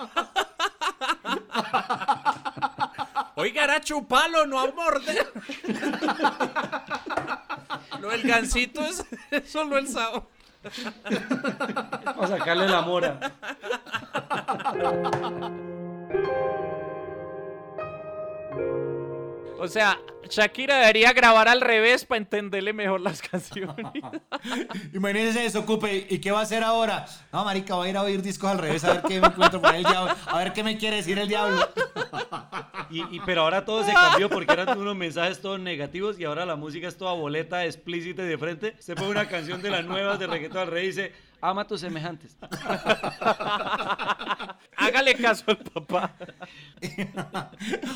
Oiga, 3.35 3.63
era 3.65 3.79
chupalo, 3.81 4.45
no 4.47 4.59
a 4.59 4.71
morder. 4.71 5.31
Lo 8.01 8.09
del 8.09 8.23
gansito 8.23 8.81
es 8.81 9.05
es 9.31 9.51
solo 9.51 9.77
el 9.77 9.87
sabor. 9.87 10.27
Vamos 12.03 12.31
a 12.31 12.37
sacarle 12.37 12.67
la 12.67 12.81
mora. 12.81 13.19
O 19.59 19.67
sea, 19.67 19.97
Shakira 20.29 20.77
debería 20.79 21.13
grabar 21.13 21.47
al 21.47 21.61
revés 21.61 22.05
para 22.05 22.19
entenderle 22.19 22.73
mejor 22.73 23.01
las 23.01 23.21
canciones. 23.21 23.75
Imagínense 24.93 25.45
eso, 25.45 25.65
Cupe. 25.65 26.05
¿Y 26.09 26.19
qué 26.19 26.31
va 26.31 26.39
a 26.39 26.43
hacer 26.43 26.63
ahora? 26.63 27.05
No, 27.31 27.43
marica, 27.43 27.75
voy 27.75 27.87
a 27.87 27.89
ir 27.91 27.97
a 27.97 28.03
oír 28.03 28.21
discos 28.21 28.49
al 28.51 28.57
revés 28.59 28.83
a 28.83 28.93
ver 28.93 29.01
qué 29.03 29.19
me 29.19 29.27
encuentro 29.27 29.61
por 29.61 29.71
ahí 29.71 29.83
el 29.83 29.89
diablo. 29.89 30.13
A 30.27 30.37
ver 30.39 30.53
qué 30.53 30.63
me 30.63 30.77
quiere 30.77 30.97
decir 30.97 31.17
el 31.19 31.27
diablo. 31.27 31.67
Y, 32.89 33.01
y- 33.17 33.19
pero 33.25 33.41
ahora 33.41 33.65
todo 33.65 33.83
se 33.83 33.91
cambió 33.91 34.29
porque 34.29 34.53
eran 34.53 34.77
unos 34.79 34.95
mensajes 34.95 35.41
todos 35.41 35.59
negativos 35.59 36.17
y 36.17 36.23
ahora 36.23 36.45
la 36.45 36.55
música 36.55 36.87
es 36.87 36.95
toda 36.97 37.11
boleta, 37.11 37.65
explícita 37.65 38.23
y 38.23 38.27
de 38.27 38.37
frente. 38.37 38.75
Se 38.79 38.95
pone 38.95 39.09
una 39.09 39.27
canción 39.27 39.61
de 39.61 39.69
las 39.69 39.83
nuevas 39.83 40.17
de 40.19 40.25
reggaetón 40.27 40.59
al 40.61 40.67
rey 40.67 40.85
y 40.85 40.87
dice, 40.87 41.11
ama 41.41 41.63
a 41.63 41.67
tus 41.67 41.81
semejantes. 41.81 42.37
Hágale 44.87 45.15
caso 45.15 45.45
al 45.47 45.57
papá. 45.57 46.13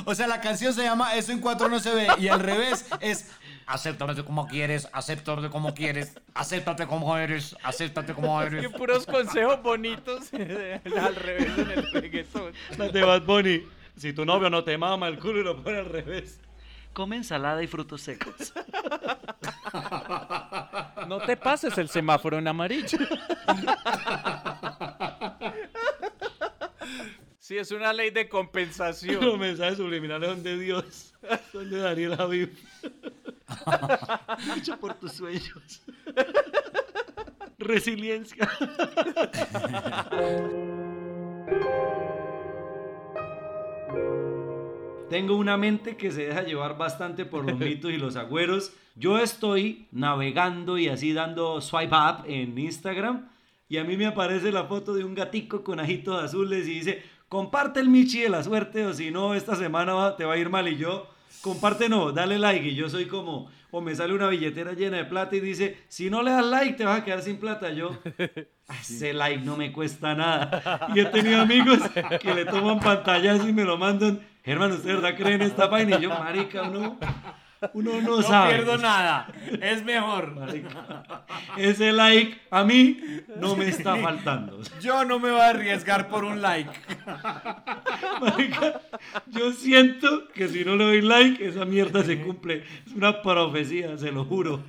O 0.05 0.15
sea, 0.15 0.27
la 0.27 0.41
canción 0.41 0.73
se 0.73 0.83
llama 0.83 1.15
Eso 1.15 1.31
en 1.31 1.39
cuatro 1.39 1.69
no 1.69 1.79
se 1.79 1.93
ve 1.93 2.07
y 2.19 2.27
al 2.27 2.39
revés 2.39 2.85
es 2.99 3.29
Acéptate 3.71 4.23
como 4.25 4.47
quieres, 4.47 4.89
acéptate 4.91 5.49
como 5.49 5.73
quieres, 5.73 6.19
acéptate 6.33 6.85
como 6.85 7.17
eres, 7.17 7.55
acéptate 7.63 8.13
como 8.13 8.41
eres. 8.41 8.67
Que 8.67 8.69
puros 8.69 9.05
consejos 9.05 9.61
bonitos 9.63 10.33
al 10.33 11.15
revés 11.15 11.57
en 11.57 11.71
el 11.71 11.91
reggaetón. 11.93 12.51
Las 12.77 12.91
de 12.91 13.01
Bad 13.01 13.21
Bunny. 13.21 13.63
Si 13.95 14.11
tu 14.11 14.25
novio 14.25 14.49
no 14.49 14.63
te 14.63 14.77
mama 14.77 15.07
el 15.07 15.19
culo 15.19 15.39
y 15.39 15.43
lo 15.43 15.63
pone 15.63 15.77
al 15.79 15.85
revés. 15.85 16.41
Come 16.91 17.15
ensalada 17.15 17.63
y 17.63 17.67
frutos 17.67 18.01
secos. 18.01 18.53
No 21.07 21.19
te 21.21 21.37
pases 21.37 21.77
el 21.77 21.87
semáforo 21.87 22.37
en 22.39 22.47
amarillo. 22.47 22.97
Sí, 27.51 27.57
es 27.57 27.69
una 27.71 27.91
ley 27.91 28.11
de 28.11 28.29
compensación. 28.29 29.25
Los 29.25 29.37
mensajes 29.37 29.75
subliminales 29.75 30.29
son 30.29 30.41
de 30.41 30.57
Dios. 30.57 31.13
Son 31.51 31.69
de 31.69 31.79
Daniel 31.79 32.15
Javid. 32.15 32.47
Lucha 34.55 34.77
por 34.79 34.93
tus 34.93 35.11
sueños. 35.11 35.83
Resiliencia. 37.59 38.49
Tengo 45.09 45.35
una 45.35 45.57
mente 45.57 45.97
que 45.97 46.09
se 46.09 46.27
deja 46.27 46.43
llevar 46.43 46.77
bastante 46.77 47.25
por 47.25 47.43
los 47.43 47.59
mitos 47.59 47.91
y 47.91 47.97
los 47.97 48.15
agüeros. 48.15 48.71
Yo 48.95 49.19
estoy 49.19 49.89
navegando 49.91 50.77
y 50.77 50.87
así 50.87 51.11
dando 51.11 51.59
swipe 51.59 51.93
up 51.93 52.23
en 52.27 52.57
Instagram 52.57 53.27
y 53.71 53.77
a 53.77 53.85
mí 53.85 53.95
me 53.95 54.05
aparece 54.05 54.51
la 54.51 54.65
foto 54.65 54.93
de 54.93 55.05
un 55.05 55.15
gatico 55.15 55.63
con 55.63 55.79
ajitos 55.79 56.21
azules 56.21 56.67
y 56.67 56.73
dice, 56.73 57.03
comparte 57.31 57.79
el 57.79 57.87
Michi 57.87 58.19
de 58.19 58.27
la 58.29 58.43
suerte 58.43 58.85
o 58.85 58.93
si 58.93 59.09
no, 59.09 59.33
esta 59.33 59.55
semana 59.55 59.93
va- 59.93 60.17
te 60.17 60.25
va 60.25 60.33
a 60.33 60.37
ir 60.37 60.49
mal 60.49 60.67
y 60.67 60.75
yo, 60.75 61.07
comparte 61.39 61.87
no, 61.87 62.11
dale 62.11 62.37
like 62.37 62.67
y 62.67 62.75
yo 62.75 62.89
soy 62.89 63.05
como, 63.05 63.49
o 63.71 63.79
me 63.79 63.95
sale 63.95 64.13
una 64.13 64.27
billetera 64.27 64.73
llena 64.73 64.97
de 64.97 65.05
plata 65.05 65.33
y 65.37 65.39
dice, 65.39 65.77
si 65.87 66.09
no 66.09 66.23
le 66.23 66.31
das 66.31 66.45
like 66.45 66.73
te 66.73 66.83
vas 66.83 66.99
a 66.99 67.05
quedar 67.05 67.21
sin 67.21 67.37
plata. 67.37 67.69
Yo, 67.71 67.97
"Ah, 68.67 68.75
ese 68.81 69.13
like 69.13 69.45
no 69.45 69.55
me 69.55 69.71
cuesta 69.71 70.13
nada. 70.13 70.89
Y 70.93 70.99
he 70.99 71.05
tenido 71.05 71.39
amigos 71.41 71.79
que 72.21 72.33
le 72.33 72.43
toman 72.43 72.81
pantallas 72.81 73.45
y 73.47 73.53
me 73.53 73.63
lo 73.63 73.77
mandan, 73.77 74.19
Germán, 74.43 74.73
¿usted 74.73 74.89
verdad 74.89 75.15
cree 75.15 75.35
en 75.35 75.43
esta 75.43 75.67
vaina? 75.67 75.97
Y 75.97 76.01
yo, 76.01 76.09
marica, 76.09 76.63
uno, 76.63 76.99
uno 77.73 78.01
no, 78.01 78.17
No 78.17 78.21
sabe. 78.21 78.53
pierdo 78.55 78.77
nada, 78.77 79.27
es 79.61 79.83
mejor. 79.83 80.35
Ese 81.57 81.91
like 81.91 82.39
a 82.49 82.63
mí 82.63 82.99
no 83.37 83.55
me 83.55 83.67
está 83.67 83.95
faltando. 83.97 84.59
Yo 84.81 85.05
no 85.05 85.19
me 85.19 85.31
voy 85.31 85.39
a 85.41 85.49
arriesgar 85.49 86.07
por 86.09 86.23
un 86.23 86.41
like. 86.41 86.71
Marica, 88.21 88.81
yo 89.27 89.51
siento 89.53 90.27
que 90.33 90.47
si 90.47 90.65
no 90.65 90.75
le 90.75 90.85
doy 90.85 91.01
like, 91.01 91.45
esa 91.45 91.65
mierda 91.65 92.03
se 92.03 92.21
cumple. 92.21 92.63
Es 92.85 92.93
una 92.93 93.21
profecía, 93.21 93.97
se 93.97 94.11
lo 94.11 94.25
juro. 94.25 94.63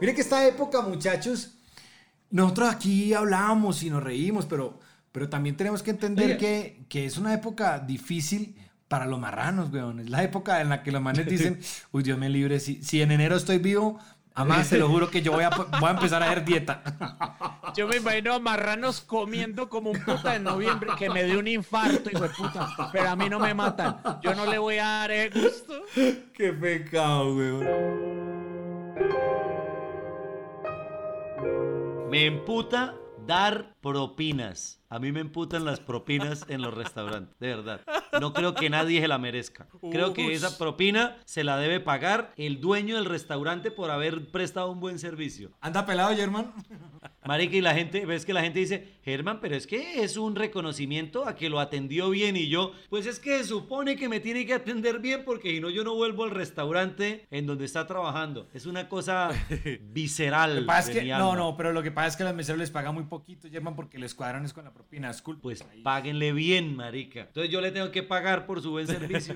Mire 0.00 0.14
que 0.14 0.20
esta 0.20 0.46
época, 0.46 0.80
muchachos, 0.82 1.56
nosotros 2.30 2.68
aquí 2.68 3.12
hablamos 3.14 3.82
y 3.82 3.90
nos 3.90 4.02
reímos, 4.02 4.46
pero, 4.46 4.78
pero 5.18 5.28
también 5.28 5.56
tenemos 5.56 5.82
que 5.82 5.90
entender 5.90 6.38
que, 6.38 6.84
que 6.88 7.04
es 7.04 7.18
una 7.18 7.34
época 7.34 7.80
difícil 7.80 8.54
para 8.86 9.04
los 9.04 9.18
marranos, 9.18 9.68
weón. 9.72 9.98
Es 9.98 10.10
la 10.10 10.22
época 10.22 10.60
en 10.60 10.68
la 10.68 10.84
que 10.84 10.92
los 10.92 11.02
manes 11.02 11.26
dicen, 11.28 11.58
uy, 11.90 12.04
Dios 12.04 12.16
me 12.16 12.28
libre, 12.28 12.60
si, 12.60 12.84
si 12.84 13.02
en 13.02 13.10
enero 13.10 13.34
estoy 13.34 13.58
vivo, 13.58 13.98
además 14.32 14.68
te 14.68 14.78
lo 14.78 14.88
juro 14.88 15.10
que 15.10 15.20
yo 15.20 15.32
voy 15.32 15.42
a, 15.42 15.50
voy 15.50 15.88
a 15.88 15.90
empezar 15.90 16.22
a 16.22 16.26
hacer 16.26 16.44
dieta. 16.44 16.84
Yo 17.74 17.88
me 17.88 17.96
imagino 17.96 18.32
a 18.32 18.38
marranos 18.38 19.00
comiendo 19.00 19.68
como 19.68 19.90
un 19.90 19.98
puta 20.04 20.36
en 20.36 20.44
noviembre 20.44 20.90
que 20.96 21.10
me 21.10 21.24
dio 21.24 21.40
un 21.40 21.48
infarto, 21.48 22.10
hijo 22.10 22.22
de 22.22 22.30
puta. 22.30 22.68
Pero 22.92 23.10
a 23.10 23.16
mí 23.16 23.28
no 23.28 23.40
me 23.40 23.52
matan. 23.54 24.00
Yo 24.22 24.36
no 24.36 24.46
le 24.46 24.58
voy 24.58 24.78
a 24.78 24.86
dar 24.86 25.10
el 25.10 25.32
gusto. 25.32 25.82
Qué 26.32 26.52
pecado, 26.52 27.34
weón. 27.34 27.66
Me 32.08 32.26
emputa 32.26 32.94
dar 33.28 33.74
propinas. 33.82 34.80
A 34.90 34.98
mí 34.98 35.12
me 35.12 35.20
emputan 35.20 35.66
las 35.66 35.80
propinas 35.80 36.46
en 36.48 36.62
los 36.62 36.72
restaurantes, 36.72 37.38
de 37.38 37.48
verdad. 37.48 37.80
No 38.20 38.32
creo 38.32 38.54
que 38.54 38.70
nadie 38.70 39.00
se 39.02 39.08
la 39.08 39.18
merezca. 39.18 39.68
Creo 39.90 40.14
que 40.14 40.32
esa 40.32 40.56
propina 40.56 41.18
se 41.26 41.44
la 41.44 41.58
debe 41.58 41.78
pagar 41.78 42.32
el 42.36 42.60
dueño 42.60 42.96
del 42.96 43.04
restaurante 43.04 43.70
por 43.70 43.90
haber 43.90 44.30
prestado 44.30 44.72
un 44.72 44.80
buen 44.80 44.98
servicio. 44.98 45.52
¿Anda 45.60 45.84
pelado, 45.84 46.16
Germán? 46.16 46.54
Marica, 47.26 47.56
y 47.56 47.60
la 47.60 47.74
gente, 47.74 48.06
ves 48.06 48.24
que 48.24 48.32
la 48.32 48.40
gente 48.40 48.60
dice, 48.60 48.98
Germán, 49.04 49.40
pero 49.42 49.54
es 49.54 49.66
que 49.66 50.02
es 50.02 50.16
un 50.16 50.34
reconocimiento 50.34 51.28
a 51.28 51.36
que 51.36 51.50
lo 51.50 51.60
atendió 51.60 52.08
bien 52.08 52.38
y 52.38 52.48
yo, 52.48 52.72
pues 52.88 53.04
es 53.04 53.20
que 53.20 53.36
se 53.38 53.44
supone 53.44 53.96
que 53.96 54.08
me 54.08 54.20
tiene 54.20 54.46
que 54.46 54.54
atender 54.54 55.00
bien 55.00 55.24
porque 55.26 55.50
si 55.50 55.60
no 55.60 55.68
yo 55.68 55.84
no 55.84 55.94
vuelvo 55.94 56.24
al 56.24 56.30
restaurante 56.30 57.26
en 57.30 57.46
donde 57.46 57.66
está 57.66 57.86
trabajando. 57.86 58.48
Es 58.54 58.64
una 58.64 58.88
cosa 58.88 59.28
visceral. 59.92 60.66
De 60.66 60.92
que, 60.92 61.04
no, 61.04 61.36
no, 61.36 61.56
pero 61.58 61.72
lo 61.72 61.82
que 61.82 61.90
pasa 61.90 62.08
es 62.08 62.16
que 62.16 62.22
a 62.22 62.26
los 62.26 62.34
meseros 62.34 62.58
les 62.58 62.70
pagan 62.70 62.94
muy 62.94 63.04
poquito, 63.04 63.48
Germán, 63.50 63.76
porque 63.76 63.98
les 63.98 64.14
cuadran 64.14 64.46
es 64.46 64.54
con 64.54 64.64
la 64.64 64.72
propina. 64.78 65.10
Es 65.10 65.20
culpa. 65.20 65.42
Pues 65.42 65.64
páguenle 65.82 66.32
bien, 66.32 66.76
marica. 66.76 67.22
Entonces 67.22 67.50
yo 67.50 67.60
le 67.60 67.72
tengo 67.72 67.90
que 67.90 68.02
pagar 68.02 68.46
por 68.46 68.62
su 68.62 68.70
buen 68.70 68.86
servicio. 68.86 69.34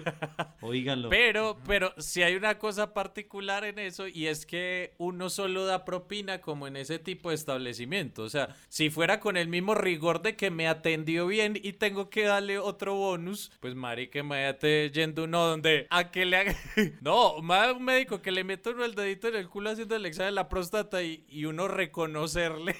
Oíganlo. 0.60 1.08
Pero, 1.08 1.58
pero 1.66 1.92
si 1.98 2.22
hay 2.22 2.36
una 2.36 2.58
cosa 2.58 2.94
particular 2.94 3.64
en 3.64 3.78
eso 3.78 4.06
y 4.06 4.28
es 4.28 4.46
que 4.46 4.94
uno 4.98 5.28
solo 5.30 5.66
da 5.66 5.84
propina 5.84 6.40
como 6.40 6.66
en 6.66 6.76
ese 6.76 6.98
tipo 6.98 7.30
de 7.30 7.34
establecimiento. 7.34 8.22
O 8.22 8.28
sea, 8.28 8.54
si 8.68 8.88
fuera 8.88 9.18
con 9.18 9.36
el 9.36 9.48
mismo 9.48 9.74
rigor 9.74 10.22
de 10.22 10.36
que 10.36 10.50
me 10.50 10.68
atendió 10.68 11.26
bien 11.26 11.58
y 11.60 11.72
tengo 11.72 12.08
que 12.08 12.22
darle 12.22 12.58
otro 12.58 12.94
bonus, 12.94 13.50
pues 13.60 13.74
marica, 13.74 14.20
imagínate 14.20 14.90
yendo 14.90 15.24
uno 15.24 15.44
donde 15.44 15.86
a 15.90 16.10
que 16.10 16.24
le 16.24 16.36
haga... 16.36 16.54
No, 17.00 17.42
más 17.42 17.72
un 17.72 17.84
médico 17.84 18.22
que 18.22 18.30
le 18.30 18.44
meta 18.44 18.70
uno 18.70 18.84
el 18.84 18.94
dedito 18.94 19.28
en 19.28 19.36
el 19.36 19.48
culo 19.48 19.70
haciendo 19.70 19.96
el 19.96 20.06
examen 20.06 20.28
de 20.28 20.36
la 20.36 20.48
próstata 20.48 21.02
y, 21.02 21.24
y 21.28 21.46
uno 21.46 21.66
reconocerle. 21.66 22.76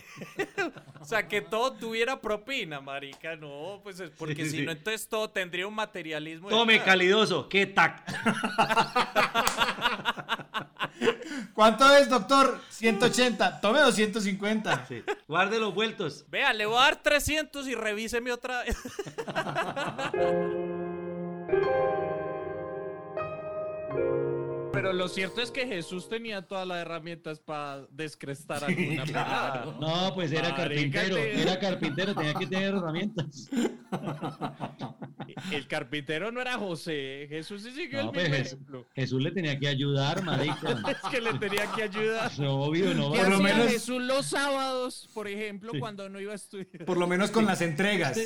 o 1.01 1.05
sea, 1.05 1.27
que 1.27 1.41
todo 1.41 1.73
tuviera 1.73 2.21
propina, 2.21 2.52
marica. 2.83 3.37
No, 3.37 3.81
pues 3.83 4.01
es 4.01 4.11
porque 4.11 4.45
Sí, 4.45 4.51
si 4.51 4.57
sí. 4.59 4.63
no, 4.65 4.73
entonces 4.73 5.09
todo 5.09 5.31
tendría 5.31 5.67
un 5.67 5.75
materialismo. 5.75 6.49
Tome 6.49 6.75
detrás. 6.75 6.87
calidoso, 6.89 7.49
qué 7.49 7.67
tacto. 7.67 8.13
¿Cuánto 11.55 11.91
es, 11.97 12.09
doctor? 12.09 12.61
180. 12.71 13.61
Tome 13.61 13.81
250. 13.81 14.87
Guarde 15.29 15.59
los 15.59 15.75
vueltos. 15.75 16.25
Vea, 16.29 16.53
le 16.53 16.67
voy 16.67 16.77
a 16.77 16.81
dar 16.83 17.03
300 17.03 17.67
y 17.69 17.75
revíseme 17.75 18.33
otra 18.33 18.63
vez. 18.63 18.77
Pero 24.73 24.93
lo 24.93 25.09
cierto 25.09 25.41
es 25.43 25.51
que 25.51 25.67
Jesús 25.67 26.09
tenía 26.09 26.43
todas 26.43 26.67
las 26.67 26.79
herramientas 26.79 27.39
para 27.41 27.87
descrestar 27.91 28.65
alguna 28.65 29.05
pelada. 29.05 29.77
No, 29.81 30.13
pues 30.15 30.33
era 30.33 30.55
carpintero, 30.55 31.15
te- 31.17 31.41
era 31.43 31.59
carpintero, 31.59 32.15
tenía 32.15 32.35
que 32.35 32.47
tener 32.47 32.75
herramientas. 32.75 33.49
El 35.51 35.67
carpintero 35.67 36.31
no 36.31 36.41
era 36.41 36.55
José, 36.59 37.27
Jesús 37.29 37.63
sí 37.63 37.71
siguió 37.73 38.03
No, 38.03 38.09
el 38.09 38.15
pues 38.15 38.25
mismo 38.25 38.37
Jesús, 38.37 38.53
ejemplo. 38.53 38.87
Jesús 38.95 39.23
le 39.23 39.31
tenía 39.33 39.59
que 39.59 39.69
ayudar, 39.69 40.23
marica. 40.23 40.83
Es 40.91 41.11
que 41.11 41.21
le 41.21 41.35
tenía 41.39 41.67
que 41.73 41.83
ayudar. 41.85 42.31
Obvio, 42.47 42.95
no 42.95 43.13
¿Qué 43.13 43.19
Por 43.21 43.29
lo 43.31 43.41
menos- 43.41 43.69
Jesús 43.69 44.01
los 44.03 44.27
sábados, 44.27 45.09
por 45.15 45.29
ejemplo, 45.29 45.73
Sí. 45.73 45.79
cuando 45.81 46.09
no 46.09 46.21
iba 46.21 46.33
a 46.33 46.37
estudiar? 46.37 46.85
Por 46.85 46.99
lo 46.99 47.07
menos 47.07 47.31
con 47.31 47.47
las 47.47 47.61
entregas. 47.63 48.19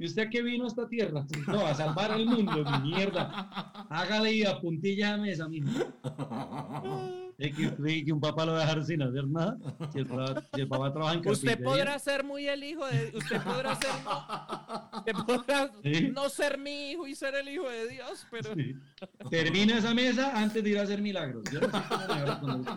¿Y 0.00 0.06
usted 0.06 0.22
a 0.26 0.30
qué 0.30 0.40
vino 0.42 0.64
a 0.64 0.68
esta 0.68 0.88
tierra? 0.88 1.26
No, 1.46 1.66
a 1.66 1.74
salvar 1.74 2.10
al 2.10 2.24
mundo, 2.24 2.64
mi 2.64 2.90
mierda. 2.90 3.86
Hágale 3.90 4.32
y 4.32 4.44
apuntilla 4.44 5.14
a 5.14 5.18
mesa, 5.18 5.46
mijo. 5.46 5.68
¿Es 7.38 7.56
que 7.56 8.04
que 8.04 8.12
un 8.12 8.20
papá 8.20 8.44
lo 8.44 8.52
va 8.52 8.58
a 8.58 8.60
dejar 8.66 8.84
sin 8.84 9.00
hacer 9.02 9.26
nada? 9.26 9.56
Si 9.92 9.98
el, 10.00 10.06
si 10.54 10.60
el 10.60 10.68
papá 10.68 10.92
trabaja 10.92 11.14
en 11.14 11.26
Usted 11.26 11.62
podrá 11.62 11.98
ser 11.98 12.22
muy 12.22 12.46
el 12.46 12.62
hijo 12.62 12.86
de 12.86 13.12
usted 13.16 13.42
podrá 13.42 13.74
ser 13.76 13.90
usted 14.92 15.12
podrá 15.26 15.70
Sí. 15.82 16.10
no 16.14 16.28
ser 16.28 16.58
mi 16.58 16.90
hijo 16.90 17.06
y 17.06 17.14
ser 17.14 17.34
el 17.36 17.48
hijo 17.48 17.66
de 17.68 17.88
Dios, 17.88 18.26
pero 18.30 18.50
Termina 19.30 19.78
esa 19.78 19.94
mesa 19.94 20.32
antes 20.38 20.62
de 20.62 20.68
ir 20.68 20.78
a 20.78 20.82
hacer 20.82 21.00
milagros. 21.00 21.42
Yo 21.50 21.60
no 21.60 21.66
sé 21.70 21.78
cómo 21.88 22.06
me 22.08 22.12
habla 22.20 22.40
con 22.40 22.50
usted. 22.60 22.72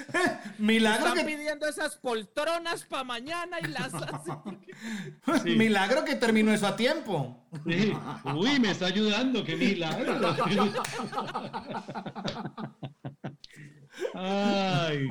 Milagro 0.58 1.08
están 1.08 1.26
que, 1.26 1.36
pidiendo 1.36 1.66
esas 1.66 1.96
poltronas 1.96 2.84
para 2.84 3.04
mañana 3.04 3.58
y 3.60 3.68
las 3.68 3.94
hacen. 3.94 4.36
Sí. 5.44 5.54
milagro 5.54 6.04
que 6.04 6.16
terminó 6.16 6.52
eso 6.52 6.66
a 6.66 6.74
tiempo. 6.74 7.46
Sí. 7.64 7.92
Uy, 8.34 8.58
me 8.58 8.72
está 8.72 8.86
ayudando, 8.86 9.44
qué 9.44 9.54
milagro. 9.54 10.18
Ay. 14.14 15.06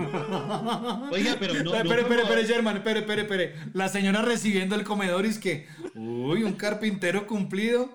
Oiga, 1.11 1.37
pero 1.39 1.53
no. 1.63 1.73
Espere, 1.73 2.01
espere, 2.01 2.21
espere, 2.23 2.45
German, 2.45 2.77
espere, 2.77 2.99
espere, 2.99 3.21
espere. 3.21 3.55
La 3.73 3.87
señora 3.89 4.21
recibiendo 4.21 4.75
el 4.75 4.83
comedor 4.83 5.25
y 5.25 5.29
es 5.29 5.39
que, 5.39 5.67
uy, 5.95 6.43
un 6.43 6.53
carpintero 6.53 7.27
cumplido. 7.27 7.93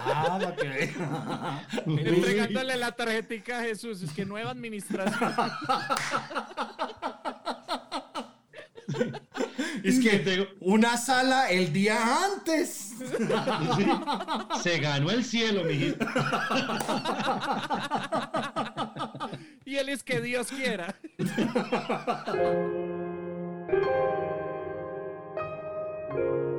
Ah, 0.00 0.38
para 0.40 0.56
que 0.56 0.94
entregándole 1.84 2.76
la 2.76 2.92
tarjetica 2.92 3.60
a 3.60 3.62
Jesús, 3.62 4.02
es 4.02 4.12
que 4.12 4.24
nueva 4.24 4.50
administración. 4.50 5.34
Es 9.82 10.00
que 10.00 10.48
una 10.60 10.96
sala 10.96 11.50
el 11.50 11.72
día 11.72 12.24
antes. 12.24 12.94
Se 14.62 14.78
ganó 14.78 15.10
el 15.10 15.24
cielo, 15.24 15.64
mijito. 15.64 16.06
y 19.64 19.76
él 19.76 19.88
es 19.88 20.02
que 20.02 20.20
Dios 20.20 20.48
quiera. 20.48 20.94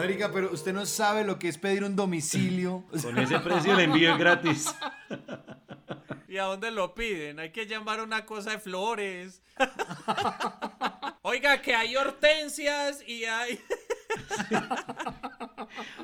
Marica, 0.00 0.32
pero 0.32 0.50
usted 0.50 0.72
no 0.72 0.86
sabe 0.86 1.24
lo 1.24 1.38
que 1.38 1.48
es 1.48 1.58
pedir 1.58 1.84
un 1.84 1.94
domicilio. 1.94 2.84
Con 3.02 3.18
ese 3.18 3.38
precio 3.40 3.74
el 3.74 3.80
envío 3.80 4.12
es 4.12 4.18
gratis. 4.18 4.74
¿Y 6.26 6.38
a 6.38 6.44
dónde 6.44 6.70
lo 6.70 6.94
piden? 6.94 7.38
Hay 7.38 7.50
que 7.50 7.66
llamar 7.66 8.00
una 8.00 8.24
cosa 8.24 8.52
de 8.52 8.58
flores. 8.60 9.42
Oiga, 11.22 11.60
que 11.60 11.74
hay 11.74 11.96
hortensias 11.96 13.06
y 13.06 13.24
hay. 13.24 13.60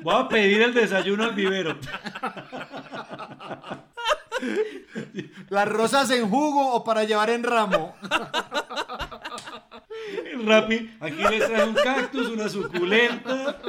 Voy 0.03 0.15
a 0.15 0.27
pedir 0.27 0.61
el 0.61 0.75
desayuno 0.75 1.23
al 1.23 1.33
vivero. 1.33 1.79
¿Las 5.49 5.67
rosas 5.67 6.11
en 6.11 6.29
jugo 6.29 6.73
o 6.73 6.83
para 6.83 7.03
llevar 7.03 7.31
en 7.31 7.43
ramo? 7.43 7.95
Rappi, 10.45 10.91
aquí 10.99 11.21
les 11.29 11.45
trae 11.47 11.67
un 11.67 11.75
cactus, 11.75 12.29
una 12.29 12.49
suculenta. 12.49 13.59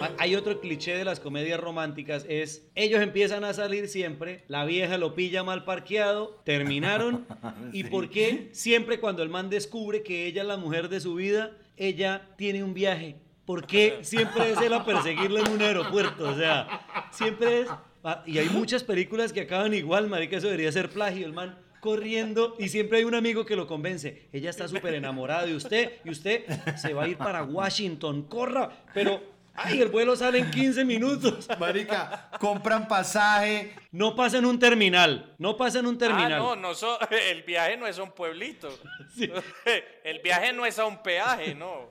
Ah, 0.00 0.10
Hay 0.18 0.34
otro 0.34 0.60
cliché 0.60 0.96
de 0.96 1.04
las 1.04 1.20
comedias 1.20 1.60
románticas, 1.60 2.26
es 2.28 2.66
ellos 2.74 3.00
empiezan 3.02 3.44
a 3.44 3.54
salir 3.54 3.88
siempre, 3.88 4.44
la 4.48 4.64
vieja 4.64 4.98
lo 4.98 5.14
pilla 5.14 5.44
mal 5.44 5.64
parqueado, 5.64 6.40
terminaron, 6.44 7.26
y 7.72 7.84
por 7.84 8.08
qué 8.10 8.48
siempre 8.52 8.98
cuando 8.98 9.22
el 9.22 9.28
man 9.28 9.48
descubre 9.48 10.02
que 10.02 10.26
ella 10.26 10.42
es 10.42 10.48
la 10.48 10.56
mujer 10.56 10.88
de 10.88 11.00
su 11.00 11.14
vida, 11.14 11.52
ella 11.76 12.28
tiene 12.36 12.64
un 12.64 12.74
viaje. 12.74 13.16
¿Por 13.44 13.66
qué 13.66 13.98
siempre 14.02 14.52
es 14.52 14.60
él 14.60 14.72
a 14.72 14.84
perseguirla 14.84 15.40
en 15.40 15.52
un 15.52 15.62
aeropuerto? 15.62 16.28
O 16.30 16.34
sea, 16.34 17.08
siempre 17.10 17.60
es... 17.60 17.68
ah, 18.04 18.22
Y 18.26 18.38
hay 18.38 18.48
muchas 18.48 18.82
películas 18.84 19.32
que 19.32 19.40
acaban 19.42 19.74
igual, 19.74 20.08
marica, 20.08 20.36
eso 20.36 20.46
debería 20.48 20.72
ser 20.72 20.88
plagio, 20.90 21.26
el 21.26 21.32
man 21.32 21.58
corriendo 21.80 22.54
y 22.60 22.68
siempre 22.68 22.98
hay 22.98 23.04
un 23.04 23.14
amigo 23.16 23.44
que 23.44 23.56
lo 23.56 23.66
convence. 23.66 24.28
Ella 24.32 24.50
está 24.50 24.68
súper 24.68 24.94
enamorada 24.94 25.46
de 25.46 25.56
usted 25.56 25.94
y 26.04 26.10
usted 26.10 26.44
se 26.76 26.94
va 26.94 27.04
a 27.04 27.08
ir 27.08 27.16
para 27.16 27.42
Washington, 27.42 28.22
corra, 28.28 28.70
pero 28.94 29.20
ay, 29.54 29.80
el 29.80 29.88
vuelo 29.88 30.14
sale 30.14 30.38
en 30.38 30.50
15 30.50 30.84
minutos. 30.84 31.48
Marica, 31.58 32.30
compran 32.38 32.86
pasaje. 32.86 33.74
No 33.90 34.14
pasa 34.14 34.38
en 34.38 34.44
un 34.46 34.60
terminal, 34.60 35.34
no 35.38 35.56
pasa 35.56 35.80
en 35.80 35.86
un 35.86 35.98
terminal. 35.98 36.32
Ah, 36.34 36.38
no, 36.38 36.54
no 36.56 36.74
so- 36.74 36.98
el 37.10 37.42
viaje 37.42 37.76
no 37.76 37.88
es 37.88 37.98
a 37.98 38.04
un 38.04 38.12
pueblito. 38.12 38.68
El 40.04 40.20
viaje 40.20 40.52
no 40.52 40.64
es 40.64 40.78
a 40.78 40.86
un 40.86 41.02
peaje, 41.02 41.54
no. 41.54 41.88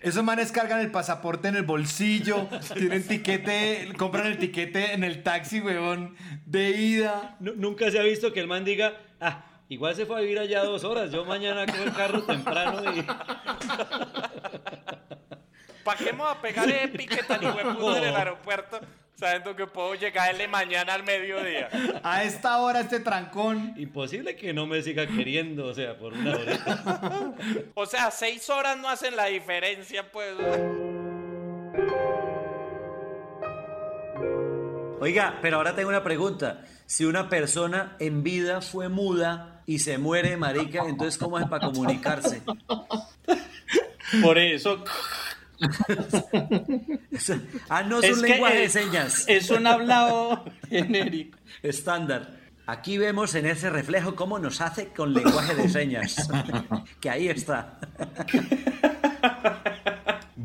Esos 0.00 0.22
manes 0.22 0.52
cargan 0.52 0.80
el 0.80 0.90
pasaporte 0.90 1.48
en 1.48 1.56
el 1.56 1.64
bolsillo, 1.64 2.48
tienen 2.74 3.06
tiquete, 3.06 3.92
compran 3.98 4.26
el 4.26 4.38
tiquete 4.38 4.92
en 4.92 5.02
el 5.04 5.22
taxi, 5.22 5.60
huevón, 5.60 6.16
de 6.46 6.70
ida. 6.70 7.36
Nu- 7.40 7.54
Nunca 7.56 7.90
se 7.90 7.98
ha 7.98 8.02
visto 8.02 8.32
que 8.32 8.40
el 8.40 8.46
man 8.46 8.64
diga, 8.64 8.94
ah, 9.20 9.44
igual 9.68 9.96
se 9.96 10.06
fue 10.06 10.16
a 10.18 10.20
vivir 10.20 10.38
allá 10.38 10.62
dos 10.62 10.84
horas, 10.84 11.10
yo 11.10 11.24
mañana 11.24 11.66
cojo 11.66 11.82
el 11.82 11.92
carro 11.92 12.22
temprano 12.22 12.82
y... 12.94 13.02
¿Para 15.84 15.98
qué 15.98 16.12
me 16.12 16.18
voy 16.18 16.28
a 16.30 16.40
pegar 16.40 16.68
ese 16.68 16.88
pique 16.88 17.22
tan 17.22 17.42
hijueputa 17.42 17.98
en 17.98 18.04
el 18.04 18.16
aeropuerto 18.16 18.80
sabiendo 19.18 19.56
que 19.56 19.66
puedo 19.66 19.94
llegarle 19.96 20.46
mañana 20.46 20.94
al 20.94 21.02
mediodía? 21.02 21.68
A 22.04 22.22
esta 22.22 22.58
hora 22.58 22.80
este 22.80 23.00
trancón. 23.00 23.74
Imposible 23.76 24.36
que 24.36 24.52
no 24.52 24.66
me 24.66 24.80
siga 24.82 25.06
queriendo, 25.06 25.66
o 25.66 25.74
sea, 25.74 25.98
por 25.98 26.12
una 26.12 26.36
hora. 26.36 27.34
O 27.74 27.86
sea, 27.86 28.10
seis 28.10 28.48
horas 28.48 28.78
no 28.78 28.88
hacen 28.88 29.16
la 29.16 29.26
diferencia, 29.26 30.10
pues. 30.10 30.34
Oiga, 35.00 35.38
pero 35.42 35.56
ahora 35.56 35.74
tengo 35.74 35.88
una 35.88 36.02
pregunta. 36.04 36.64
Si 36.86 37.04
una 37.04 37.28
persona 37.28 37.96
en 37.98 38.22
vida 38.22 38.60
fue 38.60 38.88
muda 38.88 39.62
y 39.66 39.80
se 39.80 39.98
muere, 39.98 40.36
marica, 40.36 40.84
entonces 40.86 41.18
¿cómo 41.18 41.38
es 41.38 41.46
para 41.46 41.66
comunicarse? 41.66 42.42
Por 44.22 44.38
eso. 44.38 44.84
ah, 47.68 47.82
no 47.82 47.98
es, 47.98 48.04
Es 48.04 48.16
un 48.16 48.22
lenguaje 48.22 48.56
de 48.58 48.64
es- 48.64 48.72
señas. 48.72 49.24
es 49.28 49.50
un 49.50 49.66
hablado 49.66 50.44
genérico. 50.68 51.38
Estándar. 51.62 52.38
Aquí 52.66 52.98
vemos 52.98 53.34
en 53.34 53.46
ese 53.46 53.70
reflejo 53.70 54.14
cómo 54.14 54.38
nos 54.38 54.60
hace 54.60 54.88
con 54.88 55.14
lenguaje 55.14 55.54
de 55.54 55.68
señas. 55.70 56.28
que 57.00 57.08
ahí 57.10 57.28
está. 57.28 57.78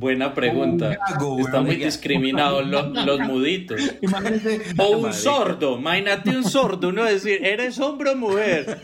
Buena 0.03 0.33
pregunta. 0.33 0.89
Un 0.89 0.95
gago, 1.15 1.39
Está 1.39 1.61
muy 1.61 1.77
discriminados 1.77 2.67
los, 2.67 2.91
los 3.05 3.19
muditos. 3.21 3.79
Imagínese. 4.01 4.59
O 4.77 4.97
un 4.97 5.13
sordo, 5.13 5.77
imagínate 5.77 6.31
un 6.31 6.43
sordo, 6.43 6.89
uno 6.89 7.05
decir, 7.05 7.39
¿eres 7.45 7.79
hombre 7.79 8.09
o 8.09 8.15
mujer? 8.17 8.81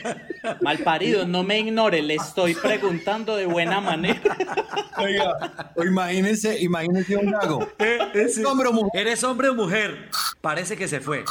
Malparido, 0.61 1.27
no 1.27 1.43
me 1.43 1.59
ignore, 1.59 2.01
le 2.01 2.15
estoy 2.15 2.55
preguntando 2.55 3.35
de 3.35 3.47
buena 3.47 3.81
manera. 3.81 4.21
Oiga, 4.97 5.71
o 5.75 5.83
imagínese, 5.83 6.57
imagínese 6.61 7.17
un 7.17 7.31
gago. 7.31 7.67
¿Es 8.13 8.41
hombre 8.45 8.69
o 8.69 8.71
mujer? 8.71 9.01
¿Eres 9.01 9.21
hombre 9.25 9.49
o 9.49 9.55
mujer? 9.55 10.09
Parece 10.39 10.77
que 10.77 10.87
se 10.87 11.01
fue. 11.01 11.25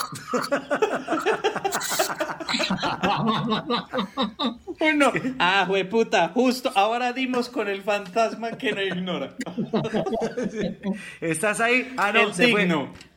Uno, 4.80 5.12
ah, 5.38 5.66
puta, 5.90 6.28
justo 6.34 6.70
ahora 6.74 7.12
dimos 7.12 7.48
con 7.48 7.68
el 7.68 7.82
fantasma 7.82 8.52
que 8.52 8.72
no 8.72 8.82
ignora. 8.82 9.34
¿Estás 11.20 11.60
ahí? 11.60 11.94
Ah, 11.96 12.12
no, 12.12 12.28
El 12.28 12.34
se 12.34 12.48
fue. 12.48 12.68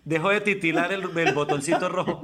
Dejó 0.04 0.30
de 0.30 0.42
titilar 0.42 0.92
el, 0.92 1.18
el 1.18 1.34
botoncito 1.34 1.88
rojo. 1.90 2.22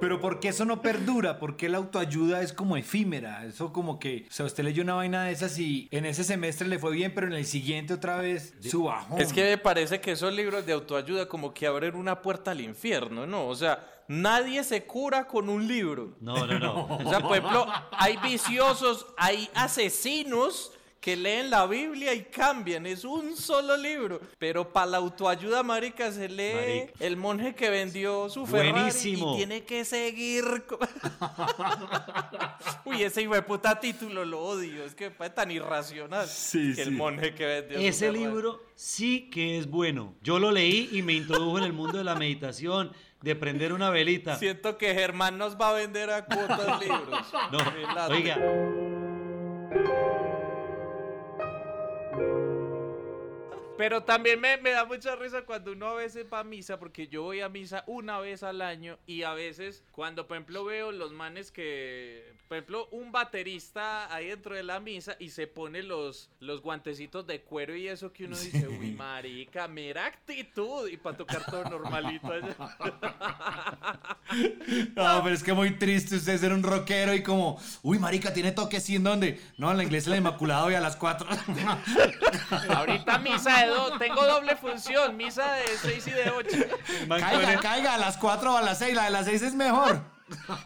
Pero 0.00 0.18
¿por 0.18 0.40
qué 0.40 0.48
eso 0.48 0.64
no 0.64 0.80
perdura? 0.80 1.38
¿Por 1.38 1.56
qué 1.56 1.68
la 1.68 1.76
autoayuda 1.78 2.40
es 2.40 2.54
como 2.54 2.76
efímera? 2.76 3.44
Eso 3.44 3.72
como 3.72 3.98
que, 3.98 4.24
o 4.28 4.32
sea, 4.32 4.46
usted 4.46 4.64
leyó 4.64 4.82
una 4.82 4.94
vaina 4.94 5.24
de 5.24 5.32
esas 5.32 5.58
y 5.58 5.88
en 5.90 6.06
ese 6.06 6.24
semestre 6.24 6.66
le 6.66 6.78
fue 6.78 6.92
bien, 6.92 7.12
pero 7.14 7.26
en 7.26 7.34
el 7.34 7.44
siguiente 7.44 7.92
otra 7.94 8.16
vez 8.16 8.54
su 8.60 8.84
bajón. 8.84 9.20
Es 9.20 9.32
que 9.32 9.44
me 9.44 9.58
parece 9.58 10.00
que 10.00 10.12
esos 10.12 10.32
libros 10.32 10.64
de 10.64 10.72
autoayuda 10.72 11.28
como 11.28 11.52
que 11.52 11.66
abren 11.66 11.94
una 11.96 12.22
puerta 12.22 12.52
al 12.52 12.62
infierno, 12.62 13.26
¿no? 13.26 13.46
O 13.46 13.54
sea, 13.54 13.86
nadie 14.10 14.64
se 14.64 14.84
cura 14.84 15.26
con 15.28 15.48
un 15.48 15.66
libro. 15.68 16.14
No, 16.20 16.44
no, 16.46 16.58
no. 16.58 16.86
O 17.04 17.08
sea, 17.08 17.20
por 17.20 17.36
ejemplo, 17.36 17.66
hay 17.92 18.16
viciosos, 18.16 19.06
hay 19.16 19.48
asesinos 19.54 20.72
que 21.00 21.16
leen 21.16 21.48
la 21.48 21.64
Biblia 21.66 22.12
y 22.12 22.24
cambian. 22.24 22.84
Es 22.86 23.04
un 23.04 23.34
solo 23.36 23.74
libro. 23.76 24.20
Pero 24.38 24.70
para 24.70 24.86
la 24.86 24.96
autoayuda, 24.98 25.62
marica, 25.62 26.12
se 26.12 26.28
lee 26.28 26.52
Marica. 26.54 26.92
el 27.06 27.16
monje 27.16 27.54
que 27.54 27.70
vendió 27.70 28.28
su 28.28 28.44
Ferrari 28.46 28.72
Buenísimo. 28.72 29.32
y 29.32 29.36
tiene 29.38 29.62
que 29.64 29.84
seguir. 29.86 30.44
Uy, 32.84 33.02
ese 33.02 33.22
hijo 33.22 33.34
de 33.34 33.40
puta 33.42 33.80
título 33.80 34.24
lo 34.26 34.40
odio. 34.42 34.84
Es 34.84 34.94
que 34.94 35.10
parece 35.10 35.36
tan 35.36 35.50
irracional. 35.50 36.26
Sí, 36.28 36.74
que 36.74 36.82
el 36.82 36.88
sí. 36.88 36.94
monje 36.94 37.34
que 37.34 37.46
vendió 37.46 37.78
su 37.78 37.84
Ese 37.84 37.98
Ferrari. 38.06 38.18
libro 38.18 38.60
sí 38.74 39.30
que 39.30 39.58
es 39.58 39.68
bueno. 39.70 40.14
Yo 40.22 40.38
lo 40.38 40.50
leí 40.52 40.88
y 40.92 41.00
me 41.02 41.14
introdujo 41.14 41.56
en 41.58 41.64
el 41.64 41.72
mundo 41.72 41.96
de 41.98 42.04
la 42.04 42.14
meditación, 42.14 42.92
de 43.22 43.36
prender 43.36 43.72
una 43.72 43.90
velita. 43.90 44.36
Siento 44.36 44.78
que 44.78 44.94
Germán 44.94 45.38
nos 45.38 45.56
va 45.56 45.70
a 45.70 45.72
vender 45.74 46.10
a 46.10 46.24
cuotas 46.24 46.80
libros. 46.80 47.32
No, 47.52 47.58
oiga. 48.14 48.38
Pero 53.80 54.02
también 54.02 54.38
me, 54.38 54.58
me 54.58 54.72
da 54.72 54.84
mucha 54.84 55.16
risa 55.16 55.40
cuando 55.46 55.72
uno 55.72 55.86
a 55.86 55.94
veces 55.94 56.26
va 56.30 56.40
a 56.40 56.44
misa, 56.44 56.78
porque 56.78 57.08
yo 57.08 57.22
voy 57.22 57.40
a 57.40 57.48
misa 57.48 57.82
una 57.86 58.20
vez 58.20 58.42
al 58.42 58.60
año 58.60 58.98
y 59.06 59.22
a 59.22 59.32
veces 59.32 59.82
cuando, 59.90 60.28
por 60.28 60.36
ejemplo, 60.36 60.66
veo 60.66 60.92
los 60.92 61.12
manes 61.12 61.50
que, 61.50 62.34
por 62.46 62.58
ejemplo, 62.58 62.88
un 62.90 63.10
baterista 63.10 64.14
ahí 64.14 64.26
dentro 64.26 64.54
de 64.54 64.64
la 64.64 64.80
misa 64.80 65.16
y 65.18 65.30
se 65.30 65.46
pone 65.46 65.82
los, 65.82 66.28
los 66.40 66.60
guantecitos 66.60 67.26
de 67.26 67.40
cuero 67.40 67.74
y 67.74 67.88
eso 67.88 68.12
que 68.12 68.26
uno 68.26 68.36
dice, 68.36 68.68
uy, 68.68 68.92
marica, 68.92 69.66
mira 69.66 70.04
actitud, 70.04 70.86
y 70.86 70.98
para 70.98 71.16
tocar 71.16 71.46
todo 71.46 71.64
normalito. 71.64 72.28
No, 74.94 75.22
pero 75.24 75.34
es 75.34 75.42
que 75.42 75.52
muy 75.52 75.72
triste 75.76 76.14
usted 76.14 76.38
ser 76.38 76.52
un 76.52 76.62
rockero 76.62 77.14
y 77.14 77.22
como, 77.22 77.60
uy, 77.82 77.98
marica, 77.98 78.32
tiene 78.32 78.52
toque 78.52 78.76
así 78.76 78.94
en 78.94 79.02
donde. 79.02 79.40
No, 79.58 79.70
en 79.72 79.76
la 79.76 79.82
iglesia 79.82 80.10
del 80.10 80.20
Inmaculado 80.20 80.70
y 80.70 80.74
a 80.74 80.80
las 80.80 80.94
4. 80.94 81.26
Ahorita 82.68 83.18
misa 83.18 83.64
de 83.64 83.69
tengo 83.98 84.24
doble 84.26 84.56
función, 84.56 85.16
misa 85.16 85.52
de 85.52 85.64
6 85.82 86.06
y 86.06 86.10
de 86.10 86.30
8. 86.30 86.48
caiga, 87.08 87.60
caiga, 87.60 87.94
a 87.94 87.98
las 87.98 88.16
4 88.16 88.54
o 88.54 88.56
a 88.56 88.62
las 88.62 88.78
6. 88.78 88.94
La 88.94 89.04
de 89.04 89.10
las 89.10 89.26
6 89.26 89.42
es 89.42 89.54
mejor. 89.54 90.00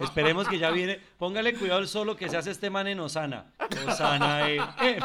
Esperemos 0.01 0.49
que 0.49 0.59
ya 0.59 0.71
viene. 0.71 1.01
Póngale 1.19 1.55
cuidado 1.55 1.81
el 1.81 1.89
solo 1.89 2.17
que 2.17 2.29
se 2.29 2.37
hace 2.37 2.51
este 2.51 2.71
man 2.71 2.87
en 2.87 3.01
Osana. 3.01 3.47
Osana, 3.87 4.49
eh. 4.51 4.61
eh. 4.83 4.99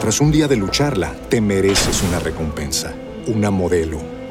Tras 0.00 0.20
un 0.20 0.30
día 0.30 0.46
de 0.48 0.56
lucharla, 0.56 1.12
te 1.28 1.40
mereces 1.40 2.02
una 2.02 2.18
recompensa, 2.18 2.94
una 3.26 3.50
modelo, 3.50 4.00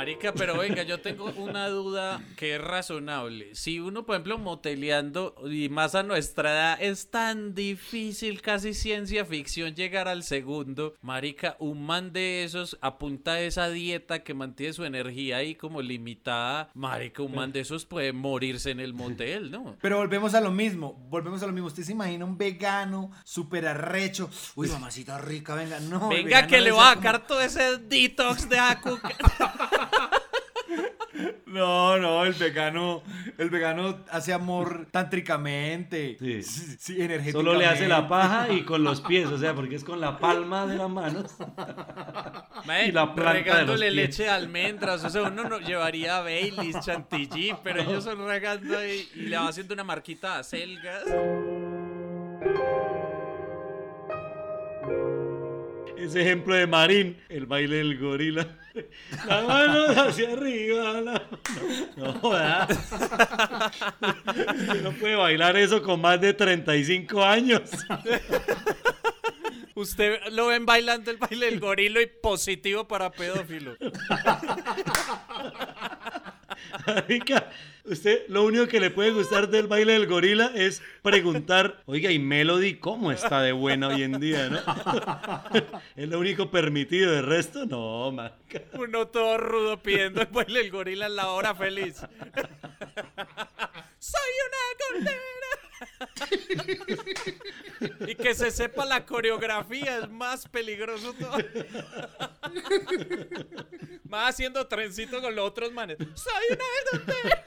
Marica, 0.00 0.32
pero 0.32 0.56
venga, 0.56 0.82
yo 0.82 0.98
tengo 1.02 1.26
una 1.36 1.68
duda 1.68 2.22
que 2.38 2.54
es 2.54 2.60
razonable. 2.62 3.54
Si 3.54 3.80
uno, 3.80 4.06
por 4.06 4.14
ejemplo, 4.14 4.38
moteleando 4.38 5.34
y 5.44 5.68
más 5.68 5.94
a 5.94 6.02
nuestra 6.02 6.52
edad, 6.52 6.78
es 6.80 7.10
tan 7.10 7.54
difícil, 7.54 8.40
casi 8.40 8.72
ciencia 8.72 9.26
ficción, 9.26 9.74
llegar 9.74 10.08
al 10.08 10.22
segundo. 10.22 10.94
Marica, 11.02 11.56
un 11.58 11.84
man 11.84 12.14
de 12.14 12.44
esos 12.44 12.78
apunta 12.80 13.32
a 13.32 13.40
esa 13.40 13.68
dieta 13.68 14.22
que 14.24 14.32
mantiene 14.32 14.72
su 14.72 14.86
energía 14.86 15.36
ahí 15.36 15.54
como 15.54 15.82
limitada. 15.82 16.70
Marica, 16.72 17.22
un 17.22 17.34
man 17.34 17.52
de 17.52 17.60
esos 17.60 17.84
puede 17.84 18.14
morirse 18.14 18.70
en 18.70 18.80
el 18.80 18.94
motel, 18.94 19.50
¿no? 19.50 19.76
Pero 19.82 19.98
volvemos 19.98 20.32
a 20.32 20.40
lo 20.40 20.50
mismo, 20.50 20.94
volvemos 21.10 21.42
a 21.42 21.46
lo 21.46 21.52
mismo. 21.52 21.66
Usted 21.66 21.82
se 21.82 21.92
imagina 21.92 22.24
un 22.24 22.38
vegano 22.38 23.10
súper 23.22 23.66
arrecho. 23.66 24.30
Uy, 24.54 24.66
mamacita 24.70 25.18
rica, 25.18 25.54
venga, 25.54 25.78
no. 25.78 26.08
Venga, 26.08 26.46
que 26.46 26.58
le 26.62 26.72
voy 26.72 26.80
a 26.80 26.94
como- 26.94 27.02
sacar 27.02 27.26
todo 27.26 27.42
ese 27.42 27.76
detox 27.76 28.48
de 28.48 28.58
azúcar. 28.58 29.12
No, 31.46 31.98
no, 31.98 32.24
el 32.24 32.34
vegano, 32.34 33.02
el 33.36 33.50
vegano 33.50 34.04
hace 34.10 34.32
amor 34.32 34.86
tántricamente. 34.90 36.16
Sí, 36.18 36.42
sí, 36.42 36.92
energéticamente. 36.92 37.32
Solo 37.32 37.54
le 37.54 37.66
hace 37.66 37.88
la 37.88 38.08
paja 38.08 38.52
y 38.52 38.62
con 38.62 38.84
los 38.84 39.00
pies, 39.00 39.26
o 39.26 39.36
sea, 39.36 39.52
porque 39.54 39.74
es 39.74 39.84
con 39.84 40.00
la 40.00 40.18
palma 40.18 40.66
de 40.66 40.76
las 40.76 40.88
manos. 40.88 41.34
Y 42.86 42.92
la 42.92 43.14
planta 43.14 43.58
de 43.58 43.66
los 43.66 43.80
pies. 43.80 43.92
leche 43.92 44.22
de 44.24 44.28
almendras, 44.28 45.02
o 45.02 45.10
sea, 45.10 45.22
uno 45.22 45.48
no 45.48 45.58
llevaría 45.58 46.20
Baileys, 46.20 46.78
chantilly, 46.80 47.56
pero 47.64 47.82
ellos 47.82 48.04
son 48.04 48.24
regando 48.26 48.84
y 48.86 49.08
le 49.16 49.36
va 49.36 49.48
haciendo 49.48 49.74
una 49.74 49.82
marquita 49.82 50.38
a 50.38 50.44
selgas. 50.44 51.04
Ese 55.96 56.22
ejemplo 56.22 56.54
de 56.54 56.66
Marín, 56.66 57.20
el 57.28 57.46
baile 57.46 57.76
del 57.76 57.98
gorila. 57.98 58.46
La 59.26 59.42
mano 59.42 59.86
hacia 60.02 60.32
arriba. 60.32 61.00
La. 61.00 61.22
No 61.96 62.12
joda. 62.14 62.66
Usted 62.68 64.82
no 64.82 64.92
puede 64.92 65.16
bailar 65.16 65.56
eso 65.56 65.82
con 65.82 66.00
más 66.00 66.20
de 66.20 66.34
35 66.34 67.24
años. 67.24 67.62
Usted 69.74 70.20
lo 70.32 70.48
ven 70.48 70.66
bailando 70.66 71.10
el 71.10 71.16
baile 71.16 71.46
del 71.46 71.60
gorilo 71.60 72.00
y 72.00 72.06
positivo 72.06 72.86
para 72.86 73.10
pedófilo. 73.10 73.76
Usted 77.84 78.22
lo 78.28 78.44
único 78.44 78.66
que 78.66 78.80
le 78.80 78.90
puede 78.90 79.10
gustar 79.10 79.48
del 79.48 79.66
baile 79.66 79.94
del 79.94 80.06
gorila 80.06 80.52
es 80.54 80.82
preguntar, 81.02 81.82
oiga, 81.86 82.10
¿y 82.10 82.18
Melody 82.18 82.74
cómo 82.74 83.10
está 83.10 83.40
de 83.40 83.52
buena 83.52 83.88
hoy 83.88 84.02
en 84.02 84.20
día, 84.20 84.48
no? 84.48 84.60
Es 85.96 86.08
lo 86.08 86.18
único 86.18 86.50
permitido, 86.50 87.10
de 87.10 87.22
resto, 87.22 87.66
no, 87.66 88.12
marica. 88.12 88.62
Uno 88.74 89.08
todo 89.08 89.38
rudo 89.38 89.82
pidiendo 89.82 90.20
el 90.20 90.28
baile 90.28 90.60
del 90.60 90.70
gorila 90.70 91.06
en 91.06 91.16
la 91.16 91.28
hora 91.30 91.54
feliz. 91.54 92.02
¡Soy 94.00 94.32
una 94.48 94.58
gordera! 95.04 95.30
y 98.08 98.14
que 98.14 98.34
se 98.34 98.50
sepa 98.50 98.86
la 98.86 99.04
coreografía 99.04 99.98
es 99.98 100.08
más 100.08 100.48
peligroso 100.48 101.12
todo. 101.12 101.36
Más 104.04 104.30
haciendo 104.30 104.66
trencito 104.66 105.20
con 105.20 105.36
los 105.36 105.46
otros 105.46 105.70
manes. 105.72 105.98
¡Soy 106.14 106.44
una 106.50 106.64
gordera! 106.92 107.46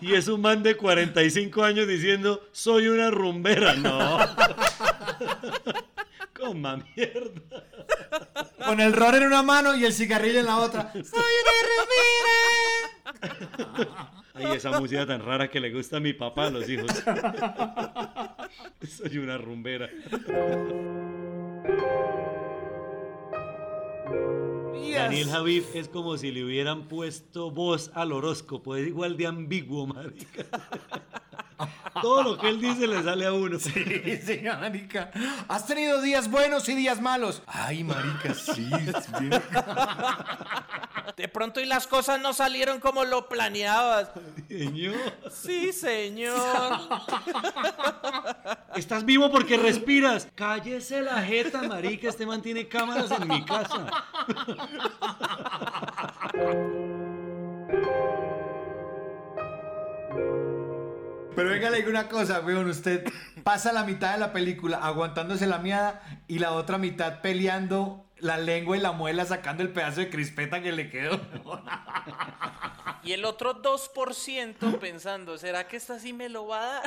Y 0.00 0.14
es 0.14 0.28
un 0.28 0.40
man 0.40 0.62
de 0.62 0.76
45 0.76 1.64
años 1.64 1.88
diciendo, 1.88 2.48
soy 2.52 2.86
una 2.86 3.10
rumbera. 3.10 3.74
No. 3.74 4.18
Coma 6.36 6.84
mierda. 6.96 7.64
con 8.64 8.80
el 8.80 8.92
ron 8.92 9.14
en 9.14 9.24
una 9.24 9.42
mano 9.42 9.74
y 9.74 9.84
el 9.84 9.92
cigarrillo 9.92 10.40
en 10.40 10.46
la 10.46 10.58
otra. 10.58 10.92
¡Soy 10.92 11.02
una 11.02 11.52
rumera! 13.22 13.86
Ay, 14.34 14.56
esa 14.56 14.78
música 14.78 15.06
tan 15.06 15.24
rara 15.24 15.50
que 15.50 15.60
le 15.60 15.72
gusta 15.72 15.96
a 15.96 16.00
mi 16.00 16.12
papá 16.12 16.46
a 16.46 16.50
los 16.50 16.68
hijos. 16.68 16.90
Soy 18.86 19.18
una 19.18 19.38
rumbera. 19.38 19.88
Daniel 24.96 25.28
Javif 25.28 25.74
es 25.76 25.88
como 25.88 26.16
si 26.16 26.30
le 26.30 26.44
hubieran 26.44 26.88
puesto 26.88 27.50
voz 27.50 27.90
al 27.94 28.12
horóscopo, 28.12 28.76
es 28.76 28.86
igual 28.86 29.16
de 29.16 29.26
ambiguo, 29.26 29.86
marica. 29.86 30.44
Todo 32.02 32.22
lo 32.22 32.38
que 32.38 32.48
él 32.48 32.60
dice 32.60 32.86
le 32.86 33.02
sale 33.02 33.26
a 33.26 33.32
uno. 33.32 33.58
Sí, 33.58 33.72
sí, 34.24 34.40
marica. 34.44 35.10
Has 35.48 35.66
tenido 35.66 36.00
días 36.00 36.30
buenos 36.30 36.68
y 36.68 36.74
días 36.74 37.00
malos. 37.00 37.42
Ay, 37.46 37.84
marica, 37.84 38.34
sí. 38.34 38.70
sí. 38.70 39.30
De 41.16 41.28
pronto 41.28 41.60
y 41.60 41.66
las 41.66 41.86
cosas 41.86 42.20
no 42.20 42.34
salieron 42.34 42.80
como 42.80 43.04
lo 43.04 43.28
planeabas. 43.28 44.10
Señor. 44.48 44.96
Sí, 45.30 45.72
señor. 45.72 46.36
Estás 48.76 49.04
vivo 49.04 49.30
porque 49.30 49.56
respiras. 49.56 50.28
Cállese 50.34 51.02
la 51.02 51.22
jeta, 51.22 51.62
marica. 51.62 52.08
Este 52.08 52.26
man 52.26 52.42
tiene 52.42 52.68
cámaras 52.68 53.10
en 53.10 53.28
mi 53.28 53.44
casa. 53.44 53.86
Pero 61.36 61.50
venga, 61.50 61.68
le 61.68 61.76
digo 61.76 61.90
una 61.90 62.08
cosa, 62.08 62.40
weón. 62.40 62.68
Usted 62.70 63.04
pasa 63.44 63.70
la 63.72 63.84
mitad 63.84 64.14
de 64.14 64.18
la 64.18 64.32
película 64.32 64.78
aguantándose 64.78 65.46
la 65.46 65.58
miada 65.58 66.02
y 66.26 66.38
la 66.38 66.52
otra 66.52 66.78
mitad 66.78 67.20
peleando 67.20 68.06
la 68.18 68.38
lengua 68.38 68.78
y 68.78 68.80
la 68.80 68.92
muela 68.92 69.26
sacando 69.26 69.62
el 69.62 69.68
pedazo 69.68 70.00
de 70.00 70.08
crispeta 70.08 70.62
que 70.62 70.72
le 70.72 70.88
quedó. 70.88 71.20
Y 73.04 73.12
el 73.12 73.24
otro 73.26 73.62
2% 73.62 74.78
pensando, 74.78 75.36
¿será 75.38 75.68
que 75.68 75.76
esta 75.76 75.98
sí 75.98 76.12
me 76.12 76.28
lo 76.28 76.48
va 76.48 76.60
a 76.60 76.66
dar? 76.66 76.82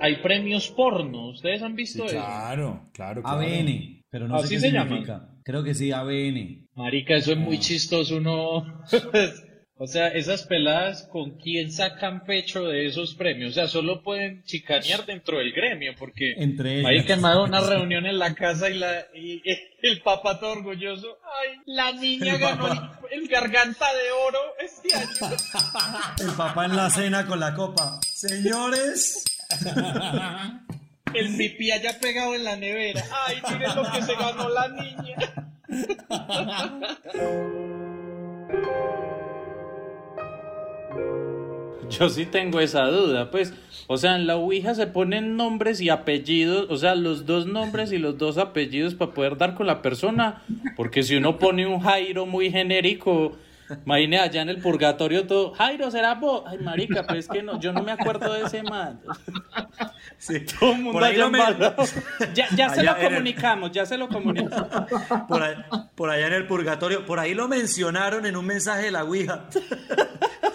Hay 0.00 0.16
premios 0.22 0.68
porno, 0.68 1.30
¿ustedes 1.30 1.60
han 1.62 1.74
visto 1.74 2.04
eso? 2.04 2.14
Claro, 2.14 2.88
claro, 2.92 3.22
claro. 3.22 3.38
ABN, 3.38 4.04
pero 4.08 4.28
no 4.28 4.36
¿Así 4.36 4.48
sé 4.48 4.54
qué 4.54 4.60
se 4.60 4.70
llama? 4.70 5.35
Creo 5.46 5.62
que 5.62 5.74
sí, 5.74 5.92
ABN. 5.92 6.66
Marica, 6.74 7.14
eso 7.14 7.30
es 7.30 7.38
muy 7.38 7.60
chistoso, 7.60 8.16
uno... 8.16 8.66
o 9.78 9.86
sea, 9.86 10.08
esas 10.08 10.42
peladas, 10.42 11.04
¿con 11.04 11.38
quién 11.38 11.70
sacan 11.70 12.24
pecho 12.24 12.64
de 12.64 12.86
esos 12.86 13.14
premios? 13.14 13.52
O 13.52 13.54
sea, 13.54 13.68
solo 13.68 14.02
pueden 14.02 14.42
chicanear 14.42 15.06
dentro 15.06 15.38
del 15.38 15.52
gremio, 15.52 15.94
porque... 15.96 16.32
Entre 16.36 16.82
Marica, 16.82 17.12
ellas. 17.12 17.20
me 17.20 17.28
ha 17.28 17.30
dado 17.30 17.44
una 17.44 17.60
reunión 17.60 18.06
en 18.06 18.18
la 18.18 18.34
casa 18.34 18.68
y, 18.70 18.74
la, 18.74 19.06
y 19.14 19.40
el 19.82 20.02
papá 20.02 20.40
todo 20.40 20.50
orgulloso. 20.50 21.16
Ay, 21.40 21.60
la 21.66 21.92
niña 21.92 22.34
El 22.34 22.40
ganó 22.40 22.66
papá. 22.66 23.00
el 23.12 23.28
garganta 23.28 23.86
de 23.94 24.10
oro 24.26 24.38
este 24.58 24.96
año. 24.96 25.36
El 26.28 26.32
papá 26.36 26.64
en 26.64 26.74
la 26.74 26.90
cena 26.90 27.24
con 27.24 27.38
la 27.38 27.54
copa. 27.54 28.00
Señores. 28.02 29.24
El 31.16 31.36
pipí 31.36 31.70
allá 31.70 31.98
pegado 32.00 32.34
en 32.34 32.44
la 32.44 32.56
nevera. 32.56 33.02
Ay, 33.26 33.36
miren 33.50 33.74
lo 33.74 33.90
que 33.90 34.02
se 34.02 34.14
ganó 34.14 34.48
la 34.48 34.68
niña. 34.68 35.16
Yo 41.88 42.08
sí 42.08 42.26
tengo 42.26 42.60
esa 42.60 42.86
duda, 42.86 43.30
pues, 43.30 43.54
o 43.86 43.96
sea, 43.96 44.16
en 44.16 44.26
la 44.26 44.36
Ouija 44.36 44.74
se 44.74 44.88
ponen 44.88 45.36
nombres 45.36 45.80
y 45.80 45.88
apellidos, 45.88 46.66
o 46.68 46.76
sea, 46.76 46.94
los 46.96 47.26
dos 47.26 47.46
nombres 47.46 47.92
y 47.92 47.98
los 47.98 48.18
dos 48.18 48.38
apellidos 48.38 48.94
para 48.94 49.14
poder 49.14 49.36
dar 49.36 49.54
con 49.54 49.66
la 49.66 49.82
persona, 49.82 50.42
porque 50.76 51.04
si 51.04 51.14
uno 51.14 51.38
pone 51.38 51.66
un 51.66 51.80
Jairo 51.80 52.26
muy 52.26 52.50
genérico, 52.50 53.36
imagine 53.84 54.18
allá 54.20 54.42
en 54.42 54.48
el 54.48 54.58
purgatorio 54.58 55.26
todo, 55.26 55.52
Jairo, 55.54 55.90
¿será 55.90 56.14
vos? 56.14 56.42
Ay, 56.46 56.58
marica, 56.58 57.04
pero 57.06 57.18
es 57.18 57.28
que 57.28 57.42
no, 57.42 57.58
yo 57.60 57.72
no 57.72 57.82
me 57.82 57.92
acuerdo 57.92 58.32
de 58.32 58.42
ese 58.44 58.62
man. 58.62 59.00
Todo 60.58 60.72
el 60.72 60.78
mundo 60.82 60.98
allá 61.04 61.28
me-. 61.28 61.38
Ya, 62.34 62.46
ya 62.54 62.70
se 62.70 62.82
lo 62.82 62.96
el- 62.96 63.04
comunicamos, 63.08 63.72
ya 63.72 63.86
se 63.86 63.96
lo 63.98 64.08
comunicamos. 64.08 64.68
Por, 65.28 65.42
ahí- 65.42 65.56
por 65.94 66.10
allá 66.10 66.26
en 66.28 66.32
el 66.32 66.46
purgatorio, 66.46 67.04
por 67.06 67.18
ahí 67.20 67.34
lo 67.34 67.48
mencionaron 67.48 68.24
en 68.26 68.36
un 68.36 68.46
mensaje 68.46 68.84
de 68.84 68.90
la 68.92 69.04
Ouija. 69.04 69.46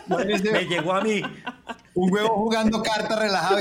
Me 0.08 0.66
llegó 0.66 0.94
a 0.94 1.02
mí. 1.02 1.22
Un 1.94 2.12
huevo 2.12 2.30
jugando 2.36 2.82
cartas 2.82 3.20
relajado. 3.20 3.58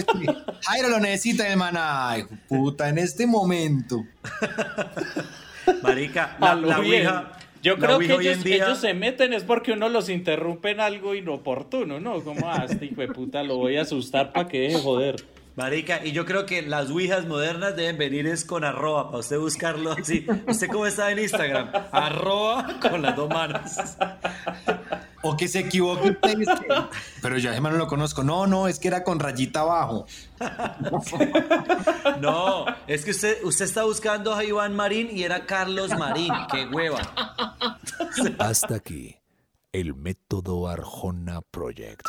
Jairo 0.62 0.88
lo 0.88 1.00
necesita, 1.00 1.46
hermana. 1.48 2.10
Ay, 2.10 2.24
puta, 2.48 2.88
en 2.88 2.98
este 2.98 3.26
momento. 3.26 4.04
Marica, 5.82 6.36
la, 6.40 6.54
la 6.54 6.78
bien. 6.78 7.06
Ouija. 7.06 7.32
Yo 7.62 7.76
creo 7.76 7.98
que 7.98 8.06
ellos, 8.28 8.44
día- 8.44 8.64
ellos 8.66 8.78
se 8.78 8.94
meten 8.94 9.32
es 9.32 9.44
porque 9.44 9.72
uno 9.72 9.88
los 9.88 10.08
interrumpe 10.08 10.70
en 10.70 10.80
algo 10.80 11.14
inoportuno, 11.14 12.00
¿no? 12.00 12.20
Como, 12.22 12.48
ah, 12.48 12.64
este 12.68 12.86
hijo 12.86 13.00
de 13.02 13.08
puta 13.08 13.42
lo 13.42 13.56
voy 13.56 13.76
a 13.76 13.82
asustar 13.82 14.32
para 14.32 14.48
que 14.48 14.60
deje 14.60 14.76
de 14.76 14.82
joder. 14.82 15.16
Marica, 15.60 16.00
y 16.02 16.12
yo 16.12 16.24
creo 16.24 16.46
que 16.46 16.62
las 16.62 16.88
Ouijas 16.88 17.26
modernas 17.26 17.76
deben 17.76 17.98
venir 17.98 18.26
es 18.26 18.46
con 18.46 18.64
arroba, 18.64 19.08
para 19.08 19.18
usted 19.18 19.38
buscarlo 19.38 19.92
así. 19.92 20.26
¿Usted 20.48 20.68
cómo 20.68 20.86
está 20.86 21.12
en 21.12 21.18
Instagram? 21.18 21.70
Arroba 21.92 22.80
con 22.80 23.02
las 23.02 23.14
dos 23.14 23.28
manos. 23.28 23.72
O 25.20 25.36
que 25.36 25.48
se 25.48 25.58
equivoque 25.58 26.16
Pero 27.20 27.36
yo 27.36 27.50
a 27.50 27.52
ese 27.52 27.60
man 27.60 27.72
no 27.72 27.78
lo 27.78 27.88
conozco. 27.88 28.24
No, 28.24 28.46
no, 28.46 28.68
es 28.68 28.78
que 28.78 28.88
era 28.88 29.04
con 29.04 29.20
rayita 29.20 29.60
abajo. 29.60 30.06
No, 32.20 32.64
es 32.86 33.04
que 33.04 33.10
usted, 33.10 33.44
usted 33.44 33.66
está 33.66 33.84
buscando 33.84 34.34
a 34.34 34.42
Iván 34.42 34.74
Marín 34.74 35.10
y 35.14 35.24
era 35.24 35.44
Carlos 35.44 35.90
Marín. 35.90 36.32
¡Qué 36.50 36.66
hueva! 36.66 37.00
Hasta 38.38 38.76
aquí, 38.76 39.16
el 39.72 39.94
método 39.94 40.68
Arjona 40.68 41.42
Project. 41.42 42.08